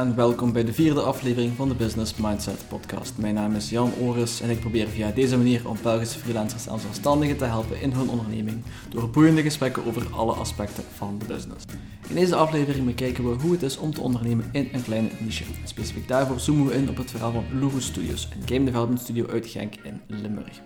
Welkom 0.00 0.52
bij 0.52 0.64
de 0.64 0.72
vierde 0.72 1.00
aflevering 1.00 1.56
van 1.56 1.68
de 1.68 1.74
Business 1.74 2.14
Mindset 2.16 2.64
podcast. 2.68 3.18
Mijn 3.18 3.34
naam 3.34 3.54
is 3.54 3.70
Jan 3.70 3.92
Ores 3.98 4.40
en 4.40 4.50
ik 4.50 4.60
probeer 4.60 4.88
via 4.88 5.10
deze 5.10 5.36
manier 5.36 5.68
om 5.68 5.76
Belgische 5.82 6.18
freelancers 6.18 6.66
en 6.66 6.80
zelfstandigen 6.80 7.36
te 7.36 7.44
helpen 7.44 7.80
in 7.80 7.92
hun 7.92 8.08
onderneming 8.08 8.62
door 8.88 9.10
boeiende 9.10 9.42
gesprekken 9.42 9.86
over 9.86 10.06
alle 10.12 10.32
aspecten 10.32 10.84
van 10.96 11.18
de 11.18 11.24
business. 11.24 11.64
In 12.08 12.14
deze 12.14 12.34
aflevering 12.34 12.86
bekijken 12.86 13.30
we 13.30 13.42
hoe 13.42 13.52
het 13.52 13.62
is 13.62 13.78
om 13.78 13.94
te 13.94 14.00
ondernemen 14.00 14.48
in 14.52 14.68
een 14.72 14.82
kleine 14.82 15.08
niche. 15.18 15.44
Specifiek 15.64 16.08
daarvoor 16.08 16.40
zoomen 16.40 16.66
we 16.66 16.74
in 16.74 16.88
op 16.88 16.96
het 16.96 17.10
verhaal 17.10 17.32
van 17.32 17.44
Lugos 17.58 17.84
Studios, 17.84 18.28
een 18.34 18.48
game 18.54 18.64
development 18.64 19.00
studio 19.00 19.26
uit 19.28 19.46
Genk 19.46 19.74
in 19.82 20.00
Limburg. 20.06 20.60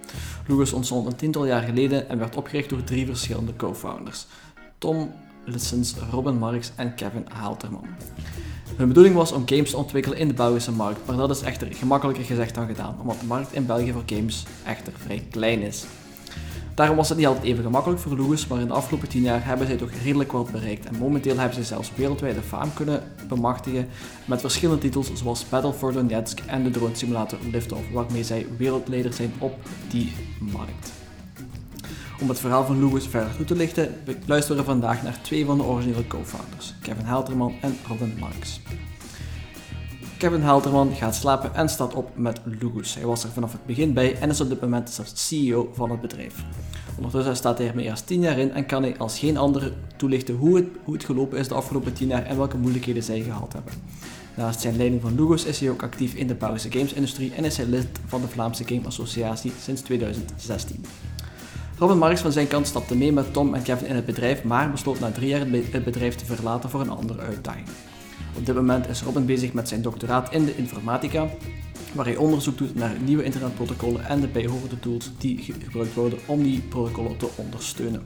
Lugos 0.47 0.73
ontstond 0.73 1.07
een 1.07 1.17
tiental 1.17 1.47
jaar 1.47 1.63
geleden 1.63 2.09
en 2.09 2.19
werd 2.19 2.37
opgericht 2.37 2.69
door 2.69 2.85
drie 2.85 3.07
verschillende 3.07 3.57
co-founders. 3.57 4.27
Tom 4.79 5.11
Lissens, 5.45 5.95
Robin 6.11 6.39
Marks 6.39 6.73
en 6.77 6.95
Kevin 6.95 7.27
Haalterman. 7.33 7.87
Hun 8.77 8.89
bedoeling 8.89 9.15
was 9.15 9.33
om 9.33 9.43
games 9.47 9.71
te 9.71 9.77
ontwikkelen 9.77 10.19
in 10.19 10.29
de 10.29 10.35
Belgische 10.35 10.73
markt, 10.73 11.07
maar 11.07 11.17
dat 11.17 11.31
is 11.31 11.43
echter 11.43 11.69
gemakkelijker 11.75 12.25
gezegd 12.25 12.55
dan 12.55 12.67
gedaan, 12.67 12.97
omdat 13.01 13.21
de 13.21 13.27
markt 13.27 13.53
in 13.53 13.67
België 13.67 13.93
voor 13.93 14.03
games 14.07 14.45
echter 14.65 14.93
vrij 14.97 15.27
klein 15.31 15.61
is. 15.61 15.85
Daarom 16.75 16.97
was 16.97 17.09
het 17.09 17.19
niet 17.19 17.27
altijd 17.27 17.45
even 17.45 17.65
gemakkelijk 17.65 18.01
voor 18.01 18.17
Lugos, 18.17 18.47
maar 18.47 18.61
in 18.61 18.67
de 18.67 18.73
afgelopen 18.73 19.09
10 19.09 19.23
jaar 19.23 19.45
hebben 19.45 19.67
zij 19.67 19.77
toch 19.77 19.91
redelijk 20.05 20.33
wat 20.33 20.51
bereikt 20.51 20.87
en 20.87 20.99
momenteel 20.99 21.37
hebben 21.37 21.55
ze 21.55 21.65
zelfs 21.65 21.91
wereldwijde 21.95 22.43
faam 22.43 22.75
kunnen 22.75 23.03
bemachtigen 23.29 23.89
met 24.25 24.41
verschillende 24.41 24.81
titels 24.81 25.13
zoals 25.15 25.49
Battle 25.49 25.73
for 25.73 25.93
Donetsk 25.93 26.41
en 26.47 26.63
de 26.63 26.71
drone 26.71 26.95
simulator 26.95 27.39
Liftoff, 27.53 27.91
waarmee 27.93 28.25
zij 28.25 28.47
wereldleider 28.59 29.13
zijn 29.13 29.33
op 29.39 29.55
die 29.91 30.13
markt. 30.39 31.04
Om 32.21 32.29
het 32.29 32.41
verhaal 32.41 32.65
van 32.65 32.79
Lugos 32.79 33.09
verder 33.09 33.37
toe 33.37 33.45
te 33.45 33.57
lichten, 33.57 33.95
luisteren 34.27 34.59
we 34.59 34.65
vandaag 34.65 35.03
naar 35.03 35.19
twee 35.23 35.45
van 35.45 35.57
de 35.57 35.65
originele 35.65 36.07
co-founders, 36.07 36.75
Kevin 36.83 37.05
Helterman 37.05 37.55
en 37.61 37.77
Robin 37.89 38.17
Marks. 38.19 38.61
Kevin 40.19 40.43
Helterman 40.43 40.95
gaat 40.95 41.15
slapen 41.15 41.55
en 41.55 41.69
staat 41.69 41.95
op 41.95 42.11
met 42.17 42.41
Lugos. 42.45 42.95
Hij 42.95 43.07
was 43.07 43.25
er 43.25 43.31
vanaf 43.31 43.53
het 43.53 43.67
begin 43.67 43.93
bij 43.93 44.19
en 44.21 44.31
is 44.31 44.41
op 44.41 44.49
dit 44.49 44.61
moment 44.61 44.91
zelfs 44.91 45.27
CEO 45.29 45.71
van 45.75 45.91
het 45.91 46.01
bedrijf. 46.01 46.45
Ondertussen 46.97 47.37
staat 47.37 47.59
hij 47.59 47.67
er 47.67 47.75
meer 47.75 47.87
dan 47.87 48.05
10 48.05 48.21
jaar 48.21 48.39
in 48.39 48.53
en 48.53 48.67
kan 48.67 48.83
hij 48.83 48.99
als 48.99 49.19
geen 49.19 49.37
ander 49.37 49.73
toelichten 49.97 50.35
hoe 50.35 50.57
het, 50.57 50.67
hoe 50.85 50.95
het 50.95 51.05
gelopen 51.05 51.39
is 51.39 51.49
de 51.49 51.55
afgelopen 51.55 51.93
10 51.93 52.09
jaar 52.09 52.25
en 52.25 52.37
welke 52.37 52.57
moeilijkheden 52.57 53.03
zij 53.03 53.21
gehad 53.21 53.53
hebben. 53.53 53.73
Naast 54.37 54.61
zijn 54.61 54.77
leiding 54.77 55.03
van 55.03 55.15
Lugos 55.15 55.45
is 55.45 55.61
hij 55.61 55.71
ook 55.71 55.83
actief 55.83 56.15
in 56.15 56.27
de 56.27 56.35
Belgische 56.35 56.71
gamesindustrie 56.71 57.33
en 57.35 57.45
is 57.45 57.57
hij 57.57 57.67
lid 57.67 57.87
van 58.07 58.21
de 58.21 58.29
Vlaamse 58.29 58.65
Game 58.65 58.87
Associatie 58.87 59.53
sinds 59.61 59.81
2016. 59.81 60.85
Robin 61.79 61.99
Marks 61.99 62.21
van 62.21 62.33
zijn 62.33 62.47
kant 62.47 62.67
stapte 62.67 62.97
mee 62.97 63.13
met 63.13 63.33
Tom 63.33 63.55
en 63.55 63.63
Kevin 63.63 63.87
in 63.87 63.95
het 63.95 64.07
bedrijf, 64.07 64.45
maar 64.45 64.71
besloot 64.71 65.01
na 65.01 65.11
drie 65.11 65.29
jaar 65.29 65.41
het 65.71 65.85
bedrijf 65.85 66.15
te 66.15 66.25
verlaten 66.25 66.71
voor 66.71 66.81
een 66.81 66.91
andere 66.91 67.21
uitdaging. 67.21 67.67
Op 68.37 68.47
dit 68.47 68.55
moment 68.55 68.89
is 68.89 69.03
Robin 69.03 69.27
bezig 69.27 69.53
met 69.53 69.69
zijn 69.69 69.83
doctoraat 69.83 70.33
in 70.33 70.45
de 70.45 70.57
informatica, 70.57 71.29
waar 71.93 72.05
hij 72.05 72.17
onderzoek 72.17 72.59
doet 72.59 72.75
naar 72.75 72.97
nieuwe 73.05 73.25
internetprotocollen 73.25 74.05
en 74.05 74.21
de 74.21 74.29
bijhorende 74.29 74.81
tools 74.81 75.11
die 75.19 75.39
gebruikt 75.39 75.95
worden 75.95 76.19
om 76.27 76.43
die 76.43 76.61
protocollen 76.61 77.17
te 77.17 77.29
ondersteunen. 77.37 78.03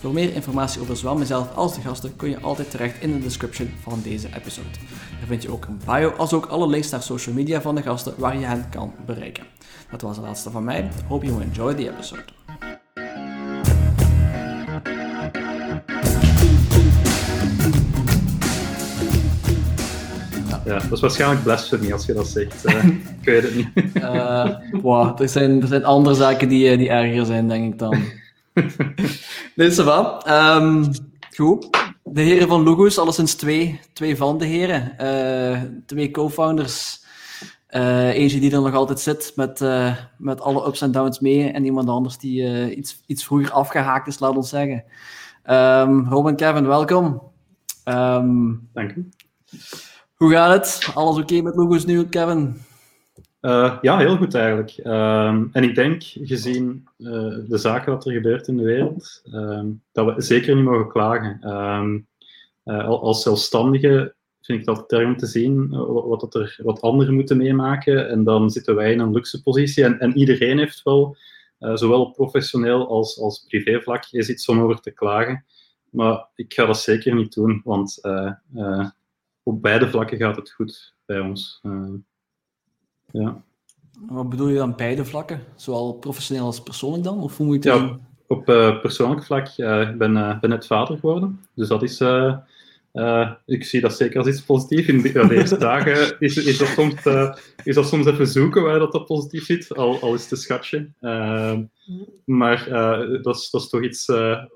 Voor 0.00 0.12
meer 0.12 0.34
informatie 0.34 0.80
over 0.80 0.96
zowel 0.96 1.16
mezelf 1.16 1.54
als 1.54 1.74
de 1.74 1.80
gasten 1.80 2.16
kun 2.16 2.30
je 2.30 2.40
altijd 2.40 2.70
terecht 2.70 3.00
in 3.02 3.12
de 3.12 3.18
description 3.18 3.70
van 3.82 4.00
deze 4.02 4.28
episode. 4.36 4.68
Daar 5.18 5.26
vind 5.26 5.42
je 5.42 5.52
ook 5.52 5.64
een 5.64 5.80
bio 5.86 6.10
als 6.10 6.32
ook 6.32 6.46
alle 6.46 6.68
links 6.68 6.90
naar 6.90 7.02
social 7.02 7.34
media 7.34 7.60
van 7.60 7.74
de 7.74 7.82
gasten 7.82 8.14
waar 8.16 8.38
je 8.38 8.46
hen 8.46 8.68
kan 8.70 8.94
bereiken. 9.06 9.44
Dat 9.90 10.00
was 10.00 10.16
de 10.16 10.22
laatste 10.22 10.50
van 10.50 10.64
mij. 10.64 10.90
Hope 11.08 11.26
you 11.26 11.42
enjoy 11.42 11.74
the 11.74 11.90
episode. 11.90 12.24
Ja, 20.68 20.78
dat 20.78 20.92
is 20.92 21.00
waarschijnlijk 21.00 21.42
blasphemy 21.42 21.92
als 21.92 22.06
je 22.06 22.12
dat 22.12 22.26
zegt. 22.26 22.66
Uh, 22.66 22.84
ik 23.20 23.24
weet 23.24 23.42
het 23.42 23.54
niet. 23.54 23.68
uh, 23.94 24.56
wow, 24.82 25.20
er, 25.20 25.28
zijn, 25.28 25.62
er 25.62 25.68
zijn 25.68 25.84
andere 25.84 26.14
zaken 26.14 26.48
die, 26.48 26.76
die 26.76 26.88
erger 26.88 27.26
zijn, 27.26 27.48
denk 27.48 27.72
ik 27.72 27.78
dan. 27.78 27.96
nee, 29.56 29.70
ça 29.70 29.84
va. 29.84 30.22
Um, 30.56 30.90
goed. 31.36 31.68
De 32.04 32.20
heren 32.20 32.48
van 32.48 32.62
Logos, 32.62 32.98
alleszins 32.98 33.34
twee, 33.34 33.80
twee 33.92 34.16
van 34.16 34.38
de 34.38 34.44
heren. 34.44 34.92
Uh, 35.00 35.62
twee 35.86 36.10
co-founders. 36.10 37.06
Eentje 37.68 38.40
die 38.40 38.52
er 38.52 38.62
nog 38.62 38.74
altijd 38.74 39.00
zit 39.00 39.32
met, 39.36 39.64
met 40.18 40.40
alle 40.40 40.66
ups 40.66 40.80
en 40.80 40.92
downs 40.92 41.20
mee. 41.20 41.50
En 41.50 41.64
iemand 41.64 41.88
anders 41.88 42.18
die 42.18 42.76
iets, 42.76 43.02
iets 43.06 43.24
vroeger 43.24 43.50
afgehaakt 43.50 44.06
is, 44.06 44.18
laat 44.18 44.36
ons 44.36 44.48
zeggen. 44.48 44.84
Um, 45.50 46.08
Rob 46.08 46.26
en 46.26 46.36
Kevin, 46.36 46.66
welkom. 46.66 47.22
Um, 47.84 48.68
Dank 48.72 48.90
u. 48.90 49.08
Hoe 50.18 50.30
gaat 50.30 50.52
het? 50.52 50.94
Alles 50.94 51.18
oké 51.18 51.40
met 51.40 51.56
Logos 51.56 51.84
nu, 51.84 52.08
Kevin? 52.08 52.56
ja, 53.80 53.98
heel 53.98 54.16
goed 54.16 54.34
eigenlijk. 54.34 54.76
Um, 54.78 55.48
en 55.52 55.62
ik 55.62 55.74
denk, 55.74 56.02
gezien 56.02 56.88
de 56.96 57.56
zaken 57.58 57.92
wat 57.92 58.06
er 58.06 58.12
gebeurt 58.12 58.48
in 58.48 58.56
de 58.56 58.64
wereld, 58.64 59.22
dat 59.92 60.14
we 60.14 60.22
zeker 60.22 60.54
niet 60.54 60.64
mogen 60.64 60.88
klagen. 60.88 61.40
als 62.84 63.22
zelfstandige 63.22 64.14
vind 64.42 64.60
ik 64.60 64.66
dat 64.66 64.88
term 64.88 65.16
te 65.16 65.26
zien, 65.26 65.68
wat, 65.86 66.20
dat 66.20 66.34
er, 66.34 66.58
wat 66.62 66.80
anderen 66.80 67.14
moeten 67.14 67.36
meemaken. 67.36 68.08
En 68.08 68.24
dan 68.24 68.50
zitten 68.50 68.74
wij 68.74 68.92
in 68.92 69.00
een 69.00 69.12
luxe 69.12 69.42
positie. 69.42 69.84
En, 69.84 69.98
en 69.98 70.16
iedereen 70.16 70.58
heeft 70.58 70.82
wel, 70.82 71.16
zowel 71.58 72.00
op 72.00 72.14
professioneel 72.14 72.88
als, 72.88 73.20
als 73.20 73.44
privévlak, 73.48 74.04
is 74.10 74.28
iets 74.28 74.48
om 74.48 74.60
over 74.60 74.80
te 74.80 74.90
klagen. 74.90 75.44
Maar 75.90 76.28
ik 76.34 76.54
ga 76.54 76.66
dat 76.66 76.78
zeker 76.78 77.14
niet 77.14 77.34
doen, 77.34 77.60
want 77.64 78.00
op 79.48 79.62
beide 79.62 79.88
vlakken 79.88 80.18
gaat 80.18 80.36
het 80.36 80.50
goed 80.50 80.94
bij 81.06 81.20
ons. 81.20 81.60
ja. 83.10 83.42
Wat 84.06 84.28
bedoel 84.28 84.48
je 84.48 84.56
dan 84.56 84.76
beide 84.76 85.04
vlakken? 85.04 85.40
Zowel 85.56 85.92
professioneel 85.92 86.44
als 86.44 86.62
persoonlijk 86.62 87.04
dan? 87.04 87.20
Of 87.20 87.36
hoe 87.36 87.46
moet 87.46 87.64
je 87.64 87.70
ja, 87.70 87.98
op 88.26 88.44
persoonlijk 88.82 89.24
vlak, 89.24 89.48
ik 89.48 89.98
ben, 89.98 90.38
ben 90.40 90.50
net 90.50 90.66
vader 90.66 90.98
geworden. 90.98 91.40
Dus 91.54 91.68
dat 91.68 91.82
is 91.82 91.98
uh, 92.98 93.30
ik 93.46 93.64
zie 93.64 93.80
dat 93.80 93.96
zeker 93.96 94.18
als 94.18 94.28
iets 94.28 94.42
positiefs. 94.42 94.88
In 94.88 95.02
de, 95.02 95.34
eerste 95.34 95.58
dagen 95.58 96.16
is, 96.18 96.36
is, 96.36 96.58
dat 96.58 96.68
soms, 96.68 97.04
uh, 97.06 97.34
is 97.64 97.74
dat 97.74 97.88
soms 97.88 98.06
even 98.06 98.26
zoeken 98.26 98.62
waar 98.62 98.78
dat, 98.78 98.92
dat 98.92 99.06
positief 99.06 99.44
zit, 99.44 99.74
al, 99.76 100.00
al 100.00 100.14
is 100.14 100.30
een 100.30 100.36
schatje. 100.36 100.90
Uh, 101.00 101.58
maar 102.24 102.68
dat, 103.22 103.36
is, 103.36 103.50
dat 103.50 103.70
toch 103.70 103.82
iets 103.82 104.06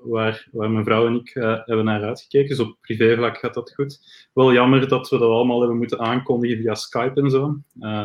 waar, 0.01 0.47
waar 0.51 0.71
mijn 0.71 0.83
vrouw 0.83 1.07
en 1.07 1.15
ik 1.15 1.31
hebben 1.65 1.85
naar 1.85 2.03
uitgekeken. 2.03 2.49
Dus 2.49 2.59
op 2.59 2.77
privévlak 2.81 3.37
gaat 3.37 3.53
dat 3.53 3.73
goed. 3.73 3.99
Wel 4.33 4.53
jammer 4.53 4.87
dat 4.87 5.09
we 5.09 5.17
dat 5.17 5.29
allemaal 5.29 5.59
hebben 5.59 5.77
moeten 5.77 5.99
aankondigen 5.99 6.57
via 6.57 6.75
Skype 6.75 7.21
en 7.21 7.29
zo. 7.29 7.57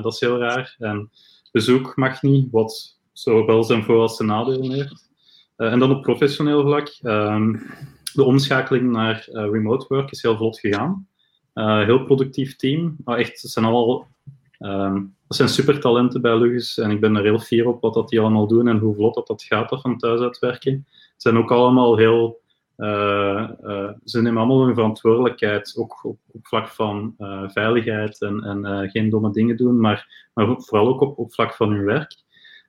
dat 0.02 0.12
is 0.12 0.20
heel 0.20 0.38
raar. 0.38 0.76
En 0.78 1.10
bezoek 1.52 1.96
mag 1.96 2.22
niet, 2.22 2.48
wat 2.50 2.98
zowel 3.12 3.64
zijn 3.64 3.84
voor- 3.84 4.00
als 4.00 4.16
zijn 4.16 4.28
nadelen 4.28 4.70
heeft. 4.70 5.06
en 5.56 5.78
dan 5.78 5.90
op 5.90 6.02
professioneel 6.02 6.62
vlak. 6.62 6.98
Ehm, 7.02 7.54
de 8.12 8.24
omschakeling 8.24 8.90
naar 8.90 9.28
uh, 9.28 9.50
remote 9.50 9.86
work 9.88 10.10
is 10.10 10.22
heel 10.22 10.36
vlot 10.36 10.58
gegaan. 10.58 11.08
Uh, 11.54 11.84
heel 11.84 12.04
productief 12.04 12.56
team. 12.56 12.96
Maar 13.04 13.18
echt, 13.18 13.42
het 13.42 13.50
zijn 13.50 13.64
allemaal 13.64 14.06
um, 14.58 15.16
dat 15.26 15.36
zijn 15.36 15.48
supertalenten 15.48 16.20
bij 16.20 16.38
Lugis 16.38 16.78
en 16.78 16.90
ik 16.90 17.00
ben 17.00 17.16
er 17.16 17.22
heel 17.22 17.38
fier 17.38 17.66
op 17.66 17.80
wat 17.80 17.94
dat 17.94 18.08
die 18.08 18.20
allemaal 18.20 18.46
doen 18.46 18.68
en 18.68 18.78
hoe 18.78 18.94
vlot 18.94 19.14
dat, 19.14 19.26
dat 19.26 19.42
gaat 19.42 19.80
van 19.80 19.98
thuis 19.98 20.20
uitwerken. 20.20 20.72
Het 21.12 21.22
zijn 21.22 21.36
ook 21.36 21.50
allemaal 21.50 21.96
heel... 21.96 22.40
Uh, 22.76 23.50
ze 24.04 24.22
nemen 24.22 24.36
allemaal 24.38 24.64
hun 24.64 24.74
verantwoordelijkheid, 24.74 25.74
ook 25.78 26.04
op, 26.04 26.18
vlak 26.42 26.68
van 26.68 27.14
veiligheid 27.48 28.20
en, 28.20 28.42
en 28.42 28.90
geen 28.90 29.10
domme 29.10 29.30
dingen 29.30 29.56
doen, 29.56 29.80
maar, 29.80 30.28
maar 30.34 30.54
vooral 30.58 30.88
ook 30.88 31.18
op 31.18 31.34
vlak 31.34 31.54
van 31.54 31.70
hun 31.70 31.84
werk. 31.84 32.16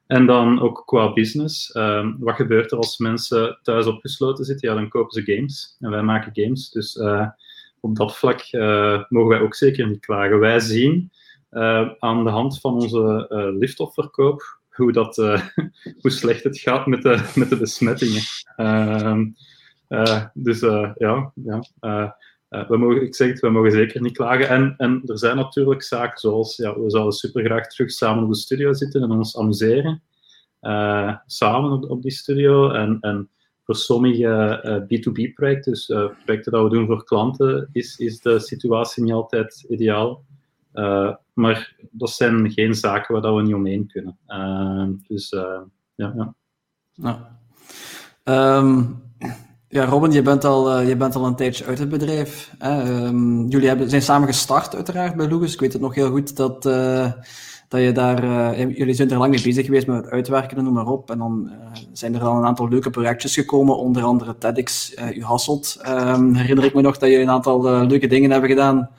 En 0.10 0.26
dan 0.26 0.62
ook 0.62 0.84
qua 0.86 1.14
business. 1.14 1.76
Um, 1.76 2.16
wat 2.20 2.36
gebeurt 2.36 2.72
er 2.72 2.78
als 2.78 2.98
mensen 2.98 3.60
thuis 3.62 3.86
opgesloten 3.86 4.46
zitten? 4.46 4.70
Ja, 4.70 4.76
dan 4.76 4.90
kopen 4.90 5.12
ze 5.12 5.34
games. 5.34 5.76
En 5.80 5.90
wij 5.90 6.02
maken 6.02 6.44
games. 6.44 6.70
Dus 6.70 6.96
uh, 6.96 7.28
op 7.80 7.96
dat 7.96 8.18
vlak 8.18 8.48
uh, 8.52 9.04
mogen 9.10 9.30
wij 9.30 9.40
ook 9.40 9.56
zeker 9.56 9.88
niet 9.88 10.00
klagen. 10.00 10.40
Wij 10.40 10.60
zien 10.60 11.12
uh, 11.52 11.90
aan 12.00 12.24
de 12.24 12.30
hand 12.30 12.60
van 12.60 12.74
onze 12.74 13.26
liftofverkoop 13.60 14.60
hoe, 14.70 14.92
dat, 14.92 15.16
hoe 16.02 16.12
slecht 16.12 16.44
het 16.44 16.60
gaat 16.60 16.86
met 16.86 17.02
de, 17.02 17.30
met 17.40 17.50
de 17.50 17.58
besmettingen. 17.58 18.22
Ehm, 18.56 19.26
dus 20.34 20.60
ja, 20.96 21.32
ja 21.36 21.64
we 22.50 22.78
mogen, 22.78 23.02
ik 23.02 23.16
zeg 23.16 23.28
het, 23.30 23.40
we 23.40 23.50
mogen 23.50 23.72
zeker 23.72 24.02
niet 24.02 24.18
klagen. 24.18 24.50
En, 24.50 24.74
en 24.78 25.02
er 25.06 25.18
zijn 25.18 25.36
natuurlijk 25.36 25.84
zaken 25.84 26.20
zoals, 26.20 26.56
ja, 26.56 26.80
we 26.80 26.90
zouden 26.90 27.14
super 27.14 27.46
graag 27.46 27.68
terug 27.68 27.92
samen 27.92 28.24
op 28.24 28.30
de 28.30 28.36
studio 28.36 28.74
zitten 28.74 29.02
en 29.02 29.12
ons 29.12 29.38
amuseren. 29.38 30.02
Uh, 30.62 31.16
samen 31.26 31.72
op, 31.72 31.90
op, 31.90 32.02
die 32.02 32.12
studio. 32.12 32.72
En, 32.72 32.98
en 33.02 33.30
voor 33.64 33.76
sommige 33.76 34.62
uh, 34.64 35.00
B2B-projecten, 35.00 35.72
dus 35.72 35.86
projecten 36.26 36.52
dat 36.52 36.64
we 36.64 36.70
doen 36.70 36.86
voor 36.86 37.04
klanten, 37.04 37.70
is, 37.72 37.98
is 37.98 38.20
de 38.20 38.40
situatie 38.40 39.04
niet 39.04 39.14
altijd 39.14 39.66
ideaal. 39.70 40.24
maar 41.34 41.76
dat 41.92 42.10
zijn 42.10 42.52
geen 42.52 42.76
zaken 42.76 43.22
waar 43.22 43.36
we 43.36 43.42
niet 43.42 43.54
omheen 43.54 43.88
kunnen. 43.88 44.18
dus 45.08 45.30
ja. 45.96 46.14
ja. 46.16 46.34
Nou. 46.96 47.18
Um 48.24 49.02
Ja, 49.72 49.86
Robin, 49.86 50.12
je 50.12 50.22
bent 50.22 50.46
al, 50.46 50.82
je 50.82 50.96
bent 50.96 51.16
al 51.16 51.26
een 51.26 51.36
tijdje 51.36 51.66
uit 51.66 51.80
het 51.80 51.90
bedrijf. 51.90 52.54
Hè? 52.58 52.82
Ehm, 52.82 53.48
jullie 53.48 53.68
hebben, 53.68 53.90
zijn 53.90 54.02
samen 54.02 54.28
gestart, 54.28 54.76
uiteraard, 54.76 55.16
bij 55.16 55.28
Lucas. 55.28 55.54
Ik 55.54 55.60
weet 55.60 55.74
het 55.74 55.82
nog 55.82 55.96
heel 55.96 56.10
goed 56.10 56.36
dat, 56.36 56.66
dat 57.70 57.82
je 57.82 57.92
daar, 57.92 58.24
uh, 58.24 58.78
jullie 58.78 58.94
zijn 58.94 59.12
er 59.12 59.18
lang 59.18 59.32
mee 59.32 59.42
bezig 59.42 59.66
geweest 59.66 59.88
met 59.88 60.04
het 60.04 60.12
uitwerken 60.12 60.58
en 60.58 60.64
noem 60.64 60.74
maar 60.74 60.88
op. 60.88 61.12
En 61.12 61.18
dan 61.18 61.50
uh, 61.52 61.80
zijn 61.94 62.16
er 62.16 62.22
al 62.22 62.38
een 62.38 62.46
aantal 62.46 62.68
leuke 62.68 62.90
projectjes 62.90 63.34
gekomen, 63.34 63.78
onder 63.78 64.04
andere 64.04 64.38
TEDx 64.38 64.96
uh, 64.96 65.18
U 65.18 65.24
Hasselt. 65.24 65.82
Um, 65.88 66.34
herinner 66.34 66.66
ik 66.66 66.74
me 66.74 66.82
nog 66.82 66.98
dat 66.98 67.10
jullie 67.10 67.24
een 67.24 67.32
aantal 67.32 67.86
leuke 67.88 68.08
dingen 68.08 68.32
hebben 68.32 68.50
gedaan. 68.50 68.90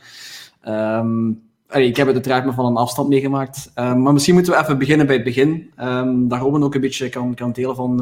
Allee, 1.68 1.86
ik 1.86 1.96
heb 1.96 2.06
het 2.06 2.14
uiteraard 2.14 2.44
maar 2.44 2.54
van 2.54 2.66
een 2.66 2.76
afstand 2.76 3.08
meegemaakt. 3.08 3.70
Maar 3.74 4.12
misschien 4.12 4.34
moeten 4.34 4.52
we 4.52 4.58
even 4.58 4.78
beginnen 4.78 5.06
bij 5.06 5.14
het 5.14 5.24
begin. 5.24 5.70
Um, 5.80 6.28
daar 6.28 6.40
Robin 6.40 6.62
ook 6.62 6.74
een 6.74 6.80
beetje 6.80 7.08
kan, 7.08 7.34
kan 7.34 7.52
delen 7.52 7.76
van, 7.76 8.00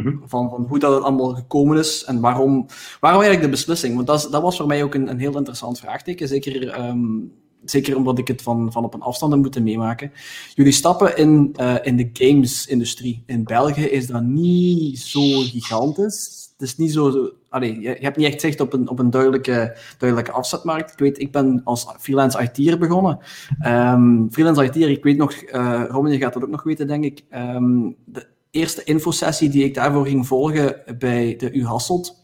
mm-hmm. 0.00 0.22
van, 0.26 0.50
van 0.50 0.66
hoe 0.68 0.78
dat 0.78 0.94
het 0.94 1.02
allemaal 1.02 1.34
gekomen 1.34 1.78
is 1.78 2.04
en 2.04 2.20
waarom, 2.20 2.66
waarom 3.00 3.22
eigenlijk 3.22 3.52
de 3.52 3.56
beslissing. 3.56 3.94
Want 3.94 4.06
dat, 4.06 4.28
dat 4.30 4.42
was 4.42 4.56
voor 4.56 4.66
mij 4.66 4.82
ook 4.82 4.94
een, 4.94 5.08
een 5.08 5.18
heel 5.18 5.36
interessant 5.36 5.78
vraagteken. 5.78 6.28
Zeker 6.28 6.74
zeker 7.64 7.96
omdat 7.96 8.18
ik 8.18 8.28
het 8.28 8.42
van, 8.42 8.72
van 8.72 8.84
op 8.84 8.94
een 8.94 9.00
afstand 9.00 9.32
heb 9.32 9.42
moeten 9.42 9.62
meemaken. 9.62 10.12
Jullie 10.54 10.72
stappen 10.72 11.16
in, 11.16 11.54
uh, 11.60 11.74
in 11.82 11.96
de 11.96 12.10
games-industrie. 12.12 13.22
In 13.26 13.44
België 13.44 13.84
is 13.84 14.06
dat 14.06 14.22
niet 14.22 14.98
zo 14.98 15.20
gigantisch. 15.40 16.50
Het 16.52 16.68
is 16.68 16.76
niet 16.76 16.92
zo... 16.92 17.30
Je, 17.60 17.96
hebt 18.00 18.16
niet 18.16 18.26
echt 18.26 18.40
zicht 18.40 18.60
op 18.60 18.72
een, 18.72 18.88
op 18.88 18.98
een 18.98 19.10
duidelijke, 19.10 19.76
duidelijke 19.98 20.36
afzetmarkt. 20.36 20.92
Ik 20.92 20.98
weet, 20.98 21.20
ik 21.20 21.32
ben 21.32 21.60
als 21.64 21.86
freelance 21.98 22.42
IT'er 22.42 22.78
begonnen. 22.78 23.18
Um, 23.66 24.28
freelance 24.32 24.64
IT'er, 24.64 24.90
ik 24.90 25.04
weet 25.04 25.16
nog... 25.16 25.42
Uh, 25.52 26.20
gaat 26.20 26.32
dat 26.32 26.42
ook 26.42 26.50
nog 26.50 26.62
weten, 26.62 26.86
denk 26.86 27.04
ik. 27.04 27.24
Um, 27.34 27.96
de 28.04 28.26
eerste 28.52 28.84
infosessie 28.84 29.48
die 29.48 29.64
ik 29.64 29.74
daarvoor 29.74 30.06
ging 30.06 30.26
volgen 30.26 30.82
bij 30.98 31.36
de 31.36 31.52
U 31.52 31.64
Hasselt 31.64 32.22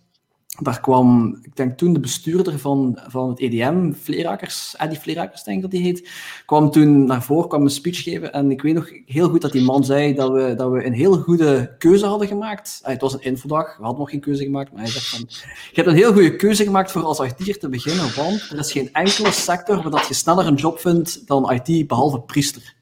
daar 0.61 0.81
kwam, 0.81 1.39
ik 1.43 1.57
denk 1.57 1.79
toen 1.79 1.93
de 1.93 2.01
bestuurder 2.01 2.59
van, 2.59 2.99
van 3.07 3.29
het 3.29 3.41
EDM, 3.41 3.93
Vleerakers, 3.93 4.75
Eddie 4.77 4.99
Vleerakers 4.99 5.43
denk 5.43 5.57
ik 5.57 5.63
dat 5.63 5.73
hij 5.73 5.81
heet, 5.81 6.11
kwam 6.47 6.71
toen 6.71 7.05
naar 7.05 7.23
voren, 7.23 7.49
kwam 7.49 7.63
een 7.63 7.71
speech 7.71 8.03
geven. 8.03 8.33
En 8.33 8.51
ik 8.51 8.63
weet 8.63 8.75
nog 8.75 8.91
heel 9.07 9.29
goed 9.29 9.41
dat 9.41 9.53
die 9.53 9.63
man 9.63 9.85
zei 9.85 10.15
dat 10.15 10.31
we, 10.31 10.55
dat 10.55 10.71
we 10.71 10.85
een 10.85 10.93
heel 10.93 11.19
goede 11.19 11.75
keuze 11.79 12.07
hadden 12.07 12.29
gemaakt. 12.29 12.81
Ah, 12.83 12.93
het 12.93 13.01
was 13.01 13.13
een 13.13 13.23
infodag, 13.23 13.77
we 13.77 13.83
hadden 13.83 14.01
nog 14.01 14.11
geen 14.11 14.21
keuze 14.21 14.43
gemaakt, 14.43 14.73
maar 14.73 14.83
hij 14.83 14.91
zegt 14.91 15.09
van, 15.09 15.25
je 15.49 15.73
hebt 15.73 15.89
een 15.89 15.95
heel 15.95 16.13
goede 16.13 16.37
keuze 16.37 16.65
gemaakt 16.65 16.91
voor 16.91 17.03
als 17.03 17.21
IT'er 17.21 17.59
te 17.59 17.69
beginnen, 17.69 18.15
want 18.17 18.51
er 18.51 18.59
is 18.59 18.73
geen 18.73 18.93
enkele 18.93 19.33
sector 19.33 19.83
waar 19.83 19.91
dat 19.91 20.09
je 20.09 20.15
sneller 20.15 20.47
een 20.47 20.55
job 20.55 20.79
vindt 20.79 21.27
dan 21.27 21.53
IT, 21.53 21.87
behalve 21.87 22.21
priester. 22.21 22.77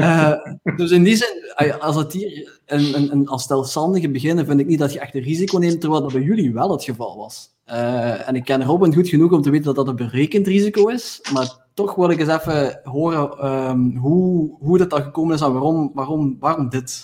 Uh, 0.00 0.32
dus 0.76 0.90
in 0.90 1.02
die 1.02 1.16
zin, 1.16 1.54
als 1.78 1.96
het 1.96 2.12
hier 2.12 2.60
een, 2.66 2.94
een, 2.94 3.12
een, 3.12 3.28
als 3.28 3.42
stelselmatige 3.42 4.10
beginnen, 4.10 4.46
vind 4.46 4.60
ik 4.60 4.66
niet 4.66 4.78
dat 4.78 4.92
je 4.92 4.98
echt 4.98 5.14
een 5.14 5.22
risico 5.22 5.58
neemt, 5.58 5.80
terwijl 5.80 6.02
dat 6.02 6.12
bij 6.12 6.22
jullie 6.22 6.52
wel 6.52 6.70
het 6.70 6.84
geval 6.84 7.16
was. 7.16 7.52
Uh, 7.68 8.28
en 8.28 8.34
ik 8.34 8.44
ken 8.44 8.64
Robin 8.64 8.94
goed 8.94 9.08
genoeg 9.08 9.32
om 9.32 9.42
te 9.42 9.50
weten 9.50 9.64
dat 9.64 9.74
dat 9.74 9.88
een 9.88 9.96
berekend 9.96 10.46
risico 10.46 10.86
is, 10.88 11.20
maar 11.32 11.56
toch 11.74 11.94
wil 11.94 12.10
ik 12.10 12.18
eens 12.18 12.28
even 12.28 12.80
horen 12.84 13.46
um, 13.46 13.96
hoe, 13.96 14.56
hoe 14.58 14.78
dat, 14.78 14.90
dat 14.90 15.02
gekomen 15.02 15.34
is 15.34 15.40
en 15.40 15.52
waarom, 15.52 15.90
waarom, 15.94 16.36
waarom 16.40 16.68
dit. 16.68 17.00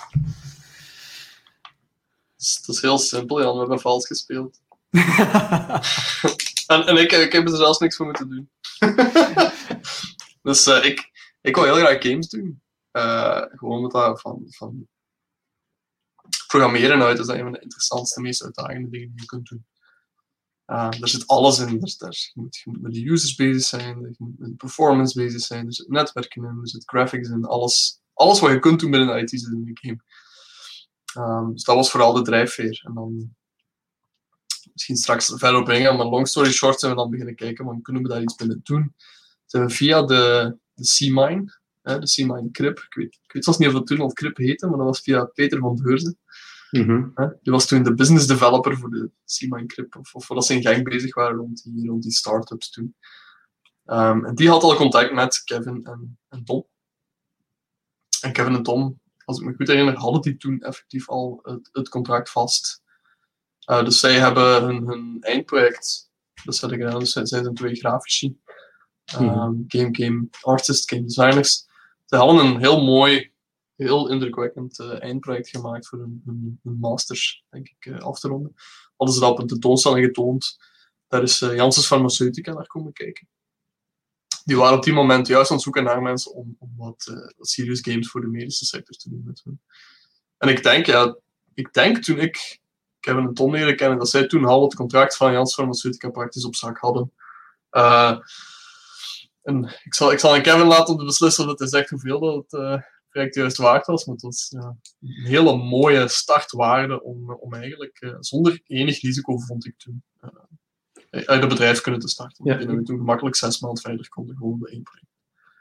Het 2.36 2.64
is 2.66 2.80
heel 2.80 2.98
simpel, 2.98 3.42
Jan. 3.42 3.52
We 3.52 3.58
hebben 3.58 3.80
vals 3.80 4.06
gespeeld. 4.06 4.60
en 6.66 6.86
en 6.86 6.96
ik, 6.96 7.12
ik 7.12 7.32
heb 7.32 7.48
er 7.48 7.56
zelfs 7.56 7.78
niks 7.78 7.96
voor 7.96 8.06
moeten 8.06 8.28
doen. 8.28 8.48
dus 10.42 10.66
uh, 10.66 10.84
ik, 10.84 11.09
ik 11.40 11.54
wil 11.54 11.64
heel 11.64 11.74
graag 11.74 12.02
games 12.02 12.28
doen. 12.28 12.62
Uh, 12.92 13.42
gewoon 13.50 13.82
met 13.82 13.90
dat 13.90 14.20
van, 14.20 14.44
van 14.48 14.88
programmeren 16.46 17.02
uit 17.02 17.18
is 17.18 17.26
dat 17.26 17.36
een 17.36 17.42
van 17.42 17.52
de 17.52 17.60
interessantste, 17.60 18.20
meest 18.20 18.44
uitdagende 18.44 18.90
dingen 18.90 19.08
die 19.10 19.20
je 19.20 19.26
kunt 19.26 19.48
doen. 19.48 19.66
Uh, 20.66 21.00
er 21.00 21.08
zit 21.08 21.26
alles 21.26 21.58
in. 21.58 21.66
Er, 21.66 21.70
je, 21.74 22.30
moet, 22.34 22.56
je, 22.56 22.78
met 22.80 22.92
de 22.92 23.04
users 23.04 23.34
bezig 23.34 23.62
zijn, 23.62 24.00
je 24.00 24.14
moet 24.18 24.38
met 24.38 24.56
performance 24.56 25.20
bezig 25.20 25.40
zijn, 25.40 25.66
er 25.66 25.74
zit 25.74 25.88
netwerken 25.88 26.44
in, 26.44 26.58
er 26.60 26.68
zit 26.68 26.88
graphics 26.88 27.28
in, 27.28 27.44
alles, 27.44 28.00
alles 28.14 28.40
wat 28.40 28.50
je 28.50 28.58
kunt 28.58 28.80
doen 28.80 28.90
binnen 28.90 29.18
IT 29.18 29.30
zit 29.30 29.52
in 29.52 29.62
een 29.66 29.78
game. 29.80 30.02
Um, 31.28 31.52
dus 31.52 31.64
dat 31.64 31.76
was 31.76 31.90
vooral 31.90 32.12
de 32.12 32.22
drijfveer. 32.22 32.82
En 32.84 32.94
dan 32.94 33.34
misschien 34.72 34.96
straks 34.96 35.26
verder 35.26 35.60
op 35.60 35.66
maar 35.66 36.06
long 36.06 36.28
story 36.28 36.50
short 36.50 36.80
zijn 36.80 36.92
we 36.92 36.98
dan 36.98 37.10
beginnen 37.10 37.34
kijken, 37.34 37.64
van 37.64 37.82
kunnen 37.82 38.02
we 38.02 38.08
daar 38.08 38.22
iets 38.22 38.34
binnen 38.34 38.60
doen? 38.62 38.94
Zijn 39.46 39.66
we 39.66 39.70
via 39.70 40.02
de 40.02 40.56
de 40.80 40.96
C-Mine, 40.96 41.60
de 41.82 42.12
C-Mine 42.14 42.50
Crip. 42.50 42.78
Ik 42.78 42.94
weet, 42.94 43.18
ik 43.22 43.32
weet 43.32 43.44
zelfs 43.44 43.58
niet 43.58 43.68
of 43.68 43.74
dat 43.74 43.86
toen 43.86 44.00
al 44.00 44.12
Crip 44.12 44.36
heette, 44.36 44.66
maar 44.66 44.76
dat 44.76 44.86
was 44.86 45.00
via 45.00 45.24
Peter 45.24 45.58
van 45.58 45.80
Beurzen. 45.82 46.18
Mm 46.70 47.12
Die 47.42 47.52
was 47.52 47.66
toen 47.66 47.82
de 47.82 47.94
business 47.94 48.26
developer 48.26 48.78
voor 48.78 48.90
de 48.90 49.10
C-Mine 49.24 49.66
Crip, 49.66 49.96
of, 49.96 50.14
of 50.14 50.24
voordat 50.24 50.46
ze 50.46 50.54
in 50.54 50.62
gang 50.62 50.84
bezig 50.84 51.14
waren 51.14 51.36
rond 51.36 51.62
die, 51.62 51.88
rond 51.88 52.02
die 52.02 52.12
start-ups 52.12 52.70
toen. 52.70 52.94
Um, 53.86 54.24
en 54.24 54.34
die 54.34 54.48
had 54.48 54.62
al 54.62 54.76
contact 54.76 55.12
met 55.12 55.42
Kevin 55.44 55.84
en, 55.84 56.18
en 56.28 56.44
Tom. 56.44 56.66
En 58.20 58.32
Kevin 58.32 58.54
en 58.54 58.62
Tom, 58.62 59.00
als 59.24 59.40
ik 59.40 59.46
me 59.46 59.54
goed 59.54 59.68
herinner, 59.68 59.96
hadden 59.96 60.20
die 60.20 60.36
toen 60.36 60.60
effectief 60.60 61.08
al 61.08 61.40
het, 61.42 61.68
het 61.72 61.88
contract 61.88 62.30
vast. 62.30 62.82
Uh, 63.70 63.84
dus 63.84 64.00
zij 64.00 64.18
hebben 64.18 64.64
hun, 64.64 64.86
hun 64.86 65.16
eindproject, 65.20 66.10
dat 66.44 66.56
ze 66.56 66.68
gedaan, 66.68 66.98
dus 66.98 67.12
zij 67.12 67.26
zijn 67.26 67.54
twee 67.54 67.74
grafici. 67.74 68.38
Um, 69.14 69.64
game, 69.68 69.88
game 69.92 70.28
artists, 70.40 70.88
game 70.90 71.04
designers. 71.04 71.66
Ze 72.04 72.16
hadden 72.16 72.46
een 72.46 72.58
heel 72.58 72.84
mooi, 72.84 73.32
heel 73.76 74.08
indrukwekkend 74.08 74.78
uh, 74.78 75.02
eindproject 75.02 75.48
gemaakt 75.48 75.88
voor 75.88 75.98
hun, 75.98 76.22
hun, 76.26 76.60
hun 76.62 76.78
masters, 76.78 77.44
denk 77.50 77.68
ik, 77.68 77.86
uh, 77.86 77.98
af 77.98 78.20
te 78.20 78.28
ronden. 78.28 78.54
Hadden 78.96 79.16
ze 79.16 79.22
dat 79.22 79.30
op 79.30 79.38
een 79.38 79.46
tentoonstelling 79.46 80.06
getoond. 80.06 80.58
Daar 81.08 81.22
is 81.22 81.40
uh, 81.40 81.54
Janssens 81.54 81.86
Pharmaceutica 81.86 82.52
naar 82.52 82.66
komen 82.66 82.92
kijken. 82.92 83.28
Die 84.44 84.56
waren 84.56 84.76
op 84.76 84.84
die 84.84 84.92
moment 84.92 85.26
juist 85.26 85.50
aan 85.50 85.56
het 85.56 85.64
zoeken 85.64 85.84
naar 85.84 86.02
mensen 86.02 86.32
om, 86.32 86.56
om 86.58 86.72
wat, 86.76 87.04
wat 87.36 87.48
serious 87.48 87.80
games 87.80 88.08
voor 88.10 88.20
de 88.20 88.26
medische 88.26 88.64
sector 88.64 88.96
te 88.96 89.08
doen 89.08 89.22
met 89.24 89.40
hun. 89.44 89.60
En 90.38 90.48
ik 90.48 90.62
denk, 90.62 90.86
ja, 90.86 91.16
ik 91.54 91.72
denk 91.72 91.96
toen 91.96 92.18
ik 92.18 92.60
Kevin 93.00 93.26
en 93.26 93.34
Tom 93.34 93.52
leren 93.52 93.76
kennen, 93.76 93.98
dat 93.98 94.08
zij 94.08 94.26
toen 94.26 94.44
al 94.44 94.62
het 94.62 94.74
contract 94.74 95.16
van 95.16 95.32
Jans 95.32 95.54
Pharmaceutica 95.54 96.10
praktisch 96.10 96.44
op 96.44 96.54
zak 96.54 96.78
hadden. 96.78 97.12
Uh, 97.70 98.18
en 99.42 99.64
ik 99.84 99.94
zal, 99.94 100.12
ik 100.12 100.18
zal 100.18 100.34
aan 100.34 100.42
Kevin 100.42 100.66
laten 100.66 100.94
om 100.94 100.98
te 100.98 101.04
beslissen 101.04 101.44
of 101.44 101.50
het 101.50 101.60
is 101.60 101.72
echt 101.72 101.90
hoeveel 101.90 102.20
dat 102.20 102.34
het 102.34 102.52
uh, 102.52 102.76
project 103.08 103.34
juist 103.34 103.56
waard 103.56 103.86
was. 103.86 104.04
Maar 104.04 104.14
het 104.14 104.24
was 104.24 104.48
ja, 104.50 104.76
een 105.00 105.26
hele 105.26 105.56
mooie 105.56 106.08
startwaarde 106.08 107.02
om, 107.02 107.32
om 107.32 107.54
eigenlijk 107.54 108.00
uh, 108.00 108.16
zonder 108.20 108.60
enig 108.66 109.00
risico, 109.00 109.38
vond 109.38 109.66
ik 109.66 109.74
toen, 109.76 110.02
uh, 110.24 110.30
uit 111.10 111.40
het 111.40 111.48
bedrijf 111.48 111.80
kunnen 111.80 112.00
te 112.00 112.08
starten. 112.08 112.44
Ja. 112.44 112.58
we 112.58 112.82
toen 112.82 112.98
gemakkelijk 112.98 113.36
zes 113.36 113.60
maanden 113.60 113.82
verder 113.82 114.08
konden 114.08 114.36
gewoon 114.36 114.58
bij 114.58 114.72
één 114.72 114.82
project. 114.82 115.08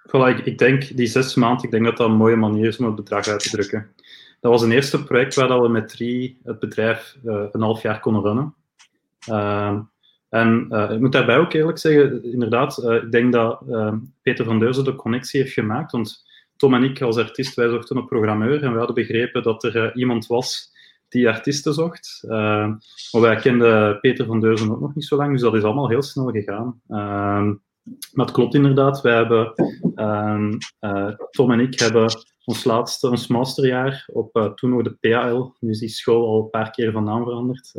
Voilà, 0.08 0.40
ik, 0.40 0.46
ik, 0.46 0.58
denk 0.58 0.98
die 0.98 1.08
zes 1.08 1.36
maanden, 1.36 1.64
ik 1.64 1.72
denk 1.72 1.86
dat 1.86 1.98
dat 1.98 2.10
een 2.10 2.16
mooie 2.16 2.36
manier 2.36 2.68
is 2.68 2.78
om 2.78 2.86
het 2.86 2.96
bedrag 2.96 3.28
uit 3.28 3.40
te 3.40 3.50
drukken. 3.50 3.94
Dat 4.40 4.52
was 4.52 4.62
een 4.62 4.72
eerste 4.72 5.04
project 5.04 5.36
waar 5.36 5.62
we 5.62 5.70
met 5.70 5.90
drie 5.90 6.40
het 6.44 6.60
bedrijf 6.60 7.18
een 7.24 7.62
half 7.62 7.82
jaar 7.82 8.00
konden 8.00 8.22
runnen. 8.22 8.56
Ehm, 10.30 10.48
en 10.48 10.68
uh, 10.72 10.92
ik 10.92 11.00
moet 11.00 11.12
daarbij 11.12 11.38
ook 11.38 11.54
eerlijk 11.54 11.78
zeggen, 11.78 12.24
inderdaad, 12.24 12.84
uh, 12.84 12.96
ik 12.96 13.12
denk 13.12 13.34
dat 13.34 13.62
uh, 13.70 13.94
Peter 14.22 14.46
van 14.46 14.60
Deurzen 14.60 14.84
de 14.84 14.96
connectie 14.96 15.42
heeft 15.42 15.54
gemaakt. 15.54 15.92
Want 15.92 16.28
Tom 16.56 16.74
en 16.74 16.84
ik 16.84 17.02
als 17.02 17.18
artiest, 17.18 17.56
wij 17.56 17.70
zochten 17.70 17.98
een 17.98 18.06
programmeur 18.06 18.64
en 18.64 18.72
we 18.72 18.78
hadden 18.78 18.96
begrepen 18.96 19.44
dat 19.44 19.64
er 19.64 19.96
iemand 19.96 20.28
was 20.28 20.78
die 21.08 21.30
artiesten 21.30 21.74
zocht. 21.74 22.24
maar 22.28 22.80
wij 23.12 23.36
kenden 23.36 24.00
Peter 24.00 24.26
van 24.26 24.40
Deurzen 24.40 24.72
ook 24.72 24.80
nog 24.80 24.96
niet 24.96 25.06
zo 25.06 25.16
lang, 25.16 25.32
dus 25.32 25.42
dat 25.42 25.56
is 25.56 25.64
allemaal 25.64 25.90
heel 25.90 26.02
snel 26.02 26.32
gegaan. 26.32 26.82
maar 28.14 28.26
het 28.26 28.32
klopt 28.32 28.54
inderdaad, 28.54 29.02
wij 29.02 29.16
hebben, 29.16 29.54
Tom 31.32 31.52
en 31.52 31.60
ik 31.60 31.80
hebben 31.80 32.08
ons 32.46 32.64
laatste, 32.64 33.10
ons 33.10 33.28
masterjaar 33.28 34.06
op 34.14 34.52
toen 34.56 34.70
nog 34.70 34.84
de 34.84 34.98
PAL, 35.00 35.56
nu 35.60 35.70
is 35.70 35.80
die 35.80 35.90
school 35.90 36.28
al 36.28 36.44
een 36.44 36.50
paar 36.50 36.72
keer 36.72 36.92
van 36.92 37.04
naam 37.04 37.24
veranderd, 37.24 37.72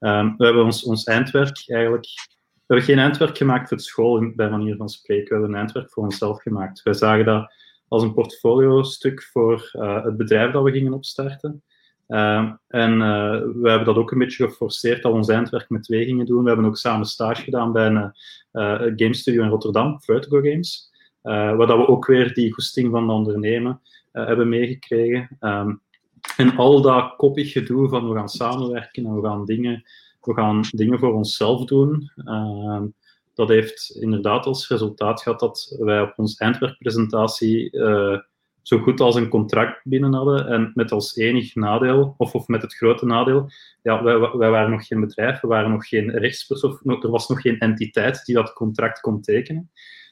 Um, 0.00 0.34
we 0.36 0.44
hebben 0.44 0.64
ons, 0.64 0.84
ons 0.84 1.04
eindwerk 1.04 1.62
eigenlijk. 1.66 2.06
We 2.68 2.74
hebben 2.74 2.94
geen 2.94 3.04
eindwerk 3.04 3.36
gemaakt 3.36 3.68
voor 3.68 3.80
school, 3.80 4.32
bij 4.34 4.50
manier 4.50 4.76
van 4.76 4.88
spreken. 4.88 5.24
We 5.24 5.32
hebben 5.32 5.50
een 5.50 5.56
eindwerk 5.56 5.90
voor 5.90 6.02
onszelf 6.02 6.42
gemaakt. 6.42 6.82
Wij 6.82 6.92
zagen 6.92 7.24
dat 7.24 7.52
als 7.88 8.02
een 8.02 8.14
portfolio-stuk 8.14 9.22
voor 9.22 9.70
uh, 9.72 10.04
het 10.04 10.16
bedrijf 10.16 10.52
dat 10.52 10.62
we 10.62 10.70
gingen 10.70 10.92
opstarten. 10.92 11.62
Uh, 12.08 12.52
en 12.68 12.92
uh, 12.92 13.30
we 13.40 13.68
hebben 13.68 13.84
dat 13.84 13.96
ook 13.96 14.10
een 14.10 14.18
beetje 14.18 14.48
geforceerd 14.48 15.02
dat 15.02 15.12
we 15.12 15.18
ons 15.18 15.28
eindwerk 15.28 15.70
met 15.70 15.82
twee 15.82 16.04
gingen 16.04 16.26
doen. 16.26 16.42
We 16.42 16.48
hebben 16.48 16.66
ook 16.66 16.76
samen 16.76 17.06
stage 17.06 17.42
gedaan 17.42 17.72
bij 17.72 17.86
een 17.86 18.12
game 18.96 19.14
studio 19.14 19.42
in 19.42 19.48
Rotterdam, 19.48 20.00
Vertigo 20.00 20.40
Games. 20.40 20.90
waar 21.22 21.66
dat 21.66 21.76
we 21.76 21.88
ook 21.88 22.06
weer 22.06 22.34
die 22.34 22.52
goesting 22.52 22.90
van 22.90 23.06
de 23.06 23.12
ondernemen 23.12 23.80
hebben 24.12 24.48
meegekregen. 24.48 25.36
Um, 25.40 25.80
en 26.38 26.56
al 26.56 26.82
dat 26.82 27.16
koppig 27.16 27.52
gedoe 27.52 27.88
van 27.88 28.08
we 28.08 28.14
gaan 28.14 28.28
samenwerken 28.28 29.04
en 29.04 29.14
we 29.14 29.28
gaan 29.28 29.44
dingen, 29.44 29.84
we 30.20 30.34
gaan 30.34 30.64
dingen 30.70 30.98
voor 30.98 31.14
onszelf 31.14 31.64
doen, 31.64 32.12
uh, 32.16 32.82
dat 33.34 33.48
heeft 33.48 33.96
inderdaad 34.00 34.46
als 34.46 34.68
resultaat 34.68 35.22
gehad 35.22 35.40
dat 35.40 35.76
wij 35.78 36.02
op 36.02 36.12
onze 36.16 36.38
eindwerkpresentatie 36.38 37.72
uh, 37.72 38.18
zo 38.62 38.78
goed 38.78 39.00
als 39.00 39.14
een 39.14 39.28
contract 39.28 39.80
binnen 39.84 40.14
hadden. 40.14 40.46
En 40.46 40.70
met 40.74 40.92
als 40.92 41.16
enig 41.16 41.54
nadeel, 41.54 42.14
of, 42.16 42.34
of 42.34 42.48
met 42.48 42.62
het 42.62 42.74
grote 42.74 43.06
nadeel, 43.06 43.50
ja, 43.82 44.02
wij, 44.02 44.18
wij 44.18 44.50
waren 44.50 44.70
nog 44.70 44.86
geen 44.86 45.00
bedrijf, 45.00 45.40
we 45.40 45.48
waren 45.48 45.70
nog 45.70 45.88
geen 45.88 46.10
rechtspersoon, 46.10 46.78
er 46.84 47.10
was 47.10 47.28
nog 47.28 47.40
geen 47.40 47.58
entiteit 47.58 48.24
die 48.24 48.34
dat 48.34 48.52
contract 48.52 49.00
kon 49.00 49.20
tekenen. 49.20 49.70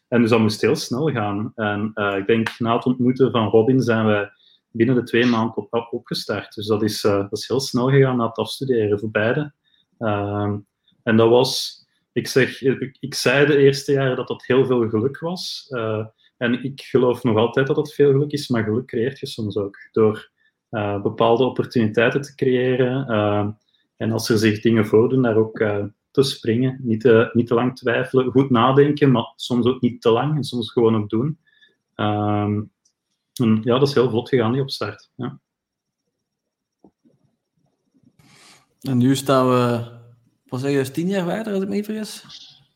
En 0.08 0.20
dus 0.20 0.30
dat 0.30 0.40
moest 0.40 0.60
heel 0.60 0.76
snel 0.76 1.10
gaan. 1.10 1.52
En 1.54 1.90
uh, 1.94 2.16
ik 2.16 2.26
denk 2.26 2.58
na 2.58 2.74
het 2.74 2.84
ontmoeten 2.84 3.30
van 3.30 3.48
Robin 3.48 3.80
zijn 3.80 4.06
we 4.06 4.30
binnen 4.76 4.94
de 4.94 5.02
twee 5.02 5.26
maanden 5.26 5.56
op, 5.56 5.88
opgestart. 5.90 6.54
Dus 6.54 6.66
dat 6.66 6.82
is, 6.82 7.04
uh, 7.04 7.16
dat 7.16 7.38
is 7.38 7.48
heel 7.48 7.60
snel 7.60 7.90
gegaan 7.90 8.16
na 8.16 8.26
het 8.26 8.36
afstuderen 8.36 8.98
voor 8.98 9.10
beide. 9.10 9.52
Uh, 9.98 10.54
en 11.02 11.16
dat 11.16 11.28
was, 11.28 11.82
ik, 12.12 12.26
zeg, 12.26 12.62
ik, 12.62 12.96
ik, 13.00 13.14
zei 13.14 13.46
de 13.46 13.56
eerste 13.56 13.92
jaren 13.92 14.16
dat 14.16 14.28
dat 14.28 14.44
heel 14.44 14.66
veel 14.66 14.88
geluk 14.88 15.18
was. 15.18 15.66
Uh, 15.70 16.06
en 16.36 16.64
ik 16.64 16.80
geloof 16.80 17.22
nog 17.22 17.36
altijd 17.36 17.66
dat 17.66 17.76
dat 17.76 17.94
veel 17.94 18.10
geluk 18.10 18.32
is, 18.32 18.48
maar 18.48 18.64
geluk 18.64 18.86
creëert 18.86 19.18
je 19.18 19.26
soms 19.26 19.56
ook 19.56 19.76
door 19.92 20.30
bepaalde 21.02 21.44
opportuniteiten 21.44 22.20
te 22.20 22.34
creëren. 22.34 23.06
en 23.96 24.12
als 24.12 24.28
er 24.28 24.38
zich 24.38 24.60
dingen 24.60 24.86
voordoen, 24.86 25.22
daar 25.22 25.36
ook 25.36 25.58
te 26.10 26.22
springen. 26.22 26.78
Niet 26.82 27.00
te, 27.00 27.30
niet 27.32 27.46
te 27.46 27.54
lang 27.54 27.76
twijfelen, 27.76 28.30
goed 28.30 28.50
nadenken, 28.50 29.10
maar 29.10 29.32
soms 29.36 29.66
ook 29.66 29.80
niet 29.80 30.00
te 30.00 30.10
lang 30.10 30.36
en 30.36 30.44
soms 30.44 30.72
gewoon 30.72 30.96
ook 30.96 31.08
doen. 31.08 31.38
Um, 31.96 32.70
en 33.40 33.60
ja, 33.62 33.78
dat 33.78 33.88
is 33.88 33.94
heel 33.94 34.10
vlot 34.10 34.28
gegaan, 34.28 34.52
die 34.52 34.62
opstart. 34.62 35.10
Ja. 35.14 35.40
En 38.80 38.96
nu 38.96 39.16
staan 39.16 39.48
we, 39.48 39.84
wat 40.46 40.60
zeg 40.60 40.70
je, 40.70 40.90
tien 40.90 41.08
jaar 41.08 41.24
verder, 41.24 41.52
als 41.52 41.62
ik 41.62 41.68
me 41.68 41.74
niet 41.74 41.84
vergis? 41.84 42.24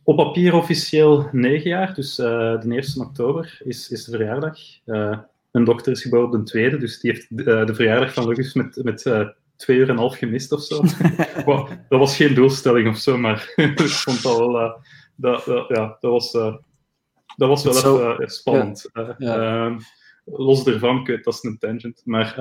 Op 0.03 0.17
papier 0.17 0.55
officieel 0.55 1.29
negen 1.33 1.71
jaar, 1.71 1.95
dus 1.95 2.19
uh, 2.19 2.61
de 2.61 2.83
1 2.97 3.07
oktober 3.07 3.61
is, 3.65 3.91
is 3.91 4.05
de 4.05 4.11
verjaardag. 4.11 4.59
Uh, 4.87 5.19
mijn 5.51 5.65
dochter 5.65 5.93
is 5.93 6.03
geboren 6.03 6.27
op 6.27 6.33
de 6.33 6.43
tweede, 6.43 6.79
dus 6.79 7.01
die 7.01 7.11
heeft 7.11 7.31
uh, 7.31 7.67
de 7.67 7.75
verjaardag 7.75 8.13
van 8.13 8.29
Lucas 8.29 8.55
met, 8.55 8.81
met 8.83 9.03
twee 9.57 9.77
uur 9.77 9.85
en 9.85 9.91
een 9.91 9.99
half 9.99 10.17
gemist 10.17 10.53
of 10.53 10.63
zo. 10.63 10.83
dat 11.89 11.99
was 11.99 12.17
geen 12.17 12.35
doelstelling 12.35 12.89
of 12.89 12.99
zo, 12.99 13.19
maar 13.19 13.53
ik 13.57 13.81
vond 13.81 14.23
dat 14.23 14.39
wel. 14.39 14.83
Dat, 15.17 15.45
ja, 15.45 15.97
dat 16.01 16.11
was, 16.11 16.33
dat 17.37 17.49
was 17.49 17.63
wel 17.63 18.13
even 18.13 18.31
spannend. 18.31 18.89
Ja. 18.93 19.15
Ja. 19.19 19.77
Los 20.33 20.67
ervan, 20.67 21.05
dat 21.05 21.35
is 21.35 21.43
een 21.43 21.59
tangent. 21.59 22.03
Maar, 22.05 22.35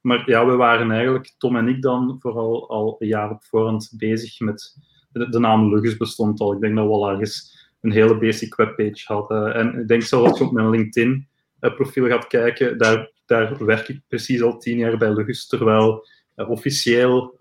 maar 0.00 0.30
ja, 0.30 0.46
we 0.46 0.56
waren 0.56 0.90
eigenlijk, 0.90 1.34
Tom 1.38 1.56
en 1.56 1.68
ik 1.68 1.82
dan, 1.82 2.16
vooral 2.20 2.68
al 2.68 2.96
een 2.98 3.08
jaar 3.08 3.30
op 3.30 3.44
voorhand 3.44 3.92
bezig 3.96 4.40
met. 4.40 4.76
De, 5.12 5.38
naam 5.38 5.74
Lugus 5.74 5.96
bestond 5.96 6.40
al. 6.40 6.52
Ik 6.52 6.60
denk 6.60 6.76
dat 6.76 6.86
we 6.86 6.92
al 6.92 7.10
ergens 7.10 7.56
een 7.80 7.92
hele 7.92 8.18
basic 8.18 8.54
webpage 8.54 9.12
hadden. 9.12 9.54
En 9.54 9.78
ik 9.80 9.88
denk 9.88 10.02
zelfs 10.02 10.28
dat 10.28 10.38
je 10.38 10.44
op 10.44 10.52
mijn 10.52 10.70
LinkedIn-profiel 10.70 12.06
gaat 12.06 12.26
kijken, 12.26 12.78
daar, 12.78 13.10
daar 13.26 13.64
werk 13.64 13.88
ik 13.88 14.00
precies 14.08 14.42
al 14.42 14.58
tien 14.58 14.78
jaar 14.78 14.96
bij 14.96 15.14
Lugus, 15.14 15.46
terwijl 15.46 16.06
uh, 16.36 16.50
officieel, 16.50 17.34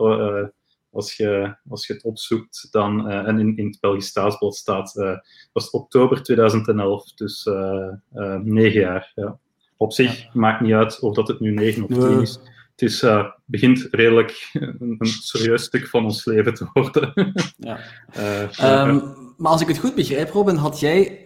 als, 0.91 1.15
je, 1.15 1.55
als 1.69 1.87
je 1.87 1.93
het 1.93 2.03
opzoekt, 2.03 2.67
dan, 2.71 3.09
en 3.09 3.39
in, 3.39 3.57
in 3.57 3.65
het 3.65 3.79
Belgisch 3.79 4.07
staatsblad 4.07 4.55
staat, 4.55 4.93
was 5.53 5.63
het 5.63 5.73
oktober 5.73 6.23
2011, 6.23 7.13
dus 7.13 7.49
negen 8.43 8.79
jaar. 8.79 9.11
Ja. 9.15 9.39
Op 9.77 9.93
zich 9.93 10.21
ja. 10.21 10.29
maakt 10.33 10.61
niet 10.61 10.73
uit 10.73 10.99
of 10.99 11.15
dat 11.15 11.27
het 11.27 11.39
nu 11.39 11.51
negen 11.51 11.83
of 11.83 11.89
tien 11.89 12.21
is. 12.21 12.39
Het 12.75 12.89
is, 12.89 13.05
begint 13.45 13.87
redelijk 13.91 14.49
een, 14.53 14.95
een, 14.97 15.07
serieus 15.07 15.63
stuk 15.63 15.87
van 15.87 16.03
ons 16.03 16.25
leven 16.25 16.53
te 16.53 16.69
worden. 16.73 17.13
ja. 17.57 17.79
Um, 18.87 19.15
maar 19.37 19.51
als 19.51 19.61
ik 19.61 19.67
het 19.67 19.77
goed 19.77 19.95
begrijp, 19.95 20.29
Robin, 20.29 20.55
had 20.55 20.79
jij, 20.79 21.25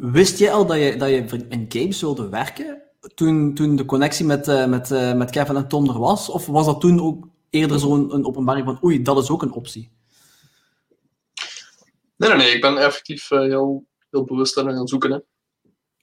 wist 0.00 0.38
jij 0.38 0.52
al 0.52 0.66
dat 0.66 0.76
je, 0.76 0.96
dat 0.96 1.08
je 1.08 1.46
in 1.48 1.66
games 1.68 2.00
wilde 2.00 2.28
werken? 2.28 2.84
toen, 3.14 3.54
toen 3.54 3.76
de 3.76 3.84
connectie 3.84 4.26
met, 4.26 4.48
uh, 4.48 4.66
met, 4.66 4.90
uh, 4.90 5.14
met 5.14 5.30
Kevin 5.30 5.56
en 5.56 5.68
Tom 5.68 5.88
er 5.88 5.98
was? 5.98 6.28
Of 6.28 6.46
was 6.46 6.66
dat 6.66 6.80
toen 6.80 7.00
ook 7.00 7.28
eerder 7.50 7.78
zo'n 7.78 8.14
een 8.14 8.26
openbaring 8.26 8.66
van 8.66 8.78
oei, 8.84 9.02
dat 9.02 9.18
is 9.18 9.30
ook 9.30 9.42
een 9.42 9.52
optie? 9.52 9.90
Nee, 12.16 12.28
nee, 12.28 12.38
nee. 12.38 12.54
Ik 12.54 12.60
ben 12.60 12.76
effectief 12.76 13.30
uh, 13.30 13.40
heel, 13.40 13.86
heel 14.10 14.24
bewust 14.24 14.58
aan 14.58 14.66
het 14.66 14.88
zoeken. 14.88 15.10
Hè. 15.10 15.18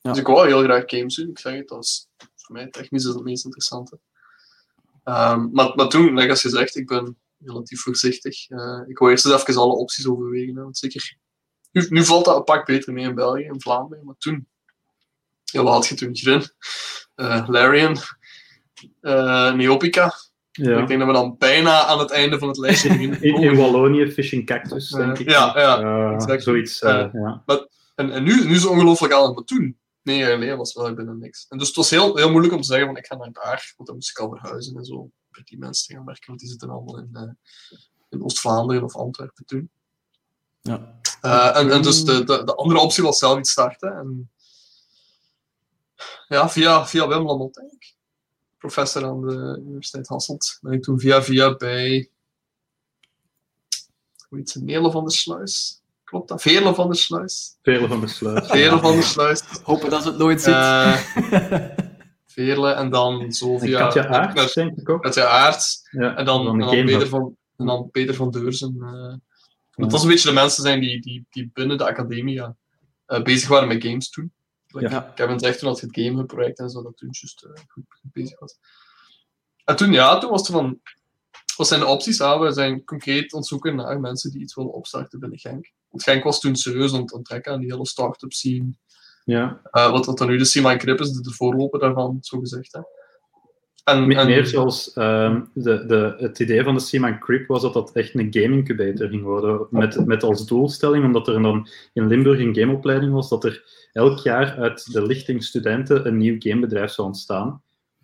Ja. 0.04 0.12
Dus 0.12 0.20
ik 0.20 0.28
wou 0.28 0.48
heel 0.48 0.64
graag 0.64 0.84
games 0.86 1.16
doen. 1.16 1.30
Ik 1.30 1.40
zeg 1.40 1.56
het, 1.56 1.68
dat 1.68 1.84
is 1.84 2.08
voor 2.36 2.56
mij 2.56 2.68
technisch 2.68 3.06
is 3.06 3.14
het 3.14 3.24
meest 3.24 3.44
interessante. 3.44 4.00
Um, 5.04 5.50
maar, 5.52 5.76
maar 5.76 5.88
toen, 5.88 6.14
like 6.14 6.30
als 6.30 6.42
je 6.42 6.50
zegt, 6.50 6.76
ik 6.76 6.88
ben 6.88 7.18
relatief 7.40 7.82
voorzichtig. 7.82 8.50
ik 8.88 8.98
wou 8.98 9.12
eerst 9.12 9.26
eens 9.26 9.42
even 9.42 9.62
alle 9.62 9.76
opties 9.76 10.08
overwegen. 10.08 10.56
Hè, 10.56 10.62
want 10.62 10.78
zeker, 10.78 11.18
nu, 11.72 11.86
nu 11.90 12.06
valt 12.06 12.26
dat 12.26 12.36
een 12.36 12.44
pak 12.44 12.66
beter 12.66 12.94
mee 12.94 13.06
in 13.06 13.16
België 13.16 13.44
en 13.44 13.62
Vlaanderen. 13.62 14.06
Maar 14.06 14.16
toen, 14.18 14.48
ja, 15.44 15.64
wat 15.64 15.74
had 15.74 15.88
je 15.88 15.96
toen? 15.96 16.16
Grin, 16.16 16.44
uh, 17.16 17.48
Larian, 17.48 17.98
uh, 19.02 19.54
Neopica. 19.54 20.14
Ja. 20.52 20.80
Ik 20.80 20.88
denk 20.88 21.00
dat 21.00 21.08
we 21.08 21.14
dan 21.14 21.36
bijna 21.38 21.86
aan 21.86 22.00
het 22.00 22.12
einde 22.12 22.40
van 22.40 22.48
het 22.48 22.58
lijstje 22.58 22.90
in, 23.04 23.22
in 23.22 23.56
Wallonië, 23.56 24.12
Fishing 24.12 24.46
Cactus, 24.46 24.90
denk 24.90 25.20
ik. 25.20 25.30
Ja, 25.30 25.60
ja 25.60 26.14
exact. 26.14 26.44
Zoiets, 26.44 26.80
ja. 26.80 27.44
Maar, 27.46 27.68
en, 27.96 28.12
en 28.12 28.24
nu, 28.24 28.46
nu 28.46 28.54
is 28.54 28.62
het 28.62 28.72
ongelooflijk 28.72 29.14
aan 29.14 29.36
het 29.36 29.48
doen. 29.48 29.78
Nee 30.04 30.18
jaar 30.18 30.32
geleden 30.32 30.58
was 30.58 30.74
wel 30.74 30.94
binnen 30.94 31.20
niks. 31.20 31.46
En 31.50 31.58
dus 31.58 31.68
het 31.68 31.76
was 31.76 31.90
heel, 31.90 32.16
heel 32.16 32.30
moeilijk 32.30 32.54
om 32.54 32.62
te 32.62 32.68
zeggen 32.68 32.88
van 32.88 32.98
ik 32.98 33.06
ga 33.06 33.16
naar 33.16 33.32
daar, 33.32 33.74
want 33.76 33.88
dan 33.88 33.96
moest 33.96 34.10
ik 34.10 34.18
al 34.18 34.30
verhuizen 34.30 34.76
en 34.76 34.86
zo. 34.86 35.12
Met 35.30 35.48
die 35.48 35.58
mensen 35.58 35.88
te 35.88 35.94
gaan 35.94 36.06
werken, 36.06 36.28
want 36.28 36.40
die 36.40 36.50
zitten 36.50 36.70
allemaal 36.70 36.98
in, 36.98 37.10
uh, 37.14 37.32
in 38.10 38.24
Oost-Vlaanderen 38.24 38.84
of 38.84 38.96
Antwerpen 38.96 39.46
toen. 39.46 39.72
Ja. 40.62 41.00
Uh, 41.22 41.58
en, 41.58 41.72
en 41.72 41.82
dus 41.82 42.04
de, 42.04 42.24
de, 42.24 42.44
de, 42.44 42.56
andere 42.56 42.80
optie 42.80 43.04
was 43.04 43.18
zelf 43.18 43.40
iets 43.40 43.52
starten. 43.52 43.98
En 43.98 44.32
ja, 46.28 46.50
via, 46.50 46.88
via 46.88 47.08
Wim 47.08 47.26
Lamontijk, 47.26 47.96
professor 48.58 49.06
aan 49.06 49.22
de 49.22 49.62
Universiteit 49.66 50.08
Hasselt, 50.08 50.58
ben 50.62 50.74
ik 50.74 50.84
toen 50.84 51.00
via 51.00 51.24
via 51.24 51.56
bij 51.56 52.10
hoe 54.30 54.38
heet 54.38 54.50
ze, 54.50 54.64
Nele 54.64 54.92
van 54.92 55.04
der 55.04 55.14
Sluis. 55.14 55.83
Klopt 56.14 56.30
dat? 56.30 56.42
Veerle 56.42 56.74
van 56.74 56.88
der 56.88 56.96
Sluis. 56.96 57.58
Veerle 57.62 57.88
van 57.88 58.00
der 58.00 58.10
Sluis. 58.10 58.48
Veerle 58.48 58.80
van 58.80 58.92
der 58.92 59.04
Sluis. 59.04 59.44
Hopen 59.64 59.90
dat 59.90 60.02
ze 60.02 60.08
het 60.08 60.18
nooit 60.18 60.42
ziet. 60.42 60.54
Uh, 60.54 60.98
Veerle 62.26 62.72
en 62.72 62.90
dan 62.90 63.32
zo 63.32 63.58
via... 63.58 63.80
Katja 63.80 64.08
Aert, 64.08 64.54
denk 64.54 64.78
ik 64.78 64.90
ook. 64.90 65.04
Katja 65.04 65.26
Aert. 65.26 65.88
Ja, 65.92 66.16
en 66.16 66.26
dan, 66.26 66.48
en 66.48 66.60
dan, 66.60 66.70
Peter, 66.70 67.08
van, 67.08 67.38
en 67.58 67.66
dan 67.66 67.90
Peter 67.92 68.16
van 68.16 68.32
Deurzen. 68.32 68.76
Uh, 68.80 68.88
ja. 68.90 69.20
Dat 69.76 69.94
is 69.94 70.02
een 70.02 70.08
beetje 70.08 70.28
de 70.28 70.34
mensen 70.34 70.64
zijn 70.64 70.80
die, 70.80 71.02
die, 71.02 71.26
die 71.30 71.50
binnen 71.54 71.78
de 71.78 71.86
academie 71.86 72.34
ja, 72.34 72.56
uh, 73.08 73.22
bezig 73.22 73.50
waren 73.50 73.68
met 73.68 73.84
games 73.84 74.10
toen. 74.10 74.32
Like, 74.68 74.90
ja. 74.90 75.12
Kevin 75.16 75.40
zegt 75.40 75.60
toen 75.60 75.70
dat 75.70 75.82
het 75.82 76.00
Game 76.00 76.26
project 76.26 76.60
en 76.60 76.70
zo, 76.70 76.84
dat 76.84 76.98
toen 76.98 77.10
juist 77.12 77.46
uh, 77.46 77.64
goed, 77.68 77.84
bezig 78.02 78.40
was. 78.40 78.58
En 79.64 79.76
toen, 79.76 79.92
ja, 79.92 80.18
toen 80.18 80.30
was 80.30 80.48
er 80.48 80.54
van, 80.54 80.80
wat 81.58 81.68
zijn 81.68 81.80
de 81.80 81.86
opties? 81.86 82.22
Ah, 82.22 82.42
we 82.42 82.52
zijn 82.52 82.84
concreet 82.84 83.34
ontzoeken 83.34 83.76
naar 83.76 84.00
mensen 84.00 84.32
die 84.32 84.42
iets 84.42 84.56
willen 84.56 84.74
opstarten 84.74 85.20
binnen 85.20 85.40
Genk. 85.40 85.72
Genk 85.96 86.24
was 86.24 86.40
toen 86.40 86.56
serieus 86.56 86.94
aan 86.94 87.02
het 87.02 87.14
onttrekken 87.14 87.52
aan 87.52 87.60
die 87.60 87.72
hele 87.72 87.88
start-up 87.88 88.34
scene. 88.34 88.74
Ja. 89.26 89.62
Uh, 89.72 89.92
wat, 89.92 90.06
wat 90.06 90.18
dan 90.18 90.28
nu 90.28 90.38
de 90.38 90.46
Sima 90.46 90.78
Grip 90.78 91.00
is, 91.00 91.12
de 91.12 91.32
voorloper 91.32 91.80
daarvan, 91.80 92.18
zo 92.22 92.40
gezegd. 92.40 92.74
Hè. 92.74 92.80
En, 93.84 94.12
en, 94.12 94.28
meer 94.28 94.46
zoals 94.46 94.96
um, 94.96 95.50
de, 95.54 95.86
de, 95.86 96.16
het 96.18 96.40
idee 96.40 96.64
van 96.64 96.74
de 96.74 96.80
Seaman 96.80 97.20
Crip 97.20 97.48
was 97.48 97.62
dat 97.62 97.74
dat 97.74 97.92
echt 97.92 98.16
een 98.16 98.28
game 98.30 98.56
incubator 98.56 99.08
ging 99.08 99.24
worden. 99.24 99.68
Met, 99.70 100.06
met 100.06 100.24
als 100.24 100.48
doelstelling, 100.48 101.06
omdat 101.06 101.28
er 101.28 101.42
dan 101.42 101.68
in 101.94 102.08
Limburg 102.08 102.40
een 102.40 102.56
gameopleiding 102.56 103.14
was, 103.14 103.30
dat 103.30 103.44
er 103.44 103.64
elk 103.92 104.20
jaar 104.20 104.58
uit 104.58 104.94
de 104.94 105.06
lichting 105.06 105.44
studenten 105.44 106.08
een 106.08 106.18
nieuw 106.18 106.36
gamebedrijf 106.40 106.92
zou 106.92 107.08
ontstaan. 107.08 107.62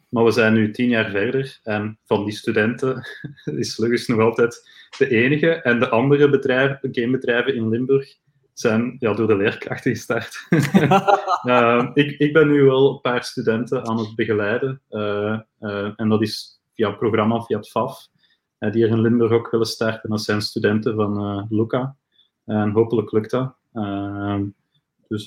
Maar 0.10 0.24
we 0.24 0.32
zijn 0.32 0.54
nu 0.54 0.72
tien 0.72 0.90
jaar 0.90 1.10
verder 1.10 1.60
en 1.64 2.00
van 2.06 2.26
die 2.26 2.34
studenten 2.34 3.08
is 3.64 3.78
Lugus 3.78 4.08
nog 4.08 4.20
altijd 4.20 4.70
de 4.98 5.10
enige. 5.10 5.50
En 5.52 5.80
de 5.80 5.90
andere 5.90 6.30
bedrijven, 6.30 6.90
gamebedrijven 6.92 7.56
in 7.56 7.70
Limburg 7.70 8.18
zijn 8.54 8.96
ja, 9.00 9.14
door 9.14 9.28
de 9.28 9.36
leerkrachten 9.36 9.92
gestart. 9.92 10.48
uh, 11.46 11.90
ik, 11.94 12.20
ik 12.20 12.34
ben 12.34 12.48
nu 12.48 12.64
wel 12.64 12.92
een 12.92 13.02
paar 13.02 13.24
studenten 13.24 13.88
aan 13.88 13.98
het 13.98 14.16
begeleiden. 14.16 14.82
Uh, 14.90 15.40
uh, 15.60 15.92
en 15.96 16.10
dat 16.10 16.22
is 16.22 16.62
via 16.74 16.88
een 16.88 16.98
programma, 16.98 17.42
via 17.42 17.58
het 17.58 17.70
FAF, 17.70 18.08
die 18.58 18.84
er 18.84 18.90
in 18.90 19.02
Limburg 19.02 19.32
ook 19.32 19.52
willen 19.52 19.66
starten. 19.66 20.10
Dat 20.10 20.22
zijn 20.22 20.42
studenten 20.42 20.96
van 20.96 21.48
Luca. 21.50 21.96
En 22.46 22.72
hopelijk 22.72 23.12
lukt 23.12 23.32
dat. 23.32 23.56
Ehm, 23.74 24.46
dus 25.08 25.24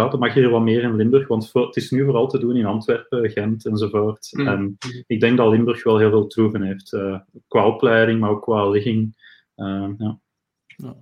ja, 0.00 0.08
dat 0.08 0.20
mag 0.20 0.34
hier 0.34 0.50
wat 0.50 0.62
meer 0.62 0.82
in 0.82 0.96
Limburg, 0.96 1.28
want 1.28 1.50
het 1.52 1.76
is 1.76 1.90
nu 1.90 2.04
vooral 2.04 2.28
te 2.28 2.38
doen 2.38 2.56
in 2.56 2.66
Antwerpen, 2.66 3.30
Gent 3.30 3.66
enzovoort. 3.66 4.28
Mm. 4.30 4.48
En 4.48 4.76
ik 5.06 5.20
denk 5.20 5.36
dat 5.36 5.50
Limburg 5.50 5.84
wel 5.84 5.98
heel 5.98 6.10
veel 6.10 6.26
troeven 6.26 6.62
heeft, 6.62 6.96
qua 7.48 7.66
opleiding, 7.66 8.20
maar 8.20 8.30
ook 8.30 8.42
qua 8.42 8.68
ligging. 8.68 9.14
ja. 9.54 10.18
ja. 10.76 10.96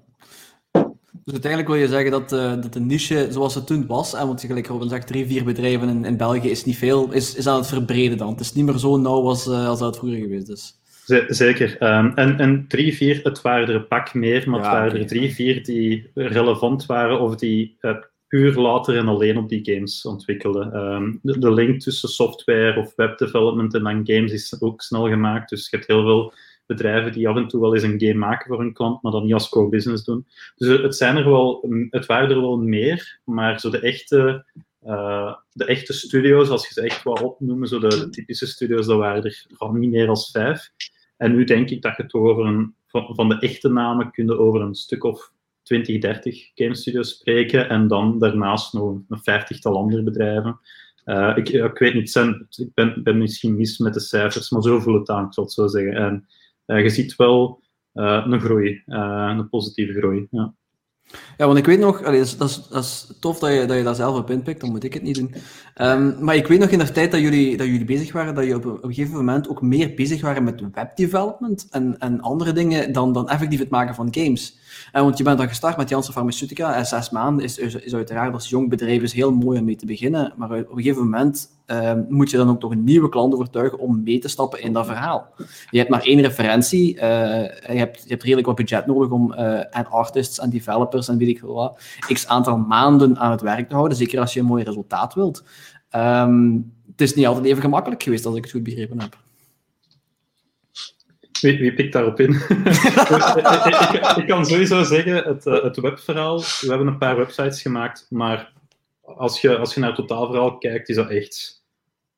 Dus 1.25 1.33
uiteindelijk 1.33 1.73
wil 1.73 1.81
je 1.81 1.89
zeggen 1.89 2.11
dat, 2.11 2.33
uh, 2.33 2.63
dat 2.63 2.73
de 2.73 2.81
niche 2.81 3.27
zoals 3.31 3.55
het 3.55 3.67
toen 3.67 3.87
was, 3.87 4.15
en 4.15 4.27
want 4.27 4.41
je 4.41 4.47
gelijk 4.47 4.67
Robin 4.67 4.89
zegt, 4.89 5.07
drie, 5.07 5.27
vier 5.27 5.45
bedrijven 5.45 5.89
in, 5.89 6.05
in 6.05 6.17
België 6.17 6.51
is 6.51 6.65
niet 6.65 6.77
veel, 6.77 7.13
is, 7.13 7.35
is 7.35 7.47
aan 7.47 7.57
het 7.57 7.67
verbreden 7.67 8.19
dan. 8.19 8.31
Het 8.31 8.41
is 8.41 8.53
niet 8.53 8.65
meer 8.65 8.79
zo 8.79 8.97
nauw 8.97 9.29
als, 9.29 9.47
uh, 9.47 9.69
als 9.69 9.79
dat 9.79 9.97
vroeger 9.97 10.21
geweest 10.21 10.49
is. 10.49 10.81
Zeker. 11.29 11.97
Um, 11.97 12.13
en, 12.15 12.39
en 12.39 12.65
drie, 12.69 12.95
vier, 12.95 13.21
het 13.23 13.43
waren 13.43 13.69
er 13.69 13.75
een 13.75 13.87
pak 13.87 14.15
meer, 14.15 14.51
maar 14.51 14.61
ja, 14.61 14.67
het 14.67 14.75
waren 14.75 15.01
er 15.01 15.07
drie, 15.07 15.35
vier 15.35 15.65
die 15.65 16.11
relevant 16.15 16.87
waren 16.87 17.21
of 17.21 17.37
die 17.37 17.77
uh, 17.81 17.97
puur 18.33 18.55
later 18.55 18.97
en 18.97 19.09
alleen 19.09 19.37
op 19.37 19.49
die 19.49 19.75
games 19.75 20.05
ontwikkelde. 20.05 20.71
Ehm, 20.73 21.12
de, 21.23 21.53
link 21.53 21.81
tussen 21.81 22.09
software 22.09 22.79
of 22.79 22.95
webdevelopment 22.97 23.75
en 23.75 23.83
dan 23.83 24.07
games 24.07 24.33
is 24.33 24.61
ook 24.61 24.83
snel 24.83 25.09
gemaakt. 25.09 25.49
Dus 25.49 25.71
je 25.71 25.77
hebt 25.77 25.89
heel 25.89 26.03
veel 26.03 26.33
bedrijven 26.67 27.12
die 27.12 27.29
af 27.29 27.37
en 27.37 27.49
toe 27.49 27.61
wel 27.61 27.75
eens 27.75 27.83
een 27.83 28.01
game 28.01 28.15
maken 28.15 28.47
voor 28.47 28.61
een 28.61 28.73
klant, 28.73 29.03
maar 29.03 29.12
dan 29.12 29.25
niet 29.25 29.33
als 29.33 29.49
core 29.49 29.69
business 29.69 30.05
doen. 30.05 30.27
Dus 30.57 30.81
het, 30.81 30.97
zijn 30.97 31.17
er 31.17 31.25
wel, 31.25 31.69
het 31.91 32.07
waren 32.07 32.31
er 32.31 32.41
wel 32.41 32.59
meer, 32.59 33.21
maar 33.25 33.61
zo 33.61 33.71
de 33.71 33.81
echte, 33.81 34.45
uh, 34.87 35.35
de 35.53 35.65
echte 35.65 35.93
studio's, 35.93 36.49
als 36.49 36.69
je 36.69 36.75
ze 36.75 36.81
echt 36.81 37.03
wou 37.03 37.25
opnoemen, 37.25 37.69
zo 37.69 37.79
de 37.79 38.09
typische 38.09 38.47
studio's, 38.47 38.87
dat 38.87 38.99
waren 38.99 39.25
er 39.25 39.47
al 39.57 39.73
niet 39.73 39.91
meer 39.91 40.09
als 40.09 40.31
vijf. 40.31 40.71
En 41.17 41.35
nu 41.35 41.45
denk 41.45 41.71
ik 41.71 41.83
dat 41.83 41.97
je 41.97 42.07
toch 42.07 42.23
over 42.23 42.47
een, 42.47 42.75
van, 42.87 43.29
de 43.29 43.39
echte 43.39 43.69
namen 43.69 44.11
kun 44.11 44.39
over 44.39 44.61
een 44.61 44.75
stuk 44.75 45.05
of 45.05 45.32
20, 45.62 46.00
30 46.00 46.50
game 46.54 46.75
studios 46.75 47.11
spreken 47.11 47.69
en 47.69 47.88
dan 47.88 48.19
daarnaast 48.19 48.73
nog 48.73 49.00
een 49.09 49.23
vijftigtal 49.23 49.76
andere 49.76 50.02
bedrijven. 50.02 50.61
Uh, 51.04 51.33
ik, 51.37 51.49
ik, 51.49 51.78
weet 51.78 51.95
niet, 51.95 52.14
ik 52.57 52.75
ben, 52.75 53.02
ben, 53.02 53.19
misschien 53.19 53.57
mis 53.57 53.78
met 53.78 53.95
de 53.95 54.00
cijfers, 54.00 54.50
maar 54.50 54.62
zo 54.62 54.81
voelt 54.81 54.99
het 54.99 55.11
aan, 55.11 55.26
ik 55.26 55.35
zal 55.35 55.45
het 55.45 55.52
zo 55.52 55.66
zeggen. 55.66 55.95
En 55.95 56.26
uh, 56.66 56.83
je 56.83 56.88
ziet 56.88 57.16
wel 57.16 57.62
uh, 57.95 58.26
een 58.28 58.40
groei, 58.40 58.83
een 58.87 59.49
positieve 59.49 59.92
groei. 59.92 60.26
Ja. 60.31 60.54
Ja, 61.37 61.47
want 61.47 61.59
ik 61.59 61.66
weet 61.66 61.78
nog, 61.78 62.02
dat, 62.02 62.14
is, 62.14 62.37
dat, 62.37 62.69
is, 62.71 63.12
tof 63.21 63.38
dat 63.38 63.52
je, 63.52 63.83
dat 63.83 63.97
zelf 63.97 64.19
op 64.19 64.31
inpikt, 64.31 64.61
dan 64.61 64.71
moet 64.71 64.85
ik 64.85 64.95
het 64.95 65.02
niet 65.02 65.14
doen. 65.14 65.35
Um, 65.81 66.25
maar 66.25 66.37
ik 66.37 66.47
weet 66.47 66.59
nog 66.59 66.71
in 66.71 66.78
de 66.78 66.92
tijd 66.92 67.11
dat 67.11 67.21
jullie, 67.21 67.57
dat 67.57 67.66
jullie 67.66 67.85
bezig 67.85 68.12
waren, 68.12 68.35
dat 68.35 68.45
je 68.45 68.54
op, 68.54 68.66
op 68.66 68.85
een 68.85 68.95
gegeven 68.95 69.16
moment 69.16 69.49
ook 69.49 69.62
meer 69.62 69.95
bezig 69.95 70.21
waren 70.21 70.45
met 70.45 70.62
webdevelopment 70.73 71.66
en, 71.71 71.99
en 71.99 72.21
andere 72.21 72.52
dingen 72.52 72.92
dan, 72.92 73.12
dan 73.12 73.28
effectief 73.28 73.59
het 73.59 73.71
maken 73.71 73.95
van 73.95 74.14
games. 74.14 74.59
En 74.93 75.02
want 75.02 75.19
je 75.19 75.25
bent 75.25 75.38
dan 75.38 75.49
gestart 75.49 75.76
met 75.76 75.88
Janssen 75.88 76.14
Pharmaceutica 76.14 76.75
en 76.75 76.87
zes 76.87 77.11
maanden 77.11 77.45
is, 77.45 77.59
is, 77.59 77.95
uiteraard 77.95 78.35
als 78.35 78.49
jong 78.49 78.69
bedrijf 78.69 79.02
is 79.02 79.12
heel 79.12 79.33
mooi 79.33 79.59
om 79.59 79.64
mee 79.64 79.76
te 79.76 79.87
beginnen, 79.87 80.33
maar 80.37 80.50
op 80.50 80.71
een 80.71 80.83
gegeven 80.83 81.02
moment 81.02 81.49
um, 81.67 82.07
moet 82.09 82.31
je 82.31 82.37
dan 82.37 82.49
ook 82.49 82.61
toch 82.61 82.71
een 82.71 82.85
nieuwe 82.85 83.09
klant 83.09 83.35
overtuigen 83.35 83.79
om 83.79 84.02
mee 84.02 84.19
te 84.19 84.29
stappen 84.29 84.62
in 84.62 84.73
dat 84.73 84.87
verhaal. 84.87 85.29
Je 85.71 85.79
hebt 85.79 85.91
maar 85.91 86.02
één 86.02 86.21
referentie, 86.21 86.95
uh, 86.95 87.00
je, 87.00 87.79
hebt, 87.79 88.05
je 88.09 88.17
redelijk 88.19 88.47
wat 88.47 88.57
budget 88.57 88.87
nodig 88.87 89.11
om 89.11 89.33
en 89.33 89.87
artists 89.87 90.38
en 90.38 90.50
developers 90.50 91.09
en 91.09 91.19
weet 91.19 91.29
ik 91.29 91.38
veel 91.38 91.55
wat, 91.55 91.81
x 92.12 92.26
aantal 92.26 92.57
maanden 92.57 93.19
aan 93.19 93.31
het 93.31 93.41
werk 93.41 93.69
te 93.69 93.75
houden, 93.75 93.97
zeker 93.97 94.21
als 94.21 94.35
je 94.35 94.41
een 94.41 94.47
mooi 94.47 94.64
resultaat 94.64 95.14
wilt. 95.14 95.45
Um, 95.97 96.73
het 96.91 97.00
is 97.00 97.14
niet 97.14 97.26
altijd 97.26 97.45
even 97.45 97.62
gemakkelijk 97.62 98.02
geweest, 98.02 98.26
als 98.26 98.37
ik 98.37 98.43
het 98.43 98.52
goed 98.52 98.62
begrepen 98.62 99.00
heb. 99.00 99.17
Wie, 101.43 101.59
wie 101.59 101.75
pikt 101.75 101.93
daarop 101.93 102.21
in? 102.21 102.31
ik, 102.31 104.17
ik, 104.21 104.25
kan 104.27 104.47
sowieso 104.47 104.83
zeggen, 104.83 105.15
het, 105.15 105.47
eh, 105.47 105.63
het 105.63 105.77
webverhaal, 105.77 106.39
we 106.39 106.67
hebben 106.69 106.87
een 106.87 106.99
paar 106.99 107.17
websites 107.17 107.63
gemaakt, 107.63 108.07
maar 108.11 108.53
als 109.01 109.41
je, 109.41 109.57
als 109.57 109.75
je 109.75 109.81
naar 109.81 109.89
het 109.89 109.99
totaalverhaal 109.99 110.59
kijkt, 110.59 110.89
is 110.89 110.97
dat 110.97 111.11
echt... 111.11 111.61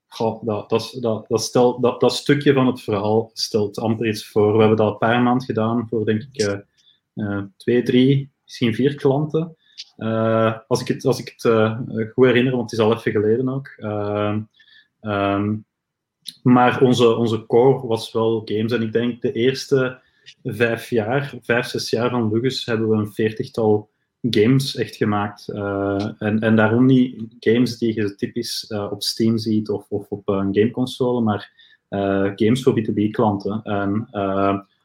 Goh, 0.07 0.45
dat, 0.45 0.71
dat, 0.71 0.97
dat, 1.01 1.25
dat, 1.29 1.43
stel, 1.43 1.81
dat, 1.81 2.01
dat 2.01 2.15
stukje 2.15 2.53
van 2.53 2.67
het 2.67 2.83
verhaal 2.83 3.31
stelt 3.33 3.79
amper 3.79 4.07
iets 4.07 4.27
voor. 4.27 4.53
We 4.53 4.59
hebben 4.59 4.77
dat 4.77 4.93
een 4.93 4.99
paar 4.99 5.23
maanden 5.23 5.47
gedaan 5.47 5.87
voor, 5.89 6.05
denk 6.05 6.23
ik, 6.23 6.43
uh, 6.43 6.59
uh, 7.15 7.43
twee, 7.57 7.83
drie, 7.83 8.31
misschien 8.45 8.75
vier 8.75 8.95
klanten. 8.95 9.57
Uh, 9.97 10.59
als 10.69 10.81
ik 10.81 10.89
het, 10.89 11.05
als 11.05 11.19
ik 11.19 11.29
het 11.37 11.45
uh, 11.45 11.79
goed 12.13 12.27
herinner, 12.27 12.57
want 12.57 12.71
het 12.71 12.81
is 12.81 12.87
al 12.87 12.95
even 12.95 13.13
geleden 13.13 13.49
ook. 13.49 13.75
Um, 15.05 15.65
maar 16.43 16.81
onze, 16.81 17.17
onze 17.17 17.47
core 17.47 17.87
was 17.87 18.13
wel 18.13 18.43
games. 18.45 18.73
En 18.73 18.83
ik 18.83 18.93
denk 18.93 19.23
de 19.23 19.33
eerste 19.33 19.99
vijf 20.45 20.91
jaar, 20.91 21.35
vijf, 21.43 21.67
zes 21.67 21.91
jaar 21.91 22.11
van 22.11 22.33
Lugus 22.33 22.67
hebben 22.67 22.89
we 22.89 22.97
een 22.97 23.13
veertigtal 23.13 23.89
games 24.31 24.77
echt 24.77 24.97
gemaakt. 24.97 25.49
en, 26.19 26.39
en 26.41 26.57
daarom 26.57 26.87
niet 26.87 27.27
games 27.41 27.79
die 27.79 27.95
je 27.95 28.15
typisch 28.15 28.67
op 28.91 29.03
Steam 29.03 29.39
ziet 29.39 29.69
of, 29.69 29.87
of 29.89 30.09
op 30.09 30.29
een 30.29 30.55
gameconsole, 30.55 31.21
maar 31.21 31.53
games 32.37 32.63
voor 32.63 32.81
B2B-klanten. 32.81 33.63
En 33.63 34.09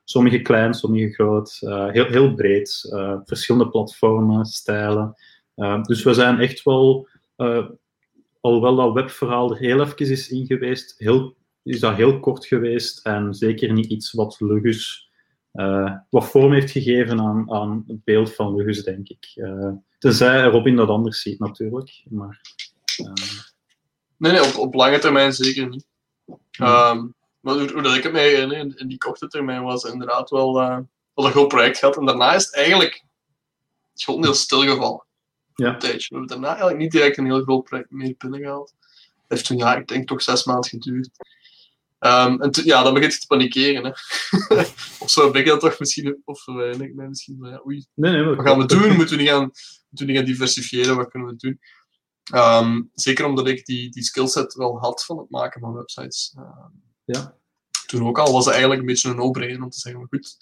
Sommige 0.09 0.41
klein, 0.41 0.73
sommige 0.73 1.13
groot, 1.13 1.57
heel, 1.91 2.05
heel 2.05 2.33
breed. 2.33 2.95
Verschillende 3.25 3.69
platformen, 3.69 4.45
stijlen. 4.45 5.15
Dus 5.81 6.03
we 6.03 6.13
zijn 6.13 6.39
echt 6.39 6.63
wel, 6.63 7.07
alhoewel 8.39 8.75
dat 8.75 8.93
webverhaal 8.93 9.51
er 9.51 9.57
heel 9.57 9.81
even 9.81 9.97
is 9.97 10.29
in 10.29 10.45
geweest, 10.45 10.95
heel, 10.97 11.35
is 11.63 11.79
dat 11.79 11.95
heel 11.95 12.19
kort 12.19 12.45
geweest 12.45 13.05
en 13.05 13.33
zeker 13.33 13.73
niet 13.73 13.85
iets 13.85 14.11
wat 14.11 14.39
Lugus, 14.39 15.09
wat 16.09 16.29
vorm 16.29 16.53
heeft 16.53 16.71
gegeven 16.71 17.19
aan, 17.19 17.51
aan 17.51 17.83
het 17.87 18.03
beeld 18.03 18.35
van 18.35 18.55
Lugus, 18.55 18.83
denk 18.83 19.09
ik. 19.09 19.25
tenzij 19.97 20.43
Robin 20.43 20.75
dat 20.75 20.89
anders 20.89 21.21
ziet, 21.21 21.39
natuurlijk. 21.39 22.03
Maar, 22.09 22.41
nee, 24.17 24.31
nee 24.31 24.43
op, 24.43 24.57
op 24.57 24.73
lange 24.73 24.99
termijn 24.99 25.33
zeker 25.33 25.69
niet. 25.69 25.87
Um, 26.61 27.15
maar 27.39 27.53
hoe, 27.53 27.71
hoe 27.71 27.81
dat 27.81 27.95
ik 27.95 28.03
het 28.03 28.11
mij 28.11 28.29
herinner, 28.29 28.57
in, 28.57 28.77
in 28.77 28.87
die 28.87 28.97
korte 28.97 29.27
termijn 29.27 29.63
was 29.63 29.83
het 29.83 29.91
inderdaad 29.93 30.29
wel, 30.29 30.61
uh, 30.61 30.77
wel 31.13 31.25
een 31.25 31.31
groot 31.31 31.47
project 31.47 31.77
gehad. 31.77 31.97
En 31.97 32.05
daarna 32.05 32.33
is 32.35 32.45
het 32.45 32.55
eigenlijk 32.55 33.03
heel 33.93 34.33
stilgevallen. 34.33 35.03
Ja. 35.59 35.73
Een 35.73 35.79
tijdje. 35.79 36.07
We 36.09 36.15
hebben 36.15 36.27
daarna 36.27 36.47
eigenlijk 36.47 36.77
niet 36.77 36.91
direct 36.91 37.17
een 37.17 37.25
heel 37.25 37.43
groot 37.43 37.63
project 37.63 37.91
meer 37.91 38.15
binnengehaald. 38.17 38.73
Het 38.79 39.23
heeft 39.27 39.45
toen, 39.45 39.57
ja, 39.57 39.75
ik 39.75 39.87
denk 39.87 40.07
toch 40.07 40.21
zes 40.21 40.43
maanden 40.43 40.69
geduurd. 40.69 41.09
Um, 41.99 42.41
en 42.41 42.49
ja, 42.63 42.83
dan 42.83 42.93
begint 42.93 43.13
je 43.13 43.19
te 43.19 43.27
panikeren. 43.27 43.85
Hè. 43.85 43.89
of 45.03 45.09
zo 45.09 45.31
ben 45.31 45.41
ik 45.41 45.47
dat 45.47 45.59
toch 45.59 45.79
misschien, 45.79 46.21
of 46.25 46.43
verwijder 46.43 46.81
ik 46.81 46.95
mij 46.95 47.07
misschien 47.07 47.37
van, 47.39 47.49
ja, 47.49 47.61
oei, 47.65 47.85
nee, 47.93 48.11
nee, 48.11 48.23
wat 48.23 48.45
gaan 48.45 48.57
we 48.57 48.65
doen? 48.65 48.95
Moeten 48.95 49.15
we 49.15 49.21
niet 49.21 49.31
gaan, 49.31 49.51
moeten 49.89 49.89
we 49.89 50.05
niet 50.05 50.15
gaan 50.15 50.25
diversifiëren? 50.25 50.95
Wat 50.95 51.09
kunnen 51.09 51.29
we 51.29 51.35
doen? 51.35 51.59
Um, 52.33 52.91
zeker 52.93 53.25
omdat 53.25 53.47
ik 53.47 53.65
die, 53.65 53.89
die 53.89 54.03
skillset 54.03 54.53
wel 54.53 54.79
had 54.79 55.05
van 55.05 55.17
het 55.17 55.29
maken 55.29 55.61
van 55.61 55.73
websites. 55.73 56.35
Um, 56.37 56.83
ja. 57.05 57.37
Toen 57.85 58.07
ook 58.07 58.19
al 58.19 58.31
was 58.31 58.43
het 58.43 58.53
eigenlijk 58.53 58.81
een 58.81 58.87
beetje 58.87 59.09
een 59.09 59.15
no-brainer 59.15 59.63
om 59.63 59.69
te 59.69 59.79
zeggen, 59.79 60.01
maar 60.01 60.09
goed, 60.09 60.37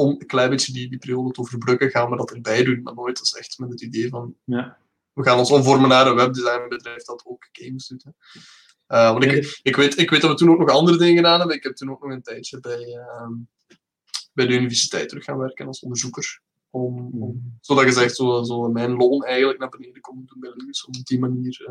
om 0.00 0.10
een 0.10 0.26
klein 0.26 0.50
beetje 0.50 0.72
die, 0.72 0.88
die 0.88 0.98
periode 0.98 1.30
te 1.30 1.40
overbruggen, 1.40 1.90
gaan 1.90 2.10
we 2.10 2.16
dat 2.16 2.30
erbij 2.30 2.64
doen. 2.64 2.82
Maar 2.82 2.94
nooit 2.94 3.20
is 3.20 3.32
echt 3.32 3.58
met 3.58 3.70
het 3.70 3.80
idee 3.80 4.08
van, 4.08 4.34
ja. 4.44 4.78
we 5.12 5.22
gaan 5.22 5.38
ons 5.38 5.50
omvormen 5.50 5.88
naar 5.88 6.06
een 6.06 6.14
webdesignbedrijf 6.14 7.04
dat 7.04 7.22
ook 7.26 7.48
games 7.52 7.86
doet. 7.88 8.04
Hè. 8.04 8.10
Uh, 8.96 9.10
want 9.10 9.24
ik, 9.24 9.60
ik, 9.62 9.76
weet, 9.76 9.98
ik 9.98 10.10
weet 10.10 10.20
dat 10.20 10.30
we 10.30 10.36
toen 10.36 10.50
ook 10.50 10.58
nog 10.58 10.70
andere 10.70 10.98
dingen 10.98 11.16
gedaan 11.16 11.38
hebben. 11.38 11.56
Ik 11.56 11.62
heb 11.62 11.74
toen 11.74 11.90
ook 11.90 12.02
nog 12.02 12.12
een 12.12 12.22
tijdje 12.22 12.60
bij, 12.60 12.86
uh, 12.86 13.28
bij 14.32 14.46
de 14.46 14.54
universiteit 14.54 15.08
terug 15.08 15.24
gaan 15.24 15.38
werken 15.38 15.66
als 15.66 15.80
onderzoeker. 15.80 16.40
Om, 16.70 16.98
om, 16.98 17.12
mm. 17.12 17.58
zodat 17.60 17.84
je 17.84 17.92
zegt, 17.92 18.16
zo, 18.16 18.42
zo 18.42 18.68
mijn 18.68 18.96
loon 18.96 19.24
eigenlijk 19.24 19.58
naar 19.58 19.68
beneden 19.68 20.00
komt 20.00 20.28
doen 20.28 20.40
bij 20.40 20.52
Luus. 20.54 20.84
Om 20.84 20.94
op 20.98 21.04
die 21.04 21.18
manier 21.18 21.66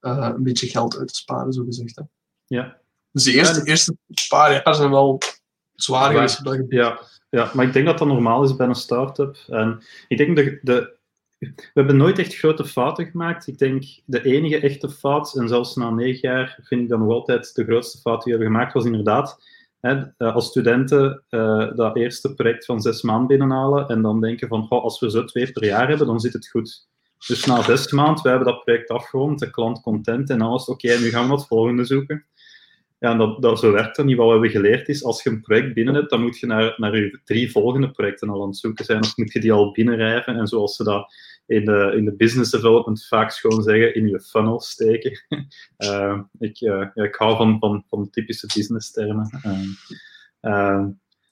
uh, 0.00 0.32
een 0.34 0.42
beetje 0.42 0.68
geld 0.68 0.98
uit 0.98 1.08
te 1.08 1.14
sparen, 1.14 1.52
zo 1.52 1.64
gezegd. 1.64 1.96
Hè. 1.96 2.02
Ja. 2.46 2.80
Dus 3.12 3.24
de 3.24 3.32
eerste, 3.32 3.64
eerste 3.64 3.96
paar 4.28 4.52
jaar 4.52 4.74
zijn 4.74 4.90
wel 4.90 5.18
zwaar. 5.76 6.64
Ja, 6.68 7.00
ja, 7.30 7.50
maar 7.54 7.66
ik 7.66 7.72
denk 7.72 7.86
dat 7.86 7.98
dat 7.98 8.08
normaal 8.08 8.44
is 8.44 8.56
bij 8.56 8.66
een 8.66 8.74
start-up. 8.74 9.36
En 9.48 9.82
ik 10.08 10.18
denk 10.18 10.36
dat 10.36 10.46
de, 10.62 10.96
we 11.38 11.70
hebben 11.74 11.96
nooit 11.96 12.18
echt 12.18 12.36
grote 12.36 12.64
fouten 12.64 13.06
gemaakt. 13.06 13.46
Ik 13.46 13.58
denk 13.58 13.84
de 14.04 14.24
enige 14.24 14.60
echte 14.60 14.88
fout, 14.88 15.34
en 15.34 15.48
zelfs 15.48 15.76
na 15.76 15.90
negen 15.90 16.28
jaar 16.28 16.58
vind 16.62 16.82
ik 16.82 16.88
dat 16.88 16.98
nog 16.98 17.08
altijd 17.08 17.54
de 17.54 17.64
grootste 17.64 17.98
fout 17.98 18.22
die 18.22 18.32
we 18.32 18.38
hebben 18.38 18.56
gemaakt, 18.56 18.74
was 18.74 18.84
inderdaad 18.84 19.38
hè, 19.80 20.02
eh, 20.18 20.34
als 20.34 20.46
studenten 20.46 21.22
uh, 21.30 21.74
dat 21.74 21.96
eerste 21.96 22.34
project 22.34 22.64
van 22.64 22.80
zes 22.80 23.02
maanden 23.02 23.26
binnenhalen 23.26 23.88
en 23.88 24.02
dan 24.02 24.20
denken 24.20 24.48
van, 24.48 24.66
goh, 24.66 24.82
als 24.82 25.00
we 25.00 25.10
zo 25.10 25.24
twee 25.24 25.52
per 25.52 25.64
jaar 25.64 25.88
hebben, 25.88 26.06
dan 26.06 26.20
zit 26.20 26.32
het 26.32 26.48
goed. 26.48 26.88
Dus 27.26 27.44
na 27.44 27.62
zes 27.62 27.92
maanden, 27.92 28.22
we 28.22 28.28
hebben 28.28 28.48
dat 28.48 28.64
project 28.64 28.90
afgerond, 28.90 29.38
de 29.38 29.50
klant 29.50 29.80
content 29.80 30.30
en 30.30 30.40
alles, 30.40 30.64
oké, 30.64 30.98
nu 30.98 31.10
gaan 31.10 31.26
we 31.26 31.34
het 31.34 31.46
volgende 31.46 31.84
zoeken. 31.84 32.24
Ja, 32.98 33.14
dat, 33.14 33.42
dat, 33.42 33.58
zo 33.58 33.72
werkt 33.72 33.96
dat 33.96 34.06
niet. 34.06 34.16
Wat 34.16 34.26
we 34.26 34.32
hebben 34.32 34.50
geleerd 34.50 34.88
is, 34.88 35.04
als 35.04 35.22
je 35.22 35.30
een 35.30 35.40
project 35.40 35.74
binnen 35.74 35.94
hebt, 35.94 36.10
dan 36.10 36.22
moet 36.22 36.38
je 36.38 36.46
naar, 36.46 36.74
naar 36.76 36.96
je 36.96 37.20
drie 37.24 37.50
volgende 37.50 37.90
projecten 37.90 38.28
al 38.28 38.42
aan 38.42 38.48
het 38.48 38.56
zoeken 38.56 38.84
zijn, 38.84 39.02
of 39.02 39.16
moet 39.16 39.32
je 39.32 39.40
die 39.40 39.52
al 39.52 39.72
binnenrijven. 39.72 40.36
En 40.36 40.46
zoals 40.46 40.76
ze 40.76 40.84
dat 40.84 41.14
in 41.46 41.64
de, 41.64 41.92
in 41.96 42.04
de 42.04 42.16
business 42.16 42.50
development 42.50 43.06
vaak 43.06 43.32
gewoon 43.32 43.62
zeggen, 43.62 43.94
in 43.94 44.08
je 44.08 44.20
funnel 44.20 44.60
steken. 44.60 45.24
uh, 45.78 46.18
ik, 46.38 46.60
uh, 46.60 46.86
ja, 46.94 47.04
ik 47.04 47.14
hou 47.14 47.36
van, 47.36 47.58
van, 47.58 47.84
van 47.88 48.10
typische 48.10 48.46
business 48.54 48.90
termen. 48.92 49.40
Uh, 50.42 50.84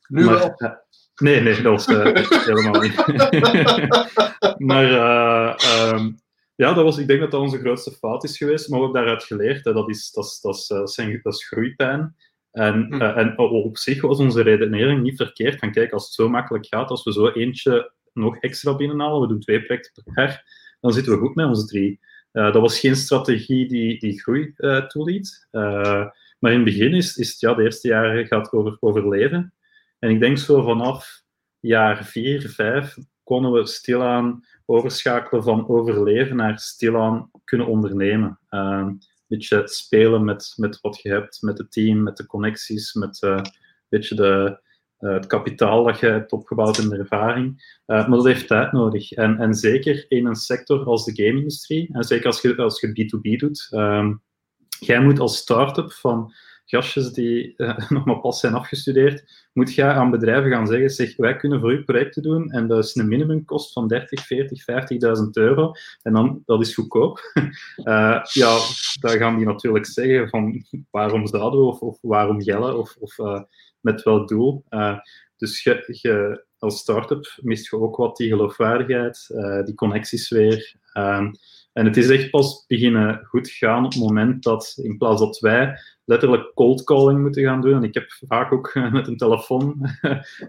nu 0.09 0.25
maar, 0.25 0.55
wel? 0.57 0.83
Nee, 1.15 1.41
nee, 1.41 1.63
dat 1.63 1.73
was 1.73 1.87
helemaal 2.47 2.81
niet. 2.81 2.97
maar 4.69 4.91
um, 5.95 6.17
ja, 6.57 6.73
dat 6.73 6.85
was, 6.85 6.99
ik 6.99 7.07
denk 7.07 7.21
dat 7.21 7.31
dat 7.31 7.41
onze 7.41 7.59
grootste 7.59 7.91
fout 7.91 8.25
is 8.25 8.37
geweest, 8.37 8.69
maar 8.69 8.79
we 8.79 8.85
hebben 8.85 9.03
daaruit 9.03 9.25
geleerd. 9.25 9.65
Hè. 9.65 9.73
Dat, 9.73 9.89
is, 9.89 10.11
dat, 10.11 10.25
is, 10.25 10.41
dat, 10.41 10.55
is, 10.55 10.67
dat, 10.67 10.93
zijn, 10.93 11.21
dat 11.23 11.35
is 11.35 11.47
groeipijn. 11.47 12.17
En, 12.51 12.87
hm. 12.89 12.95
uh, 12.95 13.17
en 13.17 13.39
op 13.39 13.77
zich 13.77 14.01
was 14.01 14.19
onze 14.19 14.43
redenering 14.43 15.03
niet 15.03 15.17
verkeerd. 15.17 15.59
Van 15.59 15.73
kijk, 15.73 15.93
als 15.93 16.05
het 16.05 16.13
zo 16.13 16.29
makkelijk 16.29 16.67
gaat, 16.67 16.91
als 16.91 17.05
we 17.05 17.13
zo 17.13 17.29
eentje 17.29 17.93
nog 18.13 18.37
extra 18.37 18.77
binnenhalen, 18.77 19.21
we 19.21 19.27
doen 19.27 19.41
twee 19.41 19.63
projecten 19.63 20.03
per 20.03 20.13
jaar, 20.15 20.45
dan 20.81 20.93
zitten 20.93 21.13
we 21.13 21.19
goed 21.19 21.35
met 21.35 21.47
onze 21.47 21.67
drie. 21.67 22.01
Uh, 22.33 22.53
dat 22.53 22.63
was 22.63 22.81
geen 22.81 22.97
strategie 22.97 23.69
die, 23.69 23.99
die 23.99 24.21
groei 24.21 24.55
uh, 24.57 24.87
toeliet. 24.87 25.49
maar 26.39 26.53
in 26.53 26.55
het 26.55 26.65
begin 26.65 26.95
is, 26.95 27.17
is 27.17 27.31
het, 27.31 27.41
ja, 27.41 27.55
de 27.55 27.63
eerste 27.63 27.89
jaren 27.89 28.27
gaat 28.27 28.53
over 28.53 28.77
overleven. 28.81 29.55
En 29.99 30.11
ik 30.11 30.21
denk 30.21 30.39
zo 30.39 30.63
vanaf 30.63 31.23
jaar 31.61 32.05
vier, 32.05 32.49
vijf, 32.49 32.97
konden 33.23 33.53
we 33.53 33.67
stilaan 33.67 34.45
overschakelen 34.67 35.43
van 35.43 35.69
overleven 35.69 36.37
naar 36.37 36.59
stilaan 36.59 37.31
kunnen 37.45 37.67
ondernemen. 37.67 38.39
Ehm, 38.49 38.87
een 38.87 39.01
beetje 39.27 39.63
spelen 39.69 40.25
met, 40.25 40.53
met 40.57 40.81
wat 40.81 41.01
je 41.03 41.09
hebt, 41.09 41.43
met 41.43 41.59
het 41.59 41.73
team, 41.73 42.03
met 42.03 42.17
de 42.17 42.27
connecties, 42.27 42.95
met 42.95 43.23
uh, 43.23 43.31
een 43.31 43.53
beetje 43.89 44.15
de, 44.15 44.61
uh, 45.01 45.13
het 45.13 45.27
kapitaal 45.27 45.85
dat 45.85 45.99
je 45.99 46.07
hebt 46.07 46.33
opgebouwd 46.33 46.79
in 46.79 46.89
de 46.89 46.97
ervaring. 46.97 47.79
Uh, 47.87 48.09
maar 48.09 48.17
dat 48.17 48.25
heeft 48.25 48.47
tijd 48.47 48.73
nodig. 48.73 49.13
En, 49.13 49.39
en 49.39 49.55
zeker 49.55 50.05
in 50.09 50.27
een 50.27 50.35
sector 50.35 50.85
als 50.85 51.05
de 51.05 51.25
game-industrie, 51.25 51.89
en 51.93 52.05
zeker 52.05 52.27
als 52.27 52.41
je, 52.41 52.57
als 52.57 52.81
je 52.81 52.89
B2B 52.89 53.39
doet, 53.39 53.69
um, 53.71 54.23
jij 54.79 55.01
moet 55.01 55.21
als 55.21 55.37
start-up 55.37 55.93
van 55.93 56.33
gastjes 56.67 57.13
die 57.13 57.55
uh, 57.57 57.79
nog 57.89 58.05
maar 58.05 58.21
pas 58.21 58.41
zijn 58.41 58.55
afgestudeerd, 58.55 59.49
moet 59.53 59.75
je 59.75 59.85
aan 59.85 60.11
bedrijven 60.11 60.51
gaan 60.51 60.67
zeggen, 60.67 60.91
zeg, 60.91 61.17
wij 61.17 61.37
kunnen 61.37 61.61
voor 61.61 61.73
u 61.73 61.85
projecten 61.85 62.23
doen 62.23 62.51
en 62.51 62.67
dat 62.67 62.85
is 62.85 62.95
een 62.95 63.09
minimumkost 63.09 63.73
van 63.73 63.89
30, 63.89 64.27
40, 64.27 64.65
50.000 65.21 65.31
euro 65.33 65.73
en 66.03 66.13
dan, 66.13 66.43
dat 66.45 66.61
is 66.61 66.75
goedkoop. 66.75 67.33
Uh, 67.77 68.21
ja, 68.43 68.59
dan 69.01 69.19
gaan 69.19 69.37
die 69.37 69.47
natuurlijk 69.47 69.87
zeggen 69.87 70.29
van, 70.29 70.65
waarom 70.91 71.27
zouden 71.27 71.61
we, 71.61 71.67
of, 71.67 71.81
of 71.81 71.99
waarom 72.01 72.43
gellen, 72.43 72.79
of, 72.79 72.97
of 72.99 73.19
uh, 73.19 73.43
met 73.81 74.03
welk 74.03 74.29
doel. 74.29 74.65
dus 75.37 75.63
je, 75.63 76.45
als 76.59 76.79
start-up 76.79 77.39
mist 77.43 77.71
je 77.71 77.81
ook 77.81 77.97
wat 77.97 78.17
die 78.17 78.29
geloofwaardigheid, 78.29 79.27
die 79.65 79.75
connecties 79.75 80.29
weer. 80.29 80.75
en 81.73 81.85
het 81.85 81.97
is 81.97 82.11
echt 82.11 82.31
pas 82.31 82.65
beginnen 82.67 83.25
goed 83.25 83.49
gaan 83.49 83.85
op 83.85 83.93
het 83.93 84.03
moment 84.03 84.43
dat, 84.43 84.75
in 84.83 84.97
plaats 84.97 85.21
dat 85.21 85.39
wij 85.39 85.79
letterlijk 86.05 86.55
cold 86.55 86.85
calling 86.85 87.21
moeten 87.21 87.43
gaan 87.43 87.61
doen. 87.61 87.75
En 87.75 87.83
ik 87.83 87.95
heb 87.95 88.07
vaak 88.29 88.53
ook 88.53 88.75
met 88.93 89.07
een 89.07 89.17
telefoon, 89.17 89.89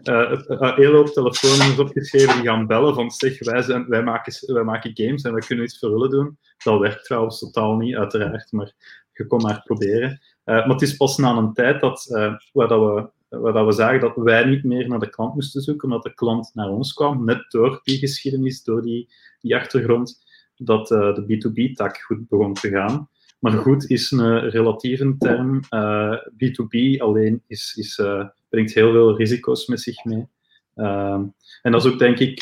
een 0.04 0.74
hele 0.76 0.96
hoop 0.96 1.08
telefoonnummers 1.08 1.80
opgeschreven 1.80 2.36
die 2.36 2.50
gaan 2.50 2.68
bellen 2.68 2.96
van 2.96 3.12
zeg, 3.12 3.40
wij, 3.40 3.86
wij, 3.88 4.04
maken, 4.04 4.54
wij 4.54 4.64
maken 4.64 4.92
games 4.94 5.24
en 5.24 5.32
wij 5.32 5.42
kunnen 5.48 5.66
iets 5.66 5.80
voor 5.80 5.90
hullen 5.90 6.10
doen. 6.10 6.38
Dat 6.64 6.80
werkt 6.80 7.06
trouwens 7.06 7.40
totaal 7.40 7.76
niet, 7.76 7.96
uiteraard, 7.96 8.52
maar 8.52 8.74
je 9.18 9.28
kon 9.28 9.42
maar 9.42 9.62
proberen. 9.64 10.10
Uh, 10.10 10.56
maar 10.56 10.68
het 10.68 10.82
is 10.82 10.98
pas 10.98 11.18
na 11.18 11.36
een 11.36 11.54
tijd 11.54 11.82
dat, 11.82 12.08
uh, 12.10 12.34
waar, 12.54 12.68
dat 12.68 12.80
we, 12.80 13.38
waar 13.38 13.54
dat 13.54 13.66
we 13.66 13.72
zagen 13.72 14.00
dat 14.00 14.16
wij 14.16 14.46
niet 14.46 14.64
meer 14.64 14.88
naar 14.88 15.00
de 15.00 15.10
klant 15.10 15.34
moesten 15.34 15.62
zoeken, 15.62 15.88
omdat 15.88 16.04
de 16.04 16.14
klant 16.14 16.52
naar 16.54 16.70
ons 16.70 16.94
kwam, 16.94 17.26
net 17.26 17.46
door 17.50 17.80
die 17.84 17.98
geschiedenis, 17.98 18.64
door 18.64 18.82
die, 18.82 19.14
die 19.40 19.56
achtergrond, 19.56 20.24
dat 20.56 20.88
de 20.88 21.24
B2B-tak 21.24 21.98
goed 21.98 22.28
begon 22.28 22.54
te 22.54 22.70
gaan. 22.70 23.10
Maar 23.46 23.58
goed 23.58 23.90
is 23.90 24.12
een 24.12 24.50
relatieve 24.50 25.16
term. 25.18 25.60
Uh, 25.70 26.16
B2B 26.16 26.98
alleen 26.98 27.44
is, 27.48 27.76
is, 27.78 27.98
uh, 27.98 28.26
brengt 28.50 28.74
heel 28.74 28.92
veel 28.92 29.18
risico's 29.18 29.68
met 29.68 29.82
zich 29.82 30.04
mee. 30.04 30.28
Uh, 30.76 31.22
en 31.62 31.72
dat 31.72 31.86
is 31.86 31.92
ook, 31.92 32.00
denk 32.00 32.20
ik, 32.20 32.40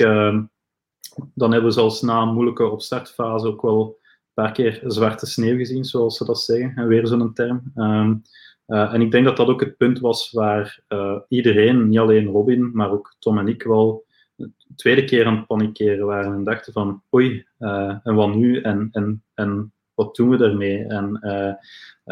dan 1.34 1.52
hebben 1.52 1.64
we 1.64 1.72
zelfs 1.72 2.02
na 2.02 2.22
een 2.22 2.34
moeilijke 2.34 2.66
opstartfase 2.66 3.48
ook 3.48 3.62
wel 3.62 4.00
een 4.00 4.44
paar 4.44 4.52
keer 4.52 4.82
zwarte 4.86 5.26
sneeuw 5.26 5.58
gezien, 5.58 5.86
zoals 5.86 6.18
ze 6.18 6.26
dat 6.26 6.40
zeggen. 6.40 6.74
En 6.76 6.88
weer 6.88 7.08
zo'n 7.08 7.34
term. 7.34 7.72
Um, 7.76 8.22
en 8.66 9.02
ik 9.02 9.12
denk 9.12 9.26
dat 9.26 9.38
dat 9.38 9.48
ook 9.48 9.62
het 9.62 9.78
punt 9.78 10.00
was 10.00 10.32
waar 10.32 10.84
iedereen, 11.28 11.88
niet 11.88 12.00
alleen 12.00 12.28
Robin, 12.28 12.72
maar 12.74 12.92
ook 12.92 13.16
Tom 13.20 13.38
en 13.38 13.48
ik 13.48 13.64
wel 13.64 14.06
de 14.36 14.52
tweede 14.76 15.04
keer 15.04 15.26
aan 15.26 15.36
het 15.36 15.48
panikeren 15.48 16.06
waren 16.06 16.34
en 16.34 16.44
dachten 16.44 16.74
van 16.74 17.04
oei, 17.16 17.46
en 17.58 18.16
wat 18.16 18.36
nu? 18.36 18.62
En, 18.62 18.90
en, 18.92 19.24
en 19.34 19.74
wat 19.96 20.16
doen 20.16 20.30
we 20.30 20.38
daarmee? 20.38 20.86
En, 20.86 21.20
uh, 21.22 21.54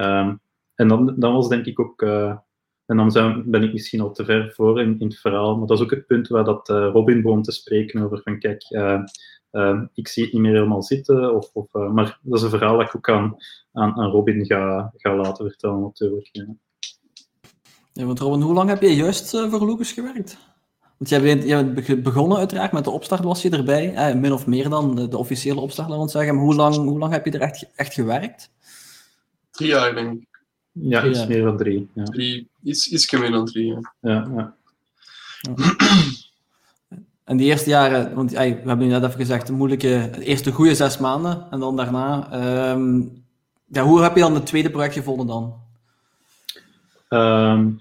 um, 0.06 0.40
en 0.76 0.88
dan, 0.88 1.16
dan 1.18 1.34
was 1.34 1.50
denk 1.50 1.66
ik 1.66 1.80
ook, 1.80 2.02
uh, 2.02 2.38
en 2.86 2.98
dan 2.98 3.12
zijn, 3.12 3.44
ben 3.50 3.64
ik 3.64 3.74
misschien 3.74 4.02
al 4.02 4.12
te 4.12 4.26
ver 4.26 4.52
voor 4.54 4.82
in, 4.82 5.00
in, 5.00 5.08
het 5.08 5.20
verhaal, 5.20 5.58
maar 5.58 5.68
dat 5.68 5.78
is 5.78 5.84
ook 5.84 5.92
het 5.92 6.06
punt 6.06 6.28
waar 6.28 6.44
dat 6.44 6.70
uh, 6.70 6.90
Robin 6.92 7.22
begon 7.22 7.42
te 7.42 7.52
spreken 7.52 8.04
over 8.04 8.22
van 8.24 8.40
kijk, 8.40 8.64
ik 9.94 10.08
zie 10.08 10.24
het 10.24 10.34
niet 10.34 10.42
meer 10.42 10.54
helemaal 10.54 10.84
zitten, 10.84 11.36
of, 11.36 11.50
of 11.54 11.74
maar 11.74 12.20
dat 12.22 12.38
is 12.38 12.44
een 12.44 12.50
verhaal 12.50 12.78
dat 12.78 12.88
ik 12.88 12.96
ook 12.96 13.10
aan, 13.10 13.36
aan, 13.72 14.10
Robin 14.10 14.46
ga, 14.46 14.94
ga 14.96 15.16
laten 15.16 15.48
vertellen 15.48 15.82
natuurlijk. 15.82 16.30
Ja. 16.32 16.46
Ja, 17.94 18.06
want 18.06 18.20
Robin, 18.20 18.42
hoe 18.42 18.54
lang 18.54 18.70
heb 18.70 18.82
je 18.82 18.96
juist 18.96 19.30
voor 19.30 19.66
Lucas 19.66 19.92
gewerkt? 19.92 20.38
Want 21.02 21.14
jij 21.14 21.22
bent, 21.22 21.44
jij 21.44 21.74
bent 21.74 22.04
begonnen 22.04 22.38
uiteraard, 22.38 22.72
met 22.72 22.84
de 22.84 22.90
opstart 22.90 23.24
was 23.24 23.42
je 23.42 23.50
erbij, 23.50 23.94
eh, 23.94 24.16
min 24.16 24.34
of 24.34 24.48
meer 24.48 24.70
dan 24.70 24.96
de, 24.96 25.08
de 25.08 25.18
officiële 25.18 25.60
opstart, 25.60 25.90
laten 25.90 26.06
we 26.06 26.12
zeggen. 26.12 26.36
Maar 26.36 26.44
hoe 26.44 26.56
lang, 26.56 26.76
hoe 26.76 27.00
lang 27.00 27.12
heb 27.12 27.26
je 27.26 27.32
er 27.32 27.42
echt, 27.42 27.66
echt 27.76 27.94
gewerkt? 27.94 28.50
Drie 29.52 29.70
jaar, 29.70 29.96
denk 29.96 30.22
ik. 30.22 30.28
Ja, 30.72 31.06
iets 31.06 31.28
meer 31.28 31.44
dan 31.44 31.58
drie. 31.58 31.90
Ja. 31.94 32.04
drie 32.04 32.50
iets, 32.64 32.88
iets 32.88 33.12
meer 33.12 33.32
dan 33.32 33.46
drie, 33.46 33.66
ja. 33.66 33.82
ja, 34.00 34.28
ja. 34.36 34.56
En 37.24 37.38
die 37.38 37.48
eerste 37.48 37.70
jaren, 37.70 38.16
want 38.16 38.34
ey, 38.34 38.50
we 38.50 38.68
hebben 38.68 38.88
nu 38.88 38.94
net 38.94 39.04
even 39.04 39.20
gezegd, 39.20 39.48
de 39.48 39.54
moeilijke, 39.54 40.10
de 40.14 40.24
eerste 40.24 40.52
goede 40.52 40.76
zes 40.76 40.98
maanden. 40.98 41.48
En 41.52 41.60
dan 41.60 41.76
daarna, 41.76 42.34
um, 42.72 43.24
ja, 43.66 43.84
hoe 43.84 44.02
heb 44.02 44.16
je 44.16 44.22
dan 44.22 44.34
het 44.34 44.46
tweede 44.46 44.70
project 44.70 44.94
gevonden 44.94 45.28
dan? 45.28 45.56
Um, 47.10 47.80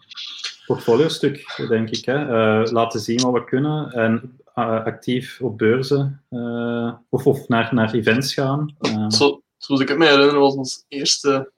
portfolio-stuk, 0.70 1.66
denk 1.68 1.90
ik. 1.90 2.04
Hè. 2.04 2.18
Uh, 2.18 2.70
laten 2.70 3.00
zien 3.00 3.20
wat 3.22 3.32
we 3.32 3.44
kunnen 3.44 3.92
en 3.92 4.40
uh, 4.56 4.84
actief 4.84 5.40
op 5.40 5.58
beurzen 5.58 6.24
uh, 6.30 6.92
of, 7.08 7.26
of 7.26 7.48
naar, 7.48 7.74
naar 7.74 7.94
events 7.94 8.34
gaan. 8.34 8.76
Zo, 9.08 9.42
zoals 9.56 9.80
ik 9.80 9.88
het 9.88 9.98
me 9.98 10.06
herinner, 10.06 10.38
was 10.38 10.54
ons 10.54 10.84
eerste 10.88 11.52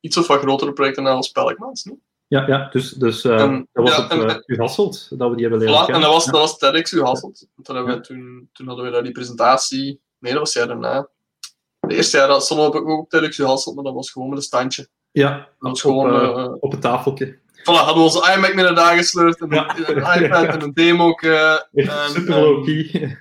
iets 0.00 0.16
of 0.16 0.26
wat 0.26 0.40
grotere 0.40 0.72
project 0.72 0.96
dan 0.96 1.06
als 1.06 1.30
Pelkmans? 1.30 1.90
Ja, 2.26 2.46
ja, 2.46 2.68
dus, 2.68 2.90
dus 2.90 3.24
en, 3.24 3.68
dat 3.72 3.88
was 3.88 3.96
ja, 3.96 4.26
het 4.26 4.42
U 4.46 4.56
Hasselt, 4.56 5.18
dat 5.18 5.30
we 5.30 5.36
die 5.36 5.46
hebben 5.46 5.66
leren 5.66 5.84
voilà, 5.84 5.94
En 5.94 6.00
dat 6.00 6.12
was, 6.12 6.24
ja. 6.24 6.32
dat 6.32 6.40
was 6.40 6.58
TEDx 6.58 6.92
U 6.92 7.02
Hasselt. 7.02 7.48
Toen, 7.62 8.02
toen, 8.02 8.48
toen 8.52 8.66
hadden 8.66 8.84
we 8.84 8.90
daar 8.90 9.02
die 9.02 9.12
presentatie... 9.12 10.00
Nee, 10.18 10.32
dat 10.32 10.40
was 10.40 10.52
jaar 10.52 10.66
daarna. 10.66 11.08
De 11.80 11.94
eerste 11.94 12.16
jaar 12.16 12.40
stonden 12.40 12.70
we 12.70 12.78
ook 12.78 12.98
op 12.98 13.10
TEDx 13.10 13.38
U 13.38 13.44
Hasselt, 13.44 13.74
maar 13.74 13.84
dat 13.84 13.94
was 13.94 14.10
gewoon 14.10 14.28
met 14.28 14.38
een 14.38 14.44
standje. 14.44 14.88
Ja, 15.10 15.30
dat 15.38 15.48
was 15.58 15.84
op, 15.84 15.90
gewoon, 15.90 16.60
op 16.60 16.72
het 16.72 16.80
tafeltje. 16.80 17.38
Voilà, 17.66 17.84
hadden 17.84 17.94
we 17.94 18.00
onze 18.00 18.32
iMac 18.36 18.54
mee 18.54 18.64
naar 18.64 18.74
daar 18.74 18.96
gesleurd, 18.96 19.40
en 19.40 19.52
een, 19.52 20.22
iPad 20.22 20.46
en 20.46 20.62
een 20.62 20.72
demo. 20.72 21.14
Uh, 21.20 21.56
Super 22.08 22.40
low-key. 22.40 23.18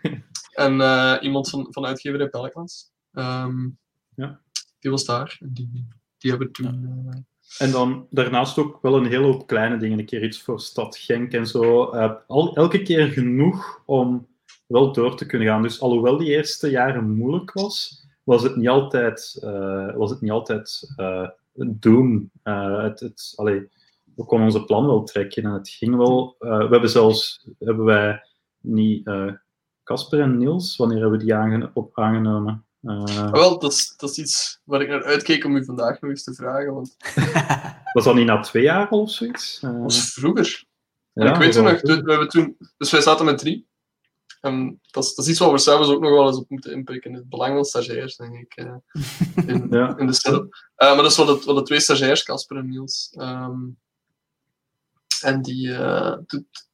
En 0.54 0.74
uh, 0.74 1.16
iemand 1.22 1.50
van, 1.50 1.68
van 1.70 1.86
uitgeverij 1.86 2.30
Pelkmans. 2.30 2.92
Um, 3.14 3.78
ja. 4.16 4.40
Die 4.80 4.92
was 4.92 5.06
daar. 5.06 5.38
En 5.40 5.50
die, 5.54 5.88
die 6.18 6.30
hebben 6.30 6.52
toen... 6.52 6.66
Uh, 7.10 7.16
en 7.58 7.72
dan 7.72 8.08
daarnaast 8.10 8.58
ook 8.58 8.82
wel 8.82 8.96
een 8.96 9.06
hele 9.06 9.26
hoop 9.26 9.48
kleine 9.48 9.78
dingen. 9.78 10.00
Een 10.00 10.06
keer 10.06 10.24
iets 10.24 10.42
voor 10.42 10.60
Stad 10.60 10.98
Genk 10.98 11.32
en 11.32 11.48
zo. 11.48 11.94
Uh, 11.96 12.12
al, 12.28 12.56
elke 12.56 12.82
keer 12.82 13.08
genoeg 13.08 13.82
om 13.86 14.28
wel 14.68 14.92
door 14.92 15.16
te 15.18 15.26
kunnen 15.26 15.48
gaan. 15.48 15.62
Dus 15.62 15.82
alhoewel 15.82 16.18
die 16.18 16.30
eerste 16.30 16.70
jaren 16.70 17.10
moeilijk 17.10 17.54
was, 17.54 18.06
was 18.24 18.44
het 18.44 18.56
niet 18.56 18.68
altijd, 18.68 19.38
was 19.96 20.10
het 20.10 20.22
niet 20.22 20.32
altijd 20.32 20.94
doen. 21.56 22.32
het, 22.44 23.00
het, 23.00 23.34
allee, 23.36 23.70
we 24.16 24.26
konden 24.26 24.48
onze 24.48 24.64
plan 24.64 24.86
wel 24.86 25.04
trekken 25.04 25.44
en 25.44 25.52
het 25.52 25.70
ging 25.70 25.96
wel. 25.96 26.36
Uh, 26.40 26.58
we 26.58 26.68
hebben 26.70 26.90
zelfs, 26.90 27.48
hebben 27.60 27.86
wij 27.86 28.22
niet 28.62 29.10
Casper 29.84 30.20
en 30.20 30.38
Niels, 30.38 30.76
wanneer 30.76 31.02
hebben 31.02 31.20
we 31.20 31.26
die 31.26 31.74
op 31.74 32.00
aangenomen? 32.00 32.66
Uh, 32.86 33.32
wel, 33.32 33.60
dat 33.60 33.72
is, 33.72 33.94
dat 33.98 34.10
is 34.10 34.18
iets 34.18 34.62
waar 34.64 34.82
ik 34.82 34.88
naar 34.88 35.04
uitkeek 35.04 35.46
om 35.46 35.56
u 35.56 35.66
vandaag 35.66 36.02
nog 36.02 36.10
eens 36.10 36.24
te 36.24 36.34
vragen. 36.34 36.74
Want... 36.74 36.96
was 37.94 38.04
dat 38.04 38.16
niet 38.16 38.26
na 38.26 38.40
twee 38.40 38.64
jaar 38.64 38.90
of 38.90 39.12
zoiets? 39.12 39.62
Uh, 39.64 39.72
dat 39.72 39.82
was 39.82 40.14
vroeger. 40.14 40.64
Ja, 41.14 41.34
ik 41.34 41.40
weet 41.40 41.52
toen 41.52 41.64
nog, 41.64 41.82
we 41.82 41.92
hebben 41.92 42.30
toen, 42.30 42.58
dus 42.78 42.92
wij 42.92 43.02
zaten 43.02 43.26
met 43.26 43.38
drie. 43.38 43.68
En 44.42 44.80
dat 44.92 45.04
is, 45.04 45.16
dat 45.16 45.26
is 45.26 45.32
iets 45.32 45.40
waar 45.40 45.52
we 45.52 45.58
zelfs 45.58 45.90
ook 45.90 46.02
nog 46.02 46.12
wel 46.12 46.28
eens 46.28 46.38
op 46.38 46.50
moeten 46.50 46.72
inpikken. 46.72 47.14
Het 47.14 47.30
belang 47.30 47.54
van 47.54 47.66
stagiairs, 47.66 48.16
denk 48.16 48.36
ik, 48.36 48.66
uh, 48.66 48.76
in, 49.56 49.68
ja. 49.70 49.98
in 49.98 50.08
de 50.08 50.14
setup. 50.14 50.66
Maar 50.76 50.96
dat 50.96 51.06
is 51.06 51.18
wat 51.18 51.28
de, 51.28 51.46
wat 51.46 51.56
de 51.56 51.62
twee 51.62 51.80
stagiairs, 51.80 52.24
Casper 52.24 52.58
en 52.58 52.70
Niels. 52.70 53.16
Um, 53.20 53.78
en 55.22 55.42
die, 55.42 55.68
uh, 55.68 56.16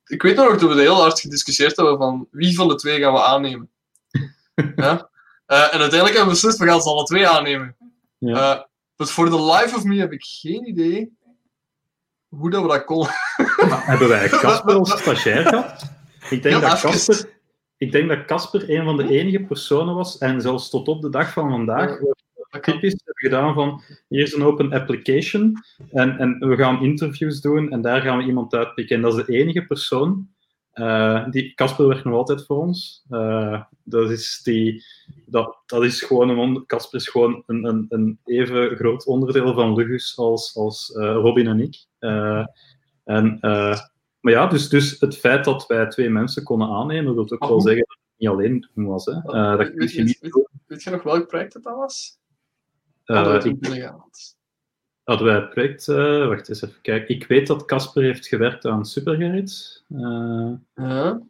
ik 0.06 0.22
weet 0.22 0.36
nog 0.36 0.58
dat 0.58 0.74
we 0.74 0.82
heel 0.82 1.02
hard 1.02 1.20
gediscussieerd 1.20 1.76
hebben 1.76 1.98
van 1.98 2.28
wie 2.32 2.56
van 2.56 2.68
de 2.68 2.76
twee 2.76 3.00
gaan 3.00 3.14
we 3.14 3.24
aannemen. 3.24 3.70
ja? 4.76 5.10
Uh, 5.48 5.74
en 5.74 5.80
uiteindelijk 5.80 6.16
hebben 6.16 6.24
we 6.24 6.30
beslist, 6.30 6.58
we 6.58 6.66
gaan 6.66 6.82
ze 6.82 6.90
alle 6.90 7.04
twee 7.04 7.28
aannemen. 7.28 7.76
Ja. 8.18 8.56
Uh, 8.56 8.62
but 8.96 9.12
for 9.12 9.30
the 9.30 9.44
life 9.44 9.76
of 9.76 9.84
me 9.84 9.96
heb 9.96 10.12
ik 10.12 10.24
geen 10.24 10.68
idee 10.68 11.20
hoe 12.36 12.50
dat 12.50 12.62
we 12.62 12.68
dat 12.68 12.84
konden. 12.84 13.14
hebben 13.70 14.08
wij 14.08 14.30
Casper 14.44 14.76
als 14.76 15.00
stagiair 15.00 15.46
gehad? 15.46 15.84
Ik 16.30 16.44
denk, 16.44 16.62
ja, 16.62 16.70
dat 16.70 16.80
Casper, 16.80 17.30
ik 17.78 17.92
denk 17.92 18.10
dat 18.10 18.26
Casper 18.26 18.70
een 18.70 18.84
van 18.84 18.98
de 18.98 19.10
enige 19.10 19.40
personen 19.40 19.96
was, 19.96 20.18
en 20.18 20.42
zelfs 20.42 20.70
tot 20.70 20.88
op 20.88 21.02
de 21.02 21.10
dag 21.10 21.34
van 21.34 21.50
vandaag, 21.50 22.00
typisch 22.60 23.02
hebben 23.04 23.24
gedaan 23.24 23.54
van 23.54 23.82
hier 24.08 24.22
is 24.22 24.34
een 24.34 24.44
open 24.44 24.74
application 24.74 25.54
en, 25.92 26.18
en 26.18 26.40
we 26.40 26.56
gaan 26.56 26.84
interviews 26.84 27.42
doen 27.42 27.72
en 27.72 27.82
daar 27.82 28.02
gaan 28.02 28.18
we 28.18 28.24
iemand 28.24 28.54
uitpikken. 28.54 28.96
En 28.96 29.02
dat 29.02 29.18
is 29.18 29.26
de 29.26 29.34
enige 29.34 29.66
persoon 29.66 30.30
uh, 30.74 31.30
die 31.30 31.54
Casper 31.54 31.88
werkt 31.88 32.04
nog 32.04 32.14
altijd 32.14 32.46
voor 32.46 32.58
ons. 32.58 33.06
Uh, 33.10 33.62
dat, 33.84 34.10
is 34.10 34.42
die, 34.44 34.84
dat, 35.26 35.58
dat 35.66 35.84
is 35.84 36.02
gewoon 36.02 36.30
een 36.30 36.66
Casper 36.66 37.00
is 37.00 37.08
gewoon 37.08 37.44
een, 37.46 37.66
een, 37.66 37.86
een, 37.90 38.20
even 38.26 38.76
groot 38.76 39.06
onderdeel 39.06 39.54
van 39.54 39.74
Lugus 39.74 40.18
als, 40.18 40.56
als 40.56 40.94
uh, 40.98 41.04
Robin 41.04 41.48
en 41.48 41.60
ik. 41.60 41.86
en, 43.04 43.38
maar 44.20 44.34
ja, 44.34 44.48
dus, 44.48 44.70
dus 44.70 45.00
het 45.00 45.18
feit 45.18 45.46
dat 45.46 45.68
wij 45.68 45.88
twee 45.88 46.10
mensen 46.10 46.44
konden 46.44 46.68
aannemen, 46.68 47.16
dat 47.16 47.30
wil 47.30 47.40
ook 47.40 47.50
wel 47.50 47.62
zeggen 47.62 47.86
dat 47.88 47.98
het 47.98 48.18
niet 48.18 48.30
alleen 48.30 48.70
doen 48.74 48.86
was. 48.86 49.06
Hè. 49.06 49.14
Uh, 49.14 49.58
dat 49.58 49.92
je 49.92 50.04
niet 50.04 50.20
weet, 50.20 50.48
weet, 50.66 50.84
je 50.84 50.90
nog 50.90 51.04
welk 51.04 51.28
project 51.28 51.54
dat 51.54 51.76
was? 51.76 52.20
Hadden 55.04 55.28
wij 55.28 55.36
het 55.36 55.50
project... 55.50 55.88
Uh, 55.88 56.28
wacht 56.28 56.50
eens 56.50 56.62
even 56.62 56.82
kijken. 56.82 57.16
Ik 57.16 57.28
weet 57.28 57.48
dat 57.48 57.66
Casper 57.66 58.04
heeft 58.04 58.28
gewerkt 58.28 58.66
aan 58.66 58.86
Supergerrit. 58.86 59.84
ja. 60.76 61.22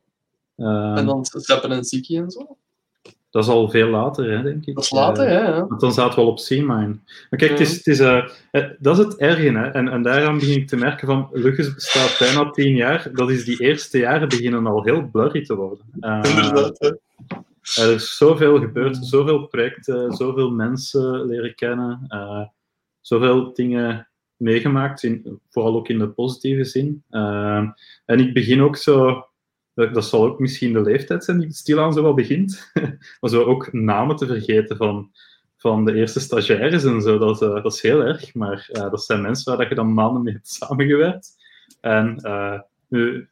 en 0.95 1.05
dan 1.05 1.25
Zeppen 1.25 1.71
en 1.71 1.83
Ziki 1.83 2.17
en 2.17 2.31
zo? 2.31 2.57
Dat 3.29 3.43
is 3.43 3.49
al 3.49 3.69
veel 3.69 3.87
later, 3.87 4.31
hè, 4.37 4.43
denk 4.43 4.65
ik. 4.65 4.75
Dat 4.75 4.83
is 4.83 4.91
later, 4.91 5.25
uh, 5.25 5.31
ja. 5.31 5.67
Want 5.67 5.81
dan 5.81 5.93
zaten 5.93 6.15
we 6.15 6.21
al 6.21 6.31
op 6.31 6.37
C-Mine. 6.37 6.97
Maar 7.29 7.39
kijk, 7.39 7.51
het 7.51 7.59
is, 7.59 7.75
het 7.75 7.87
is, 7.87 7.97
dat 8.79 8.97
is 8.97 9.05
het 9.05 9.17
erge. 9.17 9.57
Hè. 9.57 9.67
En, 9.67 9.87
en 9.87 10.01
daaraan 10.01 10.39
begin 10.39 10.57
ik 10.57 10.67
te 10.67 10.75
merken 10.75 11.07
van, 11.07 11.29
Lucas 11.31 11.73
bestaat 11.73 12.15
bijna 12.19 12.49
tien 12.49 12.75
jaar. 12.75 13.09
Dat 13.13 13.29
is 13.29 13.45
die 13.45 13.59
eerste 13.59 13.97
jaren 13.97 14.29
beginnen 14.29 14.67
al 14.67 14.83
heel 14.83 15.09
blurry 15.11 15.45
te 15.45 15.55
worden. 15.55 15.85
Inderdaad, 16.01 16.79
hè. 16.79 16.91
Er 17.61 17.93
is 17.93 18.17
zoveel 18.17 18.59
gebeurd, 18.59 18.97
zoveel 18.97 19.47
projecten, 19.47 20.11
zoveel 20.11 20.51
mensen 20.51 21.25
leren 21.25 21.55
kennen, 21.55 22.07
zoveel 23.01 23.53
dingen 23.53 24.07
meegemaakt, 24.35 25.03
in, 25.03 25.39
vooral 25.49 25.75
ook 25.75 25.87
in 25.87 25.99
de 25.99 26.09
positieve 26.09 26.63
zin. 26.63 27.03
en 28.05 28.19
ik 28.19 28.33
begin 28.33 28.61
ook 28.61 28.75
zo 28.75 29.25
dat, 29.73 29.93
dat, 29.93 30.05
zal 30.05 30.25
ook 30.25 30.39
misschien 30.39 30.73
de 30.73 30.81
leeftijd 30.81 31.23
zijn 31.23 31.39
die 31.39 31.53
stilaan 31.53 31.93
zo 31.93 32.01
wel 32.01 32.13
begint. 32.13 32.71
maar 33.19 33.29
zo 33.29 33.43
ook 33.43 33.73
namen 33.73 34.15
te 34.15 34.25
vergeten 34.25 34.77
van, 34.77 35.11
van 35.57 35.85
de 35.85 35.93
eerste 35.93 36.19
stagiaires 36.19 36.83
en 36.83 37.01
zo, 37.01 37.17
dat, 37.17 37.41
uh, 37.41 37.63
dat 37.63 37.73
is 37.73 37.81
heel 37.81 38.01
erg. 38.01 38.33
Maar 38.33 38.69
dat 38.71 39.03
zijn 39.03 39.21
mensen 39.21 39.57
waar 39.57 39.69
je 39.69 39.75
dan 39.75 39.93
maanden 39.93 40.23
mee 40.23 40.33
hebt 40.33 40.47
samengewerkt. 40.47 41.35
En 41.81 42.21
nu, 42.87 43.29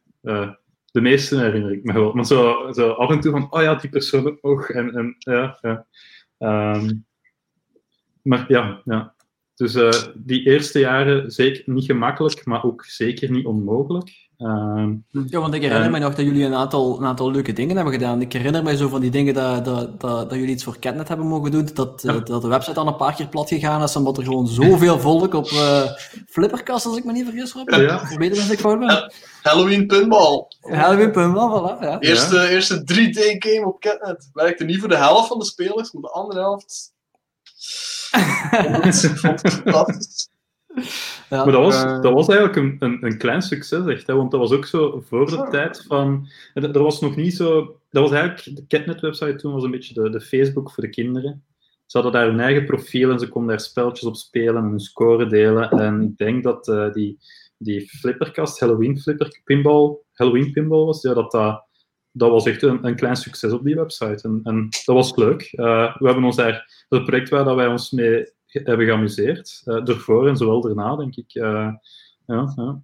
de 0.90 1.00
meeste 1.00 1.38
herinner 1.38 1.72
ik 1.72 1.84
me 1.84 1.92
wel. 1.92 2.12
Maar 2.12 2.26
zo, 2.26 2.72
zo 2.72 2.90
af 2.90 3.10
en 3.10 3.20
toe 3.20 3.30
van, 3.30 3.52
oh 3.52 3.62
ja, 3.62 3.74
die 3.74 3.90
persoon 3.90 4.38
ook. 4.40 4.68
En, 4.68 4.94
en 4.94 5.16
ja, 5.18 5.58
ja. 5.60 5.86
Um, 6.74 7.06
maar 8.22 8.44
ja, 8.48 8.82
ja. 8.84 9.14
Dus 9.54 9.78
die 10.14 10.46
eerste 10.46 10.78
jaren 10.78 11.30
zeker 11.30 11.62
niet 11.66 11.84
gemakkelijk, 11.84 12.44
maar 12.44 12.64
ook 12.64 12.84
zeker 12.84 13.30
niet 13.30 13.44
onmogelijk. 13.46 14.29
Uh, 14.40 14.88
ja, 15.26 15.40
want 15.40 15.54
ik 15.54 15.62
herinner 15.62 15.86
uh, 15.86 15.92
me 15.92 15.98
nog 15.98 16.14
dat 16.14 16.24
jullie 16.24 16.44
een 16.44 16.54
aantal, 16.54 16.98
een 16.98 17.06
aantal 17.06 17.30
leuke 17.30 17.52
dingen 17.52 17.76
hebben 17.76 17.94
gedaan. 17.94 18.20
Ik 18.20 18.32
herinner 18.32 18.62
me 18.62 18.76
zo 18.76 18.88
van 18.88 19.00
die 19.00 19.10
dingen 19.10 19.34
dat, 19.34 19.64
dat, 19.64 20.00
dat, 20.00 20.30
dat 20.30 20.38
jullie 20.38 20.54
iets 20.54 20.64
voor 20.64 20.78
Catnet 20.78 21.08
hebben 21.08 21.26
mogen 21.26 21.50
doen, 21.50 21.68
dat, 21.74 22.02
ja. 22.02 22.18
dat 22.18 22.42
de 22.42 22.48
website 22.48 22.80
al 22.80 22.86
een 22.86 22.96
paar 22.96 23.14
keer 23.14 23.28
plat 23.28 23.48
gegaan 23.48 23.82
is, 23.82 23.96
omdat 23.96 24.16
er 24.16 24.24
gewoon 24.24 24.46
zoveel 24.46 24.98
volk 25.00 25.34
op 25.34 25.50
uh, 25.50 25.82
Flipperkast, 26.26 26.86
als 26.86 26.96
ik 26.96 27.04
me 27.04 27.12
niet 27.12 27.24
vergis, 27.24 27.52
Rob. 27.52 27.70
Ja. 27.70 28.06
Verbeter 28.06 28.38
als 28.38 28.50
ik 28.50 28.58
fout 28.58 28.78
ben. 28.78 29.12
Halloween 29.42 29.86
Pinball. 29.86 30.46
Halloween 30.60 31.12
Pinball, 31.12 31.60
voilà. 31.60 31.80
Ja. 31.80 32.00
Eerste, 32.00 32.48
eerste 32.48 32.80
3D-game 32.80 33.66
op 33.66 33.80
Catnet. 33.80 34.30
Werkte 34.32 34.64
niet 34.64 34.78
voor 34.78 34.88
de 34.88 34.96
helft 34.96 35.28
van 35.28 35.38
de 35.38 35.44
spelers, 35.44 35.92
maar 35.92 36.02
de 36.02 36.10
andere 36.10 36.40
helft... 36.40 36.92
fantastisch. 39.20 40.28
Ja, 41.30 41.44
maar 41.44 41.52
dat 41.52 41.62
was, 41.62 41.84
uh... 41.84 42.02
dat 42.02 42.12
was 42.12 42.28
eigenlijk 42.28 42.58
een, 42.58 42.76
een, 42.78 43.04
een, 43.04 43.18
klein 43.18 43.42
succes, 43.42 43.86
echt. 43.86 44.06
Hè? 44.06 44.14
Want 44.14 44.30
dat 44.30 44.40
was 44.40 44.52
ook 44.52 44.66
zo 44.66 45.02
voor 45.06 45.26
de 45.26 45.46
tijd 45.50 45.84
van... 45.86 46.28
Er 46.54 46.82
was 46.82 47.00
nog 47.00 47.16
niet 47.16 47.34
zo... 47.34 47.76
Dat 47.90 48.02
was 48.02 48.12
eigenlijk... 48.12 48.56
De 48.56 48.66
Catnet-website 48.66 49.34
toen 49.34 49.52
was 49.52 49.62
een 49.62 49.70
beetje 49.70 49.94
de, 49.94 50.10
de 50.10 50.20
Facebook 50.20 50.70
voor 50.70 50.84
de 50.84 50.90
kinderen. 50.90 51.44
Ze 51.86 51.98
hadden 51.98 52.12
daar 52.12 52.30
hun 52.30 52.40
eigen 52.40 52.64
profiel 52.64 53.10
en 53.10 53.18
ze 53.18 53.28
konden 53.28 53.50
daar 53.50 53.60
spelletjes 53.60 54.08
op 54.08 54.16
spelen 54.16 54.56
en 54.56 54.68
hun 54.68 54.80
score 54.80 55.26
delen. 55.26 55.70
En 55.70 56.02
ik 56.02 56.16
denk 56.16 56.42
dat 56.42 56.68
uh, 56.68 56.92
die, 56.92 57.18
die 57.58 57.88
flipperkast, 57.88 58.60
Halloween 58.60 59.00
flipper, 59.00 59.40
pinball, 59.44 59.96
Halloween 60.12 60.52
pinball 60.52 60.84
was, 60.84 61.02
ja, 61.02 61.14
dat 61.14 61.30
dat... 61.30 61.68
Dat 62.12 62.30
was 62.30 62.46
echt 62.46 62.62
een, 62.62 62.86
een 62.86 62.96
klein 62.96 63.16
succes 63.16 63.52
op 63.52 63.64
die 63.64 63.74
website. 63.74 64.28
En, 64.28 64.40
en 64.42 64.68
dat 64.84 64.94
was 64.94 65.16
leuk. 65.16 65.52
Uh, 65.52 65.96
we 65.96 66.06
hebben 66.06 66.24
ons 66.24 66.36
daar... 66.36 66.84
Dat 66.88 67.04
project 67.04 67.28
waar 67.28 67.44
dat 67.44 67.56
wij 67.56 67.66
ons 67.66 67.90
mee 67.90 68.32
hebben 68.52 68.86
geamuseerd. 68.86 69.62
Uh, 69.64 69.88
ervoor 69.88 70.28
en 70.28 70.36
zowel 70.36 70.60
daarna, 70.60 70.96
denk 70.96 71.16
ik. 71.16 71.34
Uh, 71.34 71.72
ja, 72.26 72.52
ja. 72.56 72.82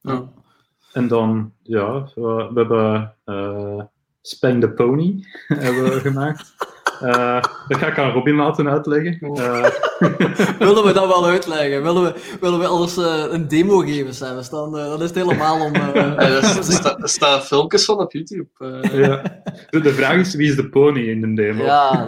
ja. 0.00 0.32
En 0.92 1.08
dan, 1.08 1.52
ja, 1.62 2.08
we, 2.14 2.50
we 2.52 2.58
hebben 2.58 3.14
Spang 4.22 4.60
the 4.60 4.70
Pony 4.70 5.24
hebben 5.46 6.00
gemaakt. 6.00 6.54
Uh, 7.02 7.42
dat 7.68 7.78
ga 7.78 7.86
ik 7.86 7.98
aan 7.98 8.10
Robin 8.10 8.34
laten 8.34 8.68
uitleggen. 8.68 9.18
Uh. 9.20 9.64
willen 10.58 10.84
we 10.84 10.92
dat 10.92 11.06
wel 11.06 11.26
uitleggen? 11.26 11.82
Willen 11.82 12.02
we, 12.02 12.36
willen 12.40 12.58
we 12.58 12.66
alles 12.66 12.98
uh, 12.98 13.24
een 13.30 13.48
demo 13.48 13.78
geven? 13.78 14.46
Dan, 14.50 14.72
dan 14.72 15.02
is 15.02 15.10
het 15.10 15.14
helemaal 15.14 15.64
om... 15.64 15.74
er, 16.16 16.44
sta, 16.62 16.98
er, 16.98 17.08
staan 17.08 17.42
filmpjes 17.42 17.84
van 17.84 17.98
op 17.98 18.12
YouTube. 18.12 18.46
Ja. 18.92 19.42
De, 19.70 19.80
de, 19.80 19.92
vraag 19.92 20.16
is, 20.16 20.34
wie 20.34 20.48
is 20.48 20.56
de 20.56 20.68
pony 20.68 21.00
in 21.00 21.20
de 21.20 21.34
demo? 21.34 21.64
Ja, 21.64 22.06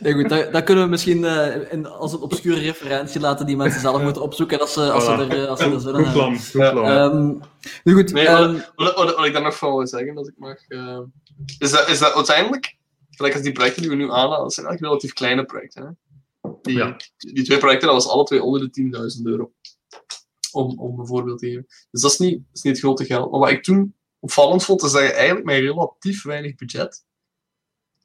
nee, 0.00 0.12
goed, 0.12 0.28
dat, 0.28 0.52
dat, 0.52 0.64
kunnen 0.64 0.84
we 0.84 0.90
misschien 0.90 1.24
in, 1.70 1.86
als 1.86 2.12
een 2.12 2.20
obscure 2.20 2.60
referentie 2.60 3.20
laten 3.20 3.46
die 3.46 3.56
mensen 3.56 3.80
zelf 3.80 4.02
moeten 4.02 4.22
opzoeken 4.22 4.60
als 4.60 4.72
ze, 4.72 4.90
als 4.90 5.04
ze 5.04 5.26
er, 5.30 5.46
als 5.46 5.60
ze 5.60 5.70
er 5.70 5.80
zullen 5.80 6.04
Goed 6.04 6.12
plan, 6.12 6.36
goed 6.36 6.70
plan. 6.70 6.90
Um, 6.90 7.40
nu 7.84 7.94
goed. 7.94 8.12
Nee, 8.12 8.28
um, 8.28 8.62
wat, 8.74 8.94
wat, 8.94 9.16
wat, 9.16 9.26
ik 9.26 9.32
daar 9.32 9.42
nog 9.42 9.56
van 9.56 9.76
wil 9.76 9.86
zeggen, 9.86 10.16
als 10.16 10.28
ik 10.28 10.34
mag... 10.36 10.56
is, 11.58 11.70
dat, 11.70 11.88
is 11.88 11.98
dat 11.98 12.14
uiteindelijk 12.14 12.75
gelijk 13.16 13.34
als 13.34 13.42
die 13.42 13.52
projecten 13.52 13.82
die 13.82 13.90
we 13.90 13.96
nu 13.96 14.10
aanhalen, 14.10 14.38
dat 14.38 14.54
zijn 14.54 14.66
eigenlijk 14.66 14.80
relatief 14.80 15.12
kleine 15.12 15.44
projecten. 15.44 15.82
Hè? 15.82 16.50
Die, 16.62 16.76
ja. 16.76 16.96
die 17.16 17.44
twee 17.44 17.58
projecten, 17.58 17.88
dat 17.88 17.96
was 17.96 18.12
alle 18.12 18.24
twee 18.24 18.42
onder 18.42 18.70
de 18.70 19.16
10.000 19.18 19.22
euro. 19.22 19.52
Om, 20.52 20.78
om 20.78 21.00
een 21.00 21.06
voorbeeld 21.06 21.38
te 21.38 21.46
geven. 21.46 21.66
Dus 21.90 22.00
dat 22.00 22.10
is, 22.10 22.18
niet, 22.18 22.32
dat 22.32 22.56
is 22.56 22.62
niet 22.62 22.72
het 22.72 22.82
grote 22.82 23.04
geld. 23.04 23.30
Maar 23.30 23.40
wat 23.40 23.50
ik 23.50 23.62
toen 23.62 23.94
opvallend 24.18 24.64
vond, 24.64 24.82
is 24.82 24.92
dat 24.92 25.02
je 25.02 25.12
eigenlijk 25.12 25.46
met 25.46 25.58
relatief 25.58 26.22
weinig 26.22 26.54
budget 26.54 27.04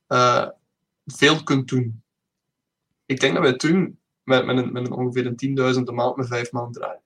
uh, 0.07 0.47
veel 1.05 1.43
kunt 1.43 1.67
doen. 1.67 2.03
Ik 3.05 3.19
denk 3.19 3.33
dat 3.33 3.43
wij 3.43 3.55
toen 3.55 3.99
met, 4.23 4.45
met, 4.45 4.57
een, 4.57 4.71
met 4.71 4.87
een 4.87 4.93
ongeveer 4.93 5.25
een 5.25 5.75
10.000 5.75 5.81
een 5.83 5.95
maand 5.95 6.15
met 6.15 6.27
vijf 6.27 6.51
maanden 6.51 6.81
draaien. 6.81 7.01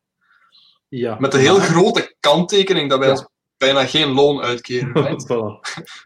Ja. 0.87 1.19
Met 1.19 1.33
een 1.33 1.39
heel 1.39 1.59
grote 1.59 2.15
kanttekening 2.19 2.89
dat 2.89 2.99
wij 2.99 3.09
ja 3.09 3.29
bijna 3.65 3.85
geen 3.85 4.11
loon 4.13 4.41
uitkeren. 4.41 4.93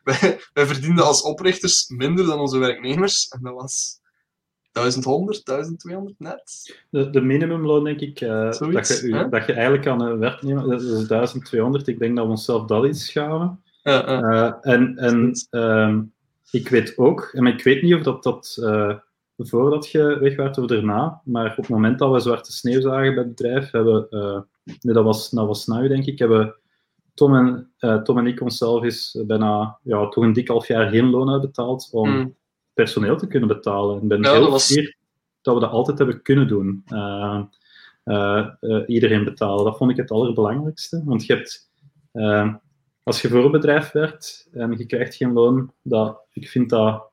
wij, 0.03 0.39
wij 0.53 0.65
verdienden 0.65 1.05
als 1.05 1.21
oprichters 1.21 1.87
minder 1.87 2.25
dan 2.25 2.39
onze 2.39 2.57
werknemers. 2.57 3.27
En 3.27 3.39
dat 3.41 3.53
was 3.53 3.99
1100, 4.71 5.45
1200 5.45 6.19
net. 6.19 6.75
De, 6.89 7.09
de 7.09 7.21
minimumloon, 7.21 7.83
denk 7.83 7.99
ik, 7.99 8.21
uh, 8.21 8.51
dat, 8.51 8.87
je, 8.87 9.27
dat 9.29 9.45
je 9.45 9.53
eigenlijk 9.53 9.87
aan 9.87 10.01
een 10.01 10.19
werknemer, 10.19 10.67
dat 10.67 10.81
is 10.81 11.07
1200. 11.07 11.87
Ik 11.87 11.99
denk 11.99 12.15
dat 12.15 12.25
we 12.25 12.31
onszelf 12.31 12.65
dat 12.65 12.85
iets. 12.85 13.13
Ja, 13.13 13.59
ja. 13.83 14.05
Uh, 14.07 14.53
en 14.61 14.97
en 14.97 15.31
uh, 15.51 15.97
ik 16.51 16.69
weet 16.69 16.97
ook, 16.97 17.29
en 17.33 17.45
ik 17.45 17.63
weet 17.63 17.81
niet 17.81 17.95
of 17.95 18.01
dat, 18.01 18.23
dat 18.23 18.57
uh, 18.59 18.95
voordat 19.37 19.89
je 19.91 20.19
weg 20.19 20.35
werd 20.35 20.57
of 20.57 20.65
daarna, 20.65 21.21
maar 21.23 21.51
op 21.51 21.57
het 21.57 21.67
moment 21.67 21.99
dat 21.99 22.11
we 22.11 22.19
zwarte 22.19 22.51
sneeuw 22.51 22.81
zagen 22.81 23.15
bij 23.15 23.23
het 23.23 23.35
bedrijf, 23.35 23.71
hebben, 23.71 24.07
nee, 24.81 24.93
dat 24.93 25.03
was, 25.03 25.29
dat 25.29 25.47
was 25.47 25.65
nou, 25.65 25.87
denk 25.87 26.05
ik, 26.05 26.19
hebben 26.19 26.55
Tom 27.19 27.35
en, 27.35 27.71
uh, 27.79 28.01
Tom 28.01 28.17
en 28.17 28.27
ik 28.27 28.41
onszelf 28.41 28.83
is 28.83 29.23
bijna 29.27 29.77
ja, 29.83 30.07
toch 30.07 30.23
een 30.23 30.33
dik 30.33 30.47
half 30.47 30.67
jaar 30.67 30.89
geen 30.89 31.09
loon 31.09 31.29
uitbetaald 31.29 31.89
om 31.91 32.09
mm. 32.09 32.35
personeel 32.73 33.17
te 33.17 33.27
kunnen 33.27 33.47
betalen. 33.47 34.01
En 34.01 34.07
ben 34.07 34.21
ja, 34.21 34.31
heel 34.31 34.41
dat 34.41 34.49
was... 34.49 34.67
dat 35.41 35.53
we 35.53 35.59
dat 35.59 35.71
altijd 35.71 35.97
hebben 35.97 36.21
kunnen 36.21 36.47
doen. 36.47 36.83
Uh, 36.87 37.41
uh, 38.05 38.47
iedereen 38.85 39.23
betalen. 39.23 39.65
Dat 39.65 39.77
vond 39.77 39.91
ik 39.91 39.97
het 39.97 40.11
allerbelangrijkste. 40.11 41.01
Want 41.05 41.25
je 41.25 41.33
hebt, 41.33 41.71
als 43.03 43.21
je 43.21 43.27
voor 43.27 43.45
een 43.45 43.51
bedrijf 43.51 43.91
werkt 43.91 44.49
en 44.51 44.77
je 44.77 44.85
krijgt 44.85 45.15
geen 45.15 45.33
loon, 45.33 45.73
dat, 45.81 46.21
ik 46.33 46.47
vind 46.49 46.69
dat, 46.69 47.11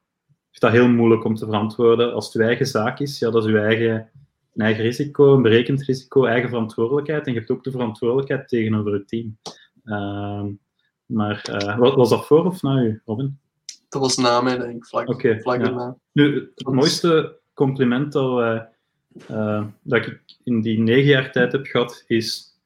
vind 0.51 0.61
dat 0.61 0.73
heel 0.73 0.89
moeilijk 0.89 1.25
om 1.25 1.35
te 1.35 1.45
verantwoorden. 1.45 2.13
Als 2.13 2.25
het 2.25 2.35
je 2.35 2.43
eigen 2.43 2.67
zaak 2.67 3.01
is, 3.01 3.19
ja, 3.19 3.31
dat 3.31 3.45
is 3.45 3.51
je 3.51 3.59
eigen, 3.59 4.11
eigen 4.55 4.83
risico, 4.83 5.35
een 5.35 5.43
berekend 5.43 5.83
risico, 5.83 6.25
eigen 6.25 6.49
verantwoordelijkheid. 6.49 7.27
En 7.27 7.33
je 7.33 7.39
hebt 7.39 7.51
ook 7.51 7.65
de 7.65 7.71
verantwoordelijkheid 7.71 8.49
tegenover 8.49 8.93
het 8.93 9.09
team. 9.09 9.39
Uh, 9.87 10.45
maar 11.07 11.49
uh, 11.51 11.79
was 11.79 12.09
dat 12.09 12.27
voor 12.27 12.45
of 12.45 12.63
na 12.63 12.83
u, 12.83 13.03
Robin? 13.05 13.39
Dat 13.89 14.01
was 14.01 14.17
na 14.17 14.41
mij, 14.41 14.59
denk 14.59 14.77
ik, 14.77 14.85
vlak, 14.85 15.09
okay, 15.09 15.41
vlak 15.41 15.67
ja. 15.67 15.97
Nu, 16.13 16.53
het 16.55 16.75
mooiste 16.75 17.39
compliment 17.55 18.13
dat, 18.13 18.35
wij, 18.35 18.69
uh, 19.31 19.65
dat 19.83 20.07
ik 20.07 20.23
in 20.45 20.61
die 20.61 20.79
negen 20.79 21.11
jaar 21.11 21.33
tijd 21.33 21.53
heb 21.53 21.67
gehad, 21.67 22.05
is 22.07 22.57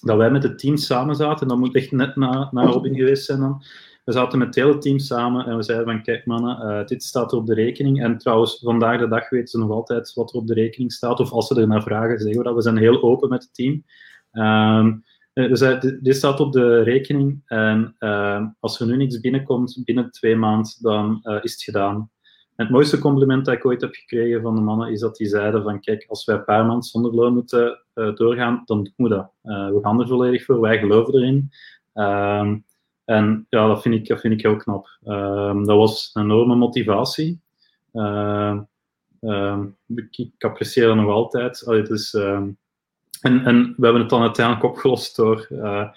dat 0.00 0.16
wij 0.16 0.30
met 0.30 0.42
het 0.42 0.58
team 0.58 0.76
samen 0.76 1.14
zaten. 1.14 1.48
Dat 1.48 1.58
moet 1.58 1.74
echt 1.74 1.92
net 1.92 2.16
na, 2.16 2.48
na 2.50 2.64
Robin 2.64 2.94
geweest 2.94 3.24
zijn 3.24 3.40
dan. 3.40 3.62
We 4.04 4.12
zaten 4.12 4.38
met 4.38 4.46
het 4.46 4.56
hele 4.56 4.78
team 4.78 4.98
samen 4.98 5.46
en 5.46 5.56
we 5.56 5.62
zeiden 5.62 5.86
van, 5.86 6.02
kijk 6.02 6.26
mannen, 6.26 6.66
uh, 6.66 6.86
dit 6.86 7.02
staat 7.02 7.32
er 7.32 7.38
op 7.38 7.46
de 7.46 7.54
rekening. 7.54 8.02
En 8.02 8.18
trouwens, 8.18 8.58
vandaag 8.62 8.98
de 8.98 9.08
dag 9.08 9.30
weten 9.30 9.48
ze 9.48 9.58
nog 9.58 9.70
altijd 9.70 10.12
wat 10.14 10.32
er 10.32 10.38
op 10.38 10.46
de 10.46 10.54
rekening 10.54 10.92
staat. 10.92 11.20
Of 11.20 11.32
als 11.32 11.46
ze 11.46 11.60
er 11.60 11.66
naar 11.66 11.82
vragen, 11.82 12.18
zeggen 12.18 12.38
we 12.38 12.44
dat. 12.44 12.54
We 12.54 12.62
zijn 12.62 12.76
heel 12.76 13.02
open 13.02 13.28
met 13.28 13.42
het 13.42 13.54
team. 13.54 13.84
Uh, 14.32 14.78
eh, 14.78 14.86
dus 15.32 15.62
uh, 15.62 15.80
dit 16.00 16.16
staat 16.16 16.40
op 16.40 16.52
de 16.52 16.82
rekening 16.82 17.42
en 17.46 17.96
uh, 17.98 18.46
als 18.60 18.80
er 18.80 18.86
nu 18.86 18.96
niets 18.96 19.20
binnenkomt 19.20 19.80
binnen 19.84 20.10
twee 20.10 20.36
maanden, 20.36 20.72
dan 20.80 21.20
uh, 21.22 21.38
is 21.42 21.52
het 21.52 21.62
gedaan. 21.62 22.10
Het 22.56 22.70
mooiste 22.70 22.98
compliment 22.98 23.44
dat 23.44 23.54
ik 23.54 23.66
ooit 23.66 23.80
heb 23.80 23.94
gekregen 23.94 24.42
van 24.42 24.54
de 24.54 24.60
mannen 24.60 24.90
is 24.90 25.00
dat 25.00 25.16
die 25.16 25.26
zeiden 25.26 25.62
van 25.62 25.80
kijk, 25.80 26.06
als 26.08 26.24
wij 26.24 26.36
een 26.36 26.44
paar 26.44 26.66
maanden 26.66 26.82
zonder 26.82 27.14
loon 27.14 27.34
moeten 27.34 27.80
doorgaan, 28.14 28.62
dan 28.64 28.82
doen 28.82 29.08
we 29.08 29.08
dat. 29.08 29.32
we 29.42 29.78
gaan 29.82 30.00
er 30.00 30.08
volledig 30.08 30.44
voor, 30.44 30.60
wij 30.60 30.78
geloven 30.78 31.14
erin. 31.14 31.50
Ehm, 31.92 32.58
en 33.04 33.46
ja, 33.48 33.66
dat 33.66 33.82
vind 33.82 33.94
ik, 33.94 34.06
dat 34.06 34.20
vind 34.20 34.34
ik 34.34 34.42
heel 34.42 34.56
knap. 34.56 34.98
Ehm, 35.04 35.64
dat 35.64 35.76
was 35.76 36.10
een 36.12 36.22
enorme 36.22 36.54
motivatie. 36.54 37.40
Ehm, 37.92 38.60
ehm, 39.20 39.66
ik, 40.10 40.44
apprecieer 40.44 40.86
dat 40.86 40.96
nog 40.96 41.10
altijd. 41.10 41.66
Allee, 41.66 41.82
dus, 41.82 42.16
en, 43.22 43.44
en 43.44 43.74
we 43.76 43.84
hebben 43.84 44.00
het 44.00 44.10
dan 44.10 44.22
uiteindelijk 44.22 44.64
opgelost 44.64 45.16
door 45.16 45.46
uh, 45.50 45.88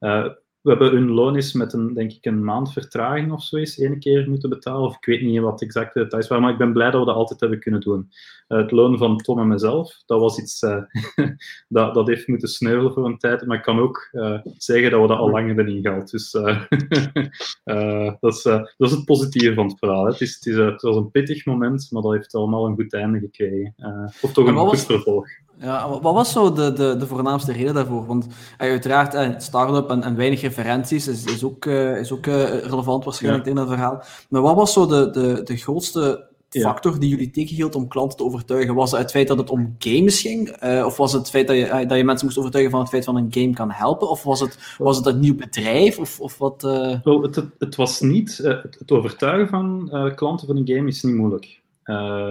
uh, 0.00 0.26
we 0.64 0.70
hebben 0.70 0.90
hun 0.90 1.10
loon 1.10 1.36
is 1.36 1.52
met 1.52 1.72
een, 1.72 1.94
denk 1.94 2.12
ik, 2.12 2.24
een 2.24 2.44
maand 2.44 2.72
vertraging 2.72 3.32
of 3.32 3.42
zo 3.42 3.56
is 3.56 3.80
één 3.80 3.98
keer 3.98 4.28
moeten 4.28 4.48
betalen. 4.48 4.88
Of 4.88 4.96
ik 4.96 5.04
weet 5.04 5.22
niet 5.22 5.40
wat 5.40 5.62
exact 5.62 5.94
de 5.94 6.02
details 6.02 6.28
waren, 6.28 6.44
maar 6.44 6.52
ik 6.52 6.58
ben 6.58 6.72
blij 6.72 6.90
dat 6.90 7.00
we 7.00 7.06
dat 7.06 7.14
altijd 7.14 7.40
hebben 7.40 7.60
kunnen 7.60 7.80
doen. 7.80 8.10
Uh, 8.48 8.58
het 8.58 8.70
loon 8.70 8.98
van 8.98 9.16
Tom 9.16 9.38
en 9.38 9.48
mezelf, 9.48 10.02
dat 10.06 10.20
was 10.20 10.38
iets 10.38 10.60
dat, 11.68 11.94
dat 11.94 12.06
heeft 12.06 12.28
moeten 12.28 12.48
sneuvelen 12.48 12.92
voor 12.92 13.04
een 13.04 13.18
tijd. 13.18 13.46
Maar 13.46 13.56
ik 13.56 13.62
kan 13.62 13.78
ook 13.78 14.08
zeggen 14.58 14.90
dat 14.90 15.00
we 15.00 15.06
dat 15.06 15.18
al 15.18 15.30
lang 15.30 15.46
hebben 15.46 15.68
ingehaald. 15.68 16.10
Dus 16.10 16.30
dat, 18.20 18.34
is, 18.34 18.42
dat 18.42 18.74
is 18.76 18.90
het 18.90 19.04
positieve 19.04 19.54
van 19.54 19.66
het 19.66 19.78
verhaal. 19.78 20.04
Hè. 20.04 20.10
Het, 20.10 20.20
is, 20.20 20.34
het, 20.34 20.46
is, 20.46 20.56
het 20.56 20.82
was 20.82 20.96
een 20.96 21.10
pittig 21.10 21.44
moment, 21.44 21.88
maar 21.90 22.02
dat 22.02 22.12
heeft 22.12 22.34
allemaal 22.34 22.66
een 22.66 22.74
goed 22.74 22.92
einde 22.92 23.18
gekregen. 23.18 23.74
of 24.22 24.32
toch 24.32 24.46
een 24.46 24.56
goed 24.56 24.84
vervolg. 24.84 25.26
Ja, 25.60 25.88
wat 25.88 26.14
was 26.14 26.32
zo 26.32 26.52
de, 26.52 26.72
de, 26.72 26.96
de 26.96 27.06
voornaamste 27.06 27.52
reden 27.52 27.74
daarvoor? 27.74 28.06
Want 28.06 28.26
uh, 28.26 28.32
uiteraard, 28.58 29.14
uh, 29.14 29.28
start-up 29.38 29.90
en, 29.90 30.02
en, 30.02 30.16
weinig 30.16 30.40
referenties 30.40 31.08
is, 31.08 31.24
is 31.24 31.44
ook, 31.44 31.64
uh, 31.64 31.98
is 31.98 32.12
ook 32.12 32.26
relevant 32.26 33.04
waarschijnlijk 33.04 33.44
ja. 33.44 33.50
in 33.50 33.56
het 33.56 33.68
verhaal. 33.68 34.02
Maar 34.28 34.42
wat 34.42 34.56
was 34.56 34.72
zo 34.72 34.86
de, 34.86 35.10
de, 35.10 35.40
de 35.44 35.56
grootste 35.56 36.26
factor 36.48 36.92
ja. 36.92 36.98
die 36.98 37.08
jullie 37.08 37.30
tegenhield 37.30 37.74
om 37.74 37.88
klanten 37.88 38.16
te 38.16 38.24
overtuigen? 38.24 38.74
Was 38.74 38.90
het 38.90 39.00
het 39.00 39.10
feit 39.10 39.28
dat 39.28 39.38
het 39.38 39.50
om 39.50 39.74
games 39.78 40.20
ging? 40.20 40.62
of 40.84 40.96
was 40.96 41.12
het 41.12 41.20
het 41.20 41.30
feit 41.30 41.46
dat 41.46 41.56
je, 41.56 41.86
dat 41.86 41.96
je 41.96 42.04
mensen 42.04 42.26
moest 42.26 42.38
overtuigen 42.38 42.72
van 42.72 42.80
het 42.80 42.90
feit 42.90 43.04
van 43.04 43.16
een 43.16 43.26
game 43.30 43.52
kan 43.52 43.70
helpen? 43.70 44.08
Of 44.08 44.22
was 44.22 44.40
het, 44.40 44.74
was 44.78 44.96
het 44.96 45.06
een 45.06 45.20
nieuw 45.20 45.36
bedrijf? 45.36 45.98
Of, 45.98 46.20
of 46.20 46.38
wat, 46.38 46.62
het, 46.62 47.34
het, 47.36 47.48
het, 47.58 47.76
was 47.76 48.00
niet... 48.00 48.36
Het, 48.36 48.76
het, 48.78 48.90
overtuigen 48.90 49.48
van 49.48 49.90
klanten 50.14 50.46
van 50.46 50.56
een 50.56 50.68
game 50.68 50.88
is 50.88 51.02
niet 51.02 51.14
moeilijk. 51.14 51.60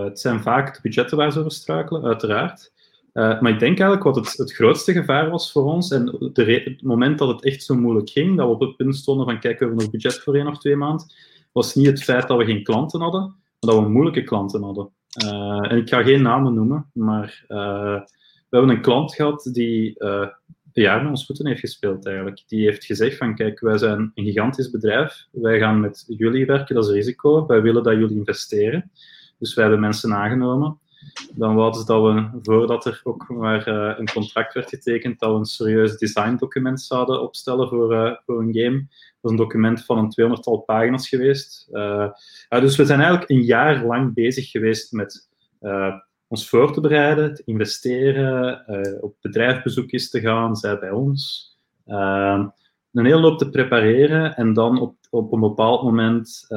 het 0.03 0.19
zijn 0.19 0.41
vaak 0.41 0.73
de 0.73 0.79
budgetten 0.81 1.17
waar 1.17 1.31
ze 1.31 1.39
over 1.39 1.51
struikelen, 1.51 2.03
uiteraard. 2.03 2.72
Uh, 3.13 3.41
maar 3.41 3.51
ik 3.51 3.59
denk 3.59 3.79
eigenlijk 3.79 4.03
wat 4.03 4.37
het, 4.37 4.53
grootste 4.53 4.91
gevaar 4.91 5.29
was 5.29 5.51
voor 5.51 5.63
ons, 5.63 5.91
en 5.91 6.05
de 6.33 6.61
het 6.65 6.81
moment 6.81 7.17
dat 7.17 7.27
het 7.27 7.43
echt 7.43 7.63
zo 7.63 7.75
moeilijk 7.75 8.09
ging, 8.09 8.37
dat 8.37 8.47
we 8.47 8.53
op 8.53 8.59
het 8.59 8.75
punt 8.75 8.95
stonden 8.95 9.25
van 9.25 9.39
kijk, 9.39 9.59
we 9.59 9.65
hebben 9.65 9.83
nog 9.83 9.91
budget 9.91 10.19
voor 10.19 10.35
één 10.35 10.47
of 10.47 10.57
twee 10.57 10.75
maanden, 10.75 11.05
was 11.51 11.75
niet 11.75 11.85
het 11.85 12.03
feit 12.03 12.27
dat 12.27 12.37
we 12.37 12.45
geen 12.45 12.63
klanten 12.63 13.01
hadden, 13.01 13.21
maar 13.21 13.73
dat 13.73 13.79
we 13.79 13.89
moeilijke 13.89 14.23
klanten 14.23 14.63
hadden. 14.63 14.89
Uh, 15.25 15.71
en 15.71 15.77
ik 15.77 15.89
ga 15.89 16.03
geen 16.03 16.21
namen 16.21 16.53
noemen, 16.53 16.89
maar 16.93 17.45
uh, 17.47 18.01
we 18.49 18.57
hebben 18.57 18.69
een 18.69 18.81
klant 18.81 19.15
gehad 19.15 19.49
die 19.51 19.95
een 19.97 20.83
jaar 20.83 21.01
met 21.01 21.09
ons 21.09 21.25
voeten 21.25 21.47
heeft 21.47 21.59
gespeeld 21.59 22.05
eigenlijk. 22.05 22.43
Die 22.47 22.65
heeft 22.65 22.85
gezegd 22.85 23.17
van 23.17 23.35
kijk, 23.35 23.59
wij 23.59 23.77
zijn 23.77 24.11
een 24.15 24.25
gigantisch 24.25 24.69
bedrijf, 24.69 25.27
wij 25.31 25.59
gaan 25.59 25.79
met 25.79 26.03
jullie 26.07 26.45
werken, 26.45 26.75
dat 26.75 26.85
is 26.85 26.91
risico, 26.91 27.45
wij 27.45 27.61
willen 27.61 27.83
dat 27.83 27.93
jullie 27.93 28.17
investeren. 28.17 28.91
Dus 29.39 29.53
wij 29.53 29.63
hebben 29.63 29.81
mensen 29.81 30.13
aangenomen 30.13 30.77
dan 31.35 31.55
wouden 31.55 31.79
ze 31.79 31.85
dat 31.85 32.01
we, 32.01 32.29
voordat 32.41 32.85
er 32.85 33.01
ook 33.03 33.29
maar 33.29 33.67
uh, 33.67 33.99
een 33.99 34.11
contract 34.11 34.53
werd 34.53 34.69
getekend, 34.69 35.19
dat 35.19 35.31
we 35.31 35.37
een 35.37 35.45
serieus 35.45 35.97
designdocument 35.97 36.81
zouden 36.81 37.21
opstellen 37.21 37.69
voor, 37.69 37.93
uh, 37.93 38.15
voor 38.25 38.41
een 38.41 38.55
game. 38.55 38.77
Dat 38.77 38.87
is 39.21 39.29
een 39.31 39.35
document 39.35 39.85
van 39.85 39.97
een 39.97 40.37
200-tal 40.37 40.57
pagina's 40.57 41.09
geweest. 41.09 41.67
Uh, 41.71 42.11
dus 42.49 42.75
we 42.75 42.85
zijn 42.85 42.99
eigenlijk 42.99 43.29
een 43.29 43.43
jaar 43.43 43.85
lang 43.85 44.13
bezig 44.13 44.51
geweest 44.51 44.91
met 44.91 45.31
ons 46.27 46.49
voor 46.49 46.73
te 46.73 46.81
bereiden, 46.81 47.33
te 47.33 47.41
investeren, 47.45 48.65
op 49.01 49.15
bedrijfbezoekjes 49.21 50.09
te 50.09 50.19
gaan, 50.19 50.55
zij 50.55 50.79
bij 50.79 50.91
ons. 50.91 51.51
een 51.85 52.51
hele 52.91 53.19
loop 53.19 53.37
te 53.37 53.49
prepareren 53.49 54.35
en 54.35 54.53
dan 54.53 54.79
op, 54.79 54.95
op 55.09 55.33
een 55.33 55.39
bepaald 55.39 55.83
moment 55.83 56.47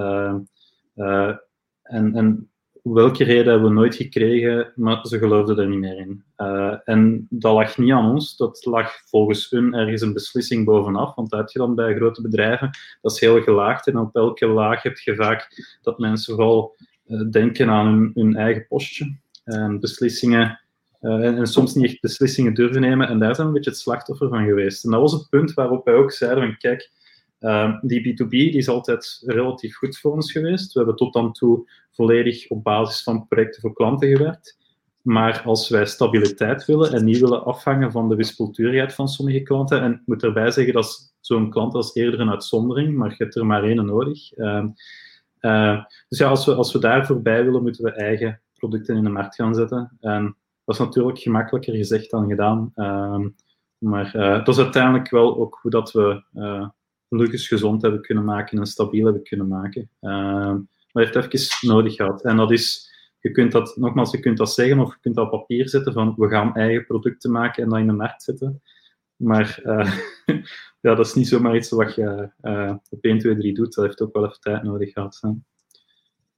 en, 1.83 2.15
en 2.15 2.51
welke 2.94 3.25
reden 3.25 3.53
hebben 3.53 3.68
we 3.68 3.75
nooit 3.75 3.94
gekregen, 3.94 4.72
maar 4.75 5.07
ze 5.07 5.18
geloofden 5.18 5.59
er 5.59 5.68
niet 5.68 5.79
meer 5.79 5.99
in. 5.99 6.25
Uh, 6.37 6.75
en 6.85 7.27
dat 7.31 7.55
lag 7.55 7.79
niet 7.79 7.92
aan 7.92 8.11
ons, 8.11 8.37
dat 8.37 8.64
lag 8.64 8.92
volgens 9.05 9.51
hun 9.51 9.75
ergens 9.75 10.01
een 10.01 10.12
beslissing 10.12 10.64
bovenaf, 10.64 11.14
want 11.14 11.31
dat 11.31 11.38
heb 11.38 11.49
je 11.49 11.59
dan 11.59 11.75
bij 11.75 11.94
grote 11.94 12.22
bedrijven, 12.22 12.70
dat 13.03 13.12
is 13.12 13.20
heel 13.20 13.42
gelaagd 13.42 13.87
en 13.87 13.99
op 13.99 14.16
elke 14.16 14.46
laag 14.46 14.83
heb 14.83 14.99
je 14.99 15.14
vaak 15.14 15.49
dat 15.83 15.99
mensen 15.99 16.35
vooral 16.35 16.77
uh, 17.07 17.31
denken 17.31 17.70
aan 17.70 18.11
hun, 18.14 18.37
eigen 18.37 18.66
postje 18.66 19.16
en 19.44 19.81
beslissingen, 19.81 20.61
uh, 21.01 21.27
en, 21.27 21.37
en, 21.37 21.46
soms 21.46 21.75
niet 21.75 21.85
echt 21.85 22.01
beslissingen 22.01 22.55
durven 22.55 22.81
nemen 22.81 23.09
en 23.09 23.18
daar 23.18 23.35
zijn 23.35 23.46
we 23.46 23.53
een 23.53 23.59
beetje 23.59 23.70
het 23.70 23.79
slachtoffer 23.81 24.29
van 24.29 24.44
geweest. 24.44 24.85
En 24.85 24.90
dat 24.90 25.01
was 25.01 25.12
het 25.12 25.29
punt 25.29 25.55
waarop 25.55 25.85
wij 25.85 25.94
ook 25.94 26.12
zeiden 26.12 26.44
van 26.44 26.57
kijk, 26.57 26.90
Uh, 27.47 27.79
die 27.83 28.01
B2B 28.01 28.29
die 28.29 28.57
is 28.57 28.69
altijd 28.69 29.23
relatief 29.27 29.77
goed 29.77 29.99
voor 29.99 30.13
ons 30.13 30.33
geweest. 30.33 30.73
We 30.73 30.79
hebben 30.79 30.97
tot 30.97 31.13
dan 31.13 31.33
toe 31.33 31.71
volledig 31.91 32.49
op 32.49 32.65
basis 32.65 33.03
van 33.03 33.27
projecten 33.29 33.61
voor 33.61 33.73
klanten 33.73 34.09
gewerkt. 34.09 34.59
Maar 35.03 35.43
als 35.45 35.69
wij 35.69 35.87
stabiliteit 35.87 36.65
willen 36.65 36.93
en 36.93 37.05
niet 37.05 37.19
willen 37.19 37.45
afhangen 37.45 37.93
van 37.93 38.09
de 38.09 38.15
wispelturigheid 38.15 38.95
van 38.95 39.09
sommige 39.09 39.43
klanten, 39.43 39.81
en 39.81 39.93
ik 39.93 40.01
moet 40.05 40.23
erbij 40.23 40.51
zeggen 40.51 40.75
dat 40.75 41.15
zo'n 41.21 41.51
klant 41.51 41.75
als 41.75 41.95
eerder 41.95 42.21
een 42.21 42.31
uitzondering, 42.31 42.97
maar 42.97 43.09
je 43.09 43.17
hebt 43.19 43.37
er 43.37 43.47
maar 43.47 43.65
één 43.65 43.87
nodig. 43.87 44.37
Uh, 44.37 44.65
uh, 45.41 45.85
dus 46.09 46.19
ja, 46.19 46.29
als 46.29 46.47
we, 46.47 46.55
als 46.55 46.73
we 46.73 46.79
daar 46.79 47.07
voorbij 47.07 47.45
willen, 47.45 47.63
moeten 47.63 47.85
we 47.85 47.91
eigen 47.91 48.41
producten 48.55 48.97
in 48.97 49.05
de 49.05 49.11
markt 49.11 49.35
gaan 49.35 49.55
zetten. 49.55 49.97
En 50.01 50.37
dat 50.65 50.75
is 50.75 50.81
natuurlijk 50.81 51.19
gemakkelijker 51.19 51.75
gezegd 51.75 52.11
dan 52.11 52.29
gedaan. 52.29 52.73
Ehm, 52.75 53.29
maar 53.79 54.17
uh, 54.17 54.45
dat 54.45 54.49
is 54.49 54.59
uiteindelijk 54.59 55.11
wel 55.11 55.37
ook 55.39 55.59
hoe 55.63 55.71
dat 55.71 55.93
we 55.93 56.23
Lucas 57.09 57.49
gezond 57.49 57.83
hebben 57.83 58.01
kunnen 58.01 58.25
maken 58.25 58.59
en 58.59 58.66
stabiel 58.66 59.05
hebben 59.05 59.23
kunnen 59.23 59.49
maken. 59.49 59.90
Uh, 60.01 60.55
maar 60.92 61.05
heeft 61.05 61.16
even 61.16 61.69
nodig 61.69 61.95
gehad. 61.95 62.23
En 62.23 62.37
dat 62.37 62.51
is, 62.51 62.90
je 63.21 63.31
kunt 63.31 63.53
dat, 63.53 63.77
nogmaals, 63.77 64.11
je 64.11 64.21
kunt 64.21 64.37
dat 64.37 64.53
zeggen 64.53 64.79
of 64.79 64.95
je 64.95 65.01
kunt 65.01 65.14
dat 65.14 65.25
op 65.25 65.40
papier 65.40 65.69
zetten 65.69 65.92
van 65.92 66.14
we 66.16 66.29
gaan 66.29 66.55
eigen 66.55 66.87
producten 66.87 67.31
maken 67.31 67.62
en 67.62 67.69
dat 67.69 67.79
in 67.79 67.87
de 67.87 67.92
markt 67.92 68.23
zetten. 68.23 68.62
Maar 69.16 69.61
uh, 69.64 69.92
ja, 70.81 70.95
dat 70.95 71.07
is 71.07 71.14
niet 71.14 71.29
zomaar 71.29 71.57
iets 71.57 71.71
wat 71.71 71.95
je 71.95 72.31
uh, 72.42 72.75
op 72.90 73.05
1, 73.05 73.19
2, 73.19 73.37
3 73.37 73.55
doet. 73.55 73.75
Dat 73.75 73.85
heeft 73.85 74.03
ook 74.03 74.12
wel 74.12 74.25
even 74.25 74.40
tijd 74.40 74.62
nodig 74.62 74.92
gehad. 74.92 75.21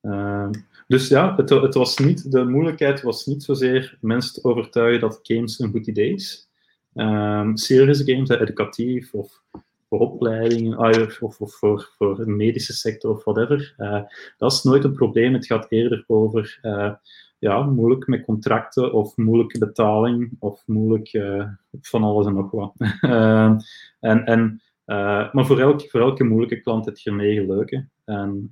Uh, 0.03 0.49
dus 0.87 1.09
ja, 1.09 1.37
het, 1.37 1.51
het, 1.51 1.75
was 1.75 1.99
niet, 1.99 2.33
de 2.33 2.45
moeilijkheid 2.45 3.03
was 3.03 3.27
niet 3.27 3.43
zozeer 3.43 3.99
mensen 4.01 4.35
te 4.35 4.49
overtuigen 4.49 5.01
dat 5.01 5.19
games 5.23 5.59
een 5.59 5.71
goed 5.71 5.87
idee 5.87 6.13
is. 6.13 6.49
Um, 6.95 7.57
serious 7.57 8.03
games, 8.05 8.29
educatief 8.29 9.15
of 9.15 9.43
voor 9.89 9.99
opleidingen 9.99 10.77
ah, 10.77 11.03
of, 11.21 11.41
of 11.41 11.55
voor, 11.55 11.91
voor 11.97 12.17
de 12.17 12.27
medische 12.27 12.73
sector 12.73 13.11
of 13.11 13.25
whatever. 13.25 13.75
Uh, 13.79 14.03
dat 14.37 14.53
is 14.53 14.63
nooit 14.63 14.85
een 14.85 14.93
probleem. 14.93 15.33
Het 15.33 15.47
gaat 15.47 15.67
eerder 15.69 16.05
over 16.07 16.59
uh, 16.63 16.93
ja, 17.39 17.63
moeilijk 17.63 18.07
met 18.07 18.25
contracten 18.25 18.93
of 18.93 19.17
moeilijke 19.17 19.59
betaling 19.59 20.37
of 20.39 20.63
moeilijk 20.67 21.13
uh, 21.13 21.45
van 21.81 22.03
alles 22.03 22.27
en 22.27 22.35
nog 22.35 22.51
wat. 22.51 22.75
en, 24.01 24.25
en, 24.25 24.63
maar 25.33 25.47
voor 25.47 25.59
elke, 25.59 25.89
voor 25.89 26.01
elke 26.01 26.25
moeilijke 26.25 26.61
klant 26.61 26.85
heb 26.85 26.97
je 26.97 27.13
negen 27.13 27.47
leuke. 27.47 27.89
En 28.05 28.51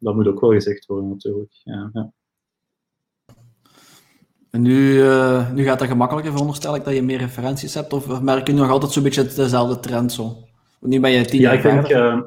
dat 0.00 0.14
moet 0.14 0.26
ook 0.26 0.40
wel 0.40 0.52
gezegd 0.52 0.86
worden 0.86 1.08
natuurlijk. 1.08 1.52
Ja, 1.64 1.90
ja. 1.92 2.12
En 4.50 4.62
nu, 4.62 4.92
nu 5.52 5.64
gaat 5.64 5.78
dat 5.78 5.88
gemakkelijker, 5.88 6.32
veronderstel 6.32 6.74
ik, 6.74 6.84
dat 6.84 6.94
je 6.94 7.02
meer 7.02 7.18
referenties 7.18 7.74
hebt? 7.74 7.92
Of 7.92 8.20
merk 8.20 8.46
je 8.46 8.52
nog 8.52 8.70
altijd 8.70 8.92
zo'n 8.92 9.02
beetje 9.02 9.26
dezelfde 9.26 9.80
trend 9.80 10.12
zo? 10.12 10.47
Nu 10.80 11.00
ben 11.00 11.10
je 11.10 11.24
tien 11.24 11.40
ja, 11.40 11.52
ik 11.52 11.62
denk, 11.62 11.88
uh, 11.88 12.20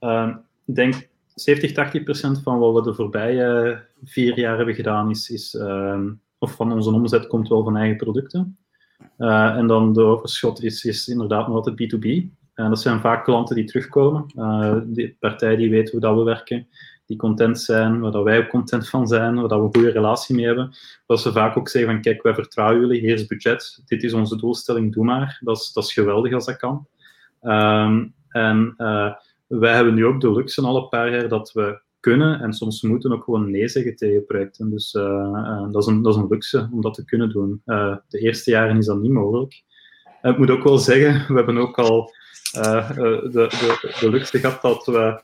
uh, 0.00 0.36
denk 0.64 1.08
70, 1.34 1.72
80 1.72 2.02
procent 2.02 2.42
van 2.42 2.58
wat 2.58 2.74
we 2.74 2.82
de 2.82 2.94
voorbije 2.94 3.80
vier 4.04 4.38
jaar 4.38 4.56
hebben 4.56 4.74
gedaan, 4.74 5.10
is, 5.10 5.30
is 5.30 5.54
uh, 5.54 6.00
of 6.38 6.52
van 6.52 6.72
onze 6.72 6.90
omzet 6.90 7.26
komt 7.26 7.48
wel 7.48 7.64
van 7.64 7.76
eigen 7.76 7.96
producten. 7.96 8.58
Uh, 9.18 9.56
en 9.56 9.66
dan 9.66 9.92
de 9.92 10.02
overschot 10.02 10.62
is, 10.62 10.84
is 10.84 11.08
inderdaad 11.08 11.48
nog 11.48 11.56
altijd 11.56 11.94
B2B. 11.94 12.36
En 12.54 12.68
dat 12.68 12.80
zijn 12.80 13.00
vaak 13.00 13.24
klanten 13.24 13.56
die 13.56 13.64
terugkomen. 13.64 14.24
Uh, 14.36 14.76
die 14.84 15.16
partij 15.20 15.56
die 15.56 15.70
weet 15.70 15.90
hoe 15.90 16.00
dat 16.00 16.16
we 16.16 16.22
werken, 16.22 16.68
die 17.06 17.16
content 17.16 17.60
zijn, 17.60 18.00
waar 18.00 18.10
dat 18.10 18.24
wij 18.24 18.38
ook 18.38 18.48
content 18.48 18.88
van 18.88 19.06
zijn, 19.06 19.34
waar 19.34 19.48
dat 19.48 19.58
we 19.58 19.64
een 19.64 19.74
goede 19.74 19.90
relatie 19.90 20.34
mee 20.34 20.46
hebben. 20.46 20.70
Dat 21.06 21.20
ze 21.20 21.32
vaak 21.32 21.56
ook 21.56 21.68
zeggen 21.68 21.92
van 21.92 22.00
kijk, 22.00 22.22
wij 22.22 22.34
vertrouwen 22.34 22.80
jullie, 22.80 23.00
hier 23.00 23.14
is 23.14 23.26
budget, 23.26 23.82
dit 23.86 24.02
is 24.02 24.12
onze 24.12 24.36
doelstelling, 24.36 24.92
doe 24.92 25.04
maar. 25.04 25.38
Dat 25.40 25.56
is, 25.56 25.72
dat 25.72 25.84
is 25.84 25.92
geweldig 25.92 26.32
als 26.32 26.46
dat 26.46 26.56
kan. 26.56 26.86
Um, 27.42 28.14
en 28.28 28.74
uh, 28.78 29.12
wij 29.46 29.74
hebben 29.74 29.94
nu 29.94 30.06
ook 30.06 30.20
de 30.20 30.32
luxe 30.32 30.62
alle 30.62 30.88
paar 30.88 31.10
jaar 31.10 31.28
dat 31.28 31.52
we 31.52 31.80
kunnen 32.00 32.40
en 32.40 32.52
soms 32.52 32.82
moeten 32.82 33.12
ook 33.12 33.24
gewoon 33.24 33.50
nee 33.50 33.68
zeggen 33.68 33.96
tegen 33.96 34.24
projecten. 34.24 34.70
Dus 34.70 34.94
uh, 34.94 35.02
uh, 35.02 35.72
dat, 35.72 35.82
is 35.82 35.88
een, 35.88 36.02
dat 36.02 36.14
is 36.14 36.20
een 36.20 36.28
luxe 36.28 36.68
om 36.72 36.80
dat 36.80 36.94
te 36.94 37.04
kunnen 37.04 37.30
doen. 37.30 37.62
de 38.08 38.18
eerste 38.18 38.50
jaren 38.50 38.76
is 38.76 38.86
dat 38.86 39.00
niet 39.00 39.12
mogelijk. 39.12 39.62
En 40.22 40.32
ik 40.32 40.38
moet 40.38 40.50
ook 40.50 40.62
wel 40.62 40.78
zeggen, 40.78 41.12
we 41.28 41.34
hebben 41.34 41.58
ook 41.58 41.78
al 41.78 42.12
de, 42.52 43.28
de, 43.32 43.48
de 44.00 44.10
luxe 44.10 44.38
gehad 44.38 44.62
dat 44.62 44.86
we 44.86 45.20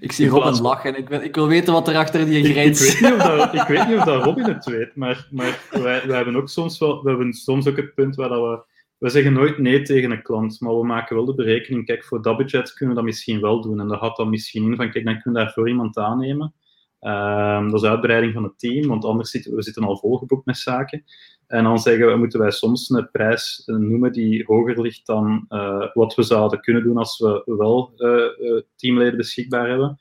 ik 0.00 0.12
zie 0.12 0.28
Robin 0.28 0.42
plaats... 0.42 0.60
lachen. 0.60 0.96
Ik 0.96 1.08
wil, 1.08 1.20
ik 1.20 1.34
wil 1.34 1.48
weten 1.48 1.72
wat 1.72 1.88
er 1.88 1.96
achter 1.96 2.24
die 2.24 2.44
grijns 2.44 3.00
ik, 3.00 3.00
ik, 3.00 3.00
weet 3.00 3.08
niet 3.08 3.18
of 3.20 3.24
dat, 3.26 3.54
ik 3.60 3.66
weet 3.66 3.88
niet 3.88 3.98
of 3.98 4.04
dat 4.04 4.24
Robin 4.24 4.44
het 4.44 4.64
weet, 4.64 4.96
maar, 4.96 5.26
maar 5.30 5.60
wij, 5.70 6.06
wij 6.06 6.16
hebben 6.16 6.36
ook 6.36 6.48
soms 6.48 6.78
wel, 6.78 7.02
we 7.02 7.08
hebben 7.08 7.32
soms 7.32 7.68
ook 7.68 7.76
het 7.76 7.94
punt 7.94 8.16
waar 8.16 8.28
dat 8.28 8.40
we 8.40 8.62
we 8.98 9.08
zeggen 9.08 9.32
nooit 9.32 9.58
nee 9.58 9.82
tegen 9.82 10.10
een 10.10 10.22
klant, 10.22 10.60
maar 10.60 10.78
we 10.78 10.86
maken 10.86 11.16
wel 11.16 11.24
de 11.24 11.34
berekening, 11.34 11.84
kijk, 11.84 12.04
voor 12.04 12.22
dat 12.22 12.36
budget 12.36 12.72
kunnen 12.72 12.94
we 12.94 13.00
dat 13.00 13.10
misschien 13.10 13.40
wel 13.40 13.62
doen. 13.62 13.80
En 13.80 13.88
dat 13.88 13.98
gaat 13.98 14.16
dan 14.16 14.30
misschien 14.30 14.64
in 14.64 14.76
van, 14.76 14.90
kijk, 14.90 15.04
dan 15.04 15.20
kunnen 15.22 15.40
we 15.40 15.46
daarvoor 15.46 15.68
iemand 15.68 15.96
aannemen. 15.96 16.54
Ehm, 17.00 17.70
dat 17.70 17.82
is 17.82 17.88
uitbreiding 17.88 18.32
van 18.32 18.42
het 18.42 18.58
team, 18.58 18.88
want 18.88 19.04
anders 19.04 19.30
zitten 19.30 19.54
we 19.54 19.62
zitten 19.62 19.84
al 19.84 19.98
volgeboekt 19.98 20.46
met 20.46 20.58
zaken. 20.58 21.04
En 21.46 21.64
dan 21.64 21.78
zeggen 21.78 22.06
we, 22.06 22.16
moeten 22.16 22.40
wij 22.40 22.50
soms 22.50 22.90
een 22.90 23.10
prijs 23.10 23.62
noemen 23.66 24.12
die 24.12 24.44
hoger 24.46 24.80
ligt 24.80 25.06
dan 25.06 25.46
uh, 25.48 25.86
wat 25.92 26.14
we 26.14 26.22
zouden 26.22 26.60
kunnen 26.60 26.82
doen 26.82 26.96
als 26.96 27.18
we 27.18 27.42
wel 27.44 27.92
uh, 27.96 28.60
teamleden 28.76 29.16
beschikbaar 29.16 29.68
hebben. 29.68 29.98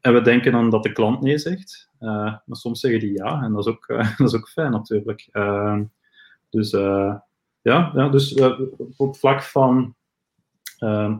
En 0.00 0.14
we 0.14 0.20
denken 0.20 0.52
dan 0.52 0.70
dat 0.70 0.82
de 0.82 0.92
klant 0.92 1.20
nee 1.20 1.38
zegt. 1.38 1.90
maar 1.98 2.42
soms 2.46 2.80
zeggen 2.80 3.00
die 3.00 3.12
ja, 3.12 3.42
en 3.42 3.52
dat 3.52 3.66
is 3.66 3.72
ook, 3.72 3.86
dat 4.18 4.28
is 4.28 4.34
ook 4.34 4.48
fijn 4.48 4.70
natuurlijk. 4.70 5.28
Ehm, 5.32 5.84
dus 6.50 6.72
ja, 7.64 7.92
ja, 7.94 8.08
dus 8.08 8.34
op 8.96 9.08
het 9.08 9.18
vlak 9.18 9.42
van. 9.42 9.94
Uh, 10.78 11.16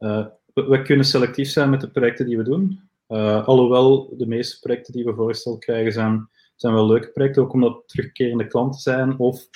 uh, 0.00 0.26
we, 0.54 0.82
kunnen 0.82 1.06
selectief 1.06 1.50
zijn 1.50 1.70
met 1.70 1.80
de 1.80 1.90
projecten 1.90 2.26
die 2.26 2.36
we 2.36 2.42
doen. 2.42 2.80
Uh, 3.08 3.46
alhoewel 3.46 4.16
de 4.16 4.26
meeste 4.26 4.60
projecten 4.60 4.92
die 4.92 5.04
we 5.04 5.14
voorgesteld 5.14 5.58
krijgen 5.58 5.92
zijn, 5.92 6.28
zijn 6.56 6.74
wel 6.74 6.86
leuke 6.86 7.10
projecten, 7.10 7.42
ook 7.42 7.52
omdat 7.52 7.82
terugkerende 7.86 8.46
klanten 8.46 8.80
zijn 8.80 9.18
of 9.18 9.48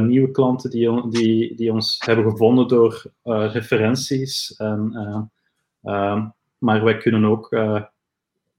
nieuwe 0.00 0.30
klanten 0.30 0.70
die, 0.70 1.08
die, 1.08 1.56
die 1.56 1.72
ons 1.72 1.96
hebben 2.06 2.30
gevonden 2.30 2.68
door 2.68 3.12
referenties. 3.22 4.56
En, 4.56 4.92
ehm, 5.82 6.26
maar 6.58 6.84
wij 6.84 6.96
kunnen 6.96 7.24
ook 7.24 7.56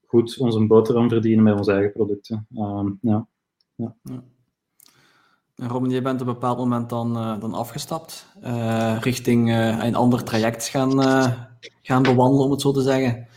goed 0.06 0.38
onze 0.38 0.66
boterham 0.66 1.10
verdienen 1.10 1.44
met 1.44 1.58
onze 1.58 1.72
eigen 1.72 1.92
producten. 1.92 2.48
Ehm, 2.56 2.92
ja. 3.02 3.28
ja. 3.76 3.96
En 5.56 5.68
Robin, 5.68 5.90
je 5.90 6.02
bent 6.02 6.22
op 6.22 6.28
een 6.28 6.34
bepaald 6.34 6.58
moment 6.58 6.90
dan, 6.90 7.18
uh, 7.18 7.40
dan 7.40 7.54
afgestapt, 7.54 8.26
uh, 8.44 8.98
richting 9.00 9.50
uh, 9.50 9.84
een 9.84 9.96
ander 9.96 10.24
traject 10.24 10.68
gaan, 10.68 11.04
gaan 11.82 12.04
bewandelen, 12.04 12.46
om 12.46 12.52
het 12.52 12.62
zo 12.62 12.72
te 12.72 12.82
zeggen. 12.82 13.28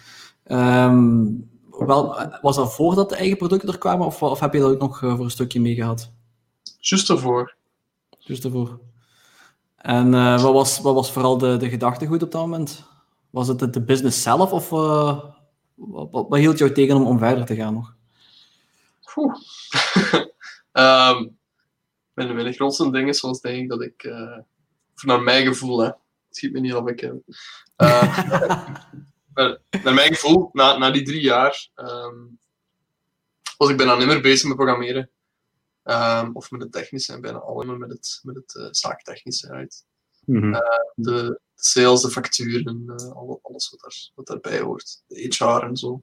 Um, 0.44 1.50
wel, 1.70 2.30
was 2.42 2.56
dat 2.56 2.74
voordat 2.74 3.08
de 3.08 3.16
eigen 3.16 3.36
producten 3.36 3.68
er 3.68 3.78
kwamen, 3.78 4.06
of, 4.06 4.22
of 4.22 4.40
heb 4.40 4.52
je 4.52 4.60
dat 4.60 4.70
ook 4.70 4.80
nog 4.80 4.98
voor 4.98 5.24
een 5.24 5.30
stukje 5.30 5.60
mee 5.60 5.74
gehad? 5.74 6.10
Just 6.78 7.10
ervoor. 7.10 7.54
Just 8.18 8.44
ervoor. 8.44 8.78
En 9.76 10.10
wat, 10.42 10.52
was, 10.52 10.80
wat 10.80 10.94
was 10.94 11.12
vooral 11.12 11.38
de, 11.38 11.56
de 11.56 11.68
gedachtegoed 11.68 12.22
op 12.22 12.32
dat 12.32 12.40
moment? 12.40 12.84
Was 13.30 13.48
het 13.48 13.72
de 13.72 13.82
business 13.82 14.22
zelf, 14.22 14.52
of 14.52 14.68
wat, 15.74 16.26
wat, 16.28 16.38
hield 16.38 16.58
jou 16.58 16.72
tegen 16.72 16.96
om, 16.96 17.06
om 17.06 17.18
verder 17.18 17.44
te 17.44 17.54
gaan 17.54 17.74
nog? 17.74 17.94
um, 20.72 21.36
mijn, 22.18 22.34
mijn 22.34 22.54
grootste 22.54 22.90
ding 22.90 23.08
is 23.08 23.18
zoals 23.18 23.40
denk 23.40 23.58
ik 23.58 23.68
dat 23.68 23.82
ik, 23.82 24.02
uh, 24.02 24.38
naar 25.04 25.22
mijn 25.22 25.46
gevoel, 25.46 25.78
hè, 25.78 25.86
het 25.86 25.96
schiet 26.30 26.52
me 26.52 26.60
niet 26.60 26.74
op 26.74 26.88
ik 26.88 27.00
heb. 27.06 27.14
Uh, 27.76 29.54
naar 29.84 29.94
mijn 29.94 30.14
gevoel, 30.14 30.50
na, 30.52 30.78
na 30.78 30.90
die 30.90 31.02
drie 31.02 31.20
jaar, 31.20 31.68
um, 31.76 32.38
was 33.56 33.70
ik 33.70 33.76
bijna 33.76 33.96
niet 33.96 34.06
meer 34.06 34.20
bezig 34.20 34.46
met 34.46 34.56
programmeren. 34.56 35.10
Um, 35.84 36.36
of 36.36 36.50
met 36.50 36.60
het 36.60 36.72
technische 36.72 37.12
en 37.12 37.20
bijna 37.20 37.38
alleen 37.38 37.78
met 37.78 37.90
het, 37.90 38.20
met 38.22 38.34
het 38.34 38.54
uh, 38.54 38.66
zaaktechnische 38.70 39.50
uit. 39.50 39.84
Mm 40.24 40.40
-hmm. 40.40 40.54
uh, 40.54 40.60
de 40.94 41.40
sales, 41.54 42.02
de 42.02 42.10
facturen, 42.10 42.84
alles 43.42 43.70
wat, 43.70 43.80
daar, 43.80 44.10
wat 44.14 44.26
daarbij 44.26 44.60
hoort. 44.60 45.02
De 45.06 45.34
HR 45.36 45.64
en 45.64 45.76
zo. 45.76 46.02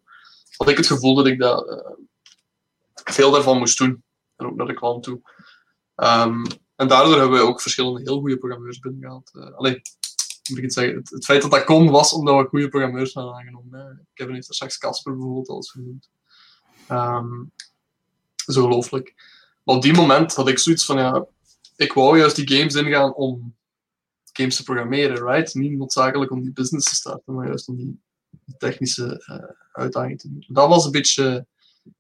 Had 0.58 0.70
ik 0.70 0.78
het 0.78 0.88
gevoel 0.88 1.16
dat 1.16 1.28
ik 1.28 1.40
dat, 1.40 1.86
veel 2.94 3.32
daarvan 3.32 3.58
moest 3.58 3.78
doen. 3.78 4.04
En 4.36 4.46
ook 4.46 4.56
naar 4.56 4.68
de 4.68 4.74
klant 4.74 5.04
toe. 5.04 5.22
Um, 5.96 6.46
en 6.76 6.88
daardoor 6.88 7.20
hebben 7.20 7.40
we 7.40 7.46
ook 7.46 7.62
verschillende 7.62 8.02
heel 8.02 8.20
goede 8.20 8.38
programmeurs 8.38 8.80
binnengehaald. 8.80 9.32
Uh, 9.34 9.52
allee, 9.52 9.82
moet 10.50 10.58
ik 10.58 10.64
het 10.64 10.74
zeggen, 10.74 10.96
het, 10.96 11.26
feit 11.26 11.42
dat 11.42 11.52
dat 11.52 11.64
kon, 11.64 11.90
was 11.90 12.14
omdat 12.14 12.42
we 12.42 12.48
goede 12.48 12.70
programmeurs 12.70 13.14
hadden 13.14 13.34
aangenomen. 13.34 14.08
Kevin 14.14 14.34
heeft 14.34 14.48
er 14.48 14.54
straks 14.54 14.78
Casper 14.78 15.14
bijvoorbeeld 15.14 15.50
al 15.50 15.56
eens 15.56 15.72
genoemd. 15.72 16.10
Um, 16.92 17.52
dat 18.36 18.56
is 18.56 18.58
ongelooflijk. 18.58 19.14
Maar 19.64 19.76
op 19.76 19.82
die 19.82 19.94
moment 19.94 20.36
had 20.36 20.48
ik 20.48 20.60
zoiets 20.60 20.86
van, 20.86 20.98
ja, 20.98 21.26
ik 21.76 21.94
wou 21.94 22.18
juist 22.18 22.36
die 22.36 22.58
games 22.58 22.76
ingaan 22.76 23.14
om 23.14 23.56
games 24.32 24.56
te 24.56 24.64
programmeren, 24.64 25.28
right? 25.28 25.54
Niet 25.54 25.78
noodzakelijk 25.78 26.32
om 26.32 26.42
die 26.42 26.54
business 26.54 26.90
te 26.90 26.96
starten, 26.96 27.34
maar 27.34 27.48
juist 27.48 27.68
om 27.68 27.76
die 27.76 28.00
technische 28.58 29.24
uh, 29.30 29.56
uitdaging 29.72 30.20
te 30.20 30.30
doen. 30.30 30.46
Dat 30.48 30.70
was 30.70 30.86
een 30.86 30.92
beetje 30.92 31.46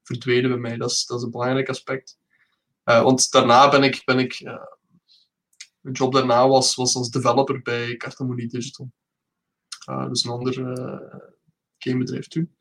verdwenen 0.03 0.49
bij 0.49 0.59
mij. 0.59 0.77
Dat 0.77 0.91
is, 0.91 1.05
dat 1.05 1.17
is 1.17 1.23
een 1.23 1.31
belangrijk 1.31 1.69
aspect. 1.69 2.17
Uh, 2.85 3.03
want 3.03 3.31
daarna 3.31 3.69
ben 3.69 3.83
ik, 3.83 4.01
ben 4.05 4.19
ik 4.19 4.41
mijn 5.79 5.95
job 5.95 6.13
daarna 6.13 6.47
was, 6.47 6.75
was 6.75 6.95
als 6.95 7.09
developer 7.09 7.61
bij 7.61 7.97
Cartamonie 7.97 8.47
Digital. 8.47 8.91
Uh, 9.89 10.07
dus 10.07 10.23
een 10.23 10.31
ander 10.31 10.53
gamebedrijf 11.77 12.27
toen. 12.27 12.55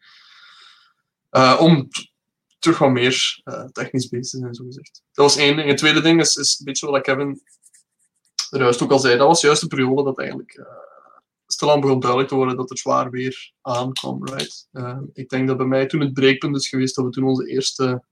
om 1.59 1.89
terug 2.59 2.79
wat 2.79 2.91
meer 2.91 3.43
technisch 3.73 4.09
bezig 4.09 4.31
te 4.31 4.39
zijn, 4.39 4.55
zo 4.55 4.65
gezegd. 4.65 5.03
Dat 5.13 5.25
was 5.25 5.37
één 5.37 5.57
ding. 5.57 5.69
Het 5.69 5.79
tweede 5.79 6.01
ding 6.01 6.21
is, 6.21 6.37
is 6.37 6.59
een 6.59 6.65
beetje 6.65 6.91
wat 6.91 7.03
Kevin 7.03 7.43
er 8.51 8.61
juist 8.61 8.83
ook 8.83 8.91
al 8.91 8.99
zei. 8.99 9.17
Dat 9.17 9.27
was 9.27 9.41
juist 9.41 9.61
de 9.61 9.67
periode 9.67 10.03
dat 10.03 10.19
eigenlijk 10.19 10.67
stilaan 11.47 11.81
begon 11.81 12.01
duidelijk 12.01 12.31
te 12.31 12.37
worden 12.37 12.57
dat 12.57 12.71
er 12.71 12.79
zwaar 12.79 13.11
weer 13.11 13.53
aankwam. 13.61 14.27
Right? 14.27 14.69
ik 15.13 15.29
denk 15.29 15.49
dat 15.49 15.57
bij 15.57 15.67
mij 15.67 15.87
toen 15.87 16.01
het 16.01 16.13
breekpunt 16.13 16.57
is 16.57 16.69
geweest 16.69 16.97
dat 16.97 17.05
we 17.05 17.11
toen 17.11 17.25
onze 17.25 17.47
eerste 17.47 18.05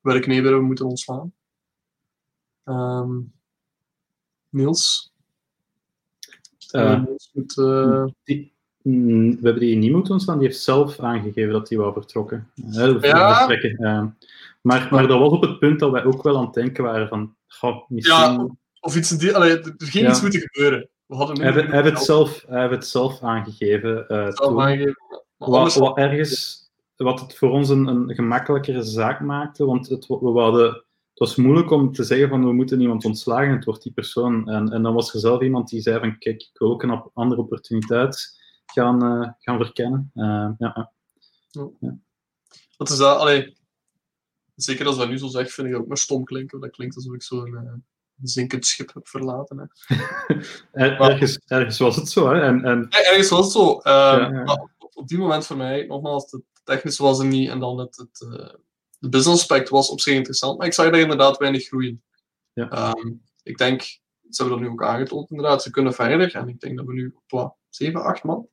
werknemer 0.00 0.44
hebben 0.44 0.64
moeten 0.64 0.86
ontslaan. 0.86 1.32
Um, 2.68 3.32
Niels? 4.48 5.12
Uh, 6.72 7.02
moet, 7.32 7.56
uh... 7.56 8.04
die, 8.24 8.52
mm, 8.82 9.30
we 9.30 9.40
hebben 9.42 9.60
die 9.60 9.76
niet 9.76 9.92
moeten 9.92 10.12
ontstaan, 10.12 10.38
die 10.38 10.46
heeft 10.46 10.60
zelf 10.60 11.00
aangegeven 11.00 11.52
dat 11.52 11.68
hij 11.68 11.78
wou 11.78 11.92
vertrokken. 11.92 12.50
Uh, 12.74 13.00
ja. 13.00 13.50
Uh, 13.50 14.04
maar, 14.60 14.88
maar 14.90 15.06
dat 15.06 15.18
was 15.18 15.32
op 15.32 15.42
het 15.42 15.58
punt 15.58 15.80
dat 15.80 15.90
wij 15.90 16.04
ook 16.04 16.22
wel 16.22 16.36
aan 16.36 16.44
het 16.44 16.54
denken 16.54 16.84
waren 16.84 17.08
van, 17.08 17.34
goh, 17.46 17.88
misschien... 17.88 18.32
Ja, 18.32 18.48
of 18.80 18.96
iets 18.96 19.10
die, 19.10 19.34
allee, 19.34 19.58
er 19.58 19.74
ging 19.78 20.04
ja. 20.04 20.10
iets 20.10 20.20
moeten 20.22 20.40
gebeuren. 20.40 20.88
We 21.06 21.14
hadden 21.14 21.40
hij 21.40 21.52
heeft 21.52 21.90
het, 21.90 21.98
zelf, 21.98 22.44
hij 22.48 22.68
het 22.68 22.86
zelf 22.86 23.22
aangegeven. 23.22 24.04
zelf 24.08 24.58
aangegeven. 24.58 24.96
Wat, 25.36 25.74
wat, 25.74 25.96
ergens, 25.96 26.64
wat 26.96 27.20
het 27.20 27.36
voor 27.36 27.50
ons 27.50 27.68
een, 27.68 27.86
een 27.86 28.14
gemakkelijkere 28.14 28.82
zaak 28.82 29.20
maakte, 29.20 29.64
want 29.64 29.88
het, 29.88 30.06
we 30.06 30.40
hadden 30.40 30.84
het 31.16 31.28
was 31.28 31.36
moeilijk 31.36 31.70
om 31.70 31.92
te 31.92 32.04
zeggen 32.04 32.28
van 32.28 32.44
we 32.44 32.52
moeten 32.52 32.80
iemand 32.80 33.04
ontslagen, 33.04 33.54
het 33.54 33.64
wordt 33.64 33.82
die 33.82 33.92
persoon. 33.92 34.48
En, 34.48 34.72
en 34.72 34.82
dan 34.82 34.94
was 34.94 35.14
er 35.14 35.20
zelf 35.20 35.42
iemand 35.42 35.68
die 35.68 35.80
zei 35.80 35.98
van 35.98 36.18
kijk, 36.18 36.42
ik 36.42 36.58
wil 36.58 36.70
ook 36.70 36.82
een 36.82 37.02
andere 37.14 37.40
opportuniteit 37.40 38.40
gaan, 38.66 39.04
uh, 39.04 39.28
gaan 39.38 39.58
verkennen. 39.58 40.10
Uh, 40.14 40.50
ja. 40.58 40.92
ja. 41.80 41.98
Wat 42.76 42.88
is 42.88 42.96
dat? 42.96 43.18
Allee, 43.18 43.56
zeker 44.54 44.86
als 44.86 44.96
dat 44.96 45.08
nu 45.08 45.18
zo 45.18 45.26
zegt, 45.26 45.52
vind 45.52 45.68
ik 45.68 45.76
ook 45.76 45.86
maar 45.86 45.96
stom 45.98 46.24
klinken. 46.24 46.60
Dat 46.60 46.70
klinkt 46.70 46.96
alsof 46.96 47.14
ik 47.14 47.22
zo'n 47.22 47.48
uh, 47.48 47.72
zinkend 48.22 48.66
schip 48.66 48.94
heb 48.94 49.08
verlaten. 49.08 49.58
Hè. 49.58 49.96
er, 50.84 51.00
ergens, 51.00 51.38
ergens 51.46 51.78
was 51.78 51.96
het 51.96 52.08
zo. 52.08 52.28
Hè? 52.28 52.40
En, 52.40 52.64
en... 52.64 52.86
Ja, 52.90 52.98
ergens 52.98 53.28
was 53.28 53.44
het 53.44 53.52
zo. 53.52 53.80
Ja, 53.82 54.28
maar 54.28 54.68
op 54.92 55.08
die 55.08 55.18
moment 55.18 55.46
voor 55.46 55.56
mij, 55.56 55.86
nogmaals, 55.86 56.30
het 56.30 56.42
technisch 56.64 56.98
was 56.98 57.18
er 57.18 57.26
niet 57.26 57.48
en 57.48 57.58
dan 57.58 57.78
het, 57.78 57.96
het 57.96 58.26
de 58.98 59.08
business 59.08 59.40
aspect 59.40 59.68
was 59.68 59.90
op 59.90 60.00
zich 60.00 60.14
interessant, 60.14 60.58
maar 60.58 60.66
ik 60.66 60.72
zag 60.72 60.90
daar 60.90 61.00
inderdaad 61.00 61.36
weinig 61.36 61.66
groeien. 61.66 62.02
Ja. 62.52 62.94
Um, 62.96 63.22
ik 63.42 63.56
denk, 63.56 63.80
ze 63.82 64.42
hebben 64.42 64.58
dat 64.58 64.60
nu 64.60 64.72
ook 64.72 64.84
aangetoond 64.84 65.30
inderdaad, 65.30 65.62
ze 65.62 65.70
kunnen 65.70 65.94
verder. 65.94 66.34
En 66.34 66.48
ik 66.48 66.60
denk 66.60 66.76
dat 66.76 66.86
we 66.86 66.92
nu 66.92 67.14
op 67.16 67.22
wat, 67.26 67.54
7, 67.68 68.02
8 68.02 68.24
man? 68.24 68.48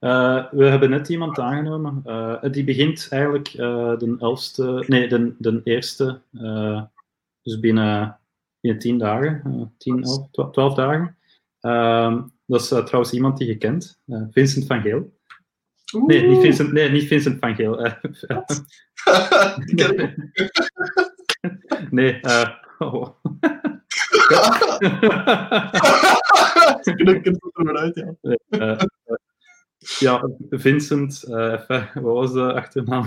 Uh, 0.00 0.50
we 0.50 0.64
hebben 0.64 0.90
net 0.90 1.08
iemand 1.08 1.38
aangenomen. 1.38 2.02
Uh, 2.06 2.42
die 2.50 2.64
begint 2.64 3.06
eigenlijk 3.10 3.52
uh, 3.54 3.98
de 3.98 4.16
elfste, 4.18 4.84
nee, 4.86 5.08
de, 5.08 5.34
de 5.38 5.60
eerste, 5.64 6.20
dus 7.42 7.60
binnen, 7.60 8.18
binnen 8.60 8.80
10 8.80 8.98
dagen, 8.98 9.74
10, 9.78 10.02
11, 10.02 10.30
12 10.30 10.74
dagen. 10.74 11.16
Ehm, 11.60 12.22
dat 12.46 12.60
is 12.60 12.68
trouwens 12.68 13.12
iemand 13.12 13.38
die 13.38 13.46
je 13.46 13.56
kent, 13.56 14.00
Vincent 14.30 14.66
van 14.66 14.80
Geel. 14.80 15.12
Nee, 15.92 16.22
niet 16.26 16.40
Vincent, 16.40 16.72
nee, 16.72 16.90
niet 16.90 17.06
Vincent 17.06 17.38
van 17.38 17.54
Geel. 17.54 17.76
nee, 21.90 22.20
uh, 22.22 22.48
oh. 22.78 23.08
ik 26.84 27.24
het 27.24 27.50
er 27.52 27.76
uit, 27.76 27.94
ja. 27.94 28.14
Uh, 28.48 28.80
ja, 29.98 30.30
Vincent, 30.50 31.24
uh, 31.28 31.52
even, 31.52 31.90
wat 31.94 32.14
was 32.14 32.32
de 32.32 32.52
achternaam? 32.52 33.06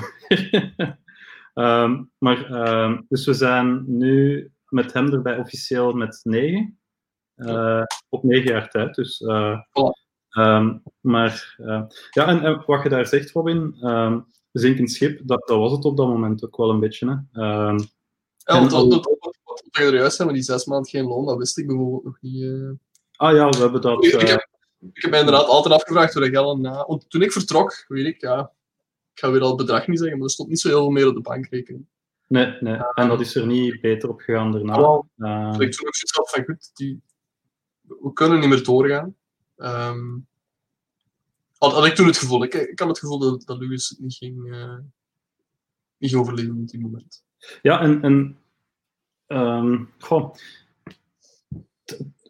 um, 1.53 2.11
maar, 2.25 2.51
um, 2.69 3.05
dus 3.09 3.25
we 3.25 3.33
zijn 3.33 3.83
nu 3.87 4.49
met 4.69 4.93
hem 4.93 5.13
erbij 5.13 5.37
officieel 5.37 5.93
met 5.93 6.19
negen. 6.23 6.79
Uh, 7.35 7.83
op 8.09 8.23
negen 8.23 8.51
jaar 8.51 8.69
tijd. 8.69 8.95
Dus 8.95 9.19
uh, 9.19 9.59
Um, 10.37 10.83
maar 11.01 11.55
uh, 11.61 11.83
ja, 12.11 12.27
en, 12.27 12.41
en, 12.41 12.63
wat 12.65 12.83
je 12.83 12.89
daar 12.89 13.07
zegt, 13.07 13.31
Robin, 13.31 13.87
um, 13.89 14.25
zinkend 14.51 14.91
schip, 14.91 15.21
dat, 15.23 15.47
dat 15.47 15.57
was 15.57 15.71
het 15.71 15.85
op 15.85 15.97
dat 15.97 16.07
moment 16.07 16.45
ook 16.45 16.57
wel 16.57 16.69
een 16.69 16.79
beetje. 16.79 17.07
Hè. 17.31 17.41
Um, 17.69 17.77
ja, 18.37 18.59
want 18.59 18.71
wat, 18.71 19.63
je 19.71 19.83
er 19.83 19.93
juist 19.93 20.15
zijn, 20.15 20.27
maar 20.27 20.37
die 20.37 20.45
zes 20.45 20.65
maanden 20.65 20.89
geen 20.89 21.05
loon, 21.05 21.25
dat 21.25 21.37
wist 21.37 21.57
ik 21.57 21.67
bijvoorbeeld 21.67 22.03
nog 22.03 22.17
niet. 22.21 22.43
eh. 22.43 22.71
Ah 23.15 23.35
ja, 23.35 23.49
we 23.49 23.57
hebben 23.57 23.81
dat... 23.81 24.05
Ik, 24.05 24.13
ik 24.13 24.21
eh, 24.21 24.29
heb, 24.29 24.47
ik 24.93 25.01
heb 25.01 25.11
mij 25.11 25.19
inderdaad 25.19 25.47
altijd 25.47 25.73
afgevraagd 25.73 26.13
hoe 26.13 26.21
dat 26.21 26.31
geld 26.31 26.59
na. 26.59 26.85
Want 26.87 27.09
toen 27.09 27.21
ik 27.21 27.31
vertrok, 27.31 27.85
weet 27.87 28.05
ik, 28.05 28.21
ja, 28.21 28.51
ik 29.13 29.19
ga 29.19 29.31
weer 29.31 29.41
al 29.41 29.47
het 29.47 29.57
bedrag 29.57 29.87
niet 29.87 29.99
zeggen, 29.99 30.17
maar 30.17 30.27
er 30.27 30.33
stond 30.33 30.49
niet 30.49 30.59
zo 30.59 30.67
heel 30.67 30.79
veel 30.79 30.89
meer 30.89 31.07
op 31.07 31.15
de 31.15 31.21
bankrekening. 31.21 31.85
Nee, 32.27 32.57
nee. 32.59 32.77
En 32.93 33.07
dat 33.07 33.19
is 33.21 33.35
er 33.35 33.45
niet 33.45 33.81
beter 33.81 34.09
op 34.09 34.19
gegaan 34.19 34.51
daarna. 34.51 34.73
Eh, 35.17 35.51
Dat 35.51 35.61
ik 35.61 35.71
toen 35.71 35.87
ook 35.87 35.95
zoiets 35.95 36.15
had 36.15 36.29
van, 36.29 36.43
goed, 36.43 36.69
die, 36.73 37.01
we 37.81 38.13
kunnen 38.13 38.39
niet 38.39 38.49
meer 38.49 38.63
doorgaan. 38.63 39.15
Ehm, 39.55 40.17
had, 41.57 41.85
ik 41.85 41.95
toen 41.95 42.07
het 42.07 42.17
gevoel. 42.17 42.43
Ik, 42.43 42.53
ik 42.53 42.79
had 42.79 42.87
het 42.87 42.99
gevoel 42.99 43.19
dat, 43.19 43.43
dat 43.45 43.59
het 43.59 43.95
niet 43.99 44.15
ging, 44.15 44.53
eh, 44.53 44.77
niet 45.97 46.15
overleven 46.15 46.59
op 46.59 46.67
die 46.67 46.79
moment. 46.79 47.23
Ja, 47.61 47.81
en, 47.81 48.01
en 48.01 48.37
ehm, 49.27 49.83
goh, 49.99 50.35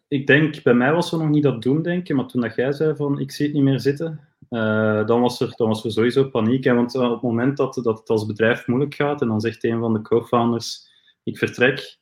ik 0.08 0.26
denk, 0.26 0.62
bij 0.62 0.74
mij 0.74 0.92
was 0.92 1.12
er 1.12 1.18
nog 1.18 1.28
niet 1.28 1.42
dat 1.42 1.62
doen 1.62 1.82
denken, 1.82 2.16
maar 2.16 2.26
toen 2.26 2.40
dat 2.40 2.54
jij 2.54 2.72
zei 2.72 2.96
van 2.96 3.18
ik 3.18 3.32
zie 3.32 3.46
het 3.46 3.54
niet 3.54 3.64
meer 3.64 3.80
zitten, 3.80 4.20
eh, 4.48 5.06
dan, 5.06 5.20
was 5.20 5.40
er, 5.40 5.52
dan 5.56 5.68
was 5.68 5.84
er 5.84 5.92
sowieso 5.92 6.28
paniek. 6.28 6.64
Hè, 6.64 6.74
want 6.74 6.94
eh, 6.94 7.02
op 7.02 7.12
het 7.12 7.22
moment 7.22 7.56
dat, 7.56 7.74
dat 7.74 7.98
het 7.98 8.08
als 8.08 8.26
bedrijf 8.26 8.66
moeilijk 8.66 8.94
gaat 8.94 9.20
en 9.20 9.28
dan 9.28 9.40
zegt 9.40 9.64
een 9.64 9.80
van 9.80 9.92
de 9.92 10.02
co-founders 10.02 10.94
ik 11.22 11.38
vertrek, 11.38 11.98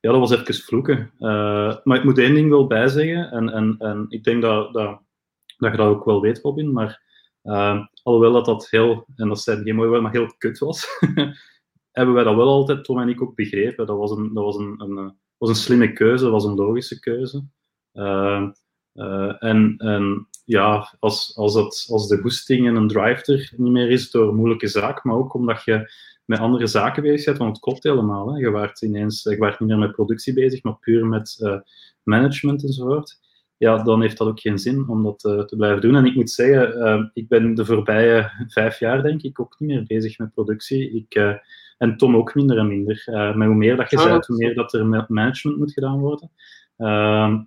ja, 0.00 0.10
dat 0.10 0.20
was 0.20 0.30
even 0.30 0.54
vloeken. 0.54 1.12
Eh, 1.18 1.76
maar 1.84 1.96
ik 1.96 2.04
moet 2.04 2.18
één 2.18 2.34
ding 2.34 2.50
wel 2.50 2.66
bijzeggen, 2.66 3.30
en, 3.30 3.48
en, 3.48 3.74
en 3.78 4.06
ik 4.08 4.24
denk 4.24 4.42
dat, 4.42 4.72
dat, 4.72 5.00
dat 5.56 5.70
je 5.70 5.76
dat 5.76 5.88
ook 5.88 6.04
wel 6.04 6.20
weet, 6.20 6.40
Robin, 6.40 6.72
maar 6.72 7.02
eh, 7.42 7.84
alhoewel 8.02 8.32
dat 8.32 8.44
dat 8.44 8.70
heel, 8.70 9.06
en 9.16 9.28
dat 9.28 9.40
zijn 9.40 9.62
geen 9.62 9.74
mooi 9.74 9.88
woord, 9.88 10.02
maar 10.02 10.12
heel 10.12 10.34
kut 10.38 10.58
was, 10.58 10.86
hebben 11.98 12.14
wij 12.14 12.24
dat 12.24 12.34
wel 12.34 12.48
altijd, 12.48 12.84
Tom 12.84 12.98
en 12.98 13.08
ik, 13.08 13.22
ook 13.22 13.34
begrepen. 13.34 13.86
Dat 13.86 13.98
was 13.98 14.10
een, 14.10 14.34
dat 14.34 14.44
was 14.44 14.56
een, 14.56 14.74
een, 14.78 14.98
eh, 14.98 15.10
was 15.38 15.48
een 15.48 15.54
slimme 15.54 15.92
keuze, 15.92 16.24
dat 16.24 16.32
was 16.32 16.44
een 16.44 16.54
logische 16.54 17.00
keuze. 17.00 17.44
En, 19.38 19.74
en 19.76 20.28
ja, 20.44 20.96
als, 20.98 21.36
als, 21.36 21.54
dat, 21.54 21.86
als 21.90 22.08
de 22.08 22.18
goesting 22.18 22.66
en 22.66 22.76
een 22.76 22.88
drive 22.88 23.32
er 23.32 23.52
niet 23.56 23.72
meer 23.72 23.90
is 23.90 24.10
door 24.10 24.34
moeilijke 24.34 24.66
zaak, 24.66 25.04
maar 25.04 25.16
ook 25.16 25.34
omdat 25.34 25.64
je 25.64 25.90
met 26.28 26.38
andere 26.38 26.66
zaken 26.66 27.02
bezig 27.02 27.24
bent, 27.24 27.38
want 27.38 27.50
het 27.50 27.60
klopt 27.64 27.82
helemaal. 27.82 28.32
Hè. 28.32 28.38
Je 28.38 28.50
waart 28.50 28.82
ineens, 28.82 29.22
je 29.22 29.36
waart 29.36 29.60
niet 29.60 29.68
meer 29.68 29.78
met 29.78 29.92
productie 29.92 30.32
bezig, 30.32 30.62
maar 30.62 30.76
puur 30.80 31.06
met 31.06 31.38
eh, 31.42 31.56
management 32.02 32.62
enzovoort. 32.62 33.18
Ja, 33.56 33.82
dan 33.82 34.00
heeft 34.00 34.18
dat 34.18 34.28
ook 34.28 34.40
geen 34.40 34.58
zin 34.58 34.88
om 34.88 35.02
dat 35.02 35.24
eh, 35.24 35.40
te 35.44 35.56
blijven 35.56 35.80
doen. 35.80 35.96
En 35.96 36.04
ik 36.04 36.14
moet 36.14 36.30
zeggen, 36.30 36.80
eh, 36.80 37.04
ik 37.12 37.28
ben 37.28 37.54
de 37.54 37.64
voorbije 37.64 38.30
vijf 38.48 38.78
jaar, 38.78 39.02
denk 39.02 39.22
ik, 39.22 39.40
ook 39.40 39.54
niet 39.58 39.68
meer 39.68 39.84
bezig 39.86 40.18
met 40.18 40.32
productie. 40.34 40.90
Ik, 40.94 41.36
en 41.78 41.96
Tom 41.96 42.16
ook 42.16 42.34
minder 42.34 42.58
en 42.58 42.68
minder. 42.68 43.02
Maar 43.06 43.46
hoe 43.46 43.56
meer 43.56 43.76
dat 43.76 43.90
je 43.90 43.96
zei, 43.98 44.08
dat- 44.18 44.26
hoe 44.26 44.36
meer 44.36 44.54
dat 44.54 44.72
er 44.72 44.86
met 44.86 45.08
management 45.08 45.58
moet 45.58 45.72
gedaan 45.72 45.98
worden. 46.00 46.30
Ehm, 46.76 47.38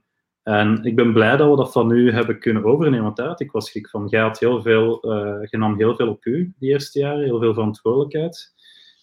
en 0.44 0.84
ik 0.84 0.96
ben 0.96 1.14
blij 1.14 1.38
dat 1.38 1.50
we 1.50 1.56
dat 1.56 1.72
van 1.72 1.92
u 1.92 2.12
hebben 2.12 2.40
kunnen 2.40 2.64
overnemen. 2.66 3.04
Want 3.04 3.20
had 3.20 3.40
ik 3.42 3.52
was 3.52 3.70
schrik 3.70 3.90
van. 3.90 4.08
Jij 4.08 4.22
had 4.22 4.40
heel 4.40 4.62
veel, 4.62 5.02
eh 5.02 5.38
je 5.50 5.58
nam 5.58 5.78
heel 5.78 5.96
veel 5.96 6.10
op 6.10 6.26
u 6.26 6.54
die 6.60 6.70
eerste 6.70 7.00
jaren, 7.00 7.24
heel 7.24 7.40
veel 7.40 7.54
verantwoordelijkheid. 7.54 8.54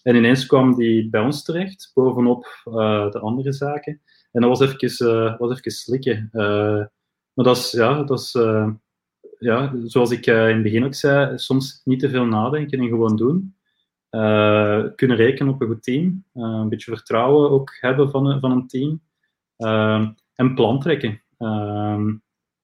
En 0.09 0.15
ineens 0.15 0.45
kwam 0.45 0.75
die 0.75 1.09
bij 1.09 1.21
ons 1.21 1.43
terecht, 1.43 1.91
bovenop 1.93 2.45
eh, 2.65 3.11
de 3.11 3.19
andere 3.19 3.53
zaken. 3.53 4.01
En 4.31 4.41
dat 4.41 4.57
was 4.57 4.59
even, 4.59 5.07
eh, 5.07 5.39
was 5.39 5.57
even 5.57 5.71
slikken. 5.71 6.29
Eh, 6.31 6.85
maar 7.33 7.45
dat 7.45 7.57
is, 7.57 7.71
ja, 7.71 8.03
dat 8.03 8.19
is 8.19 8.31
ja, 9.39 9.73
zoals 9.83 10.11
ik 10.11 10.25
in 10.25 10.33
het 10.35 10.63
begin 10.63 10.85
ook 10.85 10.93
zei, 10.93 11.37
soms 11.37 11.81
niet 11.83 11.99
te 11.99 12.09
veel 12.09 12.25
nadenken 12.25 12.79
en 12.79 12.87
gewoon 12.87 13.15
doen. 13.15 13.55
Kunnen 14.95 15.17
rekenen 15.17 15.53
op 15.53 15.61
een 15.61 15.67
goed 15.67 15.83
team. 15.83 16.23
Een 16.33 16.69
beetje 16.69 16.95
vertrouwen 16.95 17.49
ook 17.49 17.77
hebben 17.79 18.09
van 18.09 18.25
een, 18.25 18.39
van 18.39 18.51
een 18.51 18.67
team. 18.67 19.01
En 20.35 20.53
plan 20.55 20.79
trekken. 20.79 21.21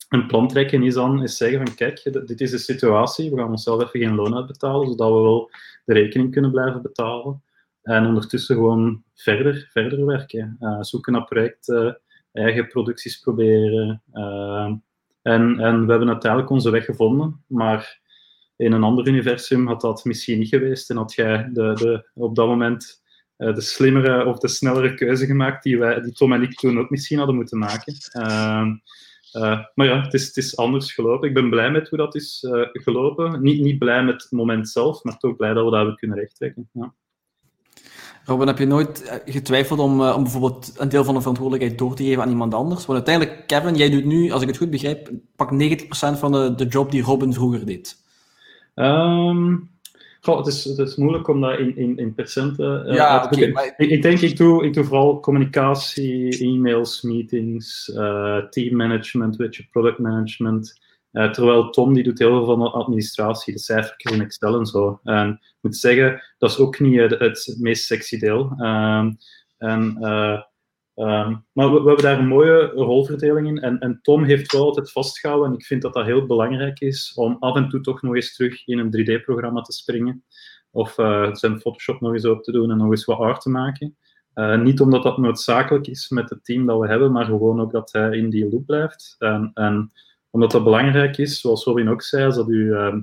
Eh, 0.09 0.19
een 0.19 0.27
plan 0.27 0.47
trekken 0.47 0.83
is 0.83 0.93
dan 0.93 1.23
is 1.23 1.37
zeggen 1.37 1.65
van 1.65 1.75
kijk, 1.75 2.03
dit- 2.25 2.41
is 2.41 2.51
de 2.51 2.57
situatie, 2.57 3.31
we 3.31 3.37
gaan 3.37 3.49
onszelf 3.49 3.81
even 3.83 3.99
geen 3.99 4.15
loon 4.15 4.35
uitbetalen, 4.35 4.87
zodat 4.87 5.07
we 5.09 5.19
wel 5.21 5.49
de 5.85 5.93
rekening 5.93 6.31
kunnen 6.31 6.51
blijven 6.51 6.81
betalen. 6.81 7.43
En 7.81 8.05
ondertussen 8.05 8.55
gewoon 8.55 9.03
verder, 9.13 9.67
verder 9.71 10.05
werken. 10.05 10.57
Eh, 10.59 10.81
zoeken 10.81 11.13
naar 11.13 11.23
projecten, 11.23 11.99
eigen 12.31 12.67
producties 12.67 13.19
proberen. 13.19 14.01
Eh, 14.11 14.71
en, 15.21 15.59
en 15.59 15.85
we 15.85 15.91
hebben 15.91 16.09
uiteindelijk 16.09 16.51
onze 16.51 16.69
weg 16.69 16.85
gevonden, 16.85 17.43
maar 17.47 17.99
in 18.55 18.71
een 18.71 18.83
ander 18.83 19.07
universum 19.07 19.67
had 19.67 19.81
dat 19.81 20.05
misschien 20.05 20.39
niet 20.39 20.49
geweest 20.49 20.89
en 20.89 20.97
had 20.97 21.13
jij 21.13 21.49
de, 21.53 21.73
de, 21.73 22.09
op 22.13 22.35
dat 22.35 22.47
moment 22.47 23.03
eh, 23.37 23.53
de 23.55 23.61
slimmere 23.61 24.25
of 24.25 24.37
de 24.37 24.47
snellere 24.47 24.93
keuze 24.93 25.25
gemaakt 25.25 25.63
die, 25.63 25.77
wij, 25.79 26.01
die 26.01 26.13
Tom 26.13 26.33
en 26.33 26.41
ik 26.41 26.53
toen 26.53 26.79
ook 26.79 26.89
misschien 26.89 27.17
hadden 27.17 27.35
moeten 27.35 27.57
maken. 27.57 27.95
Ehm, 28.11 28.75
eh, 29.36 29.59
maar 29.75 29.88
ja, 29.88 30.01
het 30.01 30.13
is, 30.13 30.25
het 30.25 30.38
is 30.38 30.57
anders 30.57 30.93
gelopen. 30.93 31.27
Ik 31.27 31.33
ben 31.33 31.49
blij 31.49 31.71
met 31.71 31.89
hoe 31.89 31.97
dat 31.97 32.15
is 32.15 32.43
eh, 32.43 32.61
gelopen. 32.71 33.41
Niet, 33.41 33.61
niet 33.61 33.77
blij 33.77 34.03
met 34.03 34.21
het 34.21 34.31
moment 34.31 34.69
zelf, 34.69 35.03
maar 35.03 35.17
toch 35.17 35.36
blij 35.36 35.53
dat 35.53 35.63
we 35.63 35.69
dat 35.69 35.79
hebben 35.79 35.95
kunnen 35.95 36.17
rechttrekken. 36.17 36.69
Ja. 36.73 36.93
Robin, 38.25 38.47
heb 38.47 38.57
je 38.57 38.65
nooit 38.65 39.03
eh, 39.03 39.33
getwijfeld 39.33 39.79
om, 39.79 40.01
om 40.01 40.23
bijvoorbeeld 40.23 40.73
een 40.77 40.89
deel 40.89 41.03
van 41.03 41.13
de 41.13 41.19
verantwoordelijkheid 41.19 41.79
door 41.79 41.95
te 41.95 42.03
geven 42.03 42.23
aan 42.23 42.29
iemand 42.29 42.53
anders? 42.53 42.86
Want 42.86 43.07
uiteindelijk, 43.07 43.47
Kevin, 43.47 43.75
jij 43.75 43.89
doet 43.89 44.05
nu, 44.05 44.31
als 44.31 44.41
ik 44.41 44.47
het 44.47 44.57
goed 44.57 44.69
begrijp, 44.69 45.11
pak 45.36 45.51
90% 45.51 46.19
van 46.19 46.31
de, 46.31 46.55
de 46.55 46.67
job 46.67 46.91
die 46.91 47.03
Robin 47.03 47.33
vroeger 47.33 47.65
deed. 47.65 48.03
Ehm, 48.75 49.55
goh, 50.26 50.38
het, 50.38 50.47
is, 50.47 50.63
het 50.63 50.78
is 50.78 50.95
moeilijk 50.95 51.28
om 51.28 51.41
dat 51.41 51.59
in, 51.59 51.78
in, 51.78 51.97
in 51.97 52.13
procenten 52.13 52.86
eh, 52.86 52.95
Ja, 52.95 53.19
te 53.19 53.28
drukken. 53.36 53.53
maar- 53.53 53.73
ik, 53.78 53.89
ik 53.89 54.01
denk, 54.01 54.19
ik 54.19 54.38
doe, 54.38 54.65
ik 54.65 54.73
doe 54.73 54.84
vooral 54.84 55.19
communicatie, 55.19 56.38
e-mails, 56.39 57.01
meetings, 57.01 57.91
eh 57.93 58.38
teammanagement, 58.49 59.36
weet 59.36 59.55
je, 59.55 59.67
product 59.71 59.99
management. 59.99 60.84
Eh, 61.11 61.30
terwijl 61.32 61.69
Tom 61.69 61.93
die 61.93 62.03
doet 62.03 62.19
heel 62.19 62.30
veel 62.30 62.45
van 62.45 62.59
de 62.59 62.69
administratie, 62.69 63.53
de 63.53 63.59
cijfertjes 63.59 64.11
in 64.11 64.21
Excel 64.21 64.59
en 64.59 64.65
zo. 64.65 64.99
En 65.03 65.30
ik 65.30 65.57
moet 65.61 65.78
zeggen, 65.78 66.23
dat 66.38 66.49
is 66.49 66.57
ook 66.57 66.80
niet 66.80 66.99
het, 66.99 67.19
het 67.19 67.55
meest 67.59 67.86
sexy 67.86 68.19
deel. 68.19 68.53
Ehm, 68.57 69.11
en, 69.57 69.97
eh, 70.95 71.05
ehm, 71.05 71.35
maar 71.51 71.69
we, 71.71 71.75
hebben 71.75 72.03
daar 72.03 72.19
een 72.19 72.27
mooie 72.27 72.65
rolverdeling 72.65 73.47
in. 73.47 73.61
En, 73.61 73.79
en 73.79 73.99
Tom 74.01 74.23
heeft 74.23 74.51
wel 74.51 74.63
altijd 74.63 74.91
vastgehouden, 74.91 75.49
en 75.49 75.55
ik 75.57 75.65
vind 75.65 75.81
dat 75.81 75.93
dat 75.93 76.05
heel 76.05 76.25
belangrijk 76.25 76.79
is, 76.79 77.13
om 77.15 77.37
af 77.39 77.55
en 77.55 77.69
toe 77.69 77.81
toch 77.81 78.01
nog 78.01 78.15
eens 78.15 78.35
terug 78.35 78.67
in 78.67 78.79
een 78.79 79.19
3D-programma 79.19 79.61
te 79.61 79.73
springen. 79.73 80.23
Of 80.71 80.97
eh, 80.97 81.33
zijn 81.33 81.59
Photoshop 81.59 82.01
nog 82.01 82.13
eens 82.13 82.25
op 82.25 82.43
te 82.43 82.51
doen 82.51 82.71
en 82.71 82.77
nog 82.77 82.89
eens 82.89 83.05
wat 83.05 83.19
art 83.19 83.41
te 83.41 83.49
maken. 83.49 83.95
Eh, 84.33 84.61
niet 84.61 84.79
omdat 84.81 85.03
dat 85.03 85.17
noodzakelijk 85.17 85.87
is 85.87 86.09
met 86.09 86.29
het 86.29 86.45
team 86.45 86.65
dat 86.65 86.79
we 86.79 86.87
hebben, 86.87 87.11
maar 87.11 87.25
gewoon 87.25 87.61
ook 87.61 87.71
dat 87.71 87.91
hij 87.91 88.17
in 88.17 88.29
die 88.29 88.49
loop 88.49 88.65
blijft. 88.65 89.15
En, 89.19 89.51
en 89.53 89.91
omdat 90.29 90.51
dat 90.51 90.63
belangrijk 90.63 91.17
is, 91.17 91.39
zoals 91.39 91.63
Robin 91.63 91.89
ook 91.89 92.01
zei, 92.01 92.25
als, 92.25 92.35
dat 92.35 92.49
u, 92.49 92.73
ehm, 92.73 93.01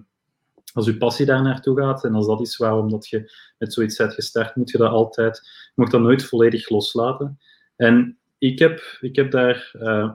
als 0.73 0.87
uw 0.87 0.99
passie 0.99 1.27
daar 1.27 1.43
naartoe 1.43 1.79
gaat 1.79 2.05
en 2.05 2.15
als 2.15 2.27
dat 2.27 2.41
is 2.41 2.57
waarom 2.57 2.91
dat 2.91 3.09
je 3.09 3.33
met 3.59 3.73
zoiets 3.73 3.97
bent 3.97 4.15
gestart, 4.15 4.57
moet 4.57 4.71
je 4.71 4.79
dat 4.79 4.91
altijd, 4.91 5.41
je 5.75 5.89
dat 5.91 6.01
nooit 6.01 6.25
volledig 6.25 6.69
loslaten. 6.69 7.39
En 7.77 8.19
ik 8.39 8.59
heb, 8.59 8.99
ik 9.01 9.17
heb 9.17 9.31
daar 9.31 9.71
eh, 9.73 10.13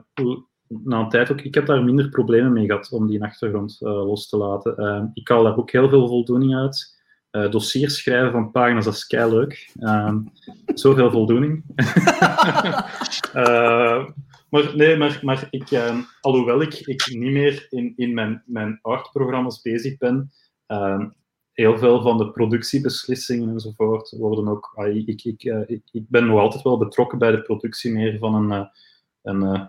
na 0.68 1.00
een 1.00 1.08
tijd 1.08 1.32
ook, 1.32 1.40
ik 1.40 1.54
heb 1.54 1.66
daar 1.66 1.84
minder 1.84 2.08
problemen 2.08 2.52
mee 2.52 2.66
gehad 2.66 2.92
om 2.92 3.06
die 3.06 3.22
achtergrond 3.22 3.78
eh, 3.80 3.88
los 3.88 4.28
te 4.28 4.36
laten. 4.36 4.76
Eh, 4.76 5.04
ik 5.14 5.28
haal 5.28 5.42
daar 5.42 5.56
ook 5.56 5.70
heel 5.70 5.88
veel 5.88 6.08
voldoening 6.08 6.56
uit. 6.56 6.96
Eh, 7.30 7.50
dossiers 7.50 7.96
schrijven 7.96 8.32
van 8.32 8.50
pagina's, 8.50 8.84
dat 8.84 8.94
is 8.94 9.06
kei 9.06 9.30
leuk. 9.30 9.72
zoveel 10.74 11.10
voldoening. 11.10 11.64
Maar 14.48 14.76
nee, 14.76 14.96
maar, 14.96 15.18
maar 15.22 15.46
ik, 15.50 15.70
eh, 15.70 15.98
alhoewel 16.20 16.60
ik, 16.60 16.74
ik 16.74 17.06
niet 17.06 17.32
meer 17.32 17.66
in, 17.70 17.92
in 17.96 18.14
mijn, 18.14 18.42
mijn 18.46 18.78
artprogramma's 18.82 19.62
bezig 19.62 19.96
ben, 19.96 20.32
heel 21.58 21.78
veel 21.78 22.02
van 22.02 22.18
de 22.18 22.30
productiebeslissingen 22.30 23.48
enzovoort 23.48 24.10
worden 24.10 24.48
ook. 24.48 24.72
ah, 24.74 24.96
ik, 24.96 25.24
ik, 25.24 25.44
eh, 25.44 25.62
ik, 25.66 25.82
ik 25.92 26.08
ben 26.08 26.26
nog 26.26 26.38
altijd 26.38 26.62
wel 26.62 26.78
betrokken 26.78 27.18
bij 27.18 27.30
de 27.30 27.42
productie 27.42 27.92
meer 27.92 28.18
van 28.18 28.34
een, 28.34 28.52
eh, 28.52 28.66
een 29.22 29.42
eh, 29.42 29.66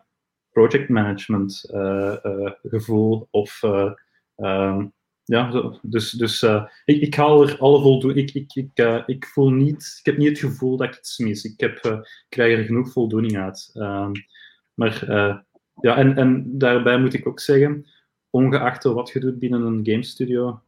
project 0.51 0.89
management 0.89 1.65
gevoel. 2.63 3.27
Of, 3.31 3.63
eh, 3.63 3.91
ehm, 4.35 4.87
ja, 5.23 5.71
dus, 5.81 6.11
dus 6.11 6.43
ik, 6.85 7.01
ik 7.01 7.15
haal 7.15 7.47
er 7.47 7.57
alle 7.57 7.81
voldoening. 7.81 8.33
Ik, 8.33 8.35
ik, 8.35 8.53
ik, 8.53 9.03
ik, 9.05 9.25
voel 9.25 9.49
niet, 9.49 9.95
ik 9.99 10.05
heb 10.05 10.17
niet 10.17 10.29
het 10.29 10.39
gevoel 10.39 10.77
dat 10.77 10.87
ik 10.87 10.97
iets 10.97 11.17
mis. 11.17 11.43
Ik, 11.43 11.59
heb, 11.59 12.03
krijg 12.29 12.57
er 12.57 12.63
genoeg 12.63 12.91
voldoening 12.91 13.37
uit. 13.37 13.69
Ehm, 13.73 14.11
maar 14.73 15.05
ja, 15.81 15.97
en, 15.97 16.15
en 16.17 16.57
daarbij 16.57 16.99
moet 16.99 17.13
ik 17.13 17.27
ook 17.27 17.39
zeggen, 17.39 17.85
ongeacht 18.29 18.83
wat 18.83 19.09
je 19.09 19.19
doet 19.19 19.39
binnen 19.39 19.61
een 19.61 19.85
game 19.85 20.03
studio, 20.03 20.61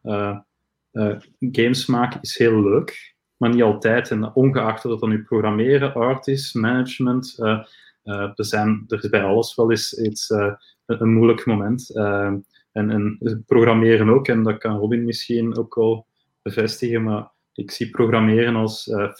eh, 0.92 1.16
games 1.40 1.86
maken 1.86 2.22
is 2.22 2.38
heel 2.38 2.62
leuk, 2.62 3.16
maar 3.38 3.50
niet 3.50 3.62
altijd. 3.62 4.10
En 4.12 4.36
ongeacht 4.36 4.84
dat 4.84 5.00
dan 5.00 5.10
nu 5.10 5.24
programmeren, 5.24 5.94
art 5.94 6.28
is, 6.28 6.54
management, 6.54 7.36
eh, 7.38 7.64
eh, 8.04 8.32
er, 8.36 8.46
zijn, 8.46 8.84
er 8.88 9.04
is 9.04 9.10
bij 9.10 9.24
alles 9.24 9.56
wel 9.56 9.72
eens 9.72 10.00
iets, 10.00 10.30
een, 10.30 10.58
een 10.86 11.14
moeilijk 11.14 11.46
moment. 11.46 11.96
En, 11.96 12.46
en 12.72 13.18
programmeren 13.46 14.10
ook, 14.10 14.28
en 14.28 14.44
dat 14.44 14.58
kan 14.58 14.78
Robin 14.78 15.06
misschien 15.06 15.58
ook 15.58 15.76
wel 15.76 16.06
bevestigen, 16.42 17.04
maar 17.04 17.32
ik 17.54 17.72
zie 17.72 17.90
programmeren 17.90 18.56
als 18.56 18.88
uh, 18.88 19.10
50% 19.10 19.14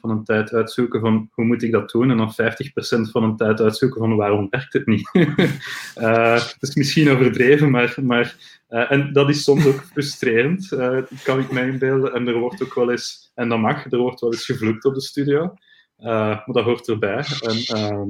van 0.00 0.10
een 0.10 0.24
tijd 0.24 0.52
uitzoeken 0.52 1.00
van 1.00 1.28
hoe 1.32 1.44
moet 1.44 1.62
ik 1.62 1.72
dat 1.72 1.90
doen 1.90 2.10
en 2.10 2.16
dan 2.16 2.32
50% 2.32 2.34
van 3.10 3.22
een 3.22 3.36
tijd 3.36 3.60
uitzoeken 3.60 4.00
van 4.00 4.16
waarom 4.16 4.46
werkt 4.50 4.72
het 4.72 4.86
niet. 4.86 5.10
uh, 5.96 6.34
dat 6.34 6.56
is 6.60 6.74
misschien 6.74 7.10
overdreven, 7.10 7.70
maar, 7.70 7.96
maar 8.02 8.36
uh, 8.68 8.92
en 8.92 9.12
dat 9.12 9.28
is 9.28 9.42
soms 9.42 9.66
ook 9.66 9.84
frustrerend, 9.84 10.68
kan 11.22 11.38
ik 11.38 11.52
mij 11.52 11.68
inbeelden. 11.68 12.12
En 12.12 12.28
er 12.28 12.38
wordt 12.38 12.62
ook 12.62 12.74
wel 12.74 12.90
eens, 12.90 13.32
en 13.34 13.48
dat 13.48 13.58
mag, 13.58 13.92
er 13.92 13.98
wordt 13.98 14.20
wel 14.20 14.32
eens 14.32 14.44
gevloekt 14.44 14.84
op 14.84 14.94
de 14.94 15.00
studio, 15.00 15.54
maar 15.96 16.44
dat 16.46 16.64
hoort 16.64 16.88
erbij. 16.88 17.24
En, 17.40 17.76
ehm, 17.76 18.08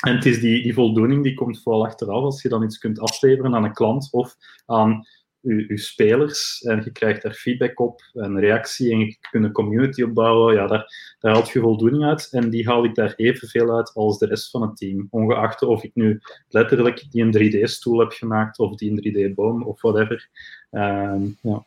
en 0.00 0.14
het 0.14 0.26
is 0.26 0.40
die, 0.40 0.62
die 0.62 0.74
voldoening 0.74 1.22
die 1.22 1.34
komt 1.34 1.62
vooral 1.62 1.86
achteraf 1.86 2.22
als 2.22 2.42
je 2.42 2.48
dan 2.48 2.62
iets 2.62 2.78
kunt 2.78 3.00
afleveren 3.00 3.54
aan 3.54 3.64
een 3.64 3.74
klant 3.74 4.08
of 4.10 4.36
aan 4.66 5.06
je, 5.46 5.78
spelers 5.78 6.62
en 6.62 6.82
je 6.84 6.90
krijgt 6.90 7.22
daar 7.22 7.32
feedback 7.32 7.80
op 7.80 8.00
en 8.12 8.40
reactie 8.40 8.92
en 8.92 8.98
je 8.98 9.16
kunt 9.30 9.44
een 9.44 9.52
community 9.52 10.02
opbouwen. 10.02 10.54
Ja, 10.54 10.66
daar, 10.66 11.16
daar 11.18 11.32
haalt 11.32 11.48
je 11.48 11.60
voldoening 11.60 12.04
uit 12.04 12.28
en 12.30 12.50
die 12.50 12.66
haal 12.66 12.84
ik 12.84 12.94
daar 12.94 13.14
evenveel 13.16 13.76
uit 13.76 13.94
als 13.94 14.18
de 14.18 14.26
rest 14.26 14.50
van 14.50 14.62
het 14.62 14.76
team. 14.76 15.06
Ongeacht 15.10 15.62
of 15.62 15.82
ik 15.82 15.90
nu 15.94 16.20
letterlijk 16.48 17.06
die 17.10 17.22
een 17.22 17.36
3D-stoel 17.38 17.98
heb 17.98 18.10
gemaakt 18.10 18.58
of 18.58 18.76
die 18.76 18.90
een 18.90 19.30
3D-boom 19.30 19.62
of 19.62 19.82
whatever. 19.82 20.28
Uh, 20.70 21.14
ja. 21.40 21.64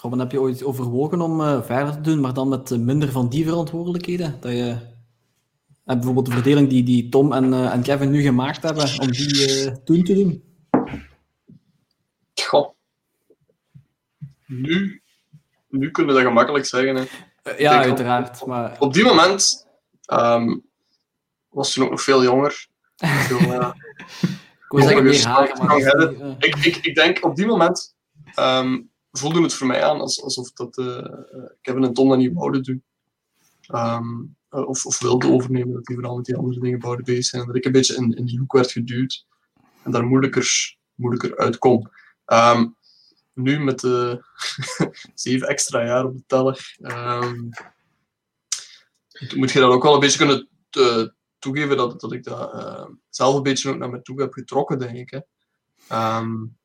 Robin, 0.00 0.18
heb 0.18 0.32
je 0.32 0.40
ooit 0.40 0.64
overwogen 0.64 1.20
om 1.20 1.40
uh, 1.40 1.62
verder 1.62 1.94
te 1.94 2.00
doen, 2.00 2.20
maar 2.20 2.34
dan 2.34 2.48
met 2.48 2.78
minder 2.78 3.10
van 3.10 3.28
die 3.28 3.44
verantwoordelijkheden? 3.44 4.34
Dat 4.40 4.52
je 4.52 4.76
en 5.84 5.96
bijvoorbeeld 5.96 6.26
de 6.26 6.32
verdeling 6.32 6.68
die, 6.68 6.82
die 6.82 7.08
Tom 7.08 7.32
en, 7.32 7.70
en 7.72 7.82
Kevin 7.82 8.10
nu 8.10 8.22
gemaakt 8.22 8.62
hebben, 8.62 9.00
om 9.00 9.10
die 9.10 9.64
uh, 9.64 9.72
toen 9.84 10.02
te 10.04 10.14
doen? 10.14 10.42
Goh. 12.34 12.74
Nu, 14.48 15.02
nu 15.68 15.90
kunnen 15.90 16.14
we 16.14 16.20
dat 16.20 16.28
gemakkelijk 16.28 16.66
zeggen. 16.66 16.96
Hè. 16.96 17.02
Uh, 17.52 17.58
ja, 17.58 17.82
uiteraard. 17.82 18.42
Op, 18.42 18.48
maar... 18.48 18.76
op 18.78 18.92
die 18.92 19.04
moment 19.04 19.66
um, 20.12 20.62
was 21.48 21.72
toen 21.72 21.84
ook 21.84 21.90
nog 21.90 22.02
veel 22.02 22.22
jonger. 22.22 22.66
Uh, 23.02 23.30
ik 24.64 24.68
wil 24.68 24.82
zeggen 24.82 25.04
meer 25.04 25.26
haar, 25.26 25.58
maar... 25.62 25.78
Uh. 25.78 26.34
Ik, 26.38 26.56
ik, 26.56 26.76
ik 26.76 26.94
denk 26.94 27.24
op 27.24 27.36
die 27.36 27.46
moment 27.46 27.96
um, 28.38 28.90
voelde 29.12 29.42
het 29.42 29.54
voor 29.54 29.66
mij 29.66 29.84
aan 29.84 30.00
alsof 30.00 30.52
dat, 30.52 30.74
Kevin 31.60 31.84
en 31.84 31.92
Tom 31.92 32.08
dat 32.08 32.18
niet 32.18 32.34
wouden 32.34 32.62
doen. 32.62 32.82
Um, 33.74 34.36
of, 34.50 34.86
of 34.86 34.98
wilde 34.98 35.30
overnemen, 35.30 35.72
dat 35.72 35.84
die 35.84 35.96
vooral 35.96 36.16
met 36.16 36.24
die 36.24 36.36
andere 36.36 36.60
dingen 36.60 36.78
bouwden 36.78 37.04
bezig 37.04 37.24
zijn. 37.24 37.42
En 37.42 37.48
dat 37.48 37.56
ik 37.56 37.64
een 37.64 37.72
beetje 37.72 37.96
in, 37.96 38.12
in 38.12 38.24
die 38.24 38.38
hoek 38.38 38.52
werd 38.52 38.72
geduwd 38.72 39.26
en 39.82 39.90
daar 39.90 40.04
moeilijker, 40.04 40.76
moeilijker 40.94 41.36
uitkom. 41.36 41.90
Um, 42.26 42.76
nu 43.38 43.60
met 43.60 43.80
de 43.80 44.24
zeven 45.14 45.48
extra 45.48 45.84
jaar 45.84 46.04
op 46.04 46.16
de 46.16 46.22
teller, 46.26 46.76
um, 46.80 47.50
moet 49.34 49.50
je 49.50 49.60
dat 49.60 49.70
ook 49.70 49.82
wel 49.82 49.94
een 49.94 50.00
beetje 50.00 50.18
kunnen 50.18 50.48
te, 50.70 51.12
toegeven 51.38 51.76
dat, 51.76 52.00
dat 52.00 52.12
ik 52.12 52.24
dat 52.24 52.54
uh, 52.54 52.86
zelf 53.10 53.34
een 53.34 53.42
beetje 53.42 53.70
ook 53.70 53.78
naar 53.78 53.90
me 53.90 54.02
toe 54.02 54.20
heb 54.20 54.32
getrokken, 54.32 54.78
denk 54.78 54.96
ik. 54.96 55.10
Hè. 55.10 55.20
Um, 56.18 56.56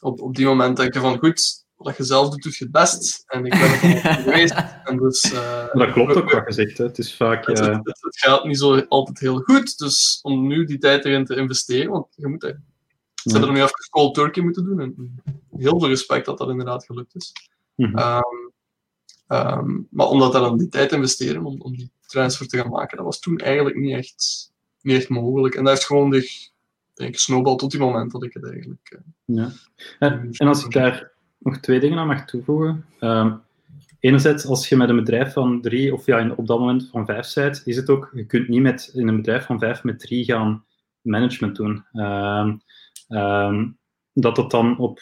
op, 0.00 0.20
op 0.20 0.36
die 0.36 0.46
moment 0.46 0.76
denk 0.76 0.94
je 0.94 1.00
van, 1.00 1.18
goed, 1.18 1.66
wat 1.76 1.96
je 1.96 2.04
zelf 2.04 2.28
doet, 2.28 2.42
doe 2.42 2.52
je 2.58 2.64
het 2.64 2.72
best. 2.72 3.22
En 3.26 3.44
ik 3.44 3.50
ben 3.50 3.60
er 3.60 4.14
geweest. 4.22 4.54
En 4.84 4.96
dus, 4.96 5.32
uh, 5.32 5.72
dat 5.72 5.92
klopt 5.92 6.16
ook 6.16 6.32
wat 6.32 6.46
je 6.46 6.52
zegt. 6.52 6.78
Hè. 6.78 6.84
Het, 6.84 6.98
is 6.98 7.16
vaak, 7.16 7.46
het, 7.46 7.58
het, 7.58 7.84
het, 7.84 8.18
gaat 8.18 8.44
niet 8.44 8.58
zo 8.58 8.80
altijd 8.80 9.18
heel 9.18 9.40
goed. 9.40 9.78
Dus 9.78 10.18
om 10.22 10.46
nu 10.46 10.64
die 10.64 10.78
tijd 10.78 11.04
erin 11.04 11.24
te 11.24 11.36
investeren, 11.36 11.90
want 11.90 12.06
je 12.16 12.26
moet 12.26 12.42
er, 12.42 12.62
ze 13.28 13.36
hebben 13.36 13.48
er 13.48 13.54
nu 13.56 13.62
even 13.62 13.88
cold 13.90 14.14
turkey 14.14 14.42
moeten 14.42 14.64
doen. 14.64 14.80
En 14.80 15.22
heel 15.56 15.78
veel 15.78 15.88
respect 15.88 16.26
dat 16.26 16.38
dat 16.38 16.48
inderdaad 16.48 16.84
gelukt 16.84 17.14
is. 17.14 17.32
Mm 17.74 17.86
-hmm. 17.86 17.98
um, 17.98 18.52
um, 19.38 19.86
maar 19.90 20.06
om 20.06 20.18
dat 20.18 20.32
dan 20.32 20.58
die 20.58 20.68
tijd 20.68 20.88
te 20.88 20.94
investeren, 20.94 21.44
om, 21.44 21.60
om 21.60 21.76
die 21.76 21.90
transfer 22.06 22.48
te 22.48 22.56
gaan 22.56 22.70
maken, 22.70 22.96
dat 22.96 23.06
was 23.06 23.20
toen 23.20 23.38
eigenlijk 23.38 23.76
niet 23.76 23.94
echt, 23.94 24.52
niet 24.80 24.96
echt 24.96 25.08
mogelijk. 25.08 25.54
En 25.54 25.64
dat 25.64 25.72
heeft 25.72 25.86
gewoon 25.86 26.10
de, 26.10 26.48
denk 26.94 27.10
ik, 27.10 27.18
snowball 27.18 27.56
tot 27.56 27.70
die 27.70 27.80
moment 27.80 28.12
dat 28.12 28.22
ik 28.22 28.32
het 28.32 28.44
eigenlijk... 28.44 28.98
Uh, 29.26 29.36
ja. 29.36 29.52
En, 29.98 30.48
als 30.48 30.64
ik 30.64 30.72
daar 30.72 31.10
nog 31.38 31.58
twee 31.58 31.80
dingen 31.80 31.98
aan 31.98 32.06
mag 32.06 32.24
toevoegen. 32.24 32.84
Um, 33.00 33.40
enerzijds, 34.00 34.46
als 34.46 34.68
je 34.68 34.76
met 34.76 34.88
een 34.88 34.96
bedrijf 34.96 35.32
van 35.32 35.60
drie, 35.60 35.94
of 35.94 36.06
ja, 36.06 36.32
op 36.36 36.46
dat 36.46 36.58
moment 36.58 36.88
van 36.92 37.06
vijf 37.06 37.34
bent, 37.34 37.62
is 37.64 37.76
het 37.76 37.90
ook, 37.90 38.10
je 38.14 38.26
kunt 38.26 38.48
niet 38.48 38.62
met, 38.62 38.90
in 38.94 39.08
een 39.08 39.16
bedrijf 39.16 39.46
van 39.46 39.58
vijf 39.58 39.82
met 39.82 39.98
drie 39.98 40.24
gaan 40.24 40.64
management 41.00 41.56
doen. 41.56 41.84
Um, 41.92 42.62
um, 43.08 43.78
dat, 44.12 44.36
dat, 44.36 44.50
dan 44.50 44.78
op, 44.78 45.00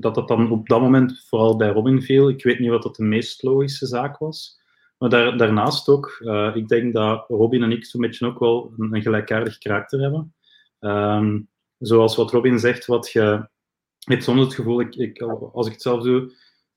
dat 0.00 0.14
dat 0.14 0.28
dan 0.28 0.50
op 0.50 0.68
dat 0.68 0.80
moment 0.80 1.24
vooral 1.26 1.56
bij 1.56 1.68
Robin 1.68 2.02
viel. 2.02 2.28
Ik 2.28 2.42
weet 2.42 2.58
niet 2.58 2.70
wat 2.70 2.82
dat 2.82 2.96
de 2.96 3.04
meest 3.04 3.42
logische 3.42 3.86
zaak 3.86 4.18
was. 4.18 4.60
Maar 4.98 5.10
daar, 5.10 5.36
daarnaast 5.36 5.88
ook, 5.88 6.18
uh, 6.20 6.50
ik 6.54 6.68
denk 6.68 6.92
dat 6.92 7.24
Robin 7.28 7.62
en 7.62 7.72
ik 7.72 7.84
zo'n 7.84 8.00
beetje 8.00 8.26
ook 8.26 8.38
wel 8.38 8.74
een, 8.78 8.94
een 8.94 9.02
gelijkaardig 9.02 9.58
karakter 9.58 10.00
hebben. 10.00 10.34
zoals 11.78 12.16
wat 12.16 12.30
Robin 12.30 12.58
zegt, 12.58 12.86
wat 12.86 13.10
je 13.10 13.48
hebt 13.98 14.24
soms 14.24 14.40
het 14.40 14.54
gevoel, 14.54 14.80
ik, 14.80 14.94
ik, 14.94 15.22
als 15.52 15.66
ik 15.66 15.72
het 15.72 15.82
zelf 15.82 16.02
doe, 16.02 16.32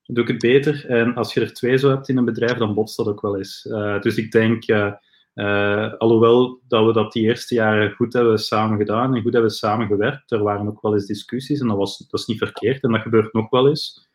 doe 0.05 0.23
ik 0.23 0.29
het 0.29 0.39
beter. 0.39 0.85
En 0.85 1.13
als 1.13 1.33
je 1.33 1.41
er 1.41 1.53
twee 1.53 1.77
zo 1.77 1.89
hebt 1.89 2.09
in 2.09 2.17
een 2.17 2.25
bedrijf, 2.25 2.57
dan 2.57 2.73
botst 2.73 2.97
dat 2.97 3.07
ook 3.07 3.21
wel 3.21 3.37
eens. 3.37 3.65
Uh, 3.65 4.01
dus 4.01 4.17
ik 4.17 4.31
denk, 4.31 4.67
uh, 4.67 4.93
uh, 5.35 5.93
alhoewel 5.93 6.59
dat 6.67 6.85
we 6.85 6.93
dat 6.93 7.11
die 7.11 7.23
eerste 7.23 7.55
jaren 7.55 7.91
goed 7.91 8.13
hebben 8.13 8.39
samen 8.39 8.77
gedaan 8.77 9.15
en 9.15 9.21
goed 9.21 9.33
hebben 9.33 9.51
samengewerkt, 9.51 10.31
er 10.31 10.43
waren 10.43 10.67
ook 10.67 10.81
wel 10.81 10.93
eens 10.93 11.05
discussies 11.05 11.59
en 11.59 11.67
dat 11.67 11.77
was, 11.77 11.97
dat 11.97 12.19
is 12.19 12.25
niet 12.25 12.37
verkeerd 12.37 12.83
en 12.83 12.91
dat 12.91 13.01
gebeurt 13.01 13.33
nog 13.33 13.49
wel 13.49 13.67
eens. 13.67 14.07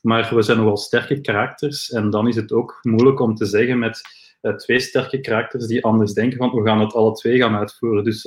maar 0.00 0.34
we 0.34 0.42
zijn 0.42 0.58
nogal 0.58 0.76
sterke 0.76 1.20
karakters 1.20 1.90
en 1.90 2.10
dan 2.10 2.28
is 2.28 2.36
het 2.36 2.52
ook 2.52 2.78
moeilijk 2.82 3.20
om 3.20 3.34
te 3.34 3.44
zeggen 3.44 3.78
met 3.78 4.02
twee 4.56 4.80
sterke 4.80 5.20
karakters 5.20 5.66
die 5.66 5.84
anders 5.84 6.12
denken 6.12 6.38
van 6.38 6.50
we 6.50 6.66
gaan 6.68 6.80
het 6.80 6.94
alle 6.94 7.12
twee 7.12 7.38
gaan 7.38 7.56
uitvoeren. 7.56 8.04
Dus 8.04 8.22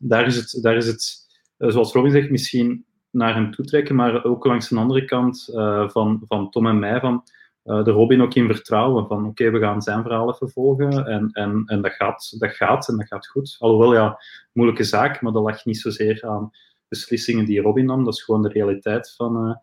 daar 0.00 0.26
is 0.26 0.36
het, 0.36 0.58
daar 0.62 0.76
is 0.76 0.86
het 0.86 1.22
eh, 1.62 1.70
zoals 1.70 1.92
Robin 1.92 2.10
zegt, 2.10 2.30
misschien 2.30 2.84
naar 3.10 3.34
hem 3.34 3.50
toe 3.50 3.64
trekken, 3.64 3.94
maar 3.94 4.24
ook 4.24 4.44
langs 4.44 4.70
een 4.70 4.78
andere 4.78 5.04
kant 5.04 5.48
van, 5.86 6.22
van 6.28 6.50
Tom 6.50 6.66
en 6.66 6.78
mij, 6.78 7.00
van 7.00 7.22
de 7.62 7.90
Robin 7.90 8.22
ook 8.22 8.34
in 8.34 8.46
vertrouwen. 8.46 9.06
Van 9.06 9.18
oké, 9.18 9.28
okay, 9.28 9.50
we 9.50 9.58
gaan 9.58 9.82
zijn 9.82 10.02
verhalen 10.02 10.34
vervolgen 10.34 11.06
en, 11.06 11.30
en, 11.32 11.62
en 11.66 11.82
dat, 11.82 11.92
gaat, 11.92 12.34
dat 12.38 12.50
gaat 12.50 12.88
en 12.88 12.96
dat 12.96 13.06
gaat 13.06 13.26
goed. 13.26 13.56
Alhoewel, 13.58 13.94
ja, 13.94 14.18
moeilijke 14.52 14.84
zaak, 14.84 15.20
maar 15.20 15.32
dat 15.32 15.42
lag 15.42 15.64
niet 15.64 15.78
zozeer 15.78 16.22
aan 16.22 16.50
beslissingen 16.88 17.44
die 17.44 17.60
Robin 17.60 17.84
nam. 17.84 18.04
Dat 18.04 18.14
is 18.14 18.22
gewoon 18.22 18.42
de 18.42 18.48
realiteit 18.48 19.14
van, 19.16 19.48
uh, 19.48 19.54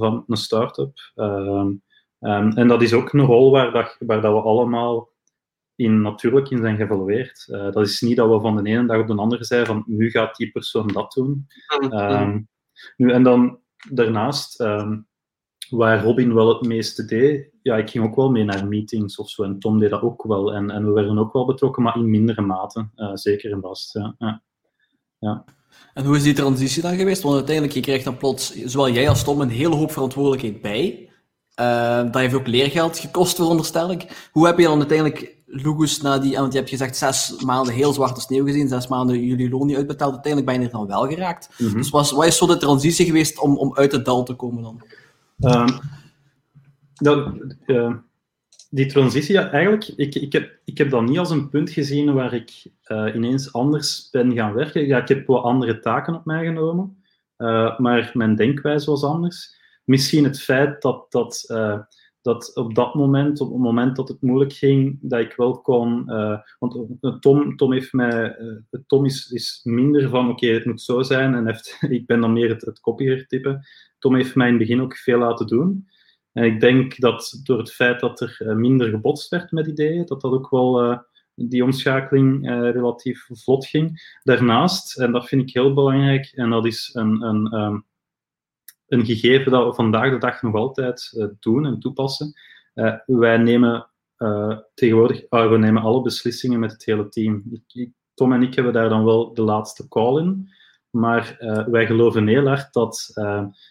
van 0.00 0.24
een 0.26 0.36
start-up. 0.36 0.98
Um, 1.14 1.82
um, 2.20 2.50
en 2.50 2.68
dat 2.68 2.82
is 2.82 2.92
ook 2.92 3.12
een 3.12 3.20
rol 3.20 3.50
waar, 3.50 3.72
dat, 3.72 3.96
waar 3.98 4.20
dat 4.20 4.32
we 4.32 4.40
allemaal 4.40 5.08
in, 5.74 6.00
natuurlijk 6.00 6.50
in 6.50 6.60
zijn 6.60 6.76
geëvalueerd. 6.76 7.46
Uh, 7.50 7.70
dat 7.70 7.86
is 7.86 8.00
niet 8.00 8.16
dat 8.16 8.28
we 8.28 8.40
van 8.40 8.56
de 8.56 8.70
ene 8.70 8.86
dag 8.86 9.00
op 9.00 9.06
de 9.06 9.16
andere 9.16 9.44
zeiden 9.44 9.74
van 9.74 9.84
nu 9.86 10.10
gaat 10.10 10.36
die 10.36 10.50
persoon 10.50 10.86
dat 10.86 11.12
doen. 11.12 11.46
Um, 11.90 12.48
nu, 12.96 13.10
en 13.10 13.22
dan 13.22 13.58
daarnaast, 13.90 14.60
waar 15.70 16.02
Robin 16.02 16.34
wel 16.34 16.48
het 16.48 16.62
meeste 16.62 17.04
deed, 17.04 17.50
ja, 17.62 17.76
ik 17.76 17.90
ging 17.90 18.04
ook 18.04 18.16
wel 18.16 18.30
mee 18.30 18.44
naar 18.44 18.68
meetings 18.68 19.18
of 19.18 19.30
zo. 19.30 19.42
En 19.42 19.58
Tom 19.58 19.78
deed 19.78 19.90
dat 19.90 20.02
ook 20.02 20.22
wel. 20.22 20.52
En, 20.52 20.70
en 20.70 20.86
we 20.86 20.92
werden 20.92 21.18
ook 21.18 21.32
wel 21.32 21.46
betrokken, 21.46 21.82
maar 21.82 21.96
in 21.96 22.10
mindere 22.10 22.42
mate. 22.42 22.88
Uh, 22.96 23.10
zeker 23.14 23.52
en 23.52 23.60
vast. 23.60 23.92
Ja. 23.92 24.14
Ja. 24.18 24.42
ja. 25.18 25.44
En 25.94 26.04
hoe 26.04 26.16
is 26.16 26.22
die 26.22 26.34
transitie 26.34 26.82
dan 26.82 26.96
geweest? 26.96 27.22
Want 27.22 27.34
uiteindelijk, 27.34 27.74
je 27.74 27.80
krijgt 27.80 28.04
dan 28.04 28.16
plots, 28.16 28.54
zowel 28.54 28.90
jij 28.90 29.08
als 29.08 29.24
Tom, 29.24 29.40
een 29.40 29.48
hele 29.48 29.74
hoop 29.74 29.92
verantwoordelijkheid 29.92 30.60
bij. 30.60 31.08
Uh, 31.60 31.96
dat 31.96 32.14
heeft 32.14 32.34
ook 32.34 32.46
leergeld 32.46 32.98
gekost, 32.98 33.36
veronderstel 33.36 33.90
ik. 33.90 34.28
Hoe 34.32 34.46
heb 34.46 34.58
je 34.58 34.64
dan 34.64 34.78
uiteindelijk 34.78 35.36
Lugus 35.46 36.00
na 36.00 36.18
die, 36.18 36.36
want 36.36 36.52
je 36.52 36.58
hebt 36.58 36.70
gezegd 36.70 36.96
zes 36.96 37.34
maanden 37.44 37.74
heel 37.74 37.92
zwarte 37.92 38.20
sneeuw 38.20 38.44
gezien, 38.44 38.68
zes 38.68 38.88
maanden 38.88 39.24
jullie 39.24 39.50
loon 39.50 39.66
niet 39.66 39.76
uitbetaald, 39.76 40.12
uiteindelijk 40.12 40.52
ben 40.52 40.60
je 40.60 40.66
er 40.66 40.76
dan 40.76 40.86
wel 40.86 41.08
geraakt. 41.08 41.48
Mm 41.58 41.66
-hmm. 41.66 41.76
Dus 41.76 41.90
was, 41.90 42.12
wat 42.12 42.26
is 42.26 42.36
zo 42.36 42.46
de 42.46 42.56
transitie 42.56 43.06
geweest 43.06 43.38
om, 43.38 43.56
om 43.56 43.76
uit 43.76 43.92
het 43.92 44.04
dal 44.04 44.24
te 44.24 44.34
komen 44.34 44.62
dan? 44.62 44.82
Um, 45.40 45.66
dat, 46.94 47.32
uh, 47.66 47.94
die 48.70 48.86
transitie, 48.86 49.38
eigenlijk, 49.38 49.88
ik, 49.88 50.14
ik, 50.14 50.32
heb, 50.32 50.58
ik 50.64 50.78
heb 50.78 50.90
dat 50.90 51.02
niet 51.02 51.18
als 51.18 51.30
een 51.30 51.48
punt 51.48 51.70
gezien 51.70 52.12
waar 52.12 52.34
ik 52.34 52.66
uh, 52.86 53.14
ineens 53.14 53.52
anders 53.52 54.08
ben 54.10 54.34
gaan 54.34 54.52
werken. 54.52 54.86
Ja, 54.86 54.98
ik 55.02 55.08
heb 55.08 55.26
wel 55.26 55.44
andere 55.44 55.78
taken 55.78 56.14
op 56.14 56.24
mij 56.24 56.44
genomen, 56.44 57.02
uh, 57.38 57.78
maar 57.78 58.10
mijn 58.14 58.36
denkwijze 58.36 58.90
was 58.90 59.04
anders. 59.04 59.54
Misschien 59.84 60.24
het 60.24 60.40
feit 60.40 60.82
dat, 60.82 61.06
dat 61.10 61.44
dat 62.22 62.56
op 62.56 62.74
dat 62.74 62.94
moment, 62.94 63.40
op 63.40 63.48
het 63.52 63.58
moment 63.58 63.96
dat 63.96 64.08
het 64.08 64.22
moeilijk 64.22 64.52
ging, 64.52 64.98
dat 65.00 65.20
ik 65.20 65.34
wel 65.36 65.60
kon. 65.60 66.04
Want 66.58 66.96
Tom, 67.20 67.56
Tom 67.56 67.72
heeft 67.72 67.92
mij. 67.92 68.36
Tom 68.86 69.04
is, 69.04 69.30
is 69.30 69.60
minder 69.64 70.08
van 70.08 70.30
oké, 70.30 70.46
het 70.46 70.64
moet 70.64 70.82
zo 70.82 71.02
zijn. 71.02 71.34
En 71.34 71.46
heeft, 71.46 71.76
ik 71.88 72.06
ben 72.06 72.20
dan 72.20 72.32
meer 72.32 72.48
het, 72.48 72.62
het. 72.62 72.80
Tom 74.06 74.14
heeft 74.14 74.34
mij 74.34 74.46
in 74.46 74.52
het 74.52 74.62
begin 74.62 74.82
ook 74.82 74.96
veel 74.96 75.18
laten 75.18 75.46
doen. 75.46 75.88
En 76.32 76.44
ik 76.44 76.60
denk 76.60 77.00
dat 77.00 77.40
door 77.42 77.58
het 77.58 77.72
feit 77.72 78.00
dat 78.00 78.20
er 78.20 78.40
uh, 78.42 78.54
minder 78.54 78.90
gebotst 78.90 79.28
werd 79.28 79.50
met 79.50 79.66
ideeën, 79.66 80.06
dat 80.06 80.20
dat 80.20 80.32
ook 80.32 80.50
wel 80.50 81.04
die 81.34 81.64
omschakeling 81.64 82.48
relatief 82.48 83.26
vlot 83.32 83.66
ging. 83.66 84.18
Daarnaast, 84.22 84.98
en 84.98 85.12
dat 85.12 85.28
vind 85.28 85.42
ik 85.42 85.54
heel 85.54 85.74
belangrijk, 85.74 86.26
en 86.26 86.50
dat 86.50 86.66
is 86.66 86.90
een. 86.92 87.22
een 87.22 87.54
um, 87.54 87.84
een 88.86 89.04
gegeven 89.04 89.52
dat 89.52 89.66
we 89.66 89.74
vandaag 89.74 90.10
de 90.10 90.18
dag 90.18 90.42
nog 90.42 90.54
altijd 90.54 91.26
doen 91.40 91.66
en 91.66 91.78
toepassen. 91.78 92.32
wij 93.06 93.36
nemen 93.36 93.90
tegenwoordig 94.74 95.28
we 95.28 95.56
nemen 95.58 95.82
alle 95.82 96.02
beslissingen 96.02 96.60
met 96.60 96.72
het 96.72 96.84
hele 96.84 97.08
team. 97.08 97.42
Ik, 97.68 97.90
Tom 98.14 98.32
en 98.32 98.42
ik 98.42 98.54
hebben 98.54 98.72
daar 98.72 98.88
dan 98.88 99.04
wel 99.04 99.34
de 99.34 99.42
laatste 99.42 99.88
call 99.88 100.20
in. 100.20 100.48
Maar 100.96 101.36
wij 101.70 101.86
geloven 101.86 102.26
heel 102.26 102.46
hard 102.46 102.72
dat, 102.72 103.12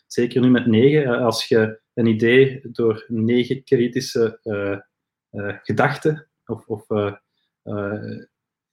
zeker 0.08 0.42
nu 0.42 0.50
met 0.50 0.66
negen, 0.66 1.08
als 1.08 1.48
je 1.48 1.80
een 1.94 2.06
idee 2.06 2.60
door 2.72 3.06
negen 3.08 3.64
kritische 3.64 4.40
gedachten 5.62 6.28
of, 6.46 6.68
of 6.68 6.86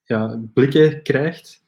ja, 0.03 0.40
blikken 0.53 1.03
krijgt, 1.03 1.62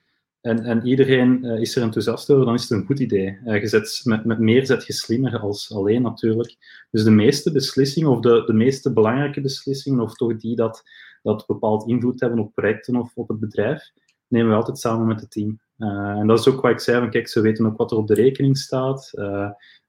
en, 0.45 0.65
en 0.65 0.87
iedereen 0.87 1.45
is 1.45 1.77
er 1.77 1.83
enthousiast 1.83 2.31
over, 2.31 2.45
dan 2.45 2.55
is 2.55 2.63
het 2.63 2.71
een 2.71 2.87
goed 2.87 3.01
idee. 3.01 3.39
Je 3.45 3.67
zet, 3.67 4.01
met, 4.05 4.25
met 4.25 4.39
meer 4.39 4.67
zet 4.67 4.87
je 4.87 4.93
slimmer 4.93 5.39
als 5.39 5.73
alleen 5.75 6.03
natuurlijk. 6.03 6.57
Dus 6.91 7.05
de 7.05 7.11
meeste 7.11 7.53
beslissingen, 7.53 8.11
of 8.11 8.21
de, 8.21 8.43
de 8.47 8.53
meeste 8.53 8.93
belangrijke 8.93 9.41
beslissingen, 9.41 10.01
of 10.01 10.15
toch 10.15 10.37
die 10.37 10.57
dat, 10.57 10.83
dat 11.23 11.47
bepaald 11.47 11.89
invloed 11.89 12.21
hebben 12.21 12.39
op 12.39 12.55
projecten 12.55 12.97
of 12.97 13.13
op 13.15 13.29
het 13.29 13.41
bedrijf, 13.41 13.91
nemen 14.29 14.51
we 14.51 14.57
altijd 14.57 14.79
samen 14.79 15.07
met 15.07 15.21
het 15.21 15.31
team. 15.31 15.61
Uh, 15.79 16.19
en 16.19 16.27
dat 16.27 16.39
is 16.39 16.49
ook 16.49 16.61
wat 16.61 16.71
ik 16.71 16.81
zei, 16.81 16.99
van 16.99 17.11
kijk, 17.11 17.29
ze 17.29 17.41
weten 17.41 17.67
ook 17.67 17.77
wat 17.77 17.91
er 17.91 17.97
op 17.97 18.07
de 18.07 18.15
rekening 18.15 18.59
staat. 18.59 19.13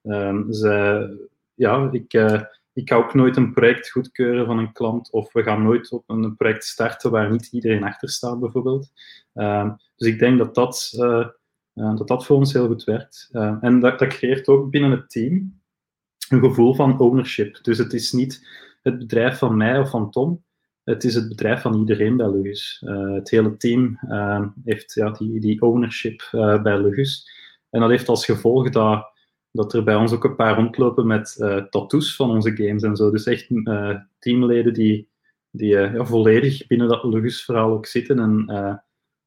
Um, 0.03 0.53
ze, 0.53 1.27
ja, 1.53 1.89
ik 1.91 2.13
ik 2.75 2.89
ga 2.89 2.95
ook 2.95 3.13
nooit 3.13 3.37
een 3.37 3.53
project 3.53 3.89
goedkeuren 3.89 4.45
van 4.45 4.57
een 4.57 4.71
klant 4.71 5.11
of 5.11 5.33
we 5.33 5.43
gaan 5.43 5.63
nooit 5.63 5.91
op 5.91 6.03
een 6.07 6.35
project 6.35 6.63
starten 6.63 7.11
waar 7.11 7.31
niet 7.31 7.47
iedereen 7.51 7.83
achter 7.83 8.09
staat, 8.09 8.39
bijvoorbeeld. 8.39 8.91
Ehm, 9.33 9.71
dus 9.95 10.07
ik 10.07 10.19
denk 10.19 10.37
dat 10.37 10.55
dat, 10.55 10.93
dat 11.73 12.07
dat 12.07 12.25
voor 12.25 12.37
ons 12.37 12.53
heel 12.53 12.67
goed 12.67 12.83
werkt. 12.83 13.29
Uh, 13.31 13.57
en 13.61 13.79
dat, 13.79 13.99
dat 13.99 14.07
creëert 14.07 14.47
ook 14.47 14.69
binnen 14.69 14.91
het 14.91 15.09
team 15.09 15.61
een 16.29 16.39
gevoel 16.39 16.75
van 16.75 16.99
ownership. 16.99 17.63
Dus 17.63 17.77
het 17.77 17.93
is 17.93 18.11
niet 18.11 18.47
het 18.81 18.97
bedrijf 18.97 19.37
van 19.37 19.57
mij 19.57 19.79
of 19.79 19.89
van 19.89 20.11
Tom, 20.11 20.43
het 20.85 21.03
is 21.03 21.15
het 21.15 21.27
bedrijf 21.27 21.61
van 21.61 21.79
iedereen 21.79 22.17
bij 22.17 22.29
Lugus. 22.29 22.81
Uh, 22.85 23.13
het 23.13 23.29
hele 23.29 23.57
team 23.57 23.99
ehm, 24.09 24.47
heeft 24.63 24.93
ja, 24.93 25.11
die, 25.11 25.39
die 25.39 25.61
ownership 25.61 26.27
bij 26.63 26.81
Lugus. 26.81 27.29
En 27.69 27.79
dat 27.79 27.89
heeft 27.89 28.09
als 28.09 28.25
gevolg 28.25 28.69
dat 28.69 29.13
dat 29.51 29.73
er 29.73 29.83
bij 29.83 29.95
ons 29.95 30.11
ook 30.11 30.23
een 30.23 30.35
paar 30.35 30.55
rondlopen 30.55 31.07
met 31.07 31.35
tattoos 31.69 32.15
van 32.15 32.29
onze 32.29 32.55
games 32.55 32.83
en 32.83 32.95
zo. 32.95 33.11
Dus 33.11 33.25
echt 33.25 33.47
teamleden 34.19 34.73
die, 34.73 35.09
die 35.51 35.69
ja, 35.69 36.05
volledig 36.05 36.67
binnen 36.67 36.87
dat 36.87 37.03
Lugus-verhaal 37.03 37.71
ook 37.71 37.85
zitten. 37.85 38.19
En 38.19 38.45